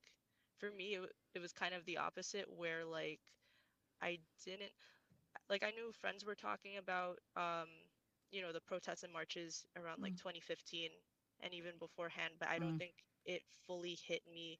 for 0.59 0.71
me 0.71 0.95
it, 0.95 1.03
it 1.35 1.39
was 1.41 1.53
kind 1.53 1.75
of 1.75 1.85
the 1.87 1.99
opposite 1.99 2.47
where 2.57 2.85
like 2.85 3.21
i 4.03 4.19
didn't 4.45 4.73
like 5.49 5.63
i 5.65 5.71
knew 5.71 5.93
friends 5.93 6.25
were 6.25 6.35
talking 6.37 6.77
about 6.79 7.19
um 7.37 7.69
you 8.31 8.43
know 8.43 8.53
the 8.53 8.61
protests 8.61 9.03
and 9.03 9.13
marches 9.13 9.65
around 9.77 10.03
like 10.03 10.15
mm. 10.15 10.19
2015 10.19 10.91
and 11.43 11.55
even 11.55 11.73
beforehand 11.79 12.33
but 12.39 12.49
i 12.49 12.59
don't 12.59 12.75
mm. 12.75 12.79
think 12.79 12.93
it 13.25 13.43
fully 13.67 13.99
hit 14.07 14.23
me 14.33 14.59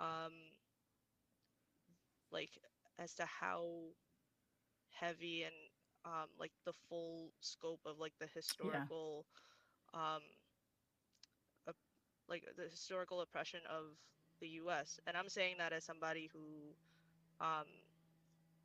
um 0.00 0.32
like 2.30 2.50
as 2.98 3.14
to 3.14 3.24
how 3.26 3.66
heavy 4.90 5.42
and 5.42 5.54
um 6.04 6.28
like 6.38 6.52
the 6.64 6.72
full 6.88 7.32
scope 7.40 7.80
of 7.86 7.98
like 7.98 8.12
the 8.20 8.26
historical 8.34 9.26
yeah. 9.94 10.14
um 10.14 10.22
uh, 11.68 11.72
like 12.28 12.44
the 12.56 12.68
historical 12.70 13.20
oppression 13.20 13.60
of 13.68 13.84
the 14.40 14.48
US 14.62 15.00
and 15.06 15.16
I'm 15.16 15.28
saying 15.28 15.56
that 15.58 15.72
as 15.72 15.84
somebody 15.84 16.28
who 16.32 16.74
um 17.40 17.66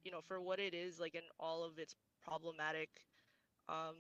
you 0.04 0.12
know 0.12 0.22
for 0.22 0.42
what 0.42 0.60
it 0.60 0.74
is 0.74 1.00
like 1.00 1.16
in 1.16 1.22
all 1.40 1.64
of 1.64 1.78
its 1.78 1.96
problematic 2.24 2.90
um 3.70 3.96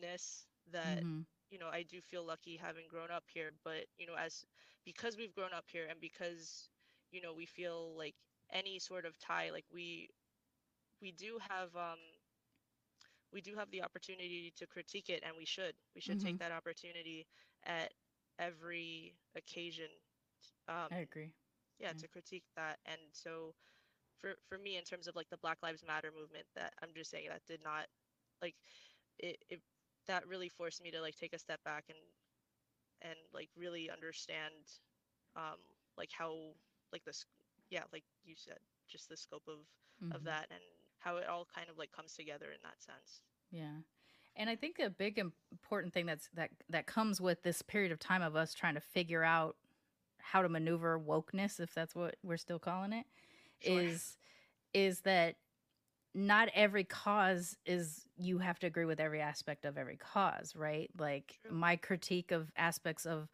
ness 0.00 0.46
that 0.72 1.00
mm-hmm. 1.00 1.20
you 1.50 1.58
know 1.58 1.68
I 1.72 1.82
do 1.82 2.00
feel 2.00 2.24
lucky 2.24 2.56
having 2.56 2.84
grown 2.88 3.10
up 3.10 3.24
here 3.32 3.50
but 3.64 3.84
you 3.98 4.06
know 4.06 4.14
as 4.18 4.44
because 4.84 5.16
we've 5.16 5.34
grown 5.34 5.52
up 5.56 5.64
here 5.70 5.86
and 5.88 6.00
because 6.00 6.68
you 7.10 7.20
know 7.20 7.32
we 7.34 7.46
feel 7.46 7.96
like 7.96 8.14
any 8.52 8.78
sort 8.78 9.04
of 9.06 9.18
tie 9.18 9.50
like 9.50 9.64
we 9.72 10.08
we 11.00 11.12
do 11.12 11.38
have 11.48 11.74
um 11.76 11.98
we 13.32 13.40
do 13.40 13.54
have 13.56 13.70
the 13.70 13.82
opportunity 13.82 14.52
to 14.56 14.66
critique 14.66 15.08
it 15.08 15.22
and 15.24 15.34
we 15.36 15.44
should 15.44 15.74
we 15.94 16.00
should 16.00 16.18
mm-hmm. 16.18 16.26
take 16.28 16.38
that 16.38 16.52
opportunity 16.52 17.26
at 17.66 17.92
every 18.38 19.14
occasion 19.36 19.88
um 20.68 20.88
I 20.90 20.98
agree 20.98 21.30
yeah, 21.80 21.92
to 21.92 22.08
critique 22.08 22.44
that 22.56 22.78
and 22.86 23.00
so 23.12 23.54
for 24.20 24.34
for 24.48 24.58
me 24.58 24.76
in 24.76 24.84
terms 24.84 25.06
of 25.06 25.16
like 25.16 25.28
the 25.30 25.38
black 25.38 25.58
lives 25.62 25.84
matter 25.86 26.10
movement 26.16 26.46
that 26.54 26.72
i'm 26.82 26.90
just 26.94 27.10
saying 27.10 27.26
that 27.28 27.42
did 27.46 27.60
not 27.64 27.86
like 28.40 28.54
it, 29.18 29.36
it 29.48 29.60
that 30.06 30.26
really 30.26 30.48
forced 30.48 30.82
me 30.82 30.90
to 30.90 31.00
like 31.00 31.16
take 31.16 31.32
a 31.32 31.38
step 31.38 31.62
back 31.64 31.84
and 31.88 31.98
and 33.02 33.18
like 33.32 33.48
really 33.56 33.90
understand 33.90 34.54
um 35.36 35.58
like 35.98 36.10
how 36.16 36.34
like 36.92 37.04
this 37.04 37.26
yeah 37.70 37.82
like 37.92 38.04
you 38.24 38.34
said 38.36 38.58
just 38.88 39.08
the 39.08 39.16
scope 39.16 39.42
of 39.48 39.58
mm-hmm. 40.02 40.14
of 40.14 40.24
that 40.24 40.46
and 40.50 40.60
how 40.98 41.16
it 41.16 41.28
all 41.28 41.46
kind 41.54 41.68
of 41.68 41.78
like 41.78 41.92
comes 41.92 42.14
together 42.14 42.46
in 42.46 42.58
that 42.62 42.80
sense 42.82 43.22
yeah 43.50 43.80
and 44.36 44.48
i 44.48 44.56
think 44.56 44.78
a 44.78 44.90
big 44.90 45.18
important 45.18 45.92
thing 45.92 46.06
that's 46.06 46.28
that 46.34 46.50
that 46.68 46.86
comes 46.86 47.20
with 47.20 47.42
this 47.42 47.62
period 47.62 47.92
of 47.92 47.98
time 47.98 48.22
of 48.22 48.36
us 48.36 48.54
trying 48.54 48.74
to 48.74 48.80
figure 48.80 49.22
out 49.22 49.56
how 50.24 50.42
to 50.42 50.48
maneuver 50.48 50.98
wokeness 50.98 51.60
if 51.60 51.74
that's 51.74 51.94
what 51.94 52.16
we're 52.22 52.38
still 52.38 52.58
calling 52.58 52.92
it, 52.92 53.06
sure. 53.60 53.80
is 53.80 54.16
is 54.72 55.00
that 55.00 55.36
not 56.14 56.48
every 56.54 56.84
cause 56.84 57.56
is 57.66 58.06
you 58.16 58.38
have 58.38 58.58
to 58.60 58.66
agree 58.66 58.84
with 58.84 59.00
every 59.00 59.20
aspect 59.20 59.64
of 59.64 59.76
every 59.76 59.96
cause, 59.96 60.54
right? 60.54 60.90
Like 60.98 61.38
True. 61.42 61.56
my 61.56 61.76
critique 61.76 62.30
of 62.30 62.50
aspects 62.56 63.04
of 63.04 63.28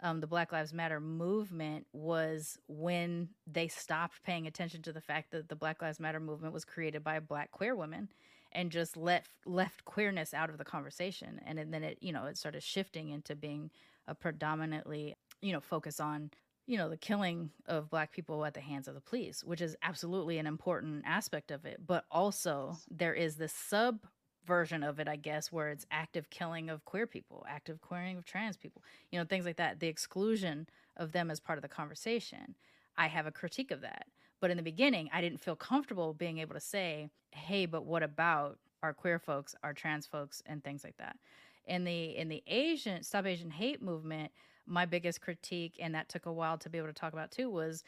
um, 0.00 0.20
the 0.20 0.26
Black 0.26 0.50
Lives 0.50 0.72
Matter 0.72 0.98
movement 0.98 1.86
was 1.92 2.58
when 2.66 3.28
they 3.46 3.68
stopped 3.68 4.22
paying 4.24 4.46
attention 4.46 4.82
to 4.82 4.92
the 4.92 5.00
fact 5.00 5.30
that 5.30 5.48
the 5.48 5.56
Black 5.56 5.80
Lives 5.82 6.00
Matter 6.00 6.20
movement 6.20 6.54
was 6.54 6.64
created 6.64 7.04
by 7.04 7.16
a 7.16 7.20
black 7.20 7.52
queer 7.52 7.76
women 7.76 8.08
and 8.52 8.70
just 8.70 8.96
left 8.96 9.30
left 9.46 9.84
queerness 9.84 10.34
out 10.34 10.50
of 10.50 10.58
the 10.58 10.64
conversation 10.64 11.40
and, 11.46 11.58
and 11.58 11.72
then 11.72 11.82
it 11.82 11.98
you 12.00 12.12
know 12.12 12.26
it 12.26 12.36
started 12.36 12.62
shifting 12.62 13.08
into 13.08 13.34
being 13.34 13.70
a 14.06 14.14
predominantly 14.14 15.14
you 15.40 15.52
know 15.52 15.60
focus 15.60 16.00
on 16.00 16.30
you 16.66 16.78
know, 16.78 16.88
the 16.88 16.96
killing 16.96 17.50
of 17.66 17.90
black 17.90 18.12
people 18.12 18.44
at 18.44 18.54
the 18.54 18.60
hands 18.60 18.88
of 18.88 18.94
the 18.94 19.00
police, 19.00 19.42
which 19.42 19.60
is 19.60 19.76
absolutely 19.82 20.38
an 20.38 20.46
important 20.46 21.02
aspect 21.06 21.50
of 21.50 21.64
it. 21.64 21.80
But 21.86 22.04
also, 22.10 22.76
there 22.90 23.14
is 23.14 23.36
this 23.36 23.52
sub 23.52 24.06
version 24.46 24.82
of 24.82 24.98
it, 24.98 25.08
I 25.08 25.16
guess, 25.16 25.52
where 25.52 25.70
it's 25.70 25.86
active 25.90 26.30
killing 26.30 26.70
of 26.70 26.84
queer 26.84 27.06
people, 27.06 27.44
active 27.48 27.80
queering 27.80 28.18
of 28.18 28.24
trans 28.24 28.56
people, 28.56 28.82
you 29.10 29.18
know, 29.18 29.24
things 29.24 29.44
like 29.44 29.56
that. 29.56 29.80
The 29.80 29.88
exclusion 29.88 30.68
of 30.96 31.12
them 31.12 31.30
as 31.30 31.40
part 31.40 31.58
of 31.58 31.62
the 31.62 31.68
conversation. 31.68 32.54
I 32.96 33.06
have 33.06 33.26
a 33.26 33.32
critique 33.32 33.70
of 33.70 33.80
that. 33.80 34.06
But 34.40 34.50
in 34.50 34.56
the 34.56 34.62
beginning, 34.62 35.08
I 35.12 35.20
didn't 35.20 35.40
feel 35.40 35.54
comfortable 35.56 36.14
being 36.14 36.38
able 36.38 36.54
to 36.54 36.60
say, 36.60 37.08
hey, 37.30 37.66
but 37.66 37.86
what 37.86 38.02
about 38.02 38.58
our 38.82 38.92
queer 38.92 39.18
folks, 39.18 39.54
our 39.62 39.72
trans 39.72 40.06
folks, 40.06 40.42
and 40.46 40.62
things 40.62 40.84
like 40.84 40.96
that. 40.98 41.16
In 41.64 41.84
the 41.84 42.16
in 42.16 42.28
the 42.28 42.42
Asian 42.46 43.02
Stop 43.04 43.26
Asian 43.26 43.50
Hate 43.50 43.80
movement, 43.80 44.32
my 44.66 44.86
biggest 44.86 45.20
critique, 45.20 45.76
and 45.80 45.94
that 45.94 46.08
took 46.08 46.26
a 46.26 46.32
while 46.32 46.58
to 46.58 46.70
be 46.70 46.78
able 46.78 46.88
to 46.88 46.92
talk 46.92 47.12
about 47.12 47.30
too, 47.30 47.50
was 47.50 47.82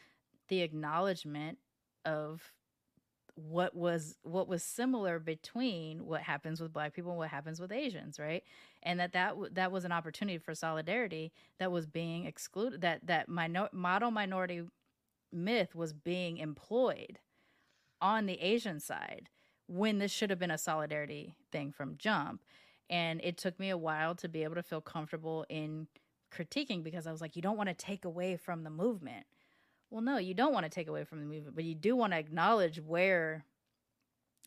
the 0.49 0.61
acknowledgement 0.61 1.57
of 2.05 2.51
what 3.35 3.75
was 3.75 4.17
what 4.23 4.47
was 4.47 4.63
similar 4.63 5.19
between 5.19 6.05
what 6.05 6.21
happens 6.21 6.61
with 6.61 6.71
black 6.71 6.93
people 6.93 7.11
and 7.11 7.17
what 7.17 7.29
happens 7.29 7.59
with 7.59 7.71
asians 7.71 8.17
right? 8.17 8.43
And 8.81 8.99
that 8.99 9.11
that 9.11 9.35
that 9.51 9.71
was 9.73 9.83
an 9.83 9.91
opportunity 9.91 10.37
for 10.37 10.55
solidarity 10.55 11.33
that 11.59 11.71
was 11.71 11.85
being 11.85 12.25
excluded 12.25 12.81
that 12.81 13.07
that 13.07 13.27
minor, 13.27 13.67
model 13.73 14.09
minority 14.09 14.63
myth 15.33 15.75
was 15.75 15.91
being 15.91 16.37
employed 16.37 17.19
on 17.99 18.25
the 18.25 18.39
asian 18.41 18.79
side 18.79 19.29
when 19.67 19.99
this 19.99 20.11
should 20.11 20.29
have 20.29 20.39
been 20.39 20.51
a 20.51 20.57
solidarity 20.57 21.35
thing 21.51 21.71
from 21.71 21.97
jump. 21.97 22.41
And 22.89 23.19
it 23.23 23.37
took 23.37 23.59
me 23.59 23.69
a 23.69 23.77
while 23.77 24.13
to 24.15 24.29
be 24.29 24.43
able 24.43 24.55
to 24.55 24.63
feel 24.63 24.81
comfortable 24.81 25.45
in 25.49 25.87
critiquing 26.31 26.83
because 26.83 27.07
I 27.07 27.11
was 27.11 27.21
like, 27.21 27.35
you 27.35 27.41
don't 27.41 27.57
want 27.57 27.69
to 27.69 27.75
take 27.75 28.05
away 28.05 28.37
from 28.37 28.63
the 28.63 28.69
movement. 28.69 29.25
Well, 29.89 30.01
no, 30.01 30.17
you 30.17 30.33
don't 30.33 30.53
want 30.53 30.65
to 30.65 30.69
take 30.69 30.87
away 30.87 31.03
from 31.03 31.19
the 31.19 31.25
movement, 31.25 31.55
but 31.55 31.63
you 31.63 31.75
do 31.75 31.95
want 31.95 32.13
to 32.13 32.19
acknowledge 32.19 32.81
where 32.81 33.45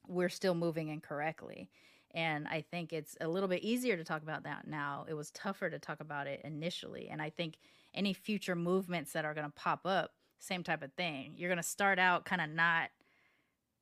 we're 0.06 0.28
still 0.28 0.54
moving 0.54 0.88
incorrectly. 0.88 1.70
And 2.12 2.48
I 2.48 2.62
think 2.62 2.92
it's 2.92 3.16
a 3.20 3.28
little 3.28 3.48
bit 3.48 3.62
easier 3.62 3.96
to 3.96 4.04
talk 4.04 4.22
about 4.22 4.44
that 4.44 4.66
now. 4.66 5.04
It 5.08 5.14
was 5.14 5.30
tougher 5.30 5.68
to 5.68 5.78
talk 5.78 6.00
about 6.00 6.26
it 6.26 6.40
initially. 6.42 7.08
And 7.10 7.20
I 7.20 7.30
think 7.30 7.58
any 7.94 8.12
future 8.12 8.56
movements 8.56 9.12
that 9.12 9.24
are 9.24 9.34
going 9.34 9.46
to 9.46 9.52
pop 9.52 9.80
up, 9.84 10.12
same 10.38 10.62
type 10.62 10.82
of 10.82 10.92
thing. 10.94 11.34
You're 11.36 11.50
going 11.50 11.58
to 11.58 11.62
start 11.62 11.98
out 11.98 12.24
kind 12.24 12.40
of 12.40 12.48
not 12.48 12.90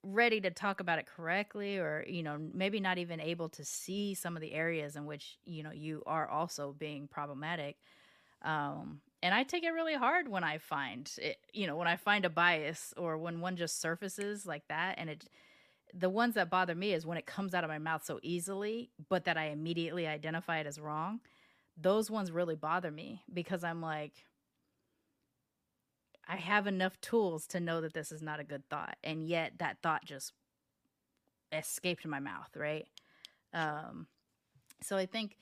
ready 0.06 0.40
to 0.40 0.50
talk 0.50 0.80
about 0.80 0.98
it 0.98 1.06
correctly 1.06 1.78
or 1.78 2.04
you 2.06 2.22
know 2.22 2.38
maybe 2.54 2.80
not 2.80 2.98
even 2.98 3.20
able 3.20 3.48
to 3.48 3.64
see 3.64 4.14
some 4.14 4.36
of 4.36 4.40
the 4.40 4.52
areas 4.52 4.96
in 4.96 5.06
which 5.06 5.38
you 5.44 5.62
know 5.62 5.72
you 5.72 6.02
are 6.06 6.28
also 6.28 6.74
being 6.78 7.08
problematic. 7.08 7.76
Um 8.42 9.00
and 9.22 9.34
i 9.34 9.42
take 9.42 9.64
it 9.64 9.70
really 9.70 9.94
hard 9.94 10.28
when 10.28 10.44
i 10.44 10.58
find 10.58 11.10
it 11.18 11.38
you 11.52 11.66
know 11.66 11.76
when 11.76 11.88
i 11.88 11.96
find 11.96 12.24
a 12.24 12.30
bias 12.30 12.92
or 12.96 13.16
when 13.18 13.40
one 13.40 13.56
just 13.56 13.80
surfaces 13.80 14.46
like 14.46 14.62
that 14.68 14.94
and 14.98 15.10
it 15.10 15.24
the 15.94 16.10
ones 16.10 16.34
that 16.34 16.50
bother 16.50 16.74
me 16.74 16.92
is 16.92 17.06
when 17.06 17.16
it 17.18 17.26
comes 17.26 17.54
out 17.54 17.64
of 17.64 17.70
my 17.70 17.78
mouth 17.78 18.04
so 18.04 18.20
easily 18.22 18.90
but 19.08 19.24
that 19.24 19.36
i 19.36 19.46
immediately 19.46 20.06
identify 20.06 20.58
it 20.58 20.66
as 20.66 20.78
wrong. 20.78 21.20
Those 21.78 22.10
ones 22.10 22.30
really 22.30 22.54
bother 22.56 22.90
me 22.90 23.22
because 23.32 23.64
i'm 23.64 23.82
like 23.82 24.12
I 26.28 26.36
have 26.36 26.66
enough 26.66 27.00
tools 27.00 27.46
to 27.48 27.60
know 27.60 27.80
that 27.80 27.94
this 27.94 28.10
is 28.12 28.22
not 28.22 28.40
a 28.40 28.44
good 28.44 28.68
thought. 28.68 28.96
And 29.04 29.26
yet 29.26 29.54
that 29.58 29.78
thought 29.82 30.04
just 30.04 30.32
escaped 31.52 32.06
my 32.06 32.18
mouth, 32.20 32.50
right? 32.56 32.86
Um, 33.52 34.06
so 34.82 34.96
I 34.96 35.06
think 35.06 35.38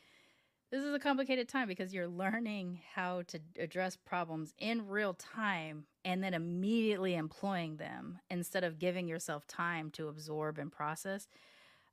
this 0.71 0.85
is 0.85 0.95
a 0.95 0.99
complicated 0.99 1.49
time 1.49 1.69
because 1.69 1.95
you're 1.95 2.09
learning 2.09 2.81
how 2.95 3.23
to 3.29 3.41
address 3.59 3.97
problems 3.97 4.55
in 4.59 4.89
real 4.89 5.15
time 5.15 5.87
and 6.05 6.23
then 6.23 6.35
immediately 6.35 7.15
employing 7.15 7.77
them 7.77 8.19
instead 8.31 8.65
of 8.65 8.79
giving 8.79 9.09
yourself 9.09 9.47
time 9.47 9.91
to 9.93 10.09
absorb 10.09 10.59
and 10.59 10.73
process. 10.73 11.29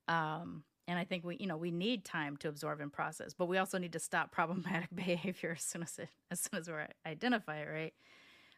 Um, 0.08 0.64
And 0.88 1.00
I 1.00 1.06
think 1.06 1.24
we, 1.24 1.38
you 1.40 1.48
know, 1.48 1.58
we 1.58 1.72
need 1.72 2.06
time 2.06 2.38
to 2.38 2.50
absorb 2.50 2.82
and 2.82 2.92
process, 2.92 3.34
but 3.34 3.48
we 3.48 3.58
also 3.58 3.78
need 3.78 3.94
to 3.94 4.00
stop 4.00 4.32
problematic 4.40 4.90
behavior 4.96 5.54
as 5.58 5.64
soon 5.64 5.84
as 5.84 6.00
it, 6.00 6.10
as 6.32 6.42
soon 6.42 6.60
as 6.60 6.70
we 6.70 6.76
identify 7.06 7.58
it, 7.60 7.68
right? 7.70 7.94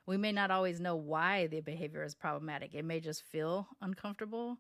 We 0.06 0.18
may 0.18 0.32
not 0.32 0.52
always 0.52 0.80
know 0.80 0.96
why 0.96 1.48
the 1.48 1.62
behavior 1.62 2.04
is 2.04 2.16
problematic. 2.16 2.74
It 2.74 2.86
may 2.86 3.00
just 3.00 3.24
feel 3.24 3.68
uncomfortable, 3.82 4.58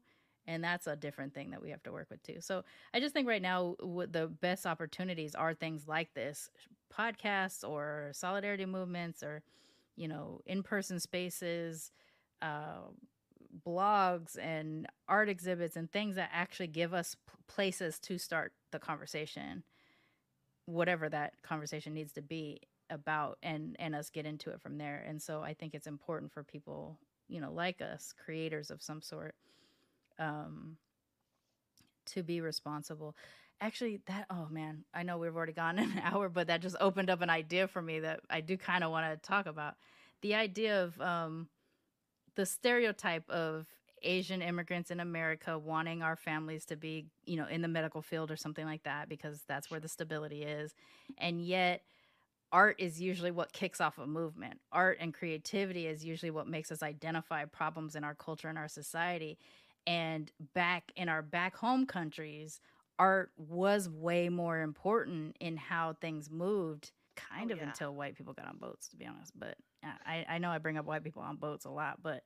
and 0.47 0.63
that's 0.63 0.87
a 0.87 0.95
different 0.95 1.33
thing 1.33 1.51
that 1.51 1.61
we 1.61 1.69
have 1.69 1.83
to 1.83 1.91
work 1.91 2.07
with 2.09 2.23
too. 2.23 2.39
So 2.39 2.63
I 2.93 2.99
just 2.99 3.13
think 3.13 3.27
right 3.27 3.41
now 3.41 3.75
the 3.79 4.31
best 4.41 4.65
opportunities 4.65 5.35
are 5.35 5.53
things 5.53 5.87
like 5.87 6.13
this, 6.13 6.49
podcasts 6.93 7.67
or 7.67 8.11
solidarity 8.13 8.65
movements 8.65 9.21
or 9.23 9.43
you 9.95 10.07
know 10.07 10.41
in-person 10.45 10.99
spaces. 10.99 11.91
Uh, 12.41 12.89
blogs 13.65 14.37
and 14.41 14.87
art 15.07 15.29
exhibits 15.29 15.75
and 15.75 15.91
things 15.91 16.15
that 16.15 16.29
actually 16.33 16.67
give 16.67 16.93
us 16.93 17.15
places 17.47 17.99
to 17.99 18.17
start 18.17 18.51
the 18.71 18.79
conversation 18.79 19.63
whatever 20.65 21.09
that 21.09 21.33
conversation 21.43 21.93
needs 21.93 22.13
to 22.13 22.21
be 22.21 22.61
about 22.93 23.37
and 23.43 23.75
and 23.79 23.95
us 23.95 24.09
get 24.09 24.25
into 24.25 24.51
it 24.51 24.61
from 24.61 24.77
there. 24.77 25.03
And 25.07 25.21
so 25.21 25.41
i 25.41 25.53
think 25.53 25.73
it's 25.73 25.87
important 25.87 26.31
for 26.31 26.43
people 26.43 26.99
you 27.27 27.41
know 27.41 27.51
like 27.51 27.81
us 27.81 28.13
creators 28.25 28.71
of 28.71 28.81
some 28.81 29.01
sort 29.01 29.35
um 30.19 30.77
to 32.05 32.23
be 32.23 32.41
responsible. 32.41 33.15
Actually 33.61 34.01
that 34.07 34.25
oh 34.29 34.47
man 34.49 34.83
i 34.93 35.03
know 35.03 35.17
we've 35.17 35.35
already 35.35 35.53
gone 35.53 35.79
an 35.87 36.01
hour 36.03 36.29
but 36.29 36.47
that 36.47 36.61
just 36.61 36.75
opened 36.81 37.09
up 37.09 37.21
an 37.21 37.29
idea 37.29 37.67
for 37.67 37.81
me 37.81 37.99
that 38.01 38.19
i 38.29 38.41
do 38.41 38.57
kind 38.57 38.83
of 38.83 38.91
want 38.91 39.11
to 39.11 39.27
talk 39.27 39.45
about. 39.47 39.75
The 40.21 40.35
idea 40.35 40.83
of 40.83 40.99
um 41.01 41.47
the 42.35 42.45
stereotype 42.45 43.29
of 43.29 43.67
Asian 44.03 44.41
immigrants 44.41 44.91
in 44.91 44.99
America 44.99 45.57
wanting 45.57 46.01
our 46.01 46.15
families 46.15 46.65
to 46.65 46.75
be, 46.75 47.05
you 47.25 47.37
know, 47.37 47.47
in 47.47 47.61
the 47.61 47.67
medical 47.67 48.01
field 48.01 48.31
or 48.31 48.35
something 48.35 48.65
like 48.65 48.83
that 48.83 49.09
because 49.09 49.43
that's 49.47 49.71
where 49.71 49.79
the 49.79 49.87
stability 49.87 50.43
is. 50.43 50.73
And 51.17 51.41
yet 51.45 51.83
art 52.53 52.75
is 52.79 53.01
usually 53.01 53.31
what 53.31 53.51
kicks 53.51 53.81
off 53.81 53.97
a 53.97 54.07
movement. 54.07 54.59
Art 54.71 54.97
and 55.01 55.13
creativity 55.13 55.87
is 55.87 56.05
usually 56.05 56.31
what 56.31 56.47
makes 56.47 56.71
us 56.71 56.81
identify 56.81 57.43
problems 57.45 57.95
in 57.95 58.05
our 58.05 58.15
culture 58.15 58.47
and 58.47 58.57
our 58.57 58.69
society. 58.69 59.37
And 59.85 60.31
back 60.53 60.93
in 60.95 61.09
our 61.09 61.21
back 61.21 61.57
home 61.57 61.85
countries, 61.85 62.61
art 62.97 63.31
was 63.35 63.89
way 63.89 64.29
more 64.29 64.61
important 64.61 65.35
in 65.41 65.57
how 65.57 65.97
things 65.99 66.29
moved 66.29 66.91
kind 67.15 67.51
oh, 67.51 67.55
of 67.55 67.59
yeah. 67.59 67.67
until 67.67 67.93
white 67.93 68.15
people 68.15 68.33
got 68.33 68.47
on 68.47 68.57
boats 68.57 68.87
to 68.87 68.95
be 68.95 69.05
honest 69.05 69.31
but 69.37 69.55
uh, 69.83 69.91
I, 70.05 70.25
I 70.27 70.37
know 70.37 70.49
I 70.49 70.57
bring 70.57 70.77
up 70.77 70.85
white 70.85 71.03
people 71.03 71.21
on 71.21 71.35
boats 71.35 71.65
a 71.65 71.69
lot, 71.69 71.99
but 72.01 72.23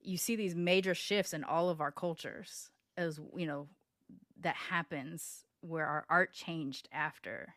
you 0.00 0.16
see 0.16 0.36
these 0.36 0.54
major 0.54 0.94
shifts 0.94 1.32
in 1.32 1.44
all 1.44 1.68
of 1.68 1.80
our 1.80 1.92
cultures 1.92 2.70
as 2.96 3.18
you 3.36 3.46
know 3.46 3.68
that 4.40 4.56
happens 4.56 5.44
where 5.60 5.86
our 5.86 6.04
art 6.08 6.32
changed 6.32 6.88
after 6.92 7.54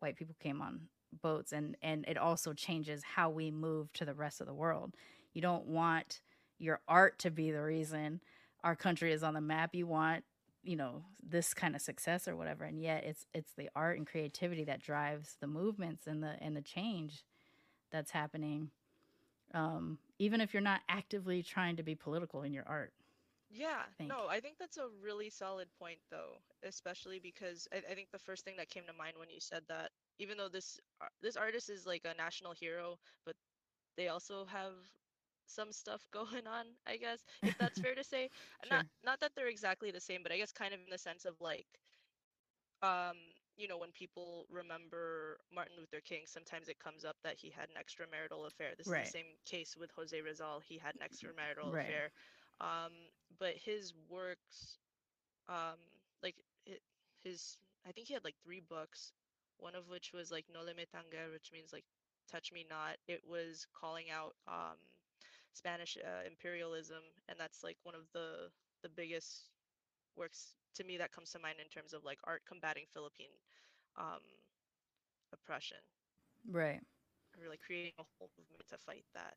white 0.00 0.16
people 0.16 0.36
came 0.40 0.60
on 0.62 0.82
boats 1.22 1.52
and 1.52 1.76
and 1.82 2.04
it 2.06 2.16
also 2.16 2.52
changes 2.52 3.02
how 3.14 3.30
we 3.30 3.50
move 3.50 3.92
to 3.94 4.04
the 4.04 4.14
rest 4.14 4.40
of 4.40 4.46
the 4.46 4.54
world. 4.54 4.94
You 5.32 5.42
don't 5.42 5.66
want 5.66 6.20
your 6.58 6.80
art 6.88 7.18
to 7.20 7.30
be 7.30 7.50
the 7.50 7.62
reason 7.62 8.20
our 8.62 8.76
country 8.76 9.12
is 9.12 9.22
on 9.22 9.34
the 9.34 9.40
map. 9.40 9.74
You 9.74 9.86
want 9.86 10.24
you 10.62 10.76
know 10.76 11.04
this 11.22 11.54
kind 11.54 11.74
of 11.74 11.80
success 11.80 12.28
or 12.28 12.36
whatever 12.36 12.64
and 12.64 12.82
yet 12.82 13.02
it's 13.04 13.24
it's 13.32 13.52
the 13.56 13.70
art 13.74 13.96
and 13.96 14.06
creativity 14.06 14.64
that 14.64 14.82
drives 14.82 15.36
the 15.40 15.46
movements 15.46 16.06
and 16.06 16.22
the 16.22 16.34
and 16.42 16.54
the 16.54 16.60
change 16.60 17.24
that's 17.90 18.10
happening 18.10 18.70
um, 19.54 19.98
even 20.18 20.40
if 20.40 20.52
you're 20.52 20.60
not 20.60 20.80
actively 20.88 21.42
trying 21.42 21.76
to 21.76 21.82
be 21.82 21.94
political 21.94 22.42
in 22.42 22.52
your 22.52 22.64
art. 22.68 22.92
Yeah. 23.50 23.82
I 23.98 24.04
no 24.04 24.28
i 24.28 24.38
think 24.38 24.58
that's 24.60 24.76
a 24.76 24.86
really 25.02 25.28
solid 25.28 25.66
point 25.76 25.98
though 26.08 26.38
especially 26.62 27.18
because 27.18 27.66
I, 27.72 27.78
I, 27.90 27.94
think 27.94 28.12
the 28.12 28.18
first 28.18 28.44
thing 28.44 28.54
that 28.58 28.70
came 28.70 28.84
to 28.86 28.92
mind 28.92 29.14
when 29.18 29.28
you 29.28 29.40
said 29.40 29.62
that 29.68 29.90
even 30.20 30.36
though 30.36 30.48
this 30.48 30.78
this 31.22 31.36
artist 31.36 31.70
is 31.70 31.86
like 31.86 32.02
a 32.04 32.16
national 32.16 32.52
hero 32.52 32.96
but 33.24 33.34
they 33.96 34.08
also 34.08 34.44
have 34.44 34.74
some 35.46 35.72
stuff 35.72 36.02
going 36.12 36.46
on 36.46 36.66
i 36.86 36.96
guess 36.96 37.24
if 37.42 37.56
that's 37.58 37.80
fair 37.84 37.94
to 37.94 38.04
say 38.04 38.28
sure. 38.64 38.76
not 38.76 38.86
not 39.04 39.20
that 39.20 39.32
they're 39.34 39.48
exactly 39.48 39.90
the 39.90 40.00
same 40.00 40.22
but 40.22 40.32
i 40.32 40.36
guess 40.36 40.52
kind 40.52 40.72
of 40.72 40.80
in 40.80 40.90
the 40.90 40.98
sense 40.98 41.24
of 41.24 41.34
like 41.40 41.66
um 42.82 43.16
you 43.60 43.68
know, 43.68 43.76
when 43.76 43.92
people 43.92 44.46
remember 44.50 45.36
Martin 45.54 45.76
Luther 45.78 46.00
King, 46.02 46.22
sometimes 46.24 46.68
it 46.68 46.78
comes 46.78 47.04
up 47.04 47.16
that 47.22 47.36
he 47.36 47.50
had 47.50 47.68
an 47.68 47.76
extramarital 47.76 48.46
affair. 48.46 48.70
This 48.76 48.86
right. 48.86 49.04
is 49.04 49.12
the 49.12 49.18
same 49.18 49.26
case 49.44 49.76
with 49.78 49.90
Jose 49.94 50.18
Rizal. 50.18 50.62
He 50.66 50.78
had 50.78 50.94
an 50.94 51.02
extramarital 51.06 51.70
right. 51.70 51.84
affair. 51.84 52.10
Um, 52.62 52.92
but 53.38 53.54
his 53.62 53.92
works, 54.08 54.78
um, 55.48 55.76
like 56.22 56.36
his, 57.22 57.58
I 57.86 57.92
think 57.92 58.08
he 58.08 58.14
had 58.14 58.24
like 58.24 58.36
three 58.42 58.62
books, 58.66 59.12
one 59.60 59.74
of 59.76 59.88
which 59.88 60.12
was 60.12 60.30
like 60.32 60.46
Noli 60.52 60.74
Me 60.74 60.86
Tangere, 60.86 61.32
which 61.32 61.52
means 61.52 61.72
like 61.72 61.84
touch 62.30 62.52
me 62.52 62.66
not. 62.68 62.96
It 63.08 63.22
was 63.26 63.66
calling 63.74 64.10
out 64.10 64.34
um, 64.48 64.78
Spanish 65.52 65.96
uh, 65.98 66.26
imperialism, 66.26 67.02
and 67.28 67.38
that's 67.38 67.62
like 67.62 67.78
one 67.84 67.94
of 67.94 68.10
the 68.12 68.50
the 68.82 68.88
biggest 68.90 69.50
works 70.16 70.56
to 70.74 70.84
me 70.84 70.98
that 70.98 71.12
comes 71.12 71.30
to 71.32 71.38
mind 71.38 71.56
in 71.60 71.68
terms 71.68 71.92
of 71.94 72.04
like 72.04 72.18
art 72.24 72.42
combating 72.46 72.84
Philippine 72.92 73.34
um, 73.96 74.22
oppression. 75.32 75.78
Right. 76.50 76.82
Really 77.38 77.58
creating 77.58 77.92
a 77.98 78.04
whole 78.18 78.30
movement 78.38 78.68
to 78.68 78.78
fight 78.78 79.04
that. 79.14 79.36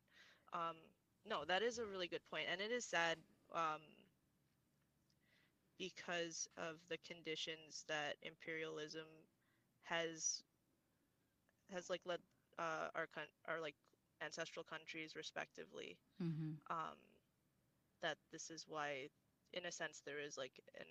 Um, 0.54 0.78
no, 1.26 1.45
that 1.45 1.62
is 1.64 1.80
a 1.80 1.86
really 1.86 2.08
good 2.08 2.26
point, 2.30 2.48
and 2.52 2.62
it 2.62 2.72
is 2.72 2.86
sad 2.86 3.18
um, 3.54 3.82
because 5.78 6.48
of 6.58 6.80
the 6.90 6.98
conditions 6.98 7.84
that 7.88 8.18
imperialism 8.22 9.08
has 9.84 10.43
has 11.72 11.89
like 11.89 12.01
led 12.05 12.19
uh, 12.60 12.89
our 12.95 13.07
con- 13.14 13.34
our 13.47 13.60
like 13.61 13.76
ancestral 14.23 14.64
countries 14.64 15.15
respectively. 15.15 15.97
Mm-hmm. 16.22 16.53
Um, 16.69 16.97
that 18.01 18.18
this 18.31 18.49
is 18.49 18.65
why, 18.68 19.07
in 19.53 19.65
a 19.65 19.72
sense, 19.72 20.01
there 20.05 20.19
is 20.19 20.38
like 20.38 20.60
an 20.80 20.85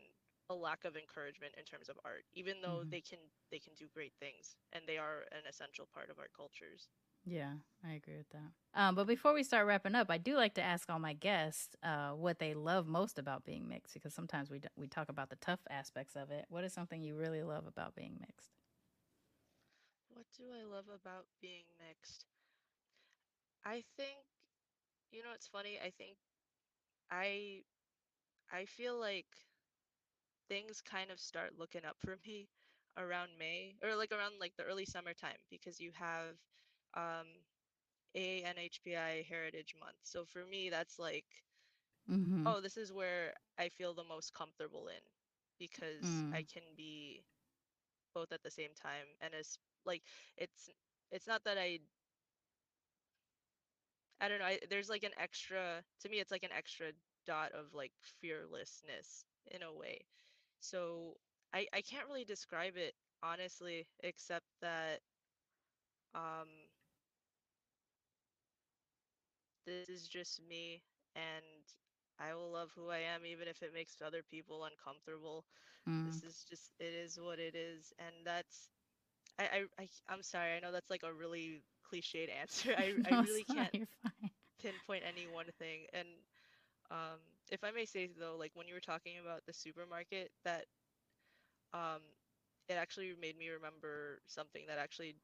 a 0.51 0.55
lack 0.55 0.85
of 0.85 0.97
encouragement 0.97 1.55
in 1.57 1.65
terms 1.65 1.89
of 1.89 1.97
art 2.05 2.25
even 2.35 2.57
though 2.63 2.81
mm-hmm. 2.81 2.91
they 2.91 3.01
can 3.01 3.19
they 3.51 3.59
can 3.59 3.73
do 3.79 3.87
great 3.95 4.13
things 4.21 4.57
and 4.73 4.85
they 4.87 4.99
are 4.99 5.25
an 5.33 5.43
essential 5.49 5.89
part 5.95 6.11
of 6.11 6.19
our 6.19 6.29
cultures 6.37 6.89
yeah 7.25 7.53
i 7.87 7.93
agree 7.93 8.17
with 8.17 8.29
that 8.31 8.51
um, 8.75 8.95
but 8.95 9.07
before 9.07 9.33
we 9.33 9.43
start 9.43 9.67
wrapping 9.67 9.95
up 9.95 10.11
i 10.11 10.19
do 10.19 10.35
like 10.35 10.55
to 10.55 10.63
ask 10.63 10.91
all 10.91 10.99
my 10.99 11.13
guests 11.13 11.77
uh, 11.83 12.11
what 12.11 12.39
they 12.39 12.55
love 12.55 12.87
most 12.87 13.19
about 13.19 13.45
being 13.45 13.69
mixed 13.69 13.95
because 13.95 14.13
sometimes 14.13 14.51
we, 14.51 14.61
we 14.77 14.87
talk 14.87 15.09
about 15.09 15.31
the 15.31 15.37
tough 15.37 15.61
aspects 15.71 16.17
of 16.17 16.31
it 16.31 16.45
what 16.49 16.65
is 16.65 16.73
something 16.73 17.03
you 17.03 17.15
really 17.15 17.43
love 17.43 17.65
about 17.67 17.95
being 17.95 18.17
mixed 18.21 18.51
what 20.23 20.31
do 20.39 20.45
i 20.55 20.65
love 20.65 20.87
about 20.87 21.27
being 21.41 21.65
mixed 21.89 22.27
i 23.65 23.83
think 23.97 24.25
you 25.11 25.23
know 25.23 25.31
it's 25.35 25.49
funny 25.49 25.79
i 25.85 25.91
think 25.91 26.17
i 27.11 27.63
i 28.53 28.65
feel 28.65 28.99
like 28.99 29.27
things 30.49 30.83
kind 30.83 31.11
of 31.11 31.19
start 31.21 31.59
looking 31.59 31.85
up 31.85 31.97
for 32.05 32.17
me 32.27 32.49
around 32.99 33.31
May 33.39 33.77
or 33.83 33.97
like 33.97 34.13
around 34.13 34.35
like 34.41 34.57
the 34.57 34.65
early 34.65 34.85
summertime 34.85 35.41
because 35.51 35.81
you 35.81 35.91
have 35.95 36.37
um 36.95 37.27
ANHPI 38.17 39.25
Heritage 39.27 39.75
Month. 39.81 39.97
So 40.05 40.25
for 40.25 40.45
me 40.45 40.71
that's 40.71 40.99
like 40.99 41.27
mm-hmm. 42.11 42.47
oh 42.47 42.61
this 42.61 42.77
is 42.77 42.93
where 42.93 43.35
I 43.59 43.69
feel 43.69 43.95
the 43.95 44.05
most 44.05 44.35
comfortable 44.35 44.89
in 44.89 45.03
because 45.59 46.05
mm. 46.05 46.35
I 46.35 46.45
can 46.53 46.63
be 46.77 47.23
both 48.15 48.33
at 48.33 48.43
the 48.43 48.51
same 48.51 48.75
time 48.81 49.07
and 49.21 49.35
it's 49.35 49.59
like 49.87 50.03
it's 50.37 50.71
it's 51.11 51.27
not 51.27 51.45
that 51.45 51.59
I 51.59 51.81
I 54.21 54.29
don't 54.29 54.39
know 54.39 54.47
I, 54.47 54.59
there's 54.69 54.89
like 54.89 55.03
an 55.05 55.13
extra 55.19 55.85
to 56.01 56.09
me 56.09 56.19
it's 56.21 56.31
like 56.31 56.43
an 56.45 56.53
extra 56.53 56.93
dot 57.27 57.53
of 57.53 57.75
like 57.75 57.93
fearlessness 58.01 59.25
in 59.51 59.63
a 59.63 59.73
way 59.73 60.07
so 60.61 61.17
I 61.53 61.67
I 61.73 61.83
can't 61.83 62.07
really 62.09 62.25
describe 62.25 62.77
it 62.77 62.95
honestly, 63.23 63.87
except 64.01 64.47
that 64.61 65.01
um 66.15 66.49
this 69.67 69.89
is 69.89 70.09
just 70.09 70.41
me 70.43 70.83
and 71.15 71.45
I 72.19 72.35
will 72.35 72.51
love 72.53 72.73
who 72.75 72.89
I 72.91 72.99
am 72.99 73.27
even 73.27 73.49
if 73.49 73.63
it 73.63 73.75
makes 73.75 74.01
other 74.03 74.23
people 74.23 74.65
uncomfortable. 74.65 75.45
Mm. 75.89 76.21
This 76.21 76.23
is 76.23 76.45
just 76.49 76.73
it 76.79 76.93
is 76.95 77.19
what 77.21 77.39
it 77.39 77.55
is 77.55 77.93
and 77.99 78.15
that's 78.25 78.71
I, 79.39 79.45
I, 79.45 79.65
I 79.79 79.89
I'm 80.09 80.23
sorry, 80.23 80.53
I 80.55 80.61
know 80.61 80.73
that's 80.73 80.91
like 80.91 81.03
a 81.05 81.13
really 81.13 81.63
cliched 81.91 82.29
answer. 82.31 82.75
I, 82.79 82.95
no, 82.97 83.05
I 83.05 83.13
really 83.13 83.45
can't 83.45 83.75
pinpoint 84.61 85.05
any 85.07 85.27
one 85.27 85.47
thing. 85.59 85.87
And 85.93 86.09
um 86.91 87.19
if 87.51 87.65
I 87.65 87.71
may 87.71 87.85
say 87.85 88.09
though, 88.19 88.37
like 88.39 88.53
when 88.55 88.69
you 88.69 88.75
were 88.75 88.81
talking 88.81 89.15
about 89.23 89.45
the 89.47 89.53
supermarket, 89.53 90.31
that 90.45 90.67
um, 91.75 92.01
it 92.69 92.75
actually 92.75 93.15
made 93.21 93.39
me 93.39 93.49
remember 93.51 94.21
something 94.27 94.63
that 94.69 94.79
actually 94.79 95.17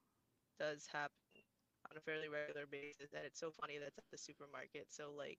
does 0.59 0.86
happen 0.86 1.14
on 1.90 1.97
a 1.97 2.01
fairly 2.01 2.28
regular 2.28 2.66
basis, 2.66 3.12
and 3.14 3.24
it's 3.24 3.40
so 3.40 3.51
funny 3.51 3.78
that's 3.78 3.98
at 3.98 4.05
the 4.10 4.18
supermarket. 4.18 4.86
So 4.90 5.10
like, 5.16 5.39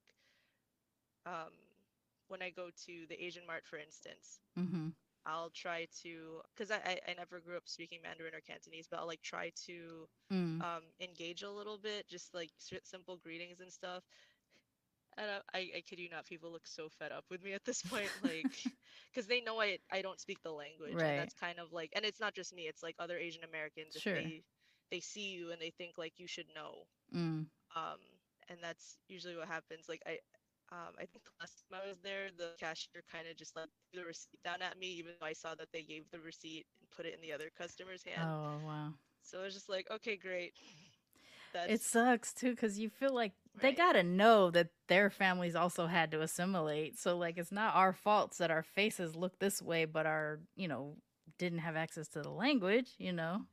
um, 1.25 1.53
when 2.27 2.41
I 2.41 2.49
go 2.49 2.69
to 2.85 3.05
the 3.09 3.23
Asian 3.23 3.45
Mart, 3.45 3.65
for 3.65 3.77
instance, 3.77 4.39
mm-hmm. 4.57 4.89
I'll 5.29 5.51
try 5.51 5.87
to, 6.03 6.41
because 6.55 6.71
I, 6.71 6.99
I, 7.07 7.13
never 7.15 7.39
grew 7.41 7.57
up 7.57 7.67
speaking 7.67 8.01
Mandarin 8.03 8.35
or 8.35 8.41
Cantonese, 8.41 8.87
but 8.89 8.99
I'll 8.99 9.07
like 9.07 9.21
try 9.23 9.51
to 9.67 10.07
Mm. 10.31 10.65
um 10.65 10.83
engage 11.01 11.43
a 11.43 11.51
little 11.51 11.77
bit, 11.77 12.07
just 12.09 12.33
like 12.35 12.51
simple 12.83 13.17
greetings 13.17 13.61
and 13.61 13.71
stuff. 13.73 14.03
And 15.17 15.31
I, 15.31 15.57
I, 15.59 15.71
I 15.77 15.81
kid 15.81 15.99
you 15.99 16.09
not, 16.09 16.25
people 16.25 16.51
look 16.51 16.67
so 16.67 16.89
fed 16.89 17.11
up 17.11 17.25
with 17.29 17.43
me 17.43 17.53
at 17.53 17.65
this 17.65 17.83
point, 17.83 18.13
like, 18.23 18.49
because 19.13 19.27
they 19.27 19.41
know 19.41 19.61
I, 19.61 19.79
I 19.91 20.01
don't 20.01 20.19
speak 20.19 20.41
the 20.43 20.51
language, 20.51 21.01
Right. 21.01 21.07
and 21.07 21.17
that's 21.17 21.33
kind 21.33 21.59
of 21.59 21.73
like, 21.73 21.91
and 21.95 22.05
it's 22.05 22.19
not 22.21 22.35
just 22.35 22.53
me, 22.53 22.67
it's 22.67 22.83
like 22.83 22.95
other 22.99 23.17
Asian 23.17 23.43
Americans. 23.43 23.95
If 23.95 24.03
Sure. 24.03 24.13
they, 24.13 24.43
they 24.91 25.01
see 25.01 25.31
you 25.31 25.51
and 25.51 25.61
they 25.61 25.71
think 25.71 25.97
like 25.97 26.19
you 26.19 26.27
should 26.27 26.47
know, 26.55 26.87
Mm. 27.13 27.47
um, 27.75 27.99
and 28.49 28.59
that's 28.63 28.97
usually 29.07 29.37
what 29.37 29.47
happens. 29.47 29.89
Like 29.89 30.01
I, 30.07 30.19
um, 30.71 30.93
I 30.97 31.05
think 31.05 31.23
the 31.25 31.31
last 31.39 31.63
time 31.69 31.81
I 31.83 31.87
was 31.87 31.97
there, 32.03 32.29
the 32.37 32.51
cashier 32.59 33.03
kind 33.11 33.27
of 33.29 33.35
just 33.37 33.55
like 33.55 33.65
threw 33.91 34.01
the 34.01 34.07
receipt 34.07 34.39
down 34.43 34.61
at 34.61 34.77
me, 34.77 34.87
even 34.87 35.13
though 35.19 35.25
I 35.25 35.33
saw 35.33 35.55
that 35.55 35.69
they 35.73 35.81
gave 35.81 36.03
the 36.11 36.19
receipt 36.19 36.65
and 36.79 36.89
put 36.95 37.05
it 37.05 37.15
in 37.15 37.21
the 37.21 37.33
other 37.33 37.49
customer's 37.57 38.03
hand. 38.03 38.29
Oh 38.29 38.59
wow. 38.65 38.93
So 39.23 39.43
it's 39.43 39.55
just 39.55 39.69
like, 39.69 39.89
okay, 39.91 40.15
great. 40.15 40.53
That's 41.53 41.71
It 41.71 41.81
sucks 41.81 42.33
too 42.33 42.51
because 42.51 42.77
you 42.77 42.89
feel 42.89 43.13
like 43.13 43.33
they 43.59 43.71
gotta 43.73 44.03
know 44.03 44.51
that 44.51 44.69
their 44.87 45.09
families 45.09 45.55
also 45.55 45.87
had 45.87 46.11
to 46.11 46.21
assimilate. 46.21 46.99
So 46.99 47.17
like 47.17 47.37
it's 47.37 47.51
not 47.51 47.75
our 47.75 47.93
faults 47.93 48.37
that 48.37 48.51
our 48.51 48.63
faces 48.63 49.15
look 49.15 49.39
this 49.39 49.61
way, 49.61 49.85
but 49.85 50.05
our 50.05 50.39
you 50.55 50.67
know 50.67 50.97
didn't 51.39 51.59
have 51.59 51.75
access 51.75 52.07
to 52.09 52.21
the 52.21 52.29
language. 52.29 52.91
You 52.97 53.13
know. 53.13 53.45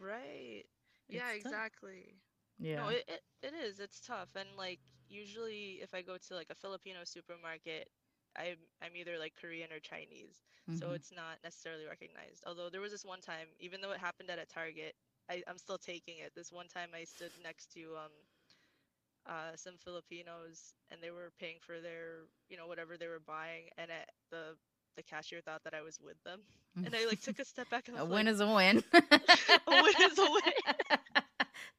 right. 0.00 0.64
Yeah, 1.08 1.20
tough. 1.20 1.36
exactly. 1.36 2.16
Yeah. 2.58 2.76
No, 2.76 2.88
it, 2.88 3.04
it, 3.08 3.20
it 3.42 3.52
is. 3.54 3.78
It's 3.78 4.00
tough. 4.00 4.28
And 4.36 4.48
like 4.56 4.80
usually 5.14 5.80
if 5.82 5.94
I 5.94 6.02
go 6.02 6.18
to 6.18 6.34
like 6.34 6.50
a 6.50 6.54
Filipino 6.56 7.00
supermarket, 7.04 7.88
I'm 8.36 8.56
I'm 8.82 8.96
either 8.96 9.18
like 9.18 9.34
Korean 9.40 9.72
or 9.72 9.80
Chinese. 9.80 10.42
So 10.72 10.92
Mhm. 10.92 10.94
it's 10.94 11.12
not 11.12 11.38
necessarily 11.44 11.86
recognized. 11.86 12.44
Although 12.46 12.70
there 12.70 12.80
was 12.82 12.92
this 12.92 13.04
one 13.06 13.20
time, 13.22 13.48
even 13.60 13.80
though 13.80 13.92
it 13.92 14.00
happened 14.00 14.30
at 14.30 14.38
a 14.38 14.46
Target, 14.46 14.94
I, 15.30 15.42
I'm 15.48 15.58
still 15.58 15.78
taking 15.78 16.18
it. 16.18 16.32
This 16.36 16.52
one 16.52 16.68
time 16.68 16.90
I 16.94 17.04
stood 17.04 17.32
next 17.42 17.72
to 17.74 17.96
um 17.96 18.12
uh 19.26 19.56
some 19.56 19.74
Filipinos 19.78 20.74
and 20.90 21.02
they 21.02 21.10
were 21.10 21.32
paying 21.40 21.56
for 21.60 21.80
their, 21.80 22.26
you 22.48 22.56
know, 22.56 22.66
whatever 22.66 22.96
they 22.96 23.08
were 23.08 23.20
buying 23.24 23.64
and 23.78 23.90
it, 23.90 24.10
the 24.30 24.56
the 24.96 25.02
cashier 25.02 25.40
thought 25.40 25.62
that 25.64 25.74
I 25.74 25.82
was 25.82 25.98
with 26.00 26.22
them. 26.24 26.40
And 26.84 26.94
I 26.94 27.06
like 27.06 27.20
took 27.20 27.38
a 27.40 27.44
step 27.44 27.68
back 27.70 27.88
and 27.88 27.96
I 27.96 28.00
a 28.00 28.04
win 28.04 28.26
like, 28.26 28.28
is 28.28 28.40
a 28.40 28.46
win. 28.46 28.82
A 29.66 29.74
win 29.76 29.94
is 30.00 30.18
a 30.18 30.24
win. 30.26 30.73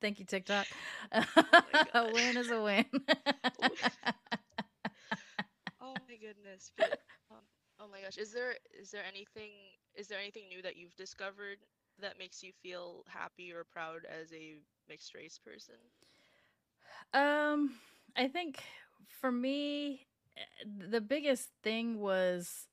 Thank 0.02 0.20
you, 0.20 0.26
TikTok. 0.26 0.68
my 1.14 1.78
a 1.94 2.08
win 2.10 2.38
is 2.38 2.50
a 2.50 2.62
win. 2.62 2.86
Oh 5.82 6.00
my 6.08 6.16
goodness. 6.16 6.72
But, 6.78 6.94
um, 7.32 7.44
oh 7.80 7.88
my 7.88 8.02
gosh. 8.02 8.18
Is 8.18 8.32
there 8.32 8.56
is 8.80 8.92
there 8.92 9.04
anything 9.06 9.52
is 9.96 10.08
there 10.08 10.20
anything 10.20 10.48
new 10.50 10.62
that 10.62 10.76
you've 10.78 10.96
discovered 10.96 11.58
that 12.00 12.18
makes 12.18 12.44
you 12.44 12.52
feel 12.62 13.04
happy 13.08 13.52
or 13.52 13.64
proud 13.64 14.06
as 14.06 14.32
a 14.34 14.58
mixed 14.88 15.14
race 15.16 15.38
person? 15.40 15.76
Um, 17.14 17.76
I 18.16 18.28
think 18.28 18.64
for 19.08 19.32
me, 19.32 20.08
eh, 20.38 20.66
the 20.90 21.02
biggest 21.02 21.50
thing 21.64 22.00
was 22.00 22.68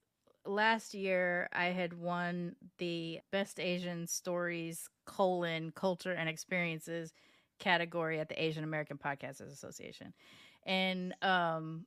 last 0.44 0.94
year 0.94 1.48
I 1.52 1.66
had 1.66 1.92
won 1.94 2.56
the 2.78 3.20
Best 3.30 3.60
Asian 3.60 4.06
Stories 4.06 4.88
colon 5.04 5.72
culture 5.74 6.12
and 6.12 6.28
experiences 6.28 7.12
category 7.58 8.18
at 8.18 8.28
the 8.28 8.42
Asian 8.42 8.64
American 8.64 8.98
Podcasters 8.98 9.52
Association, 9.52 10.12
and 10.64 11.14
um, 11.22 11.86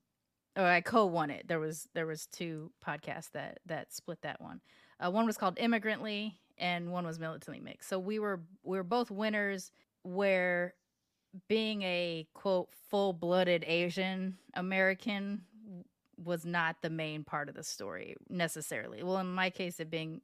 or 0.56 0.64
I 0.64 0.82
co-won 0.82 1.30
it. 1.30 1.48
There 1.48 1.60
was 1.60 1.88
there 1.94 2.08
was 2.08 2.28
two 2.28 2.72
podcasts 2.86 3.32
that 3.32 3.60
that 3.66 3.94
split 3.94 4.22
that 4.22 4.42
one. 4.42 4.62
Uh, 5.00 5.12
one 5.12 5.26
was 5.26 5.38
called 5.38 5.58
Immigrantly, 5.58 6.40
and 6.58 6.92
one 6.92 7.06
was 7.06 7.20
Militantly 7.20 7.60
Mixed. 7.60 7.90
So 7.90 8.00
we 8.00 8.20
were 8.20 8.42
we 8.64 8.78
were 8.78 8.84
both 8.84 9.12
winners. 9.12 9.72
Where 10.04 10.76
being 11.48 11.82
a 11.82 12.28
quote 12.34 12.70
full-blooded 12.90 13.66
Asian 13.68 14.38
American 14.54 15.42
was 16.24 16.46
not 16.46 16.78
the 16.82 16.90
main 16.90 17.24
part 17.24 17.50
of 17.50 17.56
the 17.56 17.64
story 17.64 18.16
necessarily. 18.30 19.04
Well, 19.04 19.18
in 19.18 19.34
my 19.34 19.50
case, 19.50 19.80
it 19.80 19.90
being 19.90 20.22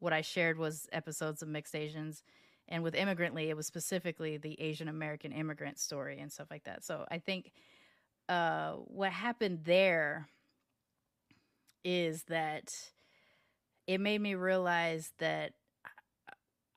what 0.00 0.12
I 0.12 0.22
shared 0.22 0.58
was 0.58 0.88
episodes 0.92 1.42
of 1.42 1.48
mixed 1.48 1.74
Asians, 1.74 2.22
and 2.68 2.82
with 2.82 2.94
immigrantly, 2.94 3.48
it 3.48 3.56
was 3.56 3.66
specifically 3.66 4.36
the 4.36 4.60
Asian 4.60 4.88
American 4.88 5.32
immigrant 5.32 5.78
story 5.78 6.18
and 6.20 6.30
stuff 6.30 6.48
like 6.50 6.64
that. 6.64 6.84
So 6.84 7.04
I 7.10 7.18
think 7.18 7.52
uh, 8.28 8.72
what 8.72 9.12
happened 9.12 9.60
there 9.64 10.28
is 11.84 12.24
that 12.24 12.74
it 13.86 14.00
made 14.00 14.20
me 14.20 14.34
realize 14.34 15.12
that 15.18 15.52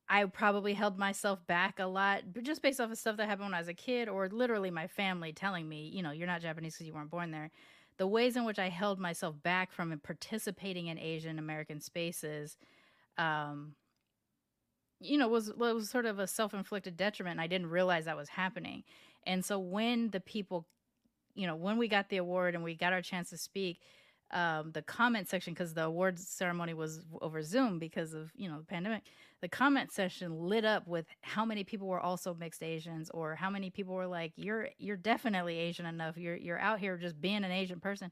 I 0.10 0.26
probably 0.26 0.74
held 0.74 0.98
myself 0.98 1.46
back 1.48 1.80
a 1.80 1.86
lot, 1.86 2.24
just 2.42 2.62
based 2.62 2.80
off 2.80 2.92
of 2.92 2.98
stuff 2.98 3.18
that 3.18 3.28
happened 3.28 3.48
when 3.48 3.54
I 3.54 3.60
was 3.60 3.68
a 3.68 3.74
kid, 3.74 4.10
or 4.10 4.28
literally 4.30 4.70
my 4.70 4.88
family 4.88 5.32
telling 5.32 5.68
me, 5.68 5.90
you 5.94 6.04
know, 6.04 6.12
you're 6.12 6.28
not 6.28 6.42
Japanese 6.42 6.74
because 6.74 6.88
you 6.88 6.94
weren't 6.94 7.10
born 7.10 7.32
there. 7.32 7.52
The 7.98 8.08
ways 8.08 8.36
in 8.36 8.46
which 8.46 8.60
I 8.60 8.70
held 8.70 9.00
myself 9.00 9.42
back 9.44 9.72
from 9.72 9.98
participating 10.04 10.88
in 10.88 10.98
Asian 10.98 11.40
American 11.40 11.80
spaces, 11.80 12.58
um, 13.18 13.76
you 15.00 15.18
know, 15.18 15.28
was 15.28 15.54
was 15.54 15.90
sort 15.90 16.06
of 16.06 16.20
a 16.20 16.28
self 16.28 16.54
inflicted 16.54 16.98
detriment. 16.98 17.34
And 17.34 17.42
I 17.42 17.48
didn't 17.48 17.70
realize 17.70 18.06
that 18.06 18.18
was 18.18 18.30
happening. 18.30 18.84
And 19.26 19.44
so 19.44 19.60
when 19.60 20.10
the 20.10 20.20
people, 20.20 20.66
you 21.36 21.48
know, 21.48 21.56
when 21.56 21.78
we 21.78 21.88
got 21.88 22.10
the 22.10 22.18
award 22.18 22.56
and 22.56 22.64
we 22.64 22.76
got 22.76 22.94
our 22.94 23.02
chance 23.02 23.30
to 23.30 23.38
speak, 23.38 23.80
um, 24.32 24.72
the 24.72 24.82
comment 24.82 25.30
section 25.30 25.54
because 25.54 25.74
the 25.74 25.84
awards 25.84 26.28
ceremony 26.28 26.74
was 26.74 27.02
over 27.22 27.44
Zoom 27.44 27.78
because 27.78 28.14
of 28.14 28.32
you 28.36 28.50
know 28.50 28.58
the 28.58 28.66
pandemic. 28.66 29.04
The 29.42 29.50
comment 29.50 29.92
section 29.92 30.48
lit 30.48 30.66
up 30.66 30.88
with 30.88 31.06
how 31.22 31.46
many 31.46 31.64
people 31.64 31.88
were 31.88 32.00
also 32.00 32.34
mixed 32.34 32.64
Asians, 32.64 33.12
or 33.12 33.36
how 33.36 33.50
many 33.50 33.70
people 33.70 33.94
were 33.94 34.08
like, 34.08 34.34
"You're 34.36 34.70
you're 34.80 34.98
definitely 34.98 35.58
Asian 35.58 35.86
enough. 35.86 36.18
You're 36.18 36.36
you're 36.36 36.60
out 36.60 36.80
here 36.80 36.98
just 36.98 37.22
being 37.22 37.44
an 37.44 37.52
Asian 37.52 37.80
person," 37.80 38.12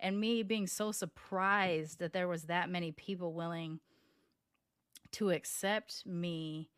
and 0.00 0.18
me 0.18 0.42
being 0.42 0.66
so 0.66 0.90
surprised 0.90 2.00
that 2.00 2.12
there 2.12 2.26
was 2.26 2.44
that 2.44 2.68
many 2.68 2.90
people 2.90 3.32
willing 3.32 3.78
to 5.12 5.30
accept 5.30 6.04
me. 6.06 6.68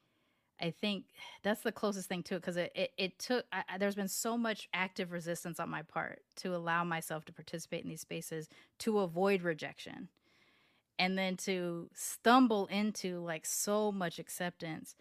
I 0.60 0.70
think 0.70 1.06
that's 1.42 1.62
the 1.62 1.72
closest 1.72 2.08
thing 2.08 2.22
to 2.24 2.36
it 2.36 2.40
because 2.40 2.56
it, 2.56 2.72
it, 2.74 2.92
it 2.96 3.18
took, 3.18 3.44
I, 3.52 3.78
there's 3.78 3.96
been 3.96 4.08
so 4.08 4.38
much 4.38 4.68
active 4.72 5.10
resistance 5.10 5.58
on 5.58 5.68
my 5.68 5.82
part 5.82 6.20
to 6.36 6.54
allow 6.54 6.84
myself 6.84 7.24
to 7.24 7.32
participate 7.32 7.82
in 7.82 7.90
these 7.90 8.02
spaces 8.02 8.48
to 8.80 9.00
avoid 9.00 9.42
rejection 9.42 10.08
and 10.98 11.18
then 11.18 11.36
to 11.38 11.90
stumble 11.92 12.66
into 12.66 13.20
like 13.20 13.44
so 13.46 13.90
much 13.90 14.18
acceptance. 14.20 14.94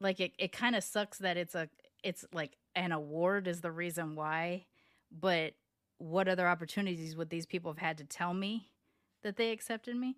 Like 0.00 0.20
it, 0.20 0.32
it 0.38 0.52
kind 0.52 0.76
of 0.76 0.84
sucks 0.84 1.18
that 1.18 1.36
it's 1.36 1.56
a, 1.56 1.68
it's 2.04 2.24
like 2.32 2.56
an 2.76 2.92
award 2.92 3.48
is 3.48 3.60
the 3.60 3.72
reason 3.72 4.14
why, 4.14 4.66
but 5.10 5.54
what 5.98 6.28
other 6.28 6.46
opportunities 6.46 7.16
would 7.16 7.30
these 7.30 7.46
people 7.46 7.72
have 7.72 7.78
had 7.78 7.98
to 7.98 8.04
tell 8.04 8.34
me 8.34 8.70
that 9.22 9.36
they 9.36 9.50
accepted 9.50 9.96
me? 9.96 10.16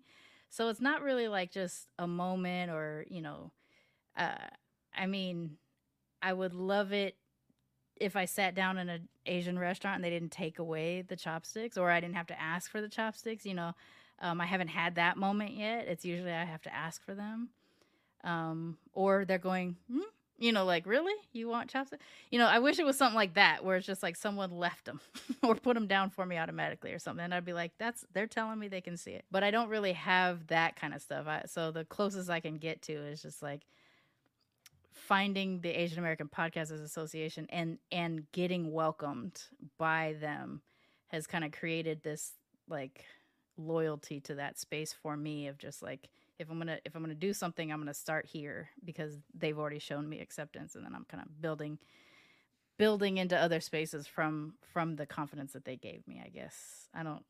So 0.49 0.69
it's 0.69 0.81
not 0.81 1.01
really 1.01 1.27
like 1.27 1.51
just 1.51 1.87
a 1.99 2.07
moment 2.07 2.71
or, 2.71 3.05
you 3.09 3.21
know, 3.21 3.51
uh, 4.17 4.35
I 4.95 5.05
mean, 5.05 5.57
I 6.21 6.33
would 6.33 6.53
love 6.53 6.93
it 6.93 7.15
if 7.95 8.15
I 8.15 8.25
sat 8.25 8.55
down 8.55 8.77
in 8.77 8.89
an 8.89 9.07
Asian 9.25 9.59
restaurant 9.59 9.95
and 9.95 10.03
they 10.03 10.09
didn't 10.09 10.31
take 10.31 10.59
away 10.59 11.01
the 11.01 11.15
chopsticks 11.15 11.77
or 11.77 11.91
I 11.91 11.99
didn't 11.99 12.15
have 12.15 12.27
to 12.27 12.41
ask 12.41 12.71
for 12.71 12.81
the 12.81 12.89
chopsticks. 12.89 13.45
You 13.45 13.55
know, 13.55 13.73
um, 14.19 14.41
I 14.41 14.45
haven't 14.45 14.69
had 14.69 14.95
that 14.95 15.17
moment 15.17 15.51
yet. 15.53 15.87
It's 15.87 16.05
usually 16.05 16.31
I 16.31 16.45
have 16.45 16.61
to 16.63 16.73
ask 16.73 17.03
for 17.03 17.13
them. 17.13 17.49
Um, 18.23 18.77
or 18.93 19.25
they're 19.25 19.37
going, 19.37 19.77
hmm? 19.91 19.99
You 20.37 20.51
know, 20.51 20.65
like, 20.65 20.85
really? 20.85 21.13
You 21.33 21.47
want 21.47 21.69
chopsticks? 21.69 22.03
You 22.29 22.39
know, 22.39 22.45
I 22.45 22.59
wish 22.59 22.79
it 22.79 22.85
was 22.85 22.97
something 22.97 23.15
like 23.15 23.33
that 23.35 23.63
where 23.63 23.77
it's 23.77 23.87
just 23.87 24.03
like 24.03 24.15
someone 24.15 24.51
left 24.51 24.85
them 24.85 25.01
or 25.43 25.55
put 25.55 25.73
them 25.73 25.87
down 25.87 26.09
for 26.09 26.25
me 26.25 26.37
automatically 26.37 26.93
or 26.93 26.99
something. 26.99 27.23
And 27.23 27.33
I'd 27.33 27.45
be 27.45 27.53
like, 27.53 27.71
that's, 27.77 28.05
they're 28.13 28.27
telling 28.27 28.59
me 28.59 28.67
they 28.67 28.81
can 28.81 28.97
see 28.97 29.11
it. 29.11 29.25
But 29.31 29.43
I 29.43 29.51
don't 29.51 29.69
really 29.69 29.93
have 29.93 30.47
that 30.47 30.75
kind 30.75 30.93
of 30.93 31.01
stuff. 31.01 31.27
I, 31.27 31.43
so 31.47 31.71
the 31.71 31.85
closest 31.85 32.29
I 32.29 32.39
can 32.39 32.57
get 32.57 32.81
to 32.83 32.93
is 32.93 33.21
just 33.21 33.41
like, 33.41 33.65
finding 35.07 35.61
the 35.61 35.69
Asian 35.69 35.99
American 35.99 36.27
Podcasters 36.27 36.83
Association 36.83 37.45
and 37.49 37.77
and 37.91 38.29
getting 38.31 38.73
welcomed 38.73 39.43
by 39.77 40.15
them 40.19 40.61
has 41.07 41.27
kind 41.27 41.45
of 41.45 41.51
created 41.51 42.01
this 42.03 42.33
like 42.67 43.05
loyalty 43.57 44.19
to 44.21 44.35
that 44.35 44.59
space 44.59 44.93
for 44.93 45.15
me 45.15 45.47
of 45.47 45.57
just 45.57 45.81
like 45.81 46.09
if 46.39 46.49
I'm 46.49 46.57
gonna 46.57 46.79
if 46.85 46.95
I'm 46.95 47.01
gonna 47.01 47.15
do 47.15 47.33
something 47.33 47.71
I'm 47.71 47.79
gonna 47.79 47.93
start 47.93 48.25
here 48.25 48.69
because 48.83 49.17
they've 49.33 49.57
already 49.57 49.79
shown 49.79 50.07
me 50.09 50.19
acceptance 50.19 50.75
and 50.75 50.85
then 50.85 50.95
I'm 50.95 51.05
kind 51.05 51.23
of 51.23 51.41
building 51.41 51.79
building 52.77 53.17
into 53.17 53.37
other 53.37 53.59
spaces 53.59 54.07
from 54.07 54.55
from 54.61 54.95
the 54.95 55.05
confidence 55.05 55.53
that 55.53 55.65
they 55.65 55.75
gave 55.77 56.07
me 56.07 56.21
I 56.23 56.29
guess 56.29 56.87
I 56.93 57.03
don't 57.03 57.23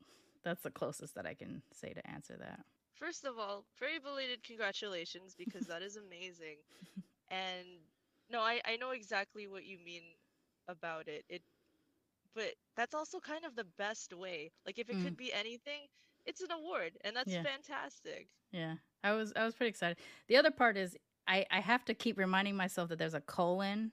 that's 0.44 0.62
the 0.62 0.70
closest 0.70 1.14
that 1.14 1.26
I 1.26 1.34
can 1.34 1.62
say 1.72 1.92
to 1.92 2.06
answer 2.10 2.36
that 2.38 2.60
First 2.94 3.24
of 3.24 3.38
all, 3.38 3.64
very 3.78 3.98
belated 3.98 4.42
congratulations 4.44 5.34
because 5.34 5.66
that 5.66 5.82
is 5.82 5.96
amazing. 5.96 6.58
And 7.28 7.66
no, 8.30 8.40
I, 8.40 8.60
I 8.64 8.76
know 8.76 8.90
exactly 8.90 9.46
what 9.46 9.64
you 9.64 9.78
mean 9.78 10.02
about 10.68 11.08
it. 11.08 11.24
It 11.28 11.42
but 12.34 12.54
that's 12.76 12.94
also 12.94 13.20
kind 13.20 13.44
of 13.44 13.54
the 13.56 13.64
best 13.78 14.12
way. 14.12 14.52
Like 14.66 14.78
if 14.78 14.88
it 14.90 14.98
Mm. 14.98 15.00
could 15.00 15.16
be 15.16 15.32
anything, 15.32 15.86
it's 16.26 16.40
an 16.40 16.50
award, 16.52 16.96
and 17.02 17.14
that's 17.16 17.34
Yeah. 17.34 17.42
fantastic. 17.42 18.28
Yeah, 18.52 18.76
I 19.02 19.12
was 19.12 19.32
I 19.36 19.44
was 19.44 19.54
pretty 19.54 19.70
excited. 19.70 19.98
The 20.28 20.36
other 20.36 20.50
part 20.50 20.76
is 20.76 20.96
I 21.26 21.46
I 21.50 21.60
have 21.60 21.84
to 21.86 21.94
keep 21.94 22.18
reminding 22.18 22.56
myself 22.56 22.88
that 22.88 22.98
there's 22.98 23.14
a 23.14 23.20
colon, 23.20 23.92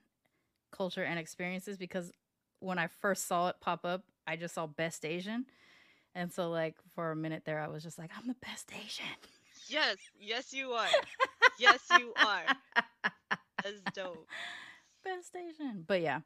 culture 0.72 1.04
and 1.04 1.20
experiences 1.20 1.78
because 1.78 2.12
when 2.60 2.80
I 2.80 2.88
first 2.88 3.28
saw 3.28 3.50
it 3.50 3.58
pop 3.60 3.86
up, 3.86 4.04
I 4.26 4.36
just 4.36 4.56
saw 4.56 4.66
best 4.68 5.06
Asian, 5.06 5.46
and 6.16 6.32
so 6.32 6.50
like 6.50 6.76
for 6.96 7.12
a 7.12 7.16
minute 7.16 7.44
there, 7.46 7.60
I 7.60 7.68
was 7.68 7.84
just 7.84 8.00
like, 8.00 8.12
I'm 8.18 8.28
the 8.28 8.36
best 8.42 8.72
Asian. 8.74 9.06
Yes, 9.68 9.98
yes, 10.20 10.54
you 10.54 10.72
are. 10.72 10.88
yes, 11.60 11.80
you 12.00 12.14
are. 12.18 12.44
That's 13.64 13.82
dope. 13.94 14.28
best 15.04 15.36
Asian. 15.36 15.84
But 15.88 16.02
yeah. 16.02 16.20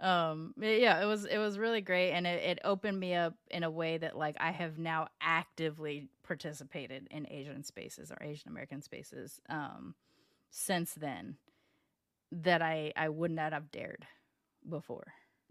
Um 0.00 0.54
yeah, 0.58 1.02
it 1.02 1.06
was 1.06 1.24
it 1.24 1.38
was 1.38 1.58
really 1.58 1.82
great 1.82 2.12
and 2.12 2.26
it, 2.26 2.42
it 2.42 2.58
opened 2.64 2.98
me 2.98 3.14
up 3.14 3.34
in 3.50 3.64
a 3.64 3.70
way 3.70 3.98
that 3.98 4.16
like 4.16 4.36
I 4.40 4.50
have 4.50 4.78
now 4.78 5.08
actively 5.20 6.08
participated 6.30 7.08
in 7.10 7.26
Asian 7.38 7.64
spaces 7.64 8.12
or 8.12 8.18
Asian 8.22 8.50
American 8.50 8.80
spaces 8.82 9.40
um 9.48 9.94
since 10.50 10.94
then 10.94 11.36
that 12.30 12.62
I 12.62 12.92
I 12.96 13.08
would 13.08 13.32
not 13.32 13.52
have 13.52 13.70
dared 13.70 14.06
before. 14.68 15.08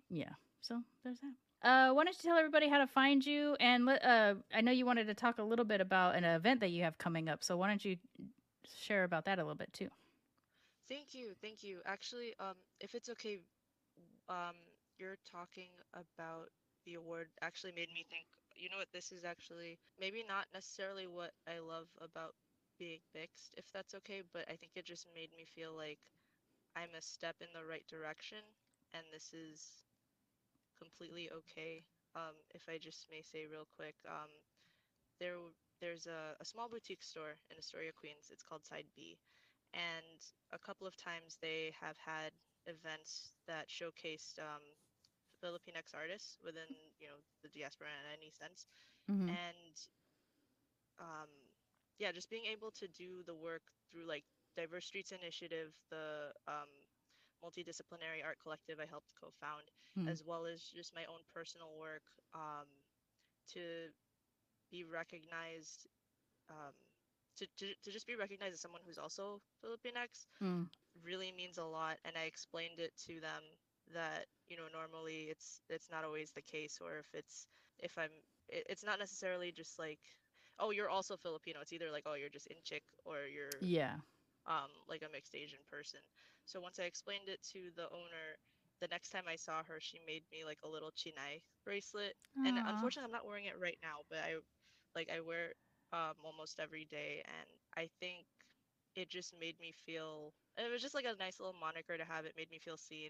Yeah. 0.09 0.33
So 0.61 0.81
there's 1.03 1.19
that. 1.19 1.35
Uh, 1.69 1.91
why 1.93 2.05
don't 2.05 2.15
you 2.23 2.29
tell 2.29 2.37
everybody 2.37 2.69
how 2.69 2.77
to 2.79 2.87
find 2.87 3.25
you? 3.25 3.55
And 3.59 3.85
let, 3.85 4.03
uh, 4.05 4.35
I 4.53 4.61
know 4.61 4.71
you 4.71 4.85
wanted 4.85 5.07
to 5.07 5.13
talk 5.13 5.39
a 5.39 5.43
little 5.43 5.65
bit 5.65 5.81
about 5.81 6.15
an 6.15 6.23
event 6.23 6.61
that 6.61 6.69
you 6.71 6.83
have 6.83 6.97
coming 6.97 7.27
up. 7.27 7.43
So 7.43 7.57
why 7.57 7.67
don't 7.67 7.83
you 7.83 7.97
share 8.85 9.03
about 9.03 9.25
that 9.25 9.39
a 9.39 9.43
little 9.43 9.55
bit 9.55 9.73
too? 9.73 9.89
Thank 10.87 11.13
you, 11.13 11.33
thank 11.41 11.63
you. 11.63 11.81
Actually, 11.85 12.33
um, 12.39 12.55
if 12.79 12.95
it's 12.95 13.09
okay, 13.09 13.39
um, 14.29 14.55
you're 14.97 15.17
talking 15.29 15.69
about 15.93 16.49
the 16.85 16.95
award 16.95 17.29
actually 17.41 17.73
made 17.73 17.89
me 17.93 18.05
think, 18.09 18.25
you 18.59 18.69
know 18.69 18.77
what, 18.77 18.91
this 18.93 19.11
is 19.11 19.25
actually 19.25 19.79
maybe 19.99 20.23
not 20.27 20.47
necessarily 20.53 21.07
what 21.07 21.31
I 21.47 21.59
love 21.59 21.87
about 22.01 22.35
being 22.77 22.99
mixed, 23.15 23.55
if 23.57 23.65
that's 23.73 23.95
okay, 23.95 24.21
but 24.33 24.45
I 24.49 24.55
think 24.55 24.73
it 24.75 24.85
just 24.85 25.07
made 25.15 25.31
me 25.37 25.45
feel 25.45 25.73
like 25.75 25.99
I'm 26.75 26.93
a 26.97 27.01
step 27.01 27.37
in 27.41 27.49
the 27.53 27.65
right 27.67 27.85
direction, 27.89 28.43
and 28.93 29.03
this 29.13 29.33
is 29.33 29.83
completely 30.77 31.29
okay. 31.31 31.83
Um, 32.15 32.35
if 32.55 32.63
I 32.69 32.77
just 32.77 33.05
may 33.11 33.21
say 33.21 33.45
real 33.49 33.67
quick, 33.77 33.95
um, 34.07 34.31
there 35.19 35.37
there's 35.81 36.07
a, 36.07 36.35
a 36.41 36.45
small 36.45 36.69
boutique 36.69 37.03
store 37.03 37.37
in 37.51 37.57
Astoria, 37.57 37.91
Queens. 37.93 38.29
It's 38.31 38.43
called 38.43 38.65
Side 38.65 38.87
B, 38.95 39.17
and 39.73 40.19
a 40.53 40.59
couple 40.59 40.87
of 40.87 40.97
times 40.97 41.37
they 41.41 41.73
have 41.79 41.97
had 41.97 42.31
events 42.67 43.31
that 43.47 43.69
showcased 43.69 44.39
um, 44.39 44.63
Filipinx 45.43 45.93
artists 45.93 46.37
within 46.43 46.69
you 46.99 47.07
know 47.07 47.19
the 47.43 47.49
diaspora 47.49 47.89
in 47.89 48.19
any 48.19 48.31
sense, 48.31 48.67
Mm-hmm. 49.11 49.33
and 49.33 49.75
um, 50.99 51.29
yeah, 51.97 52.11
just 52.11 52.29
being 52.29 52.45
able 52.45 52.71
to 52.71 52.87
do 52.87 53.23
the 53.25 53.35
work 53.35 53.63
through 53.91 54.05
like 54.07 54.23
Diverse 54.55 54.85
Streets 54.85 55.11
Initiative, 55.11 55.73
the 55.89 56.31
um, 56.47 56.69
multidisciplinary 57.43 58.23
art 58.23 58.37
collective 58.41 58.79
I 58.79 58.85
helped 58.87 59.13
co-found, 59.19 59.69
Mhm. 59.95 60.17
as 60.17 60.23
well 60.23 60.45
as 60.45 60.63
just 60.75 60.95
my 60.95 61.05
own 61.05 61.21
personal 61.33 61.75
work 61.79 62.03
um, 62.33 62.67
to 63.53 63.89
be 64.71 64.83
recognized, 64.83 65.87
um, 66.49 66.73
to, 67.37 67.47
to, 67.57 67.67
to 67.83 67.91
just 67.91 68.07
be 68.07 68.15
recognized 68.15 68.53
as 68.53 68.61
someone 68.61 68.81
who's 68.85 68.97
also 68.97 69.41
Filipinx 69.63 70.25
Mm. 70.41 70.67
really 71.03 71.31
means 71.31 71.57
a 71.57 71.63
lot. 71.63 71.97
And 72.05 72.15
I 72.17 72.23
explained 72.23 72.79
it 72.79 72.93
to 73.07 73.19
them 73.19 73.43
that 73.93 74.25
you 74.49 74.57
know 74.57 74.67
normally 74.73 75.27
it's 75.31 75.61
it's 75.69 75.89
not 75.91 76.03
always 76.05 76.31
the 76.31 76.41
case, 76.41 76.79
or 76.81 76.97
if 76.99 77.07
it's 77.13 77.47
if 77.79 77.97
I'm 77.97 78.11
it, 78.49 78.65
it's 78.69 78.83
not 78.85 78.99
necessarily 78.99 79.51
just 79.51 79.79
like 79.79 79.99
oh 80.59 80.71
you're 80.71 80.89
also 80.89 81.17
Filipino. 81.17 81.59
It's 81.61 81.73
either 81.73 81.91
like 81.91 82.03
oh 82.05 82.15
you're 82.15 82.29
just 82.29 82.47
in 82.47 82.57
Intsik 82.57 82.83
or 83.05 83.25
you're 83.31 83.61
Yeah. 83.61 83.97
um, 84.47 84.69
like 84.87 85.03
a 85.03 85.11
mixed 85.11 85.35
Asian 85.35 85.59
person. 85.69 85.99
So 86.45 86.59
once 86.59 86.79
I 86.79 86.83
explained 86.83 87.27
it 87.27 87.39
to 87.53 87.69
the 87.75 87.87
owner, 87.91 88.37
the 88.81 88.87
next 88.89 89.09
time 89.09 89.23
I 89.27 89.35
saw 89.35 89.63
her, 89.63 89.79
she 89.79 89.99
made 90.07 90.23
me 90.31 90.43
like 90.45 90.59
a 90.63 90.67
little 90.69 90.91
chinai 90.91 91.41
bracelet. 91.65 92.15
And 92.45 92.59
unfortunately, 92.67 93.07
I'm 93.07 93.11
not 93.15 93.27
wearing 93.27 93.45
it 93.45 93.59
right 93.59 93.77
now, 93.83 94.03
but 94.09 94.19
I 94.19 94.35
like 94.95 95.09
I 95.13 95.19
wear 95.21 95.51
it 95.53 95.57
um, 95.93 96.15
almost 96.23 96.59
every 96.59 96.85
day, 96.85 97.23
and 97.25 97.47
I 97.77 97.89
think 97.99 98.25
it 98.95 99.09
just 99.09 99.33
made 99.39 99.59
me 99.59 99.73
feel. 99.85 100.33
It 100.57 100.71
was 100.71 100.81
just 100.81 100.95
like 100.95 101.05
a 101.05 101.15
nice 101.19 101.39
little 101.39 101.55
moniker 101.59 101.97
to 101.97 102.05
have. 102.05 102.25
It 102.25 102.33
made 102.37 102.51
me 102.51 102.59
feel 102.59 102.77
seen, 102.77 103.09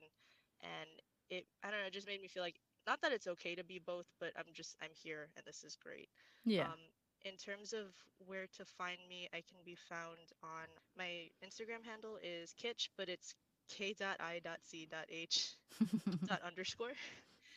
and 0.61 0.89
it 1.29 1.45
I 1.63 1.71
don't 1.71 1.79
know. 1.81 1.87
It 1.87 1.93
just 1.93 2.07
made 2.07 2.21
me 2.21 2.27
feel 2.27 2.43
like 2.43 2.59
not 2.87 3.01
that 3.01 3.11
it's 3.11 3.27
okay 3.27 3.55
to 3.55 3.63
be 3.63 3.79
both, 3.79 4.07
but 4.19 4.31
I'm 4.37 4.51
just 4.53 4.75
I'm 4.81 4.91
here, 4.93 5.29
and 5.37 5.45
this 5.45 5.63
is 5.63 5.75
great. 5.75 6.09
Yeah. 6.45 6.63
Um, 6.65 6.79
in 7.25 7.35
terms 7.35 7.73
of 7.73 7.87
where 8.25 8.47
to 8.57 8.65
find 8.65 8.97
me, 9.09 9.27
I 9.33 9.37
can 9.41 9.57
be 9.65 9.75
found 9.75 10.17
on 10.43 10.67
my 10.97 11.27
Instagram 11.45 11.83
handle 11.85 12.17
is 12.23 12.53
kitch, 12.53 12.89
but 12.97 13.09
it's 13.09 13.35
k.i.c.h 13.69 15.55
dot 16.27 16.41
underscore. 16.45 16.93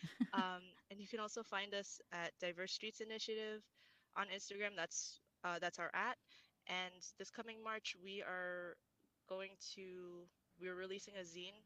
um, 0.35 0.63
and 0.91 1.01
you 1.01 1.07
can 1.07 1.21
also 1.21 1.43
find 1.43 1.75
us 1.75 2.01
at 2.13 2.33
Diverse 2.41 2.73
Streets 2.73 3.01
Initiative 3.01 3.63
on 4.17 4.27
Instagram. 4.35 4.77
That's 4.77 5.21
uh, 5.45 5.59
that's 5.61 5.79
our 5.79 5.91
at. 5.95 6.17
And 6.67 6.95
this 7.19 7.31
coming 7.31 7.63
March, 7.63 7.95
we 8.03 8.23
are 8.23 8.77
going 9.29 9.51
to 9.75 10.27
we're 10.61 10.75
releasing 10.75 11.15
a 11.17 11.25
zine 11.25 11.59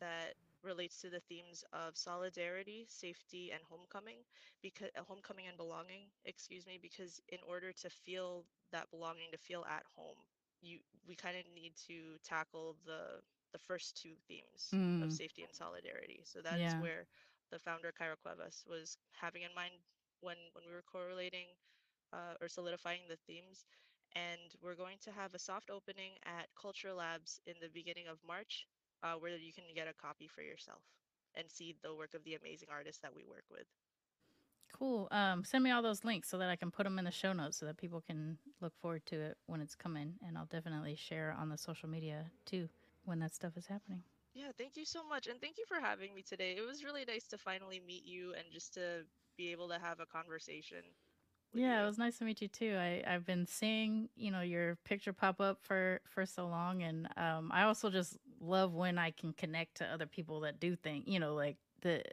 that 0.00 0.34
relates 0.62 1.00
to 1.00 1.10
the 1.10 1.20
themes 1.20 1.64
of 1.72 1.96
solidarity, 1.96 2.86
safety, 2.88 3.50
and 3.52 3.62
homecoming 3.68 4.18
because 4.62 4.90
uh, 4.98 5.02
homecoming 5.06 5.46
and 5.48 5.56
belonging. 5.56 6.02
Excuse 6.24 6.66
me, 6.66 6.78
because 6.80 7.20
in 7.28 7.38
order 7.48 7.72
to 7.72 7.90
feel 7.90 8.44
that 8.72 8.90
belonging, 8.90 9.30
to 9.32 9.38
feel 9.38 9.64
at 9.68 9.84
home, 9.96 10.18
you 10.60 10.78
we 11.06 11.14
kind 11.16 11.36
of 11.36 11.44
need 11.54 11.74
to 11.88 12.16
tackle 12.24 12.76
the 12.86 13.20
the 13.52 13.58
first 13.58 14.00
two 14.00 14.14
themes 14.28 14.74
Mm. 14.74 15.02
of 15.02 15.12
safety 15.12 15.42
and 15.42 15.54
solidarity. 15.54 16.22
So 16.24 16.40
that 16.42 16.60
is 16.64 16.74
Yeah. 16.74 16.78
where 16.78 17.06
the 17.50 17.58
founder 17.58 17.92
Cairo 17.92 18.16
Cuevas 18.22 18.64
was 18.68 18.98
having 19.12 19.42
in 19.42 19.54
mind 19.54 19.74
when 20.20 20.36
when 20.54 20.64
we 20.66 20.72
were 20.74 20.82
correlating 20.90 21.48
uh, 22.12 22.34
or 22.40 22.48
solidifying 22.48 23.02
the 23.08 23.16
themes. 23.26 23.64
And 24.14 24.54
we're 24.62 24.74
going 24.76 24.98
to 25.02 25.12
have 25.12 25.34
a 25.34 25.38
soft 25.38 25.70
opening 25.70 26.12
at 26.24 26.48
Culture 26.60 26.92
Labs 26.92 27.40
in 27.46 27.54
the 27.60 27.68
beginning 27.68 28.08
of 28.08 28.18
March, 28.26 28.66
uh, 29.02 29.14
where 29.14 29.36
you 29.36 29.52
can 29.52 29.64
get 29.74 29.88
a 29.88 29.92
copy 29.92 30.26
for 30.26 30.42
yourself 30.42 30.80
and 31.34 31.50
see 31.50 31.76
the 31.82 31.94
work 31.94 32.14
of 32.14 32.24
the 32.24 32.34
amazing 32.34 32.68
artists 32.72 33.00
that 33.02 33.14
we 33.14 33.24
work 33.24 33.44
with. 33.50 33.66
Cool. 34.76 35.08
Um, 35.10 35.44
send 35.44 35.64
me 35.64 35.70
all 35.70 35.82
those 35.82 36.04
links 36.04 36.28
so 36.28 36.38
that 36.38 36.50
I 36.50 36.56
can 36.56 36.70
put 36.70 36.84
them 36.84 36.98
in 36.98 37.04
the 37.04 37.10
show 37.10 37.32
notes 37.32 37.56
so 37.56 37.66
that 37.66 37.76
people 37.76 38.00
can 38.00 38.38
look 38.60 38.76
forward 38.80 39.04
to 39.06 39.20
it 39.20 39.36
when 39.46 39.60
it's 39.60 39.74
coming. 39.74 40.14
And 40.26 40.36
I'll 40.36 40.46
definitely 40.46 40.94
share 40.94 41.34
on 41.38 41.48
the 41.48 41.58
social 41.58 41.88
media 41.88 42.26
too 42.44 42.68
when 43.04 43.18
that 43.20 43.34
stuff 43.34 43.56
is 43.56 43.66
happening. 43.66 44.02
Yeah, 44.34 44.52
thank 44.56 44.76
you 44.76 44.84
so 44.84 45.02
much. 45.02 45.26
And 45.26 45.40
thank 45.40 45.58
you 45.58 45.64
for 45.66 45.80
having 45.80 46.14
me 46.14 46.22
today. 46.22 46.54
It 46.56 46.64
was 46.64 46.84
really 46.84 47.04
nice 47.04 47.26
to 47.28 47.38
finally 47.38 47.80
meet 47.84 48.06
you 48.06 48.34
and 48.34 48.44
just 48.52 48.74
to 48.74 49.04
be 49.36 49.50
able 49.50 49.68
to 49.68 49.78
have 49.78 50.00
a 50.00 50.06
conversation. 50.06 50.78
Yeah, 51.54 51.78
you. 51.78 51.82
it 51.82 51.86
was 51.86 51.98
nice 51.98 52.18
to 52.18 52.24
meet 52.24 52.42
you 52.42 52.48
too. 52.48 52.76
I, 52.78 53.02
I've 53.06 53.24
been 53.24 53.46
seeing, 53.46 54.10
you 54.16 54.30
know, 54.30 54.42
your 54.42 54.76
picture 54.84 55.12
pop 55.12 55.40
up 55.40 55.58
for, 55.62 56.00
for 56.06 56.26
so 56.26 56.46
long. 56.46 56.82
And 56.82 57.08
um, 57.16 57.50
I 57.52 57.62
also 57.64 57.90
just 57.90 58.18
love 58.40 58.74
when 58.74 58.98
I 58.98 59.10
can 59.10 59.32
connect 59.32 59.78
to 59.78 59.86
other 59.86 60.06
people 60.06 60.40
that 60.40 60.60
do 60.60 60.76
think, 60.76 61.04
you 61.06 61.20
know, 61.20 61.34
like 61.34 61.56
the. 61.82 62.02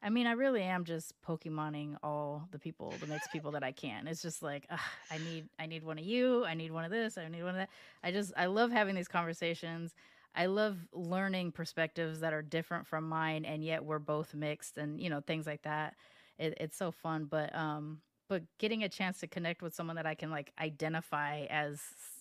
I 0.00 0.10
mean, 0.10 0.28
I 0.28 0.32
really 0.32 0.62
am 0.62 0.84
just 0.84 1.12
Pokemoning 1.26 1.96
all 2.04 2.46
the 2.52 2.58
people, 2.60 2.94
the 3.00 3.08
mixed 3.08 3.32
people 3.32 3.50
that 3.50 3.64
I 3.64 3.72
can. 3.72 4.06
It's 4.06 4.22
just 4.22 4.44
like 4.44 4.64
ugh, 4.70 4.78
I 5.10 5.18
need, 5.18 5.48
I 5.58 5.66
need 5.66 5.82
one 5.82 5.98
of 5.98 6.04
you. 6.04 6.44
I 6.44 6.54
need 6.54 6.70
one 6.70 6.84
of 6.84 6.92
this. 6.92 7.18
I 7.18 7.26
need 7.26 7.42
one 7.42 7.56
of 7.56 7.56
that. 7.56 7.70
I 8.04 8.12
just, 8.12 8.32
I 8.36 8.46
love 8.46 8.70
having 8.70 8.94
these 8.94 9.08
conversations. 9.08 9.94
I 10.36 10.46
love 10.46 10.76
learning 10.92 11.50
perspectives 11.50 12.20
that 12.20 12.32
are 12.32 12.42
different 12.42 12.86
from 12.86 13.08
mine, 13.08 13.44
and 13.44 13.64
yet 13.64 13.84
we're 13.84 13.98
both 13.98 14.34
mixed, 14.34 14.78
and 14.78 15.00
you 15.00 15.10
know 15.10 15.20
things 15.20 15.46
like 15.48 15.62
that. 15.62 15.96
It, 16.38 16.54
it's 16.60 16.76
so 16.76 16.92
fun, 16.92 17.24
but 17.24 17.52
um, 17.56 18.00
but 18.28 18.42
getting 18.58 18.84
a 18.84 18.88
chance 18.88 19.20
to 19.20 19.26
connect 19.26 19.62
with 19.62 19.74
someone 19.74 19.96
that 19.96 20.06
I 20.06 20.14
can 20.14 20.30
like 20.30 20.52
identify 20.60 21.46
as, 21.50 21.80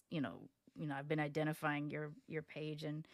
you 0.09 0.21
know, 0.21 0.49
you 0.77 0.87
know, 0.87 0.95
I've 0.95 1.07
been 1.07 1.19
identifying 1.19 1.89
your 1.89 2.11
your 2.27 2.41
page 2.41 2.83
and 2.83 3.07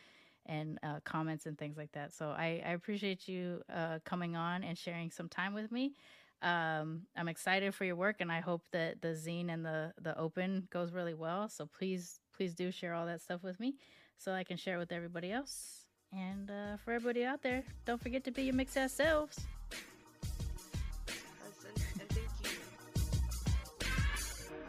and 0.45 0.77
uh, 0.84 0.99
comments 1.06 1.45
and 1.45 1.57
things 1.57 1.77
like 1.77 1.91
that. 1.94 2.14
So 2.14 2.30
I, 2.30 2.61
I 2.65 2.72
appreciate 2.72 3.27
you 3.27 3.61
uh, 3.73 3.99
coming 4.03 4.35
on 4.35 4.64
and 4.64 4.77
sharing 4.77 5.10
some 5.10 5.30
time 5.30 5.53
with 5.53 5.72
me. 5.72 5.94
Um, 6.41 7.03
I'm 7.15 7.30
excited 7.30 7.73
for 7.73 7.85
your 7.85 7.95
work, 7.95 8.18
and 8.19 8.30
I 8.30 8.41
hope 8.41 8.64
that 8.73 9.02
the 9.02 9.10
zine 9.10 9.49
and 9.49 9.65
the 9.65 9.94
the 10.02 10.18
open 10.18 10.68
goes 10.69 10.91
really 10.91 11.14
well. 11.14 11.48
So 11.48 11.65
please 11.65 12.19
please 12.35 12.53
do 12.53 12.72
share 12.72 12.94
all 12.94 13.06
that 13.06 13.22
stuff 13.22 13.44
with 13.44 13.60
me, 13.60 13.76
so 14.18 14.34
I 14.34 14.44
can 14.44 14.57
share 14.57 14.76
it 14.76 14.80
with 14.80 14.91
everybody 14.91 15.31
else. 15.31 15.85
And 16.11 16.52
uh, 16.52 16.77
for 16.84 16.91
everybody 16.91 17.23
out 17.23 17.41
there, 17.41 17.64
don't 17.85 18.02
forget 18.02 18.23
to 18.26 18.31
be 18.31 18.44
your 18.44 18.56
mixed 18.56 18.77
ass 18.77 18.91
selves. 18.91 19.40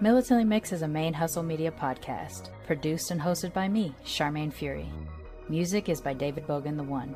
Militantly 0.00 0.44
Mix 0.44 0.72
is 0.72 0.82
a 0.82 0.86
ManeHustle 0.86 1.46
media 1.46 1.70
podcast, 1.70 2.50
produced 2.66 3.12
and 3.12 3.20
hosted 3.20 3.52
by 3.52 3.68
me, 3.68 3.94
Sharmane 4.04 4.52
Fury. 4.52 4.88
Music 5.48 5.88
is 5.88 6.00
by 6.00 6.12
David 6.12 6.48
Bogan 6.48 6.76
the 6.76 6.82
One. 6.82 7.14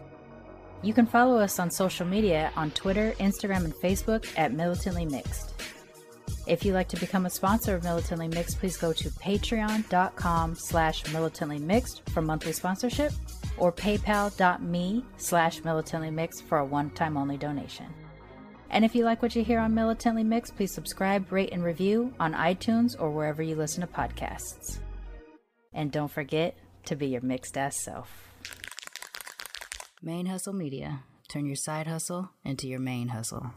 You 0.83 0.95
can 0.95 1.05
follow 1.05 1.41
us 1.41 1.59
on 1.59 1.73
social 1.73 2.07
media 2.07 2.53
on 2.55 2.71
Twitter, 2.71 3.15
Instagram, 3.19 3.65
and 3.65 3.75
Facebook 3.75 4.27
at 4.37 4.53
Militantly 4.53 5.07
Mixed. 5.07 5.55
If 6.47 6.65
you'd 6.65 6.75
like 6.75 6.89
to 6.89 7.01
become 7.01 7.27
a 7.27 7.31
sponsor 7.31 7.75
of 7.75 7.83
Militantly 7.83 8.29
Mixed, 8.29 8.61
please 8.61 8.77
go 8.77 8.93
to 8.93 9.11
patreon.com 9.11 10.55
slash 10.55 11.13
militantly 11.13 11.59
mixed 11.59 12.09
for 12.11 12.23
monthly 12.23 12.53
sponsorship 12.53 13.13
or 13.57 13.73
paypal.me 13.73 15.05
slash 15.17 15.65
militantly 15.65 16.13
mixed 16.13 16.45
for 16.45 16.59
a 16.59 16.65
one-time 16.65 17.17
only 17.17 17.37
donation. 17.37 17.87
And 18.71 18.85
if 18.85 18.95
you 18.95 19.05
like 19.05 19.23
what 19.23 19.35
you 19.35 19.43
hear 19.43 19.61
on 19.61 19.75
Militantly 19.75 20.25
Mixed, 20.25 20.57
please 20.57 20.75
subscribe, 20.75 21.33
rate, 21.33 21.51
and 21.53 21.65
review 21.65 22.13
on 22.21 22.35
iTunes 22.35 22.95
or 22.99 23.11
wherever 23.11 23.43
you 23.43 23.57
listen 23.57 23.81
to 23.81 23.87
podcasts. 23.87 24.79
And 25.73 25.91
don't 25.91 26.11
forget 26.11 26.57
to 26.87 26.97
be 26.97 27.09
your 27.09 27.23
mixed 27.23 27.57
ass 27.57 27.83
self. 27.83 28.29
ManeHustle 30.05 30.55
Media. 30.55 31.01
Turn 31.29 31.47
your 31.47 31.57
side 31.57 31.87
hustle 31.87 32.31
into 32.45 32.69
your 32.69 32.81
ManeHustle. 32.81 33.53